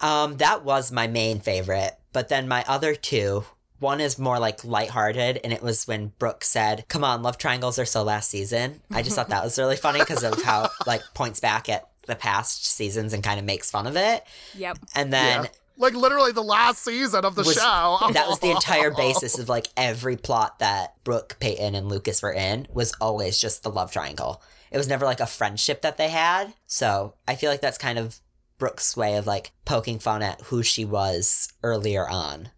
Um, 0.00 0.36
that 0.38 0.64
was 0.64 0.92
my 0.92 1.06
main 1.06 1.40
favorite. 1.40 1.96
But 2.12 2.28
then 2.28 2.48
my 2.48 2.64
other 2.68 2.94
two, 2.94 3.44
one 3.82 4.00
is 4.00 4.18
more 4.18 4.38
like 4.38 4.64
lighthearted, 4.64 5.40
and 5.44 5.52
it 5.52 5.62
was 5.62 5.86
when 5.86 6.12
Brooke 6.18 6.44
said, 6.44 6.86
Come 6.88 7.04
on, 7.04 7.22
love 7.22 7.36
triangles 7.36 7.78
are 7.78 7.84
so 7.84 8.02
last 8.02 8.30
season. 8.30 8.80
I 8.90 9.02
just 9.02 9.16
thought 9.16 9.28
that 9.28 9.44
was 9.44 9.58
really 9.58 9.76
funny 9.76 9.98
because 9.98 10.22
of 10.22 10.40
how 10.42 10.70
like 10.86 11.02
points 11.12 11.40
back 11.40 11.68
at 11.68 11.88
the 12.06 12.16
past 12.16 12.64
seasons 12.64 13.12
and 13.12 13.22
kind 13.22 13.38
of 13.38 13.44
makes 13.44 13.70
fun 13.70 13.86
of 13.86 13.96
it. 13.96 14.24
Yep. 14.56 14.78
And 14.94 15.12
then 15.12 15.44
Yeah. 15.44 15.50
Like 15.78 15.94
literally 15.94 16.32
the 16.32 16.42
last 16.42 16.84
season 16.84 17.24
of 17.24 17.34
the 17.34 17.42
was- 17.42 17.54
show. 17.54 17.98
that 18.12 18.28
was 18.28 18.38
the 18.40 18.50
entire 18.50 18.90
basis 18.92 19.38
of 19.38 19.48
like 19.48 19.66
every 19.76 20.16
plot 20.16 20.58
that 20.60 21.02
Brooke, 21.02 21.36
Peyton, 21.40 21.74
and 21.74 21.88
Lucas 21.88 22.22
were 22.22 22.32
in 22.32 22.68
was 22.72 22.92
always 23.00 23.38
just 23.40 23.62
the 23.62 23.70
love 23.70 23.90
triangle. 23.90 24.42
It 24.70 24.76
was 24.78 24.86
never 24.88 25.04
like 25.04 25.20
a 25.20 25.26
friendship 25.26 25.82
that 25.82 25.96
they 25.96 26.08
had. 26.08 26.54
So 26.66 27.14
I 27.26 27.34
feel 27.34 27.50
like 27.50 27.60
that's 27.62 27.78
kind 27.78 27.98
of 27.98 28.20
Brooke's 28.58 28.96
way 28.96 29.16
of 29.16 29.26
like 29.26 29.52
poking 29.64 29.98
fun 29.98 30.22
at 30.22 30.40
who 30.42 30.62
she 30.62 30.84
was 30.84 31.52
earlier 31.62 32.08
on. 32.08 32.50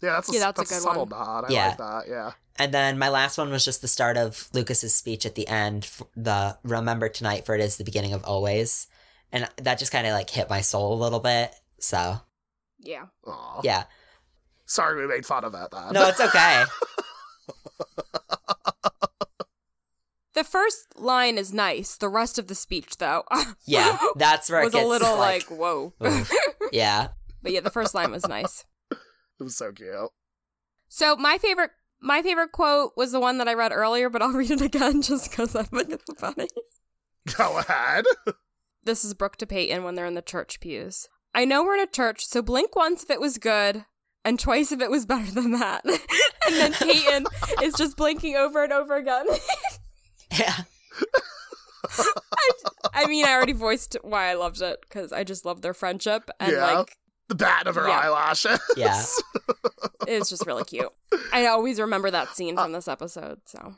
Yeah, 0.00 0.12
that's 0.12 0.28
a, 0.28 0.32
Yeah, 0.32 0.38
that's 0.40 0.58
a 0.58 0.62
that's 0.62 0.70
a, 0.70 0.74
good 0.74 0.82
subtle 0.82 1.06
one. 1.06 1.18
nod. 1.18 1.44
I 1.48 1.52
Yeah. 1.52 1.68
like 1.68 1.78
that. 1.78 2.04
Yeah. 2.08 2.32
And 2.56 2.72
then 2.74 2.98
my 2.98 3.08
last 3.08 3.38
one 3.38 3.50
was 3.50 3.64
just 3.64 3.82
the 3.82 3.88
start 3.88 4.16
of 4.16 4.48
Lucas's 4.52 4.94
speech 4.94 5.24
at 5.26 5.34
the 5.34 5.46
end, 5.48 5.88
the 6.16 6.56
remember 6.64 7.08
tonight 7.08 7.46
for 7.46 7.54
it 7.54 7.60
is 7.60 7.76
the 7.76 7.84
beginning 7.84 8.12
of 8.12 8.24
always. 8.24 8.86
And 9.32 9.48
that 9.56 9.78
just 9.78 9.92
kind 9.92 10.06
of 10.06 10.12
like 10.12 10.30
hit 10.30 10.48
my 10.50 10.60
soul 10.60 10.94
a 10.94 11.00
little 11.02 11.20
bit. 11.20 11.52
So, 11.80 12.20
Yeah. 12.80 13.06
Aw. 13.26 13.60
yeah. 13.64 13.84
Sorry 14.66 15.00
we 15.00 15.06
made 15.08 15.24
fun 15.26 15.44
of 15.44 15.52
that. 15.52 15.70
then. 15.70 15.92
No, 15.92 16.08
it's 16.08 16.20
okay. 16.20 16.64
The 20.34 20.44
first 20.44 20.86
line 20.96 21.36
is 21.36 21.52
nice. 21.52 21.96
The 21.96 22.08
rest 22.08 22.38
of 22.38 22.46
the 22.46 22.54
speech, 22.54 22.98
though, 22.98 23.24
Yeah, 23.64 23.98
that's 24.16 24.48
where 24.48 24.60
was 24.62 24.72
it 24.72 24.76
gets 24.76 24.84
a 24.84 24.88
little 24.88 25.16
like, 25.16 25.50
like, 25.50 25.58
whoa. 25.58 25.92
yeah. 26.70 27.08
but 27.42 27.50
yeah, 27.50 27.58
the 27.60 27.70
first 27.70 27.92
line 27.92 28.12
was 28.12 28.24
nice. 28.28 28.64
It 29.40 29.44
was 29.44 29.56
so 29.56 29.72
cute. 29.72 30.10
So 30.88 31.16
my 31.16 31.38
favorite, 31.38 31.70
my 32.00 32.22
favorite 32.22 32.52
quote 32.52 32.92
was 32.96 33.12
the 33.12 33.20
one 33.20 33.38
that 33.38 33.48
I 33.48 33.54
read 33.54 33.72
earlier, 33.72 34.08
but 34.10 34.22
I'll 34.22 34.30
read 34.32 34.50
it 34.50 34.60
again 34.60 35.02
just 35.02 35.30
because 35.30 35.54
I 35.54 35.62
think 35.64 35.90
it's 35.90 36.20
funny. 36.20 36.48
Go 37.36 37.58
ahead. 37.58 38.04
This 38.84 39.04
is 39.04 39.14
Brooke 39.14 39.36
to 39.36 39.46
Peyton 39.46 39.84
when 39.84 39.94
they're 39.94 40.06
in 40.06 40.14
the 40.14 40.22
church 40.22 40.60
pews. 40.60 41.08
I 41.34 41.44
know 41.44 41.62
we're 41.62 41.74
in 41.74 41.80
a 41.82 41.86
church, 41.86 42.24
so 42.26 42.40
blink 42.40 42.74
once 42.74 43.02
if 43.02 43.10
it 43.10 43.20
was 43.20 43.36
good, 43.38 43.84
and 44.24 44.40
twice 44.40 44.72
if 44.72 44.80
it 44.80 44.90
was 44.90 45.04
better 45.04 45.30
than 45.30 45.52
that. 45.52 45.84
and 45.84 46.56
then 46.56 46.72
Peyton 46.72 47.26
is 47.62 47.74
just 47.74 47.96
blinking 47.98 48.34
over 48.36 48.64
and 48.64 48.72
over 48.72 48.96
again. 48.96 49.26
Yeah. 50.30 50.54
I 52.94 53.06
mean, 53.06 53.24
I 53.24 53.32
already 53.32 53.52
voiced 53.54 53.96
why 54.02 54.28
I 54.30 54.34
loved 54.34 54.60
it 54.60 54.78
because 54.82 55.12
I 55.12 55.24
just 55.24 55.44
love 55.44 55.62
their 55.62 55.72
friendship 55.74 56.28
and 56.40 56.52
Yeah. 56.52 56.76
like 56.78 56.96
The 57.28 57.34
bat 57.34 57.66
of 57.66 57.74
her 57.74 57.86
Yeah. 57.86 57.98
eyelashes. 57.98 58.60
Yeah. 58.76 59.02
it's 60.06 60.30
just 60.30 60.46
really 60.46 60.64
cute. 60.64 60.88
I 61.32 61.46
always 61.46 61.78
remember 61.80 62.10
that 62.10 62.28
scene 62.34 62.56
from 62.56 62.72
this 62.72 62.88
episode. 62.88 63.40
So, 63.44 63.74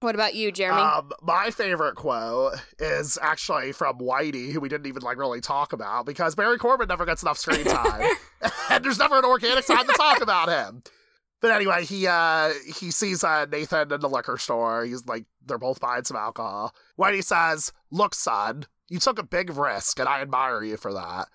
what 0.00 0.14
about 0.14 0.34
you, 0.34 0.50
Jeremy? 0.50 0.80
Um, 0.80 1.12
my 1.22 1.50
favorite 1.50 1.96
quote 1.96 2.54
is 2.78 3.18
actually 3.20 3.72
from 3.72 3.98
Whitey, 3.98 4.50
who 4.52 4.60
we 4.60 4.70
didn't 4.70 4.86
even 4.86 5.02
like 5.02 5.18
really 5.18 5.42
talk 5.42 5.74
about 5.74 6.06
because 6.06 6.34
Barry 6.34 6.56
Corbin 6.56 6.88
never 6.88 7.04
gets 7.04 7.22
enough 7.22 7.36
screen 7.36 7.64
time, 7.64 8.08
and 8.70 8.82
there's 8.82 8.98
never 8.98 9.18
an 9.18 9.26
organic 9.26 9.66
time 9.66 9.86
to 9.86 9.92
talk 9.92 10.22
about 10.22 10.48
him. 10.48 10.82
But 11.42 11.50
anyway, 11.52 11.84
he 11.84 12.06
uh 12.06 12.52
he 12.74 12.90
sees 12.90 13.22
uh, 13.22 13.44
Nathan 13.46 13.92
in 13.92 14.00
the 14.00 14.08
liquor 14.08 14.38
store. 14.38 14.84
He's 14.86 15.04
like, 15.06 15.26
they're 15.44 15.58
both 15.58 15.80
buying 15.80 16.04
some 16.04 16.16
alcohol. 16.16 16.74
Whitey 16.98 17.22
says, 17.22 17.72
"Look, 17.90 18.14
son, 18.14 18.64
you 18.88 18.98
took 18.98 19.18
a 19.18 19.22
big 19.22 19.54
risk, 19.56 19.98
and 19.98 20.08
I 20.08 20.22
admire 20.22 20.62
you 20.62 20.78
for 20.78 20.92
that. 20.94 21.28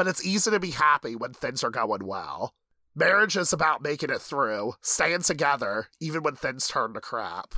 But 0.00 0.08
it's 0.08 0.24
easy 0.24 0.50
to 0.50 0.58
be 0.58 0.70
happy 0.70 1.14
when 1.14 1.34
things 1.34 1.62
are 1.62 1.68
going 1.68 2.06
well. 2.06 2.54
Marriage 2.94 3.36
is 3.36 3.52
about 3.52 3.82
making 3.82 4.08
it 4.08 4.22
through, 4.22 4.72
staying 4.80 5.20
together, 5.20 5.88
even 6.00 6.22
when 6.22 6.36
things 6.36 6.66
turn 6.66 6.94
to 6.94 7.02
crap." 7.02 7.54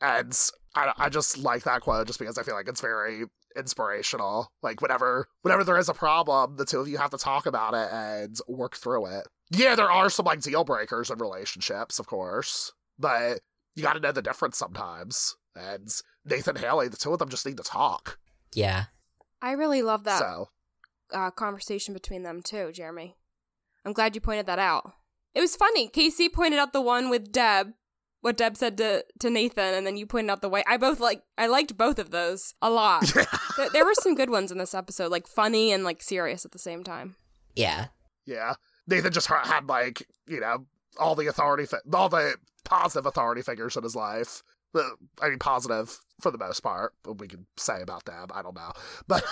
And 0.00 0.34
I, 0.74 0.94
I 0.96 1.08
just 1.10 1.36
like 1.36 1.64
that 1.64 1.82
quote 1.82 2.06
just 2.06 2.18
because 2.18 2.38
I 2.38 2.42
feel 2.42 2.54
like 2.54 2.68
it's 2.68 2.80
very 2.80 3.24
inspirational. 3.54 4.50
Like 4.62 4.80
whenever 4.80 5.28
whenever 5.42 5.62
there 5.62 5.76
is 5.76 5.90
a 5.90 5.92
problem, 5.92 6.56
the 6.56 6.64
two 6.64 6.80
of 6.80 6.88
you 6.88 6.96
have 6.96 7.10
to 7.10 7.18
talk 7.18 7.44
about 7.44 7.74
it 7.74 7.92
and 7.92 8.34
work 8.48 8.76
through 8.76 9.04
it. 9.04 9.28
Yeah, 9.50 9.74
there 9.74 9.90
are 9.90 10.08
some 10.08 10.24
like 10.24 10.40
deal 10.40 10.64
breakers 10.64 11.10
in 11.10 11.18
relationships, 11.18 11.98
of 11.98 12.06
course, 12.06 12.72
but 12.98 13.40
you 13.74 13.82
got 13.82 13.92
to 13.92 14.00
know 14.00 14.12
the 14.12 14.22
difference 14.22 14.56
sometimes. 14.56 15.36
And 15.54 15.94
Nathan 16.24 16.56
Haley, 16.56 16.88
the 16.88 16.96
two 16.96 17.12
of 17.12 17.18
them 17.18 17.28
just 17.28 17.44
need 17.44 17.58
to 17.58 17.62
talk. 17.62 18.18
Yeah. 18.54 18.84
I 19.42 19.52
really 19.52 19.82
love 19.82 20.04
that 20.04 20.18
So 20.18 20.48
uh, 21.14 21.30
conversation 21.30 21.94
between 21.94 22.22
them 22.22 22.42
too, 22.42 22.72
Jeremy. 22.72 23.16
I'm 23.84 23.92
glad 23.92 24.14
you 24.14 24.20
pointed 24.20 24.46
that 24.46 24.58
out. 24.58 24.92
It 25.34 25.40
was 25.40 25.56
funny. 25.56 25.88
Casey 25.88 26.28
pointed 26.28 26.58
out 26.58 26.72
the 26.72 26.80
one 26.80 27.10
with 27.10 27.32
Deb, 27.32 27.72
what 28.20 28.36
Deb 28.36 28.56
said 28.56 28.78
to, 28.78 29.04
to 29.18 29.30
Nathan, 29.30 29.74
and 29.74 29.86
then 29.86 29.96
you 29.96 30.06
pointed 30.06 30.30
out 30.30 30.42
the 30.42 30.48
way. 30.48 30.62
I 30.66 30.76
both 30.76 31.00
like. 31.00 31.22
I 31.36 31.46
liked 31.46 31.76
both 31.76 31.98
of 31.98 32.10
those 32.10 32.54
a 32.62 32.70
lot. 32.70 33.04
there, 33.56 33.68
there 33.72 33.84
were 33.84 33.94
some 33.94 34.14
good 34.14 34.30
ones 34.30 34.52
in 34.52 34.58
this 34.58 34.74
episode, 34.74 35.10
like 35.10 35.26
funny 35.26 35.72
and 35.72 35.84
like 35.84 36.02
serious 36.02 36.44
at 36.44 36.52
the 36.52 36.58
same 36.58 36.84
time. 36.84 37.16
Yeah. 37.56 37.86
yeah, 38.26 38.54
Nathan 38.86 39.12
just 39.12 39.28
had 39.28 39.68
like 39.68 40.06
you 40.26 40.40
know 40.40 40.66
all 40.98 41.14
the 41.14 41.26
authority, 41.26 41.66
fi- 41.66 41.78
all 41.92 42.08
the 42.08 42.36
positive 42.64 43.06
authority 43.06 43.42
figures 43.42 43.76
in 43.76 43.82
his 43.82 43.96
life. 43.96 44.42
Uh, 44.74 44.82
I 45.22 45.28
mean, 45.28 45.38
positive 45.38 46.00
for 46.20 46.30
the 46.30 46.38
most 46.38 46.60
part. 46.60 46.94
What 47.04 47.20
we 47.20 47.28
can 47.28 47.46
say 47.56 47.80
about 47.82 48.04
them, 48.04 48.28
I 48.34 48.42
don't 48.42 48.56
know, 48.56 48.72
but 49.06 49.24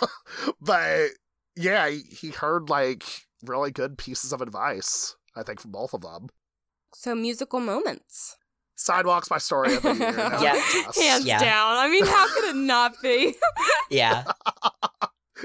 but 0.60 1.10
yeah, 1.56 1.88
he, 1.88 2.00
he 2.10 2.28
heard 2.30 2.68
like 2.68 3.04
really 3.44 3.70
good 3.70 3.98
pieces 3.98 4.32
of 4.32 4.40
advice. 4.40 5.16
I 5.36 5.42
think 5.42 5.60
from 5.60 5.70
both 5.72 5.94
of 5.94 6.00
them. 6.02 6.28
So 6.94 7.14
musical 7.14 7.60
moments. 7.60 8.36
Sidewalks, 8.76 9.30
my 9.30 9.38
story 9.38 9.74
of 9.76 9.82
the 9.82 9.94
year. 9.94 10.12
no 10.16 10.40
Yeah. 10.40 10.60
contest. 10.72 11.00
Hands 11.00 11.24
Yeah. 11.24 11.38
down. 11.40 11.76
I 11.76 11.88
mean, 11.88 12.04
how 12.06 12.26
could 12.34 12.44
it 12.50 12.56
not 12.56 12.94
be? 13.02 13.34
Yeah. 13.90 14.24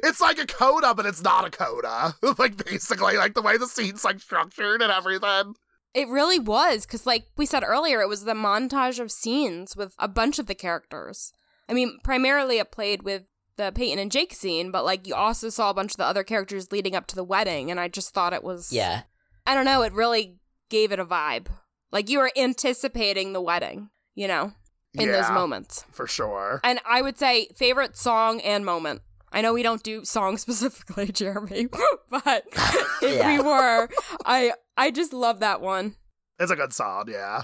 It's 0.04 0.20
like 0.20 0.38
a 0.40 0.46
coda, 0.46 0.94
but 0.94 1.06
it's 1.06 1.22
not 1.24 1.46
a 1.46 1.50
coda. 1.50 2.16
like 2.38 2.64
basically, 2.66 3.16
like 3.16 3.34
the 3.34 3.42
way 3.42 3.58
the 3.58 3.66
scene's 3.66 4.04
like 4.04 4.20
structured 4.20 4.82
and 4.82 4.92
everything. 4.92 5.56
It 5.94 6.10
really 6.10 6.38
was, 6.38 6.86
because, 6.86 7.06
like 7.06 7.28
we 7.38 7.46
said 7.46 7.64
earlier, 7.66 8.02
it 8.02 8.10
was 8.10 8.26
the 8.26 8.34
montage 8.34 9.00
of 9.00 9.10
scenes 9.10 9.74
with 9.78 9.96
a 9.98 10.10
bunch 10.10 10.38
of 10.38 10.48
the 10.48 10.54
characters. 10.54 11.32
I 11.70 11.74
mean, 11.74 11.98
primarily 12.04 12.58
it 12.60 12.74
played 12.74 13.04
with 13.04 13.24
the 13.58 13.72
Peyton 13.74 14.00
and 14.00 14.12
Jake 14.12 14.34
scene, 14.34 14.72
but, 14.72 14.86
like, 14.86 15.08
you 15.08 15.16
also 15.16 15.50
saw 15.50 15.70
a 15.70 15.74
bunch 15.74 15.92
of 15.94 15.98
the 15.98 16.06
other 16.06 16.24
characters 16.24 16.72
leading 16.72 16.96
up 16.96 17.08
to 17.08 17.16
the 17.16 17.24
wedding, 17.24 17.72
and 17.72 17.80
I 17.80 17.88
just 17.88 18.14
thought 18.14 18.34
it 18.34 18.44
was. 18.44 18.72
Yeah. 18.74 19.04
I 19.46 19.54
don't 19.54 19.66
know, 19.66 19.82
it 19.84 19.94
really 19.94 20.38
gave 20.70 20.92
it 20.92 21.00
a 21.00 21.06
vibe. 21.06 21.48
Like, 21.92 22.10
you 22.10 22.20
were 22.20 22.32
anticipating 22.36 23.34
the 23.34 23.42
wedding, 23.42 23.90
you 24.16 24.28
know, 24.28 24.54
in 24.94 25.12
those 25.12 25.30
moments. 25.30 25.86
for 25.92 26.08
sure. 26.08 26.60
And 26.64 26.80
I 26.86 27.02
would 27.02 27.18
say 27.20 27.50
favorite 27.56 27.96
song 27.98 28.42
and 28.42 28.66
moment. 28.66 29.02
I 29.32 29.42
know 29.42 29.54
we 29.54 29.64
don't 29.64 29.84
do 29.84 30.06
songs 30.06 30.42
specifically, 30.44 31.12
Jeremy, 31.12 31.68
but 32.10 32.44
if 33.02 33.18
Yeah. 33.18 33.28
we 33.38 33.44
were, 33.44 33.90
I 34.26 34.54
I 34.78 34.92
just 34.92 35.12
love 35.14 35.40
that 35.42 35.62
one. 35.62 35.96
It's 36.40 36.52
a 36.52 36.56
good 36.56 36.74
song, 36.74 37.06
yeah. 37.10 37.44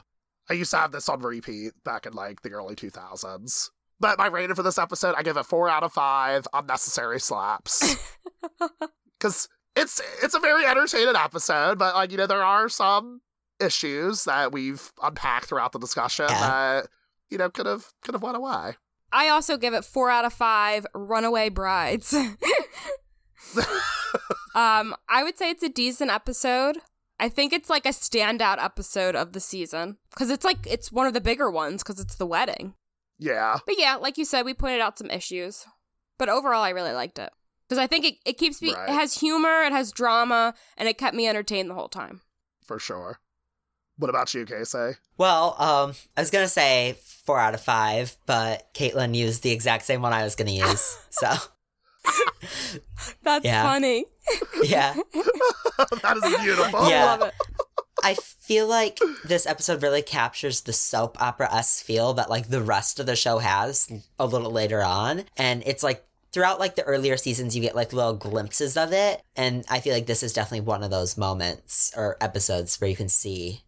I 0.49 0.53
used 0.53 0.71
to 0.71 0.77
have 0.77 0.91
this 0.91 1.07
on 1.09 1.21
repeat 1.21 1.73
back 1.85 2.05
in 2.05 2.13
like 2.13 2.41
the 2.41 2.51
early 2.51 2.75
2000s. 2.75 3.69
But 4.01 4.17
my 4.17 4.27
rating 4.27 4.55
for 4.55 4.63
this 4.63 4.77
episode, 4.79 5.15
I 5.15 5.23
give 5.23 5.37
it 5.37 5.45
four 5.45 5.69
out 5.69 5.83
of 5.83 5.93
five 5.93 6.47
unnecessary 6.53 7.19
slaps. 7.19 7.95
Because 9.19 9.47
it's 9.75 10.01
it's 10.23 10.33
a 10.33 10.39
very 10.39 10.65
entertaining 10.65 11.15
episode, 11.15 11.77
but 11.77 11.93
like 11.93 12.09
you 12.11 12.17
know 12.17 12.25
there 12.25 12.43
are 12.43 12.67
some 12.67 13.21
issues 13.59 14.23
that 14.23 14.51
we've 14.51 14.91
unpacked 15.03 15.45
throughout 15.45 15.73
the 15.73 15.79
discussion 15.79 16.25
Yeah. 16.27 16.39
that 16.39 16.87
you 17.29 17.37
know 17.37 17.47
could 17.51 17.67
have 17.67 17.85
could 18.03 18.15
have 18.15 18.23
went 18.23 18.35
away. 18.35 18.77
I 19.11 19.29
also 19.29 19.57
give 19.57 19.75
it 19.75 19.85
four 19.85 20.09
out 20.09 20.25
of 20.25 20.33
five 20.33 20.87
runaway 20.95 21.49
brides. 21.49 22.13
um, 24.55 24.95
I 25.07 25.23
would 25.23 25.37
say 25.37 25.51
it's 25.51 25.63
a 25.63 25.69
decent 25.69 26.09
episode. 26.11 26.77
I 27.19 27.29
think 27.29 27.53
it's 27.53 27.69
like 27.69 27.85
a 27.85 27.89
standout 27.89 28.57
episode 28.57 29.15
of 29.15 29.33
the 29.33 29.39
season 29.39 29.97
because 30.09 30.31
it's 30.31 30.43
like 30.43 30.65
it's 30.65 30.91
one 30.91 31.05
of 31.05 31.13
the 31.13 31.21
bigger 31.21 31.51
ones 31.51 31.83
because 31.83 31.99
it's 31.99 32.15
the 32.15 32.25
wedding. 32.25 32.73
Yeah, 33.23 33.59
But 33.67 33.75
yeah, 33.77 33.95
like 33.97 34.17
you 34.17 34.25
said, 34.25 34.43
we 34.45 34.53
pointed 34.55 34.81
out 34.81 34.97
some 34.97 35.09
issues, 35.11 35.65
but 36.17 36.27
overall, 36.27 36.63
I 36.63 36.69
really 36.71 36.91
liked 36.93 37.19
it 37.19 37.29
because 37.69 37.77
I 37.77 37.85
think 37.87 38.03
it, 38.03 38.15
it 38.25 38.37
keeps 38.39 38.61
me. 38.63 38.73
Right. 38.73 38.89
It 38.89 38.93
has 38.93 39.19
humor, 39.19 39.61
it 39.61 39.71
has 39.71 39.91
drama, 39.91 40.55
and 40.75 40.89
it 40.89 40.97
kept 40.97 41.15
me 41.15 41.27
entertained 41.27 41.69
the 41.69 41.75
whole 41.75 41.87
time. 41.87 42.21
for 42.65 42.79
sure. 42.79 43.19
What 43.97 44.09
about 44.09 44.33
you, 44.33 44.45
Casey? 44.45 44.93
Well, 45.17 45.55
um, 45.59 45.93
I 46.17 46.21
was 46.21 46.31
gonna 46.31 46.47
say 46.47 46.97
four 47.03 47.39
out 47.39 47.53
of 47.53 47.61
five, 47.61 48.17
but 48.25 48.73
Caitlin 48.73 49.13
used 49.15 49.43
the 49.43 49.51
exact 49.51 49.85
same 49.85 50.01
one 50.01 50.13
I 50.13 50.23
was 50.23 50.35
gonna 50.35 50.51
use. 50.51 50.97
So 51.11 51.31
That's 53.23 53.45
Yeah. 53.45 53.63
funny. 53.63 54.05
yeah. 54.63 54.95
that 55.13 56.17
is 56.17 56.41
beautiful. 56.41 56.79
I 56.79 56.89
Yeah. 56.89 57.05
love 57.05 57.21
it. 57.21 57.33
I 58.03 58.15
feel 58.15 58.67
like 58.67 58.99
this 59.23 59.45
episode 59.45 59.81
really 59.83 60.01
captures 60.01 60.61
the 60.61 60.73
soap 60.73 61.21
opera 61.21 61.53
s 61.53 61.81
feel 61.81 62.13
that 62.13 62.29
like 62.29 62.49
the 62.49 62.61
rest 62.61 62.99
of 62.99 63.05
the 63.05 63.15
show 63.15 63.39
has 63.39 63.89
a 64.19 64.25
little 64.25 64.51
later 64.51 64.81
on, 64.81 65.23
and 65.37 65.63
it's 65.65 65.83
like 65.83 66.05
throughout 66.31 66.59
like 66.59 66.75
the 66.75 66.83
earlier 66.83 67.17
seasons 67.17 67.55
you 67.55 67.61
get 67.61 67.75
like 67.75 67.93
little 67.93 68.13
glimpses 68.15 68.77
of 68.77 68.93
it, 68.93 69.21
and 69.35 69.65
I 69.69 69.79
feel 69.79 69.93
like 69.93 70.05
this 70.07 70.23
is 70.23 70.33
definitely 70.33 70.65
one 70.65 70.83
of 70.83 70.91
those 70.91 71.17
moments 71.17 71.91
or 71.95 72.17
episodes 72.21 72.79
where 72.79 72.89
you 72.89 72.95
can 72.95 73.09
see 73.09 73.61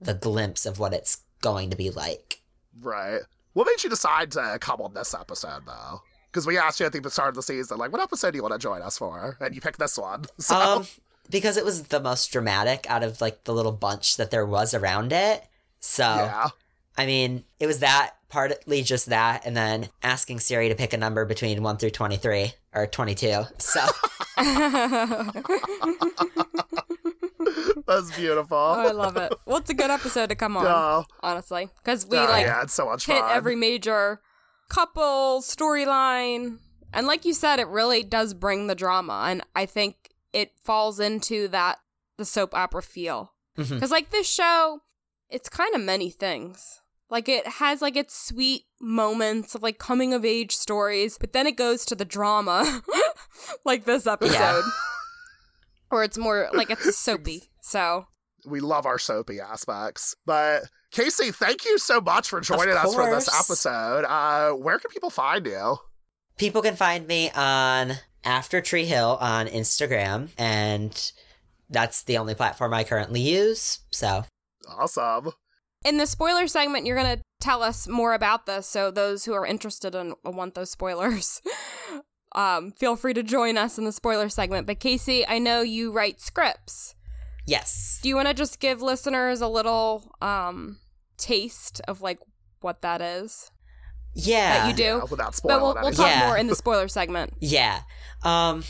the 0.00 0.14
glimpse 0.14 0.66
of 0.66 0.78
what 0.78 0.92
it's 0.94 1.18
going 1.40 1.70
to 1.70 1.76
be 1.76 1.90
like. 1.90 2.40
Right. 2.80 3.20
What 3.54 3.66
made 3.66 3.82
you 3.82 3.90
decide 3.90 4.30
to 4.32 4.58
come 4.60 4.80
on 4.80 4.94
this 4.94 5.14
episode, 5.14 5.66
though? 5.66 6.02
Because 6.30 6.46
we 6.46 6.58
asked 6.58 6.78
you 6.78 6.86
at 6.86 6.92
the 6.92 7.10
start 7.10 7.30
of 7.30 7.34
the 7.34 7.42
season, 7.42 7.78
like, 7.78 7.90
what 7.90 8.00
episode 8.02 8.32
do 8.32 8.36
you 8.36 8.42
want 8.42 8.52
to 8.52 8.58
join 8.58 8.82
us 8.82 8.98
for? 8.98 9.36
And 9.40 9.54
you 9.54 9.60
picked 9.60 9.78
this 9.78 9.96
one. 9.98 10.26
So, 10.38 10.54
Um, 10.56 10.86
because 11.30 11.56
it 11.56 11.64
was 11.64 11.84
the 11.84 12.00
most 12.00 12.30
dramatic 12.32 12.86
out 12.90 13.02
of 13.02 13.20
like 13.20 13.44
the 13.44 13.52
little 13.54 13.72
bunch 13.72 14.16
that 14.16 14.30
there 14.30 14.46
was 14.46 14.74
around 14.74 15.12
it. 15.12 15.44
So 15.80 16.04
yeah. 16.04 16.48
I 16.96 17.06
mean, 17.06 17.44
it 17.60 17.66
was 17.66 17.78
that 17.80 18.14
partly 18.28 18.82
just 18.82 19.06
that, 19.06 19.46
and 19.46 19.56
then 19.56 19.88
asking 20.02 20.40
Siri 20.40 20.68
to 20.68 20.74
pick 20.74 20.92
a 20.92 20.96
number 20.98 21.24
between 21.24 21.62
one 21.62 21.76
through 21.76 21.90
twenty 21.90 22.16
three 22.16 22.52
or 22.74 22.86
twenty 22.86 23.14
two. 23.14 23.44
So 23.58 23.80
That's 27.86 28.14
beautiful. 28.16 28.56
Oh, 28.58 28.86
I 28.88 28.90
love 28.90 29.16
it. 29.16 29.32
Well, 29.46 29.56
it's 29.56 29.70
a 29.70 29.74
good 29.74 29.90
episode 29.90 30.28
to 30.28 30.34
come 30.34 30.56
on, 30.56 30.64
Yeah. 30.64 31.02
honestly, 31.22 31.68
because 31.78 32.06
we 32.06 32.18
Oh, 32.18 32.24
like 32.24 32.44
yeah, 32.44 32.62
it's 32.62 32.74
so 32.74 32.86
much 32.86 33.06
hit 33.06 33.18
fun. 33.20 33.30
every 33.34 33.56
major 33.56 34.20
couple 34.68 35.40
storyline, 35.42 36.58
and 36.92 37.06
like 37.06 37.24
you 37.24 37.32
said, 37.32 37.58
it 37.60 37.68
really 37.68 38.02
does 38.02 38.34
bring 38.34 38.66
the 38.66 38.74
drama, 38.74 39.24
and 39.28 39.42
I 39.56 39.64
think 39.66 40.07
it 40.32 40.52
falls 40.62 41.00
into 41.00 41.48
that 41.48 41.78
the 42.16 42.24
soap 42.24 42.54
opera 42.54 42.82
feel. 42.82 43.34
Because 43.56 43.90
like 43.90 44.10
this 44.10 44.28
show, 44.28 44.82
it's 45.28 45.48
kind 45.48 45.74
of 45.74 45.80
many 45.80 46.10
things. 46.10 46.80
Like 47.10 47.28
it 47.28 47.46
has 47.46 47.82
like 47.82 47.96
its 47.96 48.14
sweet 48.14 48.64
moments 48.80 49.54
of 49.54 49.62
like 49.62 49.78
coming 49.78 50.14
of 50.14 50.24
age 50.24 50.54
stories, 50.54 51.18
but 51.18 51.32
then 51.32 51.46
it 51.46 51.56
goes 51.56 51.84
to 51.86 51.96
the 51.96 52.04
drama, 52.04 52.82
like 53.64 53.84
this 53.84 54.06
episode, 54.06 54.62
or 55.90 56.04
it's 56.04 56.18
more 56.18 56.48
like 56.52 56.70
it's 56.70 56.96
soapy. 56.96 57.44
So 57.60 58.06
we 58.46 58.60
love 58.60 58.86
our 58.86 58.98
soapy 58.98 59.40
aspects. 59.40 60.14
But 60.24 60.62
Casey, 60.90 61.32
thank 61.32 61.66
you 61.66 61.76
so 61.76 62.00
much 62.00 62.30
for 62.30 62.40
joining 62.40 62.76
us 62.76 62.94
for 62.94 63.10
this 63.10 63.28
episode. 63.28 64.06
Uh, 64.06 64.52
where 64.52 64.78
can 64.78 64.90
people 64.90 65.10
find 65.10 65.44
you? 65.44 65.76
people 66.38 66.62
can 66.62 66.76
find 66.76 67.06
me 67.06 67.30
on 67.32 67.92
After 68.24 68.60
Tree 68.60 68.84
Hill 68.84 69.16
on 69.20 69.46
Instagram, 69.46 70.28
and 70.38 71.12
that's 71.70 72.02
the 72.02 72.18
only 72.18 72.34
platform 72.34 72.74
I 72.74 72.84
currently 72.84 73.20
use. 73.20 73.80
So 73.90 74.24
Awesome. 74.68 75.30
in 75.84 75.96
the 75.98 76.06
spoiler 76.06 76.46
segment, 76.46 76.84
you're 76.86 76.96
gonna 76.96 77.20
tell 77.40 77.62
us 77.62 77.86
more 77.88 78.14
about 78.14 78.46
this. 78.46 78.66
So 78.66 78.90
those 78.90 79.24
who 79.24 79.32
are 79.34 79.46
interested 79.46 79.94
and 79.94 80.14
want 80.24 80.54
those 80.54 80.70
spoilers. 80.70 81.40
Um, 82.34 82.72
feel 82.72 82.94
free 82.94 83.14
to 83.14 83.22
join 83.22 83.56
us 83.56 83.78
in 83.78 83.86
the 83.86 83.90
spoiler 83.90 84.28
segment. 84.28 84.66
But 84.66 84.80
Casey, 84.80 85.26
I 85.26 85.38
know 85.38 85.62
you 85.62 85.90
write 85.90 86.20
scripts. 86.20 86.94
yes, 87.46 87.98
Do 88.02 88.08
you 88.10 88.16
want 88.16 88.28
to 88.28 88.34
just 88.34 88.60
give 88.60 88.82
listeners 88.82 89.40
a 89.40 89.48
little 89.48 90.12
um 90.20 90.78
taste 91.16 91.80
of 91.88 92.02
like 92.02 92.18
what 92.60 92.82
that 92.82 93.00
is 93.00 93.50
yeah, 94.26 94.58
that 94.66 94.68
you 94.70 94.74
do? 94.76 94.82
Yeah, 94.82 95.04
without 95.04 95.34
spoiling 95.34 95.60
but 95.60 95.74
we'll, 95.74 95.82
we'll 95.84 95.92
talk 95.92 96.06
Yeah. 96.06 96.26
more 96.26 96.36
in 96.36 96.46
the 96.46 96.54
spoiler 96.56 96.88
segment. 96.88 97.32
Yeah. 97.40 97.80
Um 98.22 98.64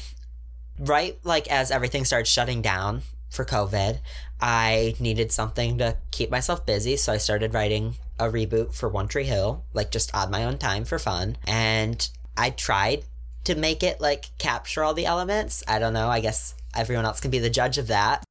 right 0.79 1.19
like 1.25 1.49
as 1.49 1.71
everything 1.71 2.05
started 2.05 2.27
shutting 2.27 2.63
down 2.63 3.03
for 3.31 3.45
COVID, 3.45 3.99
I 4.41 4.95
needed 5.01 5.33
something 5.33 5.79
to 5.79 5.97
keep 6.11 6.31
myself 6.31 6.65
busy, 6.65 6.97
so 6.97 7.13
I 7.13 7.19
started 7.19 7.53
writing 7.55 7.95
a 8.19 8.25
reboot 8.25 8.73
for 8.75 8.89
One 8.89 9.07
Tree 9.09 9.25
Hill, 9.25 9.65
like 9.75 9.91
just 9.91 10.15
on 10.15 10.31
my 10.31 10.45
own 10.45 10.59
time 10.59 10.85
for 10.85 10.99
fun. 10.99 11.37
And 11.47 12.09
I 12.37 12.51
tried 12.51 13.05
to 13.45 13.55
make 13.55 13.83
it 13.83 14.01
like 14.01 14.27
capture 14.39 14.83
all 14.85 14.95
the 14.95 15.07
elements. 15.07 15.63
I 15.69 15.79
don't 15.79 15.93
know, 15.93 16.09
I 16.09 16.21
guess 16.21 16.55
everyone 16.75 17.05
else 17.05 17.21
can 17.21 17.31
be 17.31 17.39
the 17.39 17.51
judge 17.51 17.79
of 17.79 17.89
that. 17.89 18.25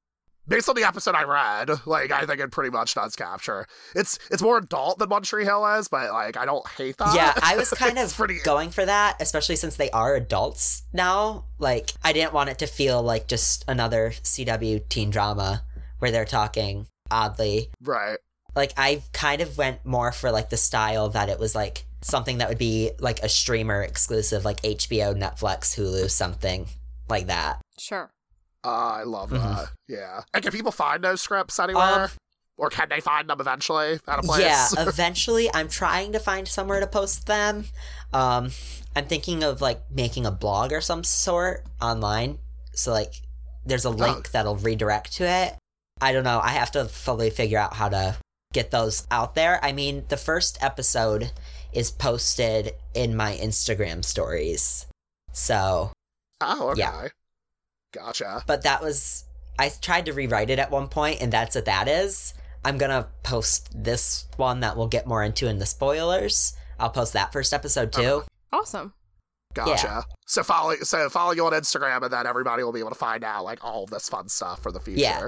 Based 0.47 0.69
on 0.69 0.75
the 0.75 0.83
episode 0.83 1.13
I 1.15 1.23
read, 1.23 1.69
like 1.85 2.11
I 2.11 2.25
think 2.25 2.39
it 2.39 2.51
pretty 2.51 2.69
much 2.69 2.93
does 2.93 3.15
capture. 3.15 3.67
It's 3.95 4.17
it's 4.31 4.41
more 4.41 4.57
adult 4.57 4.99
than 4.99 5.09
One 5.09 5.23
Tree 5.23 5.43
Hill 5.43 5.65
is, 5.75 5.87
but 5.87 6.11
like 6.11 6.37
I 6.37 6.45
don't 6.45 6.65
hate 6.69 6.97
that. 6.97 7.15
yeah, 7.15 7.33
I 7.41 7.57
was 7.57 7.69
kind 7.77 7.97
of 7.97 8.13
pretty 8.13 8.39
going 8.43 8.69
for 8.69 8.85
that, 8.85 9.17
especially 9.21 9.57
since 9.57 9.75
they 9.75 9.89
are 9.91 10.15
adults 10.15 10.83
now. 10.93 11.45
Like, 11.59 11.91
I 12.03 12.13
didn't 12.13 12.33
want 12.33 12.49
it 12.49 12.59
to 12.59 12.67
feel 12.67 13.01
like 13.01 13.27
just 13.27 13.65
another 13.67 14.11
CW 14.11 14.87
teen 14.89 15.09
drama 15.09 15.63
where 15.99 16.11
they're 16.11 16.25
talking 16.25 16.87
oddly. 17.11 17.69
right. 17.83 18.19
Like, 18.55 18.73
I 18.75 19.03
kind 19.13 19.41
of 19.41 19.57
went 19.57 19.85
more 19.85 20.11
for 20.11 20.31
like 20.31 20.49
the 20.49 20.57
style 20.57 21.09
that 21.09 21.29
it 21.29 21.39
was 21.39 21.53
like 21.53 21.85
something 22.01 22.39
that 22.39 22.49
would 22.49 22.57
be 22.57 22.91
like 22.99 23.19
a 23.21 23.29
streamer 23.29 23.83
exclusive, 23.83 24.45
like 24.45 24.61
HBO, 24.61 25.15
Netflix, 25.15 25.75
Hulu, 25.77 26.09
something 26.09 26.67
like 27.09 27.27
that. 27.27 27.61
Sure. 27.77 28.09
Uh, 28.63 28.69
I 28.69 29.03
love 29.03 29.29
Mhm. 29.29 29.41
that. 29.41 29.69
Yeah. 29.87 30.21
And 30.33 30.43
can 30.43 30.51
people 30.51 30.71
find 30.71 31.03
those 31.03 31.21
scripts 31.21 31.59
anywhere? 31.59 32.05
Um, 32.05 32.09
or 32.57 32.69
can 32.69 32.89
they 32.89 32.99
find 32.99 33.29
them 33.29 33.39
eventually 33.39 33.99
at 34.07 34.19
a 34.19 34.23
place? 34.23 34.41
Yeah, 34.41 34.67
eventually 34.79 35.49
I'm 35.53 35.69
trying 35.69 36.11
to 36.13 36.19
find 36.19 36.47
somewhere 36.47 36.79
to 36.79 36.87
post 36.87 37.27
them. 37.27 37.65
Um, 38.13 38.51
I'm 38.95 39.05
thinking 39.05 39.43
of 39.43 39.61
like 39.61 39.81
making 39.91 40.25
a 40.25 40.31
blog 40.31 40.73
or 40.73 40.81
some 40.81 41.03
sort 41.03 41.65
online. 41.81 42.39
So 42.73 42.91
like 42.91 43.13
there's 43.65 43.85
a 43.85 43.89
link 43.91 44.31
that'll 44.31 44.55
redirect 44.55 45.13
to 45.17 45.23
it. 45.25 45.55
I 46.01 46.13
don't 46.13 46.23
know. 46.23 46.39
I 46.41 46.49
have 46.49 46.71
to 46.71 46.85
fully 46.85 47.29
figure 47.29 47.59
out 47.59 47.75
how 47.75 47.89
to 47.89 48.17
get 48.53 48.71
those 48.71 49.05
out 49.11 49.35
there. 49.35 49.63
I 49.63 49.71
mean, 49.71 50.05
the 50.07 50.17
first 50.17 50.57
episode 50.61 51.31
is 51.73 51.91
posted 51.91 52.73
in 52.95 53.15
my 53.15 53.35
Instagram 53.35 54.03
stories. 54.03 54.85
So, 55.33 55.91
oh, 56.41 56.69
okay. 56.69 56.79
Yeah. 56.79 57.07
Gotcha. 57.97 58.43
but 58.47 58.63
that 58.63 58.81
was 58.81 59.25
I 59.59 59.69
tried 59.69 60.05
to 60.05 60.13
rewrite 60.13 60.49
it 60.49 60.59
at 60.59 60.71
one 60.71 60.87
point 60.87 61.21
and 61.21 61.31
that's 61.31 61.55
what 61.55 61.65
that 61.65 61.87
is. 61.87 62.33
I'm 62.63 62.77
going 62.77 62.91
to 62.91 63.07
post 63.23 63.69
this 63.73 64.25
one 64.35 64.59
that 64.59 64.75
we'll 64.75 64.87
get 64.87 65.07
more 65.07 65.23
into 65.23 65.47
in 65.47 65.57
the 65.57 65.65
spoilers. 65.65 66.53
I'll 66.79 66.89
post 66.89 67.13
that 67.13 67.31
first 67.31 67.53
episode 67.53 67.91
too. 67.91 68.01
Uh-huh. 68.01 68.59
Awesome. 68.59 68.93
Gotcha. 69.53 70.05
So 70.27 70.43
follow 70.43 70.75
so 70.83 71.09
follow 71.09 71.31
you 71.31 71.45
on 71.45 71.53
Instagram 71.53 72.03
and 72.03 72.13
then 72.13 72.27
everybody 72.27 72.63
will 72.63 72.73
be 72.73 72.79
able 72.79 72.89
to 72.89 72.95
find 72.95 73.23
out 73.23 73.43
like 73.43 73.63
all 73.63 73.85
of 73.85 73.89
this 73.89 74.07
fun 74.07 74.29
stuff 74.29 74.61
for 74.61 74.71
the 74.71 74.79
future. 74.79 75.01
Yeah. 75.01 75.27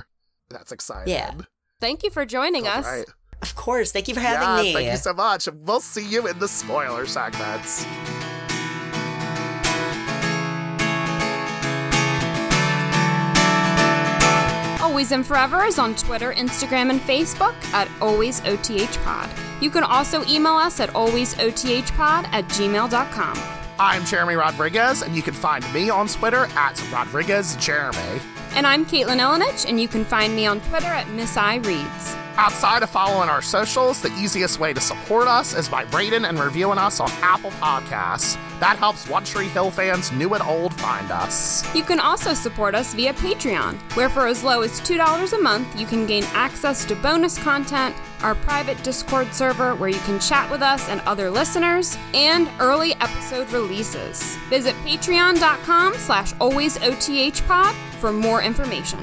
That's 0.49 0.71
exciting. 0.71 1.13
Yeah. 1.13 1.33
Thank 1.79 2.03
you 2.03 2.11
for 2.11 2.25
joining 2.25 2.67
All 2.67 2.79
us. 2.79 2.85
right. 2.85 3.05
Of 3.41 3.55
course. 3.55 3.91
Thank 3.91 4.07
you 4.07 4.13
for 4.13 4.19
having 4.19 4.47
yeah, 4.47 4.61
me. 4.61 4.73
Thank 4.73 4.91
you 4.91 4.97
so 4.97 5.13
much. 5.13 5.47
We'll 5.51 5.79
see 5.79 6.05
you 6.05 6.27
in 6.27 6.37
the 6.39 6.47
spoiler 6.47 7.05
segments. 7.05 7.85
Always 14.99 15.13
and 15.13 15.25
Forever 15.25 15.63
is 15.63 15.79
on 15.79 15.95
Twitter, 15.95 16.33
Instagram, 16.33 16.89
and 16.89 16.99
Facebook 16.99 17.55
at 17.73 17.87
AlwaysOTHPod. 18.01 19.61
You 19.61 19.69
can 19.69 19.85
also 19.85 20.25
email 20.25 20.55
us 20.55 20.81
at 20.81 20.89
AlwaysOTHPod 20.89 22.25
at 22.33 22.43
gmail.com. 22.49 23.39
I'm 23.79 24.03
Jeremy 24.03 24.35
Rodriguez, 24.35 25.01
and 25.01 25.15
you 25.15 25.21
can 25.21 25.33
find 25.33 25.63
me 25.73 25.89
on 25.89 26.09
Twitter 26.09 26.47
at 26.57 26.91
Rodriguez 26.91 27.55
Jeremy. 27.55 28.19
And 28.55 28.65
I'm 28.65 28.85
Caitlin 28.85 29.19
Elenich, 29.19 29.69
and 29.69 29.79
you 29.79 29.87
can 29.87 30.03
find 30.03 30.35
me 30.35 30.45
on 30.45 30.59
Twitter 30.61 30.87
at 30.87 31.07
Miss 31.09 31.37
I 31.37 31.55
Reads. 31.57 32.15
Outside 32.35 32.83
of 32.83 32.89
following 32.89 33.29
our 33.29 33.41
socials, 33.41 34.01
the 34.01 34.11
easiest 34.13 34.59
way 34.59 34.73
to 34.73 34.81
support 34.81 35.27
us 35.27 35.53
is 35.53 35.69
by 35.69 35.83
rating 35.93 36.25
and 36.25 36.39
reviewing 36.39 36.77
us 36.77 36.99
on 36.99 37.11
Apple 37.21 37.51
Podcasts. 37.51 38.37
That 38.59 38.77
helps 38.77 39.07
One 39.07 39.23
Tree 39.23 39.49
Hill 39.49 39.71
fans, 39.71 40.11
new 40.11 40.33
and 40.33 40.43
old, 40.43 40.73
find 40.73 41.11
us. 41.11 41.63
You 41.75 41.83
can 41.83 41.99
also 41.99 42.33
support 42.33 42.75
us 42.75 42.93
via 42.93 43.13
Patreon, 43.13 43.75
where 43.95 44.09
for 44.09 44.25
as 44.25 44.43
low 44.43 44.61
as 44.61 44.81
$2 44.81 45.33
a 45.33 45.41
month, 45.41 45.79
you 45.79 45.85
can 45.85 46.05
gain 46.05 46.23
access 46.33 46.85
to 46.85 46.95
bonus 46.95 47.37
content, 47.37 47.95
our 48.23 48.35
private 48.35 48.81
Discord 48.83 49.33
server 49.33 49.75
where 49.75 49.89
you 49.89 49.99
can 49.99 50.19
chat 50.19 50.49
with 50.51 50.61
us 50.61 50.87
and 50.89 51.01
other 51.01 51.29
listeners, 51.29 51.97
and 52.13 52.49
early 52.59 52.93
episode 52.95 53.51
releases. 53.51 54.35
Visit 54.49 54.75
patreon.com 54.85 55.93
slash 55.95 56.33
alwaysothpod 56.35 57.73
for 57.99 58.11
more 58.11 58.41
information. 58.41 58.99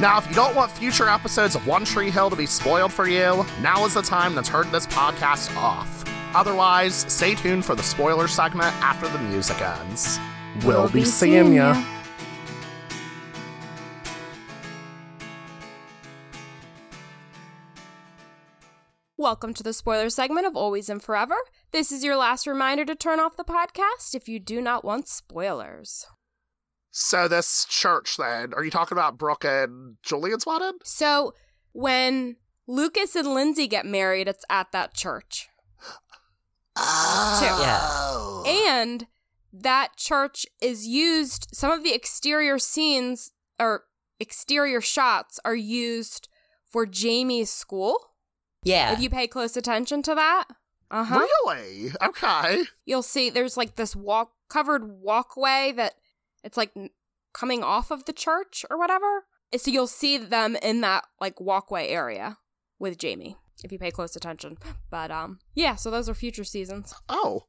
Now, 0.00 0.18
if 0.18 0.26
you 0.28 0.34
don't 0.34 0.56
want 0.56 0.70
future 0.70 1.08
episodes 1.08 1.54
of 1.54 1.66
One 1.66 1.84
Tree 1.84 2.10
Hill 2.10 2.30
to 2.30 2.36
be 2.36 2.46
spoiled 2.46 2.92
for 2.92 3.06
you, 3.06 3.44
now 3.60 3.84
is 3.84 3.94
the 3.94 4.02
time 4.02 4.34
to 4.34 4.42
turn 4.42 4.70
this 4.72 4.86
podcast 4.86 5.54
off. 5.56 6.04
Otherwise, 6.34 6.94
stay 7.08 7.34
tuned 7.34 7.64
for 7.64 7.74
the 7.74 7.82
spoiler 7.82 8.28
segment 8.28 8.74
after 8.82 9.08
the 9.08 9.18
music 9.18 9.60
ends. 9.60 10.18
We'll, 10.64 10.88
be, 10.88 11.04
seeing 11.04 11.52
ya. 11.52 11.99
Welcome 19.30 19.54
to 19.54 19.62
the 19.62 19.72
spoiler 19.72 20.10
segment 20.10 20.44
of 20.44 20.56
Always 20.56 20.88
and 20.88 21.00
Forever. 21.00 21.36
This 21.70 21.92
is 21.92 22.02
your 22.02 22.16
last 22.16 22.48
reminder 22.48 22.84
to 22.84 22.96
turn 22.96 23.20
off 23.20 23.36
the 23.36 23.44
podcast 23.44 24.12
if 24.12 24.28
you 24.28 24.40
do 24.40 24.60
not 24.60 24.84
want 24.84 25.06
spoilers. 25.06 26.04
So, 26.90 27.28
this 27.28 27.64
church 27.68 28.16
then, 28.16 28.52
are 28.54 28.64
you 28.64 28.72
talking 28.72 28.98
about 28.98 29.18
Brooke 29.18 29.44
and 29.44 29.98
Julian's 30.02 30.46
wedding? 30.46 30.78
So, 30.82 31.32
when 31.70 32.38
Lucas 32.66 33.14
and 33.14 33.32
Lindsay 33.32 33.68
get 33.68 33.86
married, 33.86 34.26
it's 34.26 34.44
at 34.50 34.72
that 34.72 34.94
church. 34.94 35.48
Oh. 36.74 38.42
yeah. 38.44 38.74
And 38.74 39.06
that 39.52 39.96
church 39.96 40.44
is 40.60 40.88
used, 40.88 41.46
some 41.52 41.70
of 41.70 41.84
the 41.84 41.94
exterior 41.94 42.58
scenes 42.58 43.30
or 43.60 43.84
exterior 44.18 44.80
shots 44.80 45.38
are 45.44 45.54
used 45.54 46.28
for 46.66 46.84
Jamie's 46.84 47.50
school. 47.50 48.09
Yeah. 48.62 48.92
If 48.92 49.00
you 49.00 49.10
pay 49.10 49.26
close 49.26 49.56
attention 49.56 50.02
to 50.02 50.14
that. 50.14 50.44
Uh 50.90 51.04
huh. 51.04 51.20
Really? 51.20 51.92
Okay. 52.02 52.64
You'll 52.84 53.02
see 53.02 53.30
there's 53.30 53.56
like 53.56 53.76
this 53.76 53.94
walk 53.94 54.32
covered 54.48 54.84
walkway 54.84 55.72
that 55.76 55.94
it's 56.42 56.56
like 56.56 56.72
coming 57.32 57.62
off 57.62 57.90
of 57.90 58.04
the 58.06 58.12
church 58.12 58.64
or 58.70 58.76
whatever. 58.78 59.24
So 59.56 59.70
you'll 59.70 59.86
see 59.86 60.16
them 60.18 60.56
in 60.56 60.80
that 60.80 61.04
like 61.20 61.40
walkway 61.40 61.88
area 61.88 62.38
with 62.78 62.98
Jamie 62.98 63.36
if 63.62 63.70
you 63.70 63.78
pay 63.78 63.90
close 63.90 64.16
attention. 64.16 64.58
But 64.90 65.10
um 65.10 65.38
yeah, 65.54 65.76
so 65.76 65.90
those 65.90 66.08
are 66.08 66.14
future 66.14 66.44
seasons. 66.44 66.94
Oh, 67.08 67.44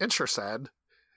interesting. 0.00 0.68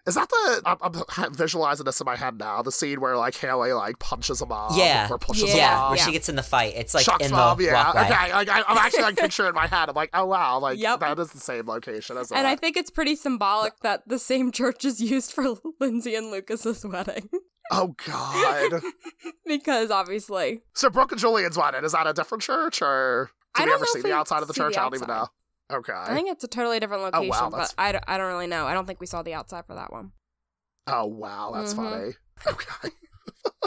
Is 0.09 0.15
that 0.15 0.27
the? 0.27 0.61
I'm, 0.65 0.77
I'm 1.17 1.33
visualizing 1.33 1.85
this 1.85 2.01
in 2.01 2.05
my 2.05 2.15
head 2.15 2.37
now. 2.37 2.61
The 2.61 2.71
scene 2.71 2.99
where 2.99 3.15
like 3.15 3.35
Haley 3.37 3.71
like 3.73 3.99
punches 3.99 4.41
him 4.41 4.51
off, 4.51 4.75
Yeah. 4.75 5.07
or 5.09 5.17
pushes 5.19 5.43
Yeah. 5.43 5.49
him 5.51 5.57
yeah, 5.57 5.87
where 5.89 5.97
Yeah. 5.97 6.05
she 6.05 6.11
gets 6.11 6.27
in 6.29 6.35
the 6.35 6.43
fight. 6.43 6.73
It's 6.75 6.93
like 6.93 7.05
Chuck's 7.05 7.25
in 7.27 7.31
mom, 7.31 7.57
the 7.57 7.65
yeah. 7.65 7.73
walkway. 7.85 8.01
Okay, 8.03 8.33
like, 8.33 8.49
I, 8.49 8.63
I'm 8.67 8.77
actually 8.77 9.03
like 9.03 9.17
picturing 9.17 9.49
in 9.49 9.55
my 9.55 9.67
head. 9.67 9.87
I'm 9.87 9.95
like, 9.95 10.09
oh 10.13 10.25
wow, 10.25 10.59
like 10.59 10.79
Yep. 10.79 10.99
that 11.01 11.19
is 11.19 11.31
the 11.31 11.39
same 11.39 11.67
location 11.67 12.17
as 12.17 12.31
And 12.31 12.47
I 12.47 12.55
think 12.55 12.75
it's 12.75 12.89
pretty 12.89 13.15
symbolic 13.15 13.79
that 13.81 14.07
the 14.07 14.19
same 14.19 14.51
church 14.51 14.83
is 14.83 14.99
used 14.99 15.31
for 15.31 15.45
Lindsay 15.79 16.15
and 16.15 16.31
Lucas's 16.31 16.83
wedding. 16.83 17.29
oh 17.71 17.93
god. 18.07 18.81
because 19.45 19.91
obviously 19.91 20.61
so 20.73 20.89
Brooke 20.89 21.11
and 21.11 21.21
Julian's 21.21 21.57
wedding 21.57 21.83
is 21.83 21.91
that 21.91 22.07
a 22.07 22.13
different 22.13 22.41
church 22.41 22.81
or 22.81 23.29
I 23.55 23.59
did 23.59 23.65
we 23.65 23.69
don't 23.69 23.75
ever 23.75 23.81
know 23.81 23.85
see 23.93 23.99
if 23.99 24.05
the 24.05 24.13
outside 24.13 24.41
of 24.41 24.47
the 24.47 24.53
see 24.55 24.61
the 24.61 24.69
church? 24.69 24.77
I 24.77 24.81
don't 24.83 24.95
even 24.95 25.07
know. 25.07 25.27
Okay. 25.71 25.93
I 25.93 26.13
think 26.15 26.29
it's 26.29 26.43
a 26.43 26.47
totally 26.47 26.79
different 26.79 27.03
location, 27.03 27.31
Oh, 27.33 27.43
wow, 27.43 27.49
but 27.51 27.73
I, 27.77 27.91
don't- 27.91 28.03
I 28.07 28.17
don't 28.17 28.27
really 28.27 28.47
know. 28.47 28.65
I 28.65 28.73
don't 28.73 28.85
think 28.87 28.99
we 28.99 29.05
saw 29.05 29.21
the 29.21 29.33
outside 29.33 29.65
for 29.67 29.75
that 29.75 29.91
one. 29.93 30.11
Oh 30.87 31.05
wow, 31.05 31.51
that's 31.53 31.73
Mhm. 31.73 31.77
funny. 31.77 32.13
Okay. 32.47 32.89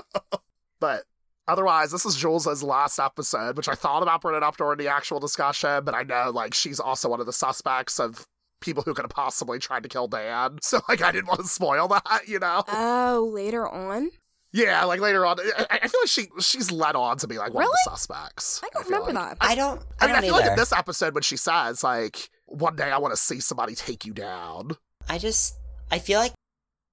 but 0.81 1.05
otherwise, 1.47 1.93
this 1.93 2.05
is 2.05 2.17
Jules' 2.17 2.63
last 2.63 2.99
episode, 2.99 3.57
which 3.57 3.69
I 3.69 3.75
thought 3.75 4.03
about 4.03 4.23
bringing 4.23 4.43
up 4.43 4.57
during 4.57 4.79
the 4.79 4.89
actual 4.89 5.21
discussion, 5.21 5.85
but 5.85 5.95
I 5.95 6.03
know 6.03 6.31
like 6.35 6.55
she's 6.55 6.81
also 6.81 7.09
one 7.09 7.21
of 7.21 7.27
the 7.27 7.33
suspects 7.33 8.01
of 8.01 8.27
people 8.61 8.83
who 8.85 8.95
could 8.95 9.05
have 9.05 9.11
possibly 9.11 9.59
tried 9.59 9.83
to 9.85 9.89
kill 9.89 10.09
Dan. 10.09 10.59
So 10.63 10.81
like 10.89 11.03
I 11.03 11.13
didn't 11.13 11.29
want 11.29 11.41
to 11.41 11.47
spoil 11.49 11.89
that, 11.89 12.23
you 12.27 12.39
know? 12.39 12.63
Oh, 12.69 13.31
later 13.33 13.69
on? 13.69 14.11
Yeah, 14.53 14.85
like 14.85 15.01
later 15.01 15.25
on, 15.25 15.39
I, 15.41 15.79
I 15.83 15.89
feel 15.89 16.01
like 16.03 16.09
she 16.09 16.27
she's 16.41 16.71
led 16.71 16.95
on 16.95 17.17
to 17.19 17.27
be 17.27 17.39
like 17.39 17.55
one 17.55 17.65
of 17.65 17.71
the 17.71 17.91
suspects. 17.91 18.61
I 18.63 18.69
don't 18.73 18.87
feel 18.87 18.99
remember 19.01 19.19
like. 19.21 19.39
that. 19.39 19.47
I 19.47 19.55
don't. 19.55 19.81
I 20.01 20.05
I, 20.05 20.07
mean, 20.07 20.15
don't 20.15 20.25
I 20.25 20.27
feel 20.27 20.35
either. 20.35 20.43
like 20.43 20.51
in 20.51 20.57
this 20.57 20.73
episode 20.73 21.15
when 21.15 21.23
she 21.23 21.37
says 21.39 21.83
like, 21.83 22.29
"One 22.47 22.77
day 22.77 22.91
I 22.91 22.99
want 22.99 23.13
to 23.13 23.17
see 23.17 23.41
somebody 23.41 23.75
take 23.75 24.05
you 24.05 24.13
down." 24.13 24.73
I 25.09 25.19
just. 25.19 25.57
I 25.91 25.99
feel 25.99 26.21
like. 26.21 26.33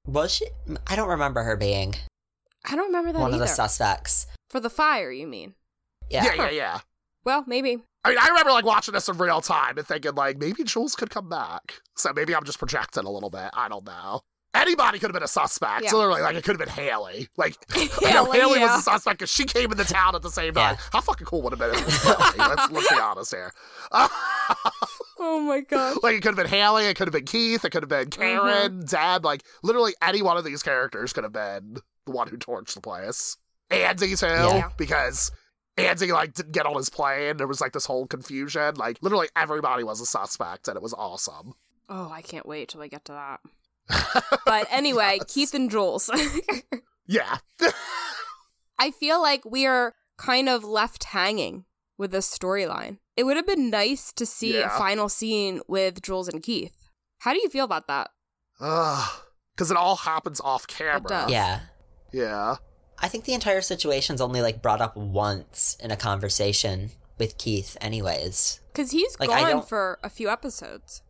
Was 0.07 0.33
she? 0.33 0.47
I 0.87 0.95
don't 0.95 1.09
remember 1.09 1.43
her 1.43 1.55
being 1.57 1.95
I 2.65 2.75
don't 2.75 2.87
remember 2.87 3.11
that 3.11 3.19
one 3.19 3.33
either. 3.33 3.43
of 3.43 3.49
the 3.49 3.53
suspects. 3.53 4.27
for 4.49 4.59
the 4.59 4.69
fire, 4.69 5.11
you 5.11 5.27
mean? 5.27 5.53
Yeah. 6.09 6.25
yeah, 6.25 6.33
yeah. 6.35 6.49
yeah. 6.49 6.79
Well, 7.25 7.43
maybe. 7.47 7.77
I 8.03 8.09
mean, 8.09 8.17
I 8.19 8.27
remember 8.29 8.51
like 8.51 8.65
watching 8.65 8.93
this 8.93 9.07
in 9.09 9.17
real 9.17 9.41
time 9.41 9.77
and 9.77 9.85
thinking 9.85 10.15
like 10.15 10.37
maybe 10.37 10.63
Jules 10.63 10.95
could 10.95 11.09
come 11.09 11.29
back. 11.29 11.81
So 11.97 12.11
maybe 12.13 12.33
I'm 12.33 12.45
just 12.45 12.57
projecting 12.59 13.05
a 13.05 13.11
little 13.11 13.29
bit. 13.29 13.49
I 13.53 13.67
don't 13.67 13.85
know. 13.85 14.21
Anybody 14.53 14.97
could 14.97 15.09
have 15.09 15.13
been 15.13 15.23
a 15.23 15.27
suspect. 15.27 15.83
Yeah. 15.83 15.93
Literally, 15.93 16.21
like 16.21 16.35
it 16.35 16.43
could 16.43 16.59
have 16.59 16.65
been 16.65 16.73
Haley. 16.73 17.29
Like 17.37 17.55
I 17.71 18.13
know 18.13 18.25
Haley, 18.25 18.39
Haley 18.39 18.59
yeah. 18.59 18.71
was 18.71 18.79
a 18.79 18.83
suspect 18.83 19.19
because 19.19 19.29
she 19.29 19.45
came 19.45 19.71
in 19.71 19.77
the 19.77 19.83
town 19.83 20.15
at 20.15 20.23
the 20.23 20.31
same 20.31 20.55
time. 20.55 20.75
Yeah. 20.75 20.85
How 20.91 21.01
fucking 21.01 21.27
cool 21.27 21.43
would 21.43 21.53
have 21.53 21.59
been 21.59 21.69
if 21.69 21.81
it 21.81 21.85
was 21.85 22.33
Haley? 22.33 22.37
let's, 22.37 22.71
let's 22.71 22.89
be 22.89 22.99
honest 22.99 23.33
here. 23.33 23.53
Oh 25.21 25.41
my 25.41 25.59
god. 25.59 25.97
like 26.01 26.15
it 26.15 26.21
could 26.21 26.29
have 26.29 26.37
been 26.37 26.47
Haley. 26.47 26.85
It 26.85 26.95
could 26.95 27.07
have 27.07 27.13
been 27.13 27.25
Keith. 27.25 27.65
It 27.65 27.71
could 27.71 27.83
have 27.83 27.89
been 27.89 28.07
mm-hmm. 28.07 28.21
Karen, 28.21 28.85
Deb. 28.85 29.25
Like 29.25 29.43
literally 29.61 29.93
any 30.01 30.21
one 30.21 30.37
of 30.37 30.45
these 30.45 30.63
characters 30.63 31.11
could 31.11 31.25
have 31.25 31.33
been 31.33 31.75
the 32.05 32.11
one 32.13 32.29
who 32.29 32.37
torched 32.37 32.73
the 32.73 32.79
place. 32.79 33.35
Andy 33.69 34.15
too, 34.15 34.25
Yeah. 34.25 34.69
because 34.77 35.31
Andy 35.77 36.13
like 36.13 36.33
didn't 36.33 36.53
get 36.53 36.65
on 36.65 36.77
his 36.77 36.89
plane. 36.89 37.35
There 37.35 37.47
was 37.47 37.59
like 37.59 37.73
this 37.73 37.85
whole 37.85 38.07
confusion. 38.07 38.75
Like 38.75 38.97
literally 39.01 39.27
everybody 39.35 39.83
was 39.83 39.99
a 39.99 40.05
suspect, 40.05 40.69
and 40.69 40.77
it 40.77 40.81
was 40.81 40.93
awesome. 40.93 41.53
Oh, 41.89 42.09
I 42.09 42.21
can't 42.21 42.45
wait 42.45 42.69
till 42.69 42.81
I 42.81 42.87
get 42.87 43.03
to 43.05 43.11
that. 43.11 43.41
But 44.45 44.67
anyway, 44.71 45.19
Keith 45.27 45.53
and 45.53 45.69
Jules. 45.69 46.09
Yeah, 47.11 47.37
I 48.77 48.91
feel 48.91 49.19
like 49.19 49.43
we 49.43 49.65
are 49.65 49.95
kind 50.19 50.47
of 50.47 50.63
left 50.63 51.05
hanging 51.05 51.65
with 51.97 52.11
this 52.11 52.29
storyline. 52.29 52.99
It 53.17 53.23
would 53.23 53.35
have 53.35 53.47
been 53.47 53.71
nice 53.71 54.11
to 54.13 54.27
see 54.27 54.57
a 54.57 54.69
final 54.69 55.09
scene 55.09 55.61
with 55.67 56.03
Jules 56.03 56.27
and 56.27 56.43
Keith. 56.43 56.75
How 57.21 57.33
do 57.33 57.39
you 57.41 57.49
feel 57.49 57.65
about 57.65 57.87
that? 57.87 58.11
because 58.59 59.71
it 59.71 59.75
all 59.77 59.95
happens 59.95 60.39
off 60.39 60.67
camera. 60.67 61.01
does. 61.07 61.31
Yeah. 61.31 61.61
Yeah, 62.13 62.57
I 62.99 63.07
think 63.07 63.25
the 63.25 63.33
entire 63.33 63.61
situation's 63.61 64.21
only 64.21 64.41
like 64.43 64.61
brought 64.61 64.79
up 64.81 64.95
once 64.95 65.77
in 65.79 65.89
a 65.89 65.97
conversation 65.97 66.91
with 67.17 67.39
Keith, 67.39 67.75
anyways. 67.81 68.59
Because 68.71 68.91
he's 68.91 69.19
Like, 69.19 69.29
gone 69.29 69.49
don't- 69.49 69.67
for 69.67 69.97
a 70.03 70.09
few 70.11 70.29
episodes 70.29 71.01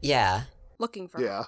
Yeah. 0.00 0.44
looking 0.78 1.08
for 1.08 1.20
yeah. 1.22 1.44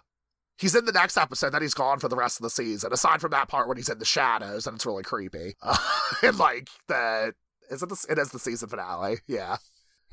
He's 0.59 0.75
in 0.75 0.85
the 0.85 0.93
next 0.93 1.17
episode, 1.17 1.51
then 1.51 1.63
he's 1.63 1.75
gone 1.75 2.01
for 2.01 2.09
the 2.09 2.17
rest 2.17 2.39
of 2.39 2.43
the 2.43 2.51
season. 2.51 2.93
Aside 2.93 3.21
from 3.21 3.31
that 3.31 3.49
part 3.49 3.69
when 3.69 3.77
he's 3.77 3.89
in 3.89 3.99
the 4.01 4.05
shadows, 4.05 4.67
and 4.67 4.75
it's 4.75 4.87
really 4.87 5.05
creepy. 5.05 5.55
Uh, 5.63 5.77
and 6.23 6.39
like 6.39 6.69
the 6.89 7.33
is 7.71 7.83
it 7.83 7.89
the, 7.89 8.07
it 8.09 8.19
is 8.19 8.31
the 8.31 8.39
season 8.39 8.69
finale, 8.69 9.19
yeah. 9.27 9.59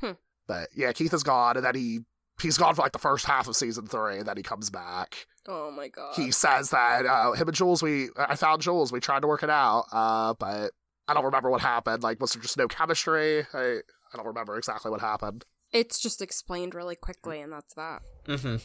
Hmm. 0.00 0.12
But 0.46 0.68
yeah, 0.76 0.92
Keith 0.92 1.14
is 1.14 1.22
gone, 1.22 1.56
and 1.56 1.64
then 1.64 1.74
he 1.74 2.00
he's 2.40 2.58
gone 2.58 2.74
for 2.74 2.82
like 2.82 2.92
the 2.92 2.98
first 2.98 3.24
half 3.24 3.48
of 3.48 3.56
season 3.56 3.86
three, 3.86 4.18
and 4.18 4.26
then 4.26 4.36
he 4.36 4.42
comes 4.42 4.70
back. 4.70 5.26
Oh 5.48 5.70
my 5.70 5.88
god. 5.88 6.14
He 6.14 6.30
says 6.30 6.70
that 6.70 7.06
uh, 7.06 7.32
him 7.32 7.48
and 7.48 7.56
Jules, 7.56 7.82
we 7.82 8.08
I 8.16 8.36
found 8.36 8.62
Jules, 8.62 8.92
we 8.92 9.00
tried 9.00 9.20
to 9.20 9.26
work 9.28 9.42
it 9.42 9.50
out, 9.50 9.84
uh, 9.92 10.34
but 10.34 10.72
I 11.08 11.14
don't 11.14 11.24
remember 11.24 11.50
what 11.50 11.60
happened. 11.60 12.02
Like, 12.02 12.20
was 12.20 12.32
there 12.32 12.42
just 12.42 12.58
no 12.58 12.68
chemistry? 12.68 13.46
I 13.54 13.78
I 14.12 14.16
don't 14.16 14.26
remember 14.26 14.56
exactly 14.56 14.90
what 14.90 15.00
happened. 15.00 15.44
It's 15.72 15.98
just 15.98 16.22
explained 16.22 16.74
really 16.74 16.96
quickly, 16.96 17.40
and 17.40 17.52
that's 17.52 17.74
that. 17.74 18.02
hmm 18.26 18.56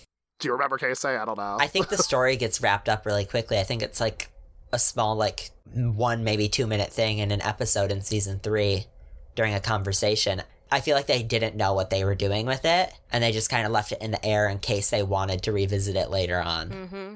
Do 0.41 0.47
you 0.47 0.53
remember 0.53 0.79
Casey? 0.79 1.07
I 1.07 1.23
don't 1.23 1.37
know. 1.37 1.57
I 1.59 1.67
think 1.67 1.89
the 1.89 1.97
story 1.97 2.35
gets 2.35 2.61
wrapped 2.61 2.89
up 2.89 3.05
really 3.05 3.25
quickly. 3.25 3.59
I 3.59 3.63
think 3.63 3.83
it's 3.83 4.01
like 4.01 4.31
a 4.73 4.79
small, 4.79 5.15
like 5.15 5.51
one, 5.75 6.23
maybe 6.23 6.49
two 6.49 6.65
minute 6.65 6.91
thing 6.91 7.19
in 7.19 7.31
an 7.31 7.43
episode 7.43 7.91
in 7.91 8.01
season 8.01 8.39
three 8.39 8.87
during 9.35 9.53
a 9.53 9.59
conversation. 9.59 10.41
I 10.71 10.79
feel 10.79 10.95
like 10.95 11.05
they 11.05 11.21
didn't 11.21 11.55
know 11.55 11.73
what 11.73 11.91
they 11.91 12.03
were 12.03 12.15
doing 12.15 12.47
with 12.47 12.65
it, 12.65 12.91
and 13.11 13.23
they 13.23 13.31
just 13.31 13.51
kind 13.51 13.67
of 13.67 13.71
left 13.71 13.91
it 13.91 14.01
in 14.01 14.09
the 14.09 14.25
air 14.25 14.49
in 14.49 14.57
case 14.57 14.89
they 14.89 15.03
wanted 15.03 15.43
to 15.43 15.51
revisit 15.51 15.95
it 15.95 16.09
later 16.09 16.39
on. 16.39 16.69
Mm-hmm. 16.69 17.15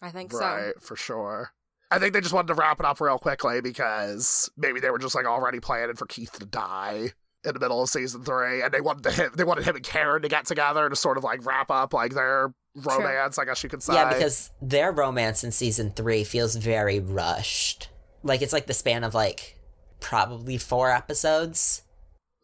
I 0.00 0.10
think 0.10 0.30
so. 0.30 0.38
Right, 0.38 0.80
for 0.80 0.94
sure. 0.94 1.52
I 1.90 1.98
think 1.98 2.12
they 2.12 2.20
just 2.20 2.32
wanted 2.32 2.48
to 2.48 2.54
wrap 2.54 2.78
it 2.78 2.86
up 2.86 3.00
real 3.00 3.18
quickly 3.18 3.60
because 3.60 4.48
maybe 4.56 4.78
they 4.78 4.90
were 4.90 4.98
just 4.98 5.16
like 5.16 5.26
already 5.26 5.58
planning 5.58 5.96
for 5.96 6.06
Keith 6.06 6.32
to 6.38 6.46
die 6.46 7.12
in 7.44 7.54
the 7.54 7.60
middle 7.60 7.82
of 7.82 7.88
season 7.88 8.22
three, 8.22 8.62
and 8.62 8.72
they 8.72 8.80
wanted 8.80 9.02
to 9.04 9.10
him, 9.10 9.32
they 9.34 9.44
wanted 9.44 9.64
him 9.64 9.76
and 9.76 9.84
Karen 9.84 10.22
to 10.22 10.28
get 10.28 10.46
together 10.46 10.88
to 10.88 10.96
sort 10.96 11.18
of 11.18 11.24
like 11.24 11.44
wrap 11.44 11.70
up 11.70 11.92
like 11.92 12.14
their 12.14 12.54
romance, 12.74 13.38
I 13.38 13.44
guess 13.44 13.62
you 13.62 13.68
could 13.68 13.82
say. 13.82 13.94
Yeah, 13.94 14.12
because 14.12 14.50
their 14.60 14.92
romance 14.92 15.44
in 15.44 15.52
season 15.52 15.90
three 15.90 16.24
feels 16.24 16.56
very 16.56 17.00
rushed. 17.00 17.88
Like 18.22 18.42
it's 18.42 18.52
like 18.52 18.66
the 18.66 18.74
span 18.74 19.04
of 19.04 19.14
like 19.14 19.58
probably 20.00 20.58
four 20.58 20.90
episodes. 20.90 21.82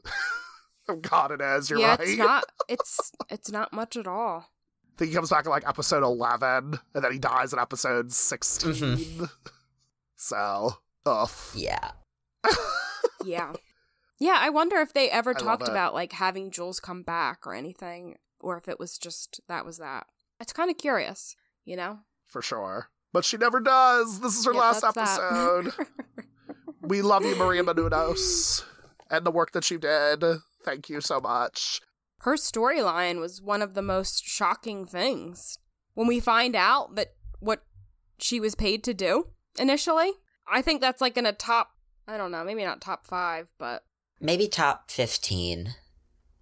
oh 0.89 0.97
God, 0.97 1.33
it 1.33 1.41
is. 1.41 1.71
You're 1.71 1.81
yeah, 1.81 1.91
right. 1.91 2.01
it's 2.01 2.17
not. 2.19 2.45
It's 2.69 3.13
it's 3.31 3.51
not 3.51 3.73
much 3.73 3.97
at 3.97 4.07
all. 4.07 4.45
I 4.95 4.99
think 4.99 5.09
he 5.11 5.15
comes 5.15 5.31
back 5.31 5.47
in 5.47 5.51
like 5.51 5.67
episode 5.67 6.03
eleven, 6.03 6.79
and 6.95 7.05
then 7.05 7.13
he 7.13 7.19
dies 7.19 7.53
in 7.53 7.59
episode 7.59 8.13
16 8.13 8.73
Mm-hmm. 8.73 9.25
So, 10.17 10.77
ugh. 11.07 11.31
Yeah. 11.55 11.93
Yeah. 13.25 13.53
Yeah, 14.19 14.37
I 14.39 14.51
wonder 14.51 14.77
if 14.77 14.93
they 14.93 15.11
ever 15.11 15.31
I 15.31 15.35
talked 15.35 15.69
about 15.69 15.95
like 15.95 16.13
having 16.13 16.51
Jules 16.51 16.81
come 16.81 17.03
back 17.03 17.47
or 17.47 17.55
anything, 17.55 18.17
or 18.41 18.57
if 18.57 18.69
it 18.69 18.79
was 18.79 18.99
just 18.99 19.41
that 19.49 19.65
was 19.65 19.79
that. 19.79 20.07
It's 20.41 20.53
kind 20.53 20.71
of 20.71 20.79
curious, 20.79 21.37
you 21.65 21.77
know. 21.77 22.01
for 22.27 22.43
sure. 22.43 22.91
But 23.13 23.25
she 23.25 23.37
never 23.37 23.59
does. 23.61 24.21
This 24.21 24.39
is 24.39 24.45
her 24.45 24.53
Yeah, 24.53 24.61
last 24.61 24.85
episode. 24.85 25.73
we 26.83 27.01
love 27.03 27.25
you, 27.25 27.35
Maria 27.37 27.63
Menounos, 27.63 28.65
and 29.11 29.25
the 29.25 29.31
work 29.31 29.53
that 29.53 29.71
you 29.71 29.79
did. 29.79 30.23
Thank 30.65 30.89
you 30.89 31.01
so 31.01 31.21
much. 31.21 31.81
Her 32.21 32.35
storyline 32.35 33.21
was 33.21 33.41
one 33.41 33.63
of 33.63 33.75
the 33.75 33.83
most 33.83 34.25
shocking 34.27 34.85
things 34.87 35.59
when 35.95 36.07
we 36.07 36.21
find 36.21 36.55
out 36.55 36.97
that 36.97 37.15
what 37.41 37.63
she 38.19 38.41
was 38.41 38.55
paid 38.55 38.83
to 38.85 38.93
do 38.95 39.29
initially. 39.59 40.11
I 40.51 40.63
think 40.63 40.81
that's 40.81 41.01
like 41.01 41.17
in 41.17 41.27
a 41.27 41.33
top. 41.33 41.71
I 42.07 42.17
don't 42.17 42.31
know, 42.33 42.45
maybe 42.45 42.65
not 42.65 42.81
top 42.81 43.07
five, 43.07 43.49
but 43.59 43.85
Maybe 44.21 44.49
top 44.49 44.91
15, 44.91 45.75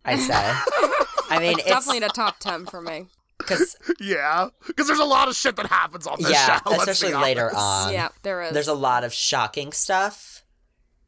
I'd 0.05 0.19
say. 0.21 0.33
I 1.31 1.39
mean, 1.41 1.59
it's 1.59 1.65
definitely 1.65 1.99
in 1.99 2.03
a 2.05 2.09
top 2.09 2.39
ten 2.39 2.67
for 2.67 2.81
me. 2.81 3.07
because 3.39 3.77
Yeah, 4.01 4.49
because 4.67 4.87
there's 4.87 4.99
a 5.01 5.05
lot 5.05 5.29
of 5.29 5.35
shit 5.35 5.57
that 5.57 5.67
happens 5.67 6.07
on 6.07 6.17
this 6.21 6.31
yeah, 6.31 6.59
show. 6.61 6.71
let's 6.71 6.87
especially 6.89 7.15
later 7.15 7.51
on. 7.55 7.93
yeah, 7.93 8.09
there 8.23 8.43
is. 8.43 8.53
There's 8.53 8.69
a 8.69 8.75
lot 8.75 9.05
of 9.05 9.13
shocking 9.13 9.73
stuff, 9.73 10.45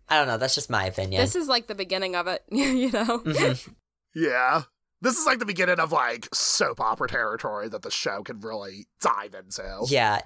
I 0.08 0.16
don't 0.18 0.26
know. 0.26 0.36
That's 0.38 0.54
just 0.54 0.70
my 0.70 0.86
opinion. 0.86 1.20
This 1.22 1.36
is 1.36 1.48
like 1.48 1.66
the 1.68 1.74
beginning 1.74 2.16
of 2.16 2.26
it, 2.26 2.42
you 2.50 2.90
know? 2.90 3.20
Mhm. 3.20 3.74
Yeah. 4.14 4.62
This 5.00 5.16
is 5.18 5.26
like 5.26 5.38
the 5.38 5.46
beginning 5.46 5.78
of 5.78 5.92
like 5.92 6.28
soap 6.34 6.80
opera 6.80 7.08
territory 7.08 7.68
that 7.68 7.82
the 7.82 7.90
show 7.90 8.22
can 8.22 8.40
really 8.40 8.88
dive 9.00 9.34
into. 9.34 9.84
Yeah, 9.88 10.22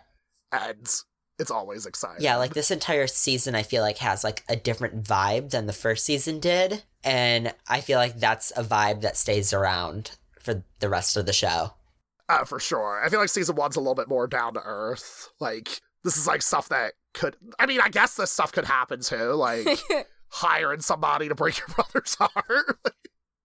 And 0.50 0.88
it's 1.42 1.50
always 1.50 1.84
exciting. 1.84 2.22
yeah. 2.24 2.36
Like 2.36 2.54
this 2.54 2.70
entire 2.70 3.06
season, 3.06 3.54
I 3.54 3.62
feel 3.62 3.82
like 3.82 3.98
has 3.98 4.24
like 4.24 4.42
a 4.48 4.56
different 4.56 5.04
vibe 5.04 5.50
than 5.50 5.66
the 5.66 5.72
first 5.74 6.06
season 6.06 6.40
did, 6.40 6.82
and 7.04 7.52
I 7.68 7.82
feel 7.82 7.98
like 7.98 8.18
that's 8.18 8.50
a 8.56 8.64
vibe 8.64 9.02
that 9.02 9.18
stays 9.18 9.52
around 9.52 10.12
for 10.40 10.64
the 10.80 10.88
rest 10.88 11.16
of 11.18 11.26
the 11.26 11.32
show. 11.34 11.74
Uh, 12.28 12.44
for 12.44 12.58
sure. 12.58 13.02
I 13.04 13.10
feel 13.10 13.20
like 13.20 13.28
season 13.28 13.56
one's 13.56 13.76
a 13.76 13.80
little 13.80 13.94
bit 13.94 14.08
more 14.08 14.26
down 14.26 14.54
to 14.54 14.62
earth. 14.64 15.28
Like, 15.38 15.80
this 16.02 16.16
is 16.16 16.26
like 16.26 16.40
stuff 16.40 16.68
that 16.70 16.94
could. 17.12 17.36
I 17.58 17.66
mean, 17.66 17.80
I 17.82 17.90
guess 17.90 18.14
this 18.16 18.30
stuff 18.30 18.52
could 18.52 18.64
happen 18.64 19.00
too. 19.02 19.32
Like, 19.32 19.66
hiring 20.28 20.80
somebody 20.80 21.28
to 21.28 21.34
break 21.34 21.58
your 21.58 21.68
brother's 21.68 22.14
heart. 22.18 22.78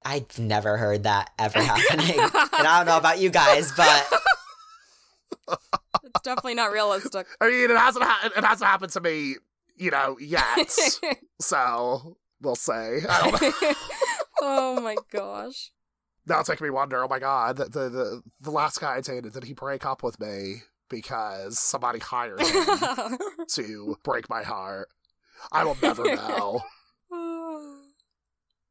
I've 0.05 0.39
never 0.39 0.77
heard 0.77 1.03
that 1.03 1.31
ever 1.37 1.59
happening, 1.61 2.17
and 2.17 2.31
I 2.33 2.77
don't 2.77 2.85
know 2.85 2.97
about 2.97 3.19
you 3.19 3.29
guys, 3.29 3.73
but 3.75 4.07
it's 6.17 6.23
definitely 6.23 6.55
not 6.55 6.71
realistic. 6.71 7.27
I 7.41 7.49
mean, 7.49 7.71
it 7.71 7.77
hasn't 7.77 8.05
ha- 8.05 8.29
it 8.35 8.43
hasn't 8.43 8.67
happened 8.67 8.91
to 8.93 9.01
me, 9.01 9.35
you 9.75 9.91
know, 9.91 10.17
yet. 10.19 10.71
so 11.41 12.17
we'll 12.41 12.55
say. 12.55 13.01
I 13.07 13.31
don't 13.31 13.41
know. 13.41 13.73
oh 14.41 14.81
my 14.81 14.95
gosh. 15.11 15.71
Now 16.25 16.41
it's 16.41 16.49
making 16.49 16.65
me 16.65 16.71
wonder. 16.71 17.03
Oh 17.03 17.07
my 17.07 17.19
god, 17.19 17.57
the 17.57 17.65
the 17.65 17.89
the, 17.89 18.21
the 18.41 18.51
last 18.51 18.81
guy 18.81 18.95
I 18.95 19.01
dated 19.01 19.33
did 19.33 19.43
he 19.45 19.53
break 19.53 19.85
up 19.85 20.03
with 20.03 20.19
me 20.19 20.63
because 20.89 21.59
somebody 21.59 21.99
hired 21.99 22.41
him 22.41 23.17
to 23.53 23.97
break 24.03 24.29
my 24.29 24.43
heart? 24.43 24.89
I 25.51 25.63
will 25.63 25.77
never 25.81 26.03
know. 26.03 26.61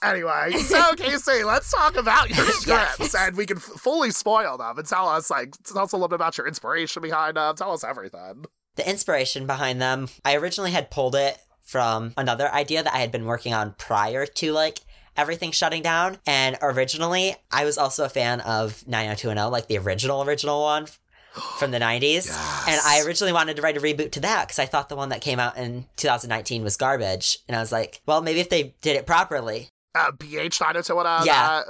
Anyway, 0.03 0.53
so 0.59 0.95
Casey, 0.95 1.43
let's 1.45 1.71
talk 1.71 1.97
about 1.97 2.29
your 2.29 2.45
scripts, 2.47 2.99
Yes. 3.01 3.15
and 3.15 3.37
we 3.37 3.47
can 3.47 3.57
f- 3.57 3.63
fully 3.63 4.11
spoil 4.11 4.59
them 4.59 4.79
and 4.79 4.87
tell 4.87 5.09
us 5.09 5.31
like 5.31 5.55
tell 5.65 5.79
us 5.83 5.93
a 5.93 5.97
little 5.97 6.09
bit 6.09 6.17
about 6.17 6.37
your 6.37 6.47
inspiration 6.47 7.03
behind 7.03 7.37
them. 7.37 7.57
Tell 7.57 7.73
us 7.73 7.83
everything. 7.83 8.45
the 8.77 8.89
inspiration 8.89 9.47
behind 9.47 9.81
them, 9.81 10.09
I 10.25 10.37
originally 10.37 10.71
had 10.73 10.91
pulled 10.91 11.15
it 11.15 11.39
from 11.65 12.13
another 12.17 12.53
idea 12.53 12.83
that 12.83 12.93
I 12.95 12.99
had 12.99 13.11
been 13.11 13.25
working 13.25 13.55
on 13.55 13.75
prior 13.79 14.27
to 14.27 14.53
like 14.53 14.81
everything 15.17 15.51
shutting 15.51 15.81
down. 15.83 16.19
And 16.27 16.59
originally, 16.61 17.35
I 17.51 17.65
was 17.65 17.79
also 17.79 18.05
a 18.05 18.09
fan 18.11 18.41
of 18.43 18.87
90210, 18.87 19.51
like 19.51 19.67
the 19.67 19.79
original, 19.79 20.23
original 20.23 20.61
one 20.63 20.87
from 21.59 21.71
the 21.71 21.79
90s. 21.81 22.29
And 22.69 22.79
I 22.85 23.03
originally 23.07 23.33
wanted 23.33 23.57
to 23.57 23.63
write 23.63 23.79
a 23.79 23.81
reboot 23.81 24.13
to 24.13 24.21
that 24.21 24.47
because 24.47 24.59
I 24.59 24.67
thought 24.67 24.91
the 24.91 24.95
one 24.97 25.09
that 25.09 25.23
came 25.23 25.41
out 25.41 25.57
in 25.57 25.87
2019 25.97 26.63
was 26.63 26.77
garbage. 26.77 27.39
And 27.49 27.57
I 27.57 27.61
was 27.61 27.73
like, 27.73 28.03
well, 28.05 28.21
maybe 28.21 28.41
if 28.41 28.51
they 28.51 28.75
did 28.83 28.95
it 28.97 29.07
properly. 29.07 29.71
Uh, 29.97 30.13
BH 30.13 30.85
two 30.85 30.95
one. 30.97 31.27
Yeah. 31.27 31.63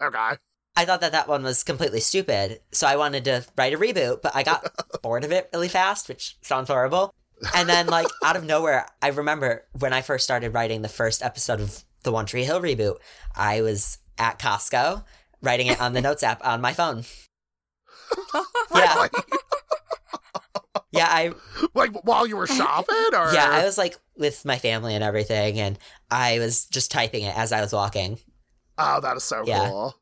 Okay. 0.00 0.36
I 0.76 0.84
thought 0.84 1.00
that 1.02 1.12
that 1.12 1.28
one 1.28 1.42
was 1.42 1.62
completely 1.62 2.00
stupid. 2.00 2.60
So 2.72 2.86
I 2.86 2.96
wanted 2.96 3.24
to 3.26 3.44
write 3.56 3.74
a 3.74 3.78
reboot, 3.78 4.22
but 4.22 4.34
I 4.34 4.42
got 4.42 4.66
bored 5.02 5.24
of 5.24 5.32
it 5.32 5.48
really 5.52 5.68
fast, 5.68 6.08
which 6.08 6.36
sounds 6.42 6.68
horrible. 6.68 7.14
And 7.54 7.68
then, 7.68 7.86
like, 7.86 8.06
out 8.24 8.36
of 8.36 8.44
nowhere, 8.44 8.86
I 9.02 9.08
remember 9.08 9.64
when 9.78 9.92
I 9.92 10.02
first 10.02 10.24
started 10.24 10.54
writing 10.54 10.82
the 10.82 10.88
first 10.88 11.22
episode 11.22 11.60
of 11.60 11.84
the 12.02 12.12
One 12.12 12.26
Tree 12.26 12.44
Hill 12.44 12.60
reboot, 12.60 12.96
I 13.36 13.62
was 13.62 13.98
at 14.18 14.38
Costco 14.38 15.04
writing 15.42 15.68
it 15.68 15.80
on 15.80 15.92
the 15.92 16.00
Notes 16.02 16.22
app 16.22 16.44
on 16.44 16.60
my 16.60 16.72
phone. 16.72 17.04
Yeah, 18.74 19.08
yeah, 20.94 21.08
I 21.08 21.32
like 21.74 21.92
while 22.04 22.26
you 22.26 22.36
were 22.36 22.46
shopping, 22.46 22.94
or 23.12 23.32
yeah, 23.32 23.48
I 23.50 23.64
was 23.64 23.76
like 23.78 23.96
with 24.16 24.44
my 24.44 24.58
family 24.58 24.94
and 24.94 25.04
everything, 25.04 25.58
and 25.60 25.78
I 26.10 26.38
was 26.38 26.66
just 26.66 26.90
typing 26.90 27.24
it 27.24 27.36
as 27.36 27.52
I 27.52 27.60
was 27.60 27.72
walking. 27.72 28.18
Oh, 28.78 29.00
that 29.00 29.16
is 29.16 29.24
so 29.24 29.44
Yeah. 29.46 29.68
cool. 29.68 29.94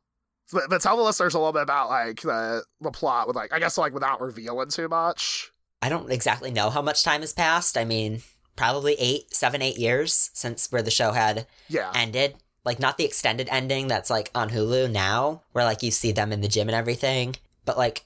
But, 0.51 0.63
but 0.69 0.81
tell 0.81 0.97
the 0.97 1.03
listeners 1.03 1.33
a 1.33 1.39
little 1.39 1.53
bit 1.53 1.61
about 1.63 1.89
like 1.89 2.21
the 2.21 2.63
the 2.81 2.91
plot 2.91 3.27
with 3.27 3.35
like 3.35 3.53
I 3.53 3.59
guess 3.59 3.77
like 3.77 3.93
without 3.93 4.21
revealing 4.21 4.69
too 4.69 4.87
much. 4.87 5.49
I 5.81 5.89
don't 5.89 6.11
exactly 6.11 6.51
know 6.51 6.69
how 6.69 6.81
much 6.81 7.03
time 7.03 7.21
has 7.21 7.33
passed. 7.33 7.77
I 7.77 7.85
mean, 7.85 8.21
probably 8.55 8.93
eight, 8.99 9.33
seven, 9.33 9.61
eight 9.61 9.77
years 9.77 10.29
since 10.33 10.71
where 10.71 10.81
the 10.81 10.91
show 10.91 11.11
had 11.11 11.47
Yeah. 11.69 11.91
ended. 11.95 12.35
Like 12.65 12.79
not 12.79 12.97
the 12.97 13.03
extended 13.03 13.49
ending 13.51 13.87
that's 13.87 14.09
like 14.09 14.31
on 14.33 14.49
Hulu 14.49 14.89
now, 14.91 15.41
where 15.51 15.65
like 15.65 15.83
you 15.83 15.91
see 15.91 16.11
them 16.13 16.31
in 16.31 16.39
the 16.41 16.47
gym 16.47 16.69
and 16.69 16.75
everything, 16.75 17.35
but 17.65 17.77
like 17.77 18.05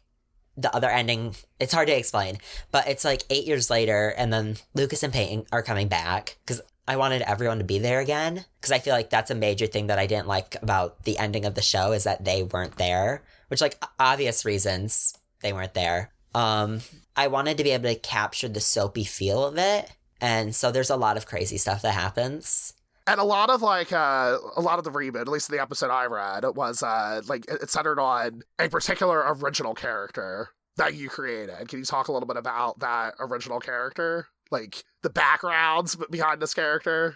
the 0.58 0.76
other 0.76 0.90
ending, 0.90 1.36
it's 1.60 1.74
hard 1.74 1.88
to 1.88 1.98
explain. 1.98 2.40
But 2.72 2.88
it's 2.88 3.06
like 3.06 3.24
eight 3.30 3.46
years 3.46 3.70
later, 3.70 4.14
and 4.18 4.34
then 4.34 4.58
Lucas 4.74 5.04
and 5.04 5.14
Peyton 5.14 5.46
are 5.52 5.64
coming 5.64 5.88
back 5.88 6.38
because 6.46 6.62
I 6.88 6.96
wanted 6.96 7.22
everyone 7.22 7.60
to 7.60 7.64
be 7.64 7.80
there 7.80 8.00
again 8.00 8.46
because 8.60 8.72
I 8.72 8.80
feel 8.80 8.94
like 8.94 9.10
that's 9.10 9.30
a 9.30 9.36
major 9.36 9.68
thing 9.68 9.88
that 9.88 10.00
I 10.00 10.08
didn't 10.08 10.28
like 10.28 10.56
about 10.62 11.04
the 11.04 11.18
ending 11.18 11.46
of 11.46 11.54
the 11.54 11.62
show 11.62 11.92
is 11.92 12.06
that 12.06 12.26
they 12.26 12.44
weren't 12.44 12.78
there, 12.78 13.24
which 13.50 13.62
like 13.62 13.82
obvious 14.00 14.46
reasons 14.46 15.18
they 15.42 15.54
weren't 15.54 15.74
there. 15.74 16.12
Um, 16.34 16.82
I 17.16 17.28
wanted 17.28 17.58
to 17.58 17.64
be 17.64 17.72
able 17.72 17.90
to 17.90 17.96
capture 17.96 18.48
the 18.48 18.60
soapy 18.60 19.04
feel 19.04 19.46
of 19.46 19.58
it, 19.58 19.92
and 20.22 20.56
so 20.56 20.72
there's 20.72 20.90
a 20.90 20.96
lot 20.96 21.18
of 21.18 21.26
crazy 21.26 21.58
stuff 21.58 21.82
that 21.82 21.94
happens. 21.94 22.74
And 23.08 23.20
a 23.20 23.24
lot 23.24 23.50
of 23.50 23.62
like 23.62 23.92
uh 23.92 24.38
a 24.56 24.62
lot 24.62 24.78
of 24.78 24.84
the 24.86 24.92
reboot 24.92 25.22
at 25.22 25.28
least 25.28 25.50
the 25.50 25.62
episode 25.62 25.90
i 25.90 26.06
read 26.06 26.44
was 26.56 26.84
uh 26.84 27.22
like 27.28 27.46
it 27.50 27.62
it 27.64 27.70
centered 27.70 28.00
on 28.00 28.42
a 28.60 28.68
particular 28.70 29.24
original 29.28 29.74
character 29.74 30.50
that 30.76 30.94
you 30.94 31.10
created 31.10 31.68
can 31.68 31.80
you 31.80 31.86
talk 31.86 32.08
a 32.08 32.12
little 32.12 32.28
bit 32.28 32.38
about 32.38 32.80
that 32.80 33.14
original 33.20 33.60
character 33.60 34.28
like 34.52 34.84
the 35.04 35.10
backgrounds 35.10 35.96
behind 36.10 36.42
this 36.42 36.54
character 36.54 37.16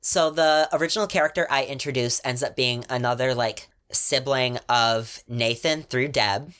So 0.00 0.30
the 0.30 0.68
original 0.72 1.06
character 1.06 1.46
I 1.48 1.64
introduce 1.64 2.20
ends 2.24 2.42
up 2.42 2.56
being 2.56 2.84
another 2.90 3.34
like 3.34 3.68
sibling 3.92 4.58
of 4.68 5.22
Nathan 5.28 5.82
through 5.82 6.08
Deb. 6.08 6.52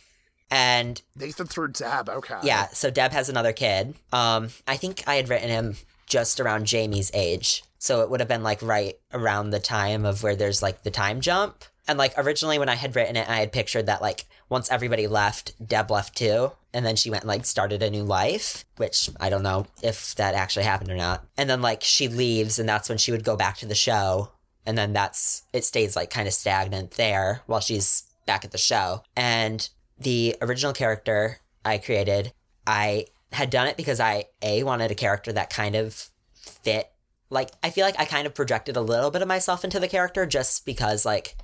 And 0.51 1.01
nathan 1.17 1.47
through 1.47 1.69
deb 1.69 2.09
okay 2.11 2.37
yeah, 2.43 2.69
so 2.69 2.91
Deb 2.91 3.13
has 3.13 3.29
another 3.29 3.53
kid. 3.53 3.95
Um 4.13 4.51
I 4.69 4.77
think 4.77 5.03
I 5.07 5.15
had 5.17 5.29
written 5.29 5.49
him 5.49 5.77
just 6.07 6.39
around 6.41 6.67
Jamie's 6.67 7.11
age. 7.15 7.65
So 7.83 8.03
it 8.03 8.11
would 8.11 8.21
have 8.21 8.29
been 8.29 8.45
like 8.45 8.63
right 8.63 8.95
around 9.13 9.51
the 9.51 9.59
time 9.59 10.05
of 10.05 10.23
where 10.23 10.37
there's 10.37 10.63
like 10.63 10.85
the 10.85 10.91
time 10.93 11.21
jump. 11.21 11.65
And 11.89 11.99
like 11.99 12.15
originally 12.17 12.61
when 12.61 12.69
I 12.69 12.77
had 12.77 12.95
written 12.95 13.17
it, 13.17 13.29
I 13.29 13.41
had 13.41 13.51
pictured 13.51 13.87
that 13.87 14.01
like 14.01 14.27
once 14.49 14.71
everybody 14.71 15.09
left, 15.09 15.55
Deb 15.67 15.91
left 15.91 16.17
too. 16.17 16.53
And 16.73 16.87
then 16.87 16.95
she 16.95 17.11
went 17.11 17.25
and 17.25 17.29
like 17.29 17.45
started 17.45 17.83
a 17.83 17.91
new 17.91 18.05
life, 18.05 18.65
which 18.77 19.11
I 19.19 19.31
don't 19.31 19.43
know 19.43 19.67
if 19.83 20.15
that 20.15 20.37
actually 20.37 20.65
happened 20.65 20.93
or 20.93 20.97
not. 20.97 21.27
And 21.37 21.51
then 21.51 21.61
like 21.61 21.83
she 21.83 22.07
leaves 22.07 22.61
and 22.61 22.69
that's 22.69 22.89
when 22.89 22.99
she 22.99 23.11
would 23.11 23.25
go 23.25 23.35
back 23.35 23.57
to 23.57 23.67
the 23.67 23.75
show. 23.75 24.31
And 24.65 24.79
then 24.79 24.93
that's, 24.93 25.43
it 25.53 25.65
stays 25.65 25.97
like 25.97 26.09
kind 26.09 26.29
of 26.29 26.35
stagnant 26.35 26.93
there 26.93 27.43
while 27.47 27.59
she's 27.59 28.05
back 28.27 28.45
at 28.45 28.53
the 28.53 28.59
show. 28.59 29.03
And 29.17 29.69
the 29.99 30.37
original 30.41 30.73
character 30.73 31.41
I 31.65 31.79
created, 31.79 32.33
I 32.65 33.07
had 33.33 33.51
done 33.51 33.67
it 33.67 33.77
because 33.77 33.99
I, 33.99 34.27
A, 34.41 34.63
wanted 34.63 34.93
a 34.93 34.95
character 34.95 35.33
that 35.33 35.51
kind 35.51 35.75
of 35.75 36.11
fit. 36.37 36.92
Like, 37.33 37.51
I 37.63 37.71
feel 37.71 37.85
like 37.87 37.99
I 37.99 38.05
kind 38.05 38.27
of 38.27 38.35
projected 38.35 38.77
a 38.77 38.81
little 38.81 39.11
bit 39.11 39.23
of 39.23 39.29
myself 39.29 39.65
into 39.65 39.81
the 39.81 39.89
character 39.89 40.27
just 40.27 40.67
because, 40.67 41.05
like, 41.07 41.37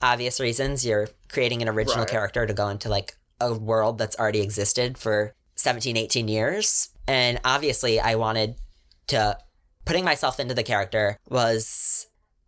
obvious 0.00 0.40
reasons. 0.40 0.84
You're 0.86 1.08
creating 1.28 1.60
an 1.62 1.68
original 1.68 2.00
Right. 2.04 2.08
character 2.10 2.46
to 2.46 2.54
go 2.54 2.68
into, 2.68 2.88
like, 2.88 3.16
a 3.40 3.52
world 3.52 3.98
that's 3.98 4.16
already 4.18 4.40
existed 4.40 4.96
for 4.96 5.34
17, 5.56 5.96
18 5.96 6.28
years. 6.28 6.88
And 7.06 7.40
obviously, 7.44 8.00
I 8.00 8.14
wanted 8.16 8.56
to. 9.08 9.38
Putting 9.84 10.04
myself 10.06 10.40
into 10.40 10.54
the 10.54 10.62
character 10.62 11.18
was 11.28 12.06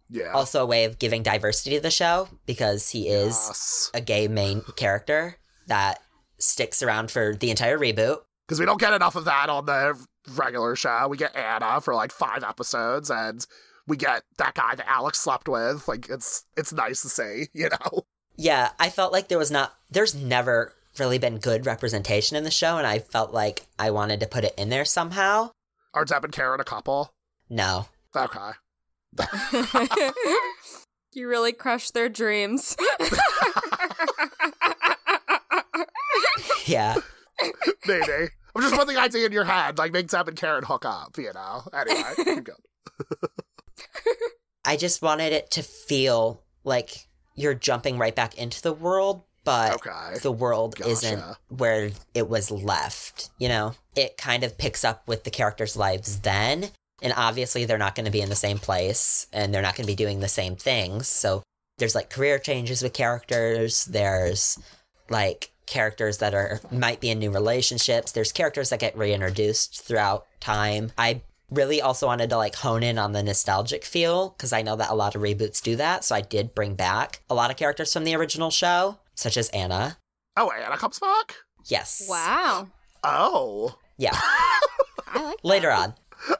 yeah 0.08 0.32
also 0.32 0.62
a 0.62 0.66
way 0.66 0.84
of 0.84 0.98
giving 0.98 1.22
diversity 1.22 1.76
to 1.76 1.82
the 1.82 1.90
show 1.90 2.28
because 2.46 2.88
he 2.90 3.08
is 3.08 3.34
yes. 3.48 3.90
a 3.92 4.00
gay 4.00 4.26
main 4.26 4.62
character 4.76 5.36
that 5.66 6.00
sticks 6.38 6.82
around 6.82 7.10
for 7.10 7.34
the 7.34 7.50
entire 7.50 7.76
reboot. 7.78 8.20
because 8.46 8.58
we 8.58 8.64
don't 8.64 8.80
get 8.80 8.94
enough 8.94 9.16
of 9.16 9.26
that 9.26 9.50
on 9.50 9.66
the 9.66 10.02
regular 10.34 10.74
show 10.76 11.06
we 11.08 11.16
get 11.16 11.34
anna 11.36 11.80
for 11.80 11.94
like 11.94 12.10
five 12.12 12.42
episodes 12.42 13.10
and 13.10 13.46
we 13.86 13.96
get 13.96 14.22
that 14.38 14.54
guy 14.54 14.74
that 14.74 14.88
alex 14.88 15.20
slept 15.20 15.48
with 15.48 15.86
like 15.86 16.08
it's 16.08 16.44
it's 16.56 16.72
nice 16.72 17.02
to 17.02 17.08
see 17.08 17.46
you 17.54 17.68
know 17.68 18.04
Yeah, 18.36 18.70
I 18.78 18.90
felt 18.90 19.12
like 19.12 19.28
there 19.28 19.38
was 19.38 19.50
not, 19.50 19.72
there's 19.90 20.14
never 20.14 20.72
really 20.98 21.18
been 21.18 21.38
good 21.38 21.64
representation 21.64 22.36
in 22.36 22.44
the 22.44 22.50
show, 22.50 22.76
and 22.76 22.86
I 22.86 22.98
felt 22.98 23.32
like 23.32 23.64
I 23.78 23.90
wanted 23.90 24.20
to 24.20 24.26
put 24.26 24.44
it 24.44 24.52
in 24.58 24.68
there 24.68 24.84
somehow. 24.84 25.52
are 25.94 26.04
deb 26.04 26.24
and 26.24 26.32
karen 26.34 26.60
a 26.60 26.64
couple 26.64 27.14
No. 27.48 27.86
okay 28.14 28.50
you 31.14 31.26
really 31.28 31.52
crushed 31.52 31.94
their 31.94 32.08
dreams. 32.10 32.76
Yeah. 36.66 36.96
Maybe. 37.86 38.28
I'm 38.56 38.62
just 38.62 38.74
putting 38.74 38.94
the 38.94 39.00
idea 39.00 39.26
in 39.26 39.32
your 39.32 39.44
head, 39.44 39.78
like 39.78 39.92
make 39.92 40.08
Deb 40.08 40.28
and 40.28 40.36
Karen 40.36 40.64
hook 40.64 40.84
up, 40.84 41.16
you 41.18 41.32
know. 41.34 41.62
Anyway, 41.72 42.12
keep. 42.16 42.48
I 44.64 44.76
just 44.76 45.02
wanted 45.02 45.32
it 45.32 45.50
to 45.52 45.62
feel 45.62 46.42
like 46.64 47.06
you're 47.34 47.54
jumping 47.54 47.98
right 47.98 48.14
back 48.14 48.36
into 48.36 48.60
the 48.62 48.72
world, 48.72 49.22
but 49.44 49.74
Okay. 49.74 50.18
the 50.22 50.32
world 50.32 50.74
Gotcha. 50.76 50.90
isn't 50.90 51.22
where 51.48 51.90
it 52.14 52.28
was 52.28 52.50
left. 52.50 53.30
You 53.38 53.48
know, 53.48 53.74
it 53.94 54.16
kind 54.16 54.42
of 54.42 54.58
picks 54.58 54.84
up 54.84 55.06
with 55.06 55.24
the 55.24 55.30
characters' 55.30 55.76
lives 55.76 56.20
then, 56.20 56.70
And 57.02 57.12
obviously, 57.14 57.66
they're 57.66 57.76
not 57.78 57.94
going 57.94 58.06
to 58.06 58.10
be 58.10 58.22
in 58.22 58.30
the 58.30 58.34
same 58.34 58.58
place 58.58 59.26
and 59.32 59.52
they're 59.52 59.60
not 59.62 59.76
going 59.76 59.84
to 59.86 59.92
be 59.92 59.94
doing 59.94 60.20
the 60.20 60.28
same 60.28 60.56
things. 60.56 61.06
So 61.08 61.42
there's 61.76 61.94
like 61.94 62.08
career 62.08 62.38
changes 62.38 62.82
with 62.82 62.94
characters. 62.94 63.84
There's 63.84 64.58
like 65.10 65.50
characters 65.66 66.18
that 66.18 66.34
are 66.34 66.60
might 66.70 67.00
be 67.00 67.10
in 67.10 67.18
new 67.18 67.30
relationships. 67.30 68.12
There's 68.12 68.32
characters 68.32 68.70
that 68.70 68.80
get 68.80 68.96
reintroduced 68.96 69.82
throughout 69.82 70.26
time. 70.40 70.92
I 70.96 71.22
really 71.50 71.80
also 71.80 72.06
wanted 72.06 72.30
to 72.30 72.36
like 72.36 72.54
hone 72.56 72.82
in 72.82 72.98
on 72.98 73.12
the 73.12 73.22
nostalgic 73.22 73.84
feel 73.84 74.30
because 74.30 74.52
I 74.52 74.62
know 74.62 74.76
that 74.76 74.90
a 74.90 74.94
lot 74.94 75.14
of 75.14 75.22
reboots 75.22 75.62
do 75.62 75.76
that. 75.76 76.04
So 76.04 76.14
I 76.14 76.20
did 76.20 76.54
bring 76.54 76.74
back 76.74 77.20
a 77.30 77.34
lot 77.34 77.50
of 77.50 77.56
characters 77.56 77.92
from 77.92 78.04
the 78.04 78.14
original 78.16 78.50
show, 78.50 78.98
such 79.14 79.36
as 79.36 79.48
Anna. 79.50 79.98
Oh, 80.36 80.50
Anna 80.50 80.76
comes 80.76 80.98
back? 80.98 81.34
Yes. 81.66 82.06
Wow. 82.08 82.68
Oh. 83.04 83.78
Yeah. 83.96 84.10
I 85.08 85.22
like 85.22 85.36
Later 85.44 85.68
that. 85.68 85.94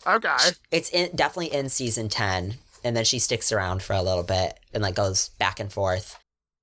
on. 0.06 0.16
Okay. 0.16 0.36
It's 0.70 0.90
in, 0.90 1.14
definitely 1.14 1.52
in 1.54 1.68
season 1.68 2.08
10. 2.08 2.54
And 2.84 2.96
then 2.96 3.04
she 3.04 3.18
sticks 3.18 3.50
around 3.52 3.82
for 3.82 3.94
a 3.94 4.02
little 4.02 4.22
bit 4.22 4.58
and 4.72 4.82
like 4.82 4.94
goes 4.94 5.30
back 5.38 5.58
and 5.60 5.72
forth. 5.72 6.18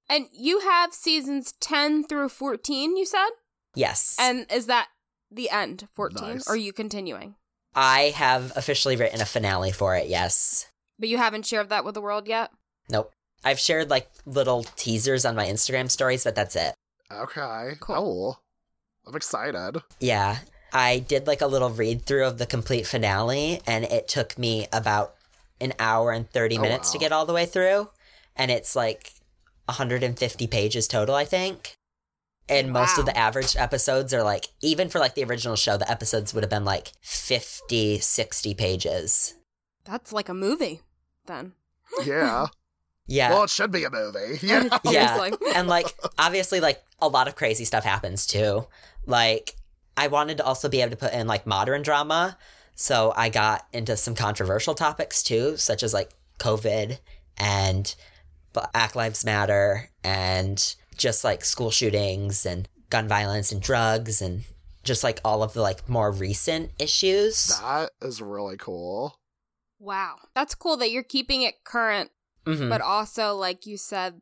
And 0.09 0.27
you 0.31 0.59
have 0.59 0.93
seasons 0.93 1.53
10 1.59 2.05
through 2.05 2.30
14, 2.30 2.97
you 2.97 3.05
said? 3.05 3.30
Yes. 3.75 4.17
And 4.19 4.45
is 4.51 4.67
that 4.67 4.89
the 5.31 5.49
end, 5.49 5.88
14? 5.93 6.27
Nice. 6.27 6.47
Or 6.47 6.53
are 6.53 6.57
you 6.57 6.73
continuing? 6.73 7.35
I 7.75 8.13
have 8.15 8.51
officially 8.55 8.95
written 8.95 9.21
a 9.21 9.25
finale 9.25 9.71
for 9.71 9.95
it, 9.95 10.07
yes. 10.07 10.67
But 10.99 11.09
you 11.09 11.17
haven't 11.17 11.45
shared 11.45 11.69
that 11.69 11.84
with 11.84 11.95
the 11.95 12.01
world 12.01 12.27
yet? 12.27 12.51
Nope. 12.89 13.11
I've 13.43 13.59
shared 13.59 13.89
like 13.89 14.09
little 14.25 14.63
teasers 14.75 15.25
on 15.25 15.35
my 15.35 15.47
Instagram 15.47 15.89
stories, 15.89 16.23
but 16.23 16.35
that's 16.35 16.55
it. 16.55 16.75
Okay. 17.11 17.71
Cool. 17.80 17.95
Cool. 17.95 18.39
I'm 19.07 19.15
excited. 19.15 19.81
Yeah. 19.99 20.38
I 20.71 20.99
did 20.99 21.27
like 21.27 21.41
a 21.41 21.47
little 21.47 21.69
read 21.69 22.03
through 22.05 22.25
of 22.25 22.38
the 22.38 22.45
complete 22.45 22.88
finale, 22.88 23.61
and 23.67 23.85
it 23.85 24.07
took 24.07 24.38
me 24.38 24.67
about 24.71 25.15
an 25.59 25.73
hour 25.80 26.11
and 26.11 26.30
30 26.30 26.57
Oh, 26.57 26.61
minutes 26.61 26.91
to 26.91 26.97
get 26.97 27.11
all 27.11 27.25
the 27.25 27.34
way 27.34 27.45
through. 27.45 27.89
And 28.35 28.49
it's 28.49 28.75
like 28.75 29.13
150 29.65 30.48
pages 30.48 30.88
total, 30.88 31.15
I 31.15 31.26
think. 31.26 31.76
And 32.49 32.72
most 32.73 32.98
of 32.98 33.06
the 33.06 33.18
average 33.18 33.56
episodes 33.56 34.14
are 34.14 34.23
like, 34.23 34.48
even 34.61 34.90
for 34.90 34.99
like 34.99 35.15
the 35.15 35.23
original 35.23 35.56
show, 35.56 35.77
the 35.77 35.90
episodes 35.90 36.34
would 36.34 36.44
have 36.44 36.49
been 36.49 36.65
like 36.65 36.91
50, 37.02 37.99
60 37.99 38.53
pages. 38.53 39.35
That's 39.85 40.11
like 40.11 40.27
a 40.27 40.34
movie, 40.34 40.81
then. 41.26 41.53
Yeah. 42.06 42.48
Yeah. 43.06 43.31
Well, 43.31 43.44
it 43.44 43.49
should 43.49 43.69
be 43.73 43.84
a 43.84 43.90
movie. 43.90 44.40
Yeah. 44.48 44.80
Yeah. 44.85 45.30
And 45.56 45.68
like 45.68 45.94
obviously 46.18 46.61
like 46.61 46.81
a 47.02 47.07
lot 47.10 47.27
of 47.27 47.35
crazy 47.35 47.65
stuff 47.65 47.84
happens 47.84 48.26
too 48.26 48.65
like 49.06 49.56
i 49.98 50.07
wanted 50.07 50.38
to 50.38 50.45
also 50.45 50.69
be 50.69 50.80
able 50.81 50.91
to 50.91 50.95
put 50.98 51.14
in 51.14 51.27
like 51.27 51.45
modern 51.45 51.81
drama 51.81 52.38
so 52.76 53.14
i 53.18 53.27
got 53.30 53.68
into 53.73 53.98
some 53.98 54.15
controversial 54.15 54.73
topics 54.73 55.22
too 55.22 55.57
such 55.57 55.84
as 55.84 55.94
like 55.94 56.11
covid 56.40 56.98
and 57.38 57.95
black 58.53 58.95
lives 58.95 59.25
matter 59.25 59.89
and 60.03 60.75
just 60.97 61.23
like 61.23 61.43
school 61.43 61.71
shootings 61.71 62.45
and 62.45 62.67
gun 62.89 63.07
violence 63.07 63.51
and 63.51 63.61
drugs 63.61 64.21
and 64.21 64.43
just 64.84 65.03
like 65.03 65.19
all 65.25 65.41
of 65.43 65.53
the 65.53 65.61
like 65.61 65.88
more 65.89 66.11
recent 66.11 66.71
issues 66.80 67.47
That 67.59 67.89
is 68.01 68.21
really 68.21 68.57
cool. 68.57 69.19
Wow. 69.80 70.15
That's 70.35 70.55
cool 70.55 70.77
that 70.77 70.91
you're 70.91 71.03
keeping 71.03 71.41
it 71.41 71.63
current, 71.63 72.11
Mhm. 72.45 72.69
but 72.69 72.81
also, 72.81 73.35
like 73.35 73.65
you 73.65 73.77
said, 73.77 74.21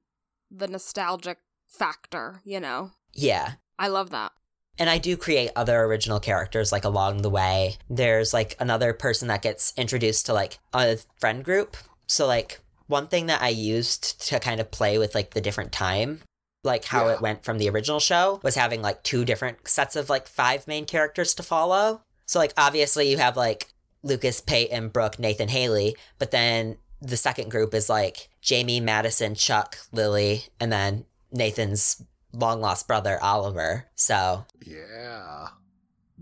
the 0.49 0.67
nostalgic 0.67 1.37
factor, 1.67 2.41
you 2.43 2.59
know? 2.59 2.91
yeah 3.13 3.53
I 3.77 3.87
love 3.89 4.09
that. 4.11 4.31
And 4.79 4.89
I 4.89 4.97
do 4.99 5.17
create 5.17 5.51
other 5.55 5.81
original 5.83 6.19
characters 6.19 6.71
like 6.71 6.85
along 6.85 7.21
the 7.23 7.29
way. 7.29 7.77
There's 7.89 8.33
like 8.33 8.55
another 8.59 8.93
person 8.93 9.27
that 9.27 9.41
gets 9.41 9.73
introduced 9.75 10.25
to 10.27 10.33
like 10.33 10.59
a 10.73 10.97
friend 11.19 11.43
group. 11.43 11.75
So 12.07 12.25
like 12.27 12.59
one 12.91 13.07
thing 13.07 13.25
that 13.25 13.41
I 13.41 13.49
used 13.49 14.27
to 14.27 14.39
kind 14.39 14.59
of 14.61 14.69
play 14.69 14.97
with 14.99 15.15
like 15.15 15.31
the 15.33 15.41
different 15.41 15.71
time, 15.71 16.21
like 16.63 16.85
how 16.85 17.07
Yeah. 17.07 17.13
it 17.15 17.21
went 17.21 17.43
from 17.43 17.57
the 17.57 17.69
original 17.69 17.99
show 17.99 18.39
was 18.43 18.53
having 18.55 18.81
like 18.83 19.01
two 19.01 19.25
different 19.25 19.67
sets 19.67 19.95
of 19.95 20.09
like 20.09 20.27
five 20.27 20.67
main 20.67 20.85
characters 20.85 21.33
to 21.35 21.43
follow. 21.43 22.01
So 22.27 22.37
like 22.37 22.53
obviously 22.57 23.09
you 23.09 23.17
have 23.17 23.35
like 23.35 23.69
Lucas, 24.03 24.41
Peyton, 24.41 24.89
Brooke, 24.89 25.17
Nathan, 25.19 25.47
Haley, 25.49 25.95
but 26.19 26.31
then 26.31 26.77
the 27.01 27.17
second 27.17 27.49
group 27.49 27.73
is 27.73 27.89
like 27.89 28.29
Jamie, 28.41 28.79
Madison, 28.79 29.33
Chuck, 29.33 29.77
Lily, 29.91 30.43
and 30.59 30.71
then 30.71 31.05
Nathan's 31.31 32.03
long 32.33 32.61
lost 32.61 32.87
brother 32.87 33.17
Oliver. 33.21 33.85
So 33.95 34.45
Yeah. 34.65 35.47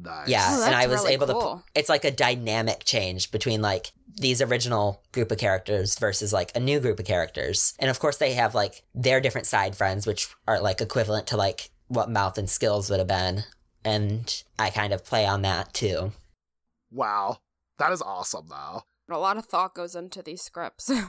Nice. 0.02 0.30
yeah, 0.30 0.48
Oh, 0.52 0.66
and 0.66 0.74
I 0.76 0.88
was 0.88 1.02
really 1.02 1.14
able 1.14 1.28
to. 1.28 1.34
cool. 1.34 1.64
It's 1.76 1.90
like 1.90 2.06
a 2.06 2.12
dynamic 2.12 2.84
change 2.86 3.32
between 3.32 3.62
like 3.62 3.92
these 4.20 4.42
original 4.42 5.02
group 5.12 5.32
of 5.32 5.38
characters 5.38 5.98
versus 5.98 6.32
like 6.34 6.52
a 6.56 6.60
new 6.60 6.80
group 6.80 7.00
of 7.00 7.06
characters, 7.06 7.74
and 7.80 7.90
of 7.90 8.00
course 8.00 8.18
they 8.18 8.34
have 8.34 8.54
like 8.54 8.84
their 8.94 9.20
different 9.22 9.48
side 9.48 9.76
friends, 9.76 10.06
which 10.06 10.28
are 10.48 10.60
like 10.62 10.82
equivalent 10.82 11.28
to 11.28 11.38
like 11.38 11.70
what 11.88 12.10
Mouth 12.12 12.38
and 12.38 12.50
Skills 12.50 12.90
would 12.90 13.00
have 13.00 13.08
been, 13.08 13.44
and 13.84 14.44
I 14.60 14.70
kind 14.70 14.94
of 14.94 15.04
play 15.06 15.26
on 15.26 15.42
that 15.44 15.74
too. 15.74 16.12
Wow. 16.92 17.38
That 17.80 17.92
is 17.92 18.02
awesome, 18.02 18.48
though. 18.50 18.84
A 19.10 19.18
lot 19.18 19.38
of 19.38 19.46
thought 19.46 19.74
goes 19.74 19.96
into 19.96 20.22
these 20.22 20.42
scripts. 20.42 20.92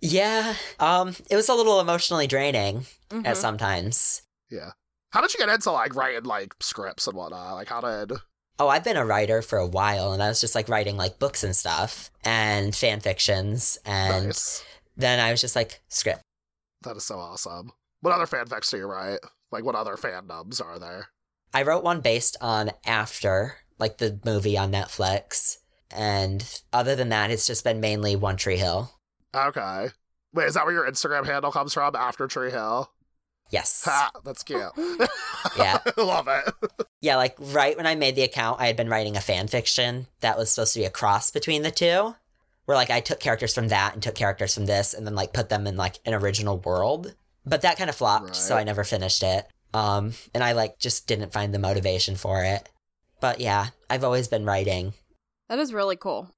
Yeah, 0.00 0.54
um, 0.78 1.16
it 1.30 1.36
was 1.36 1.48
a 1.48 1.54
little 1.54 1.80
emotionally 1.80 2.26
draining 2.26 2.84
Mhm. 3.10 3.26
at 3.26 3.36
sometimes. 3.38 4.22
Yeah. 4.50 4.72
How 5.10 5.22
did 5.22 5.32
you 5.32 5.38
get 5.40 5.48
into 5.48 5.70
like 5.70 5.94
writing 5.94 6.24
like 6.24 6.52
scripts 6.60 7.06
and 7.06 7.16
whatnot? 7.16 7.54
Like, 7.54 7.68
how 7.68 7.80
did? 7.80 8.12
Oh, 8.58 8.68
I've 8.68 8.84
been 8.84 8.96
a 8.96 9.04
writer 9.04 9.42
for 9.42 9.58
a 9.58 9.66
while, 9.66 10.12
and 10.12 10.22
I 10.22 10.28
was 10.28 10.40
just 10.40 10.54
like 10.54 10.68
writing 10.68 10.96
like 10.96 11.18
books 11.18 11.44
and 11.44 11.54
stuff 11.54 12.10
and 12.24 12.74
fan 12.74 13.00
fictions, 13.00 13.78
and 13.84 14.26
Nice. 14.28 14.64
then 14.96 15.20
I 15.20 15.30
was 15.30 15.40
just 15.42 15.54
like 15.56 15.82
script. 15.88 16.22
That 16.82 16.96
is 16.96 17.04
so 17.04 17.18
awesome. 17.18 17.72
What 18.00 18.14
other 18.14 18.26
fanfics 18.26 18.70
do 18.70 18.78
you 18.78 18.86
write? 18.86 19.18
Like, 19.52 19.64
what 19.64 19.74
other 19.74 19.96
fandoms 19.96 20.64
are 20.64 20.78
there? 20.78 21.08
I 21.52 21.62
wrote 21.62 21.84
one 21.84 22.00
based 22.00 22.36
on 22.40 22.70
After, 22.86 23.56
like 23.78 23.98
the 23.98 24.20
movie 24.24 24.56
on 24.58 24.72
Netflix. 24.72 25.58
And 25.90 26.44
other 26.72 26.96
than 26.96 27.10
that, 27.10 27.30
it's 27.30 27.46
just 27.46 27.62
been 27.64 27.80
mainly 27.80 28.16
One 28.16 28.36
Tree 28.36 28.56
Hill. 28.56 28.90
Okay. 29.34 29.88
Wait, 30.32 30.44
is 30.46 30.54
that 30.54 30.64
where 30.64 30.74
your 30.74 30.90
Instagram 30.90 31.24
handle 31.26 31.52
comes 31.52 31.72
from? 31.74 31.94
After 31.94 32.26
Tree 32.26 32.50
Hill. 32.50 32.90
Yes. 33.50 33.84
Ha, 33.84 34.10
that's 34.24 34.42
cute. 34.42 34.60
Yeah. 35.56 35.78
Love 35.96 36.26
it. 36.28 36.52
yeah, 37.00 37.16
like 37.16 37.36
right 37.38 37.76
when 37.76 37.86
I 37.86 37.94
made 37.94 38.16
the 38.16 38.22
account, 38.22 38.60
I 38.60 38.66
had 38.66 38.76
been 38.76 38.88
writing 38.88 39.16
a 39.16 39.20
fan 39.20 39.46
fiction 39.46 40.08
that 40.20 40.36
was 40.36 40.50
supposed 40.50 40.74
to 40.74 40.80
be 40.80 40.84
a 40.84 40.90
cross 40.90 41.30
between 41.30 41.62
the 41.62 41.70
two. 41.70 42.14
Where 42.64 42.76
like 42.76 42.90
I 42.90 42.98
took 43.00 43.20
characters 43.20 43.54
from 43.54 43.68
that 43.68 43.94
and 43.94 44.02
took 44.02 44.16
characters 44.16 44.54
from 44.54 44.66
this 44.66 44.92
and 44.92 45.06
then 45.06 45.14
like 45.14 45.32
put 45.32 45.48
them 45.48 45.66
in 45.68 45.76
like 45.76 46.00
an 46.04 46.14
original 46.14 46.58
world. 46.58 47.14
But 47.44 47.62
that 47.62 47.78
kind 47.78 47.88
of 47.88 47.94
flopped, 47.94 48.34
so 48.34 48.56
I 48.56 48.64
never 48.64 48.82
finished 48.82 49.22
it. 49.22 49.46
Um 49.72 50.14
and 50.34 50.42
I 50.42 50.52
like 50.52 50.78
just 50.80 51.06
didn't 51.06 51.32
find 51.32 51.54
the 51.54 51.60
motivation 51.60 52.16
for 52.16 52.42
it. 52.42 52.68
But 53.20 53.40
yeah, 53.40 53.68
I've 53.88 54.02
always 54.04 54.26
been 54.26 54.44
writing. 54.44 54.94
that 55.48 55.60
is 55.60 55.72
really 55.72 55.96
cool. 55.96 56.30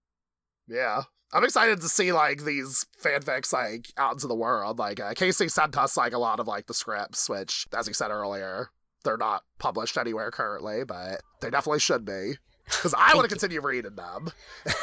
Yeah. 0.68 1.05
I'm 1.32 1.44
excited 1.44 1.80
to 1.80 1.88
see 1.88 2.12
like 2.12 2.44
these 2.44 2.86
fanfics 3.02 3.52
like 3.52 3.92
out 3.96 4.14
into 4.14 4.26
the 4.26 4.34
world. 4.34 4.78
Like 4.78 5.00
uh, 5.00 5.14
Casey 5.14 5.48
sent 5.48 5.76
us 5.76 5.96
like 5.96 6.12
a 6.12 6.18
lot 6.18 6.40
of 6.40 6.46
like 6.46 6.66
the 6.66 6.74
scripts, 6.74 7.28
which, 7.28 7.66
as 7.76 7.86
he 7.86 7.92
said 7.92 8.10
earlier, 8.10 8.70
they're 9.05 9.16
not 9.16 9.42
published 9.59 9.98
anywhere 9.98 10.30
currently, 10.30 10.84
but 10.84 11.22
they 11.40 11.50
definitely 11.50 11.80
should 11.80 12.05
be 12.05 12.34
because 12.64 12.94
I 12.96 13.14
want 13.14 13.24
to 13.24 13.34
continue 13.34 13.60
reading 13.60 13.96
them. 13.96 14.30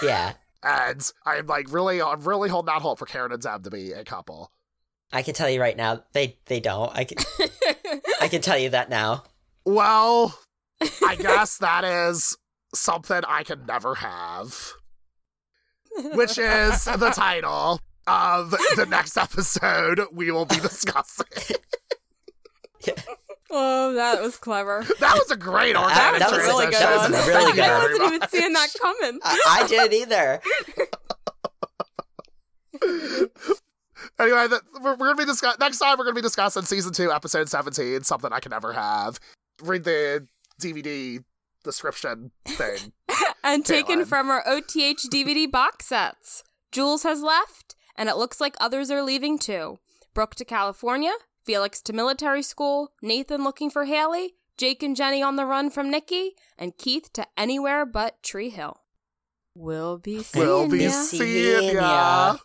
Yeah. 0.04 0.34
And 0.64 1.12
I'm 1.28 1.46
like 1.46 1.72
really, 1.72 2.02
I'm 2.02 2.24
really 2.24 2.50
holding 2.50 2.74
out 2.74 2.82
hope 2.82 2.98
for 2.98 3.06
Karen 3.06 3.32
and 3.32 3.40
Deb 3.40 3.64
to 3.66 3.70
be 3.70 3.92
a 3.92 4.04
couple. 4.04 4.52
I 5.14 5.22
can 5.22 5.36
tell 5.36 5.48
you 5.48 5.62
right 5.62 5.78
now, 5.78 6.04
they 6.14 6.38
they 6.48 6.60
don't. 6.60 6.92
I 6.96 7.04
can 7.04 7.18
I 8.20 8.28
can 8.28 8.42
tell 8.42 8.58
you 8.58 8.70
that 8.72 8.90
now. 8.90 9.26
Well, 9.64 10.36
I 10.82 11.16
guess 11.20 11.60
that 11.60 11.84
is 11.84 12.36
something 12.74 13.22
I 13.28 13.44
can 13.44 13.68
never 13.68 13.94
have, 13.96 14.74
which 16.14 16.38
is 16.38 16.86
the 16.86 17.12
title 17.14 17.80
of 18.08 18.52
the 18.76 18.86
next 18.88 19.18
episode 19.18 20.02
we 20.12 20.32
will 20.32 20.46
be 20.46 20.58
discussing. 20.60 21.26
oh, 23.52 23.94
that 23.94 24.22
was 24.22 24.38
clever. 24.38 24.86
That 25.00 25.16
was 25.16 25.32
a 25.32 25.38
great 25.38 25.76
uh, 25.76 25.84
organic 25.84 26.20
that 26.20 26.32
was 26.32 26.40
a- 26.40 26.48
really 26.48 26.66
good 26.72 26.74
one. 26.98 27.12
that 27.12 27.18
was 27.20 27.28
really 27.28 27.54
good. 27.54 27.64
I 27.64 27.84
wasn't 27.84 28.14
even 28.14 28.30
seeing 28.30 28.54
that 28.54 28.70
coming. 28.82 29.20
I, 29.24 29.40
I 29.64 29.68
didn't 29.68 29.94
either. 29.94 30.42
anyway, 34.20 34.48
the, 34.48 34.62
we're, 34.82 34.92
we're 34.96 35.08
gonna 35.08 35.16
be 35.16 35.26
discuss- 35.26 35.58
next 35.60 35.80
time. 35.80 35.98
We're 35.98 36.06
gonna 36.06 36.16
be 36.16 36.22
discussing 36.22 36.64
season 36.64 36.94
two, 36.94 37.12
episode 37.12 37.50
seventeen, 37.50 38.04
something 38.04 38.32
I 38.32 38.40
can 38.40 38.52
never 38.52 38.74
have. 38.74 39.20
Read 39.64 39.84
the 39.84 40.28
DVD 40.62 41.24
description 41.64 42.32
thing. 42.46 42.92
And 43.46 43.66
taken 43.66 44.00
Caitlin. 44.02 44.08
from 44.08 44.30
our 44.30 44.44
OTH 44.48 45.10
DVD 45.10 45.50
box 45.50 45.86
sets. 45.88 46.44
Jules 46.72 47.04
has 47.04 47.22
left, 47.22 47.76
and 47.96 48.10
it 48.10 48.18
looks 48.18 48.42
like 48.42 48.56
others 48.60 48.92
are 48.92 49.02
leaving 49.04 49.38
too. 49.40 49.80
Brooke 50.14 50.36
to 50.36 50.46
California, 50.46 51.14
Felix 51.46 51.82
to 51.84 51.94
military 51.94 52.42
school, 52.42 52.92
Nathan 53.02 53.44
looking 53.44 53.70
for 53.70 53.86
Haley, 53.86 54.34
Jake 54.58 54.82
and 54.84 54.96
Jenny 54.96 55.22
on 55.22 55.36
the 55.36 55.46
run 55.46 55.70
from 55.70 55.92
Nikki, 55.92 56.32
and 56.58 56.78
Keith 56.78 57.12
to 57.14 57.26
anywhere 57.38 57.86
but 57.86 58.22
Tree 58.24 58.50
Hill. 58.50 58.82
We'll 59.54 59.98
be 59.98 60.24
seeing 60.24 60.46
We'll 60.46 60.70
be 60.70 60.84
ya. 60.86 60.90
seeing 60.92 61.22
seeing 61.62 61.76
ya. 61.76 61.82
ya. 62.34 62.38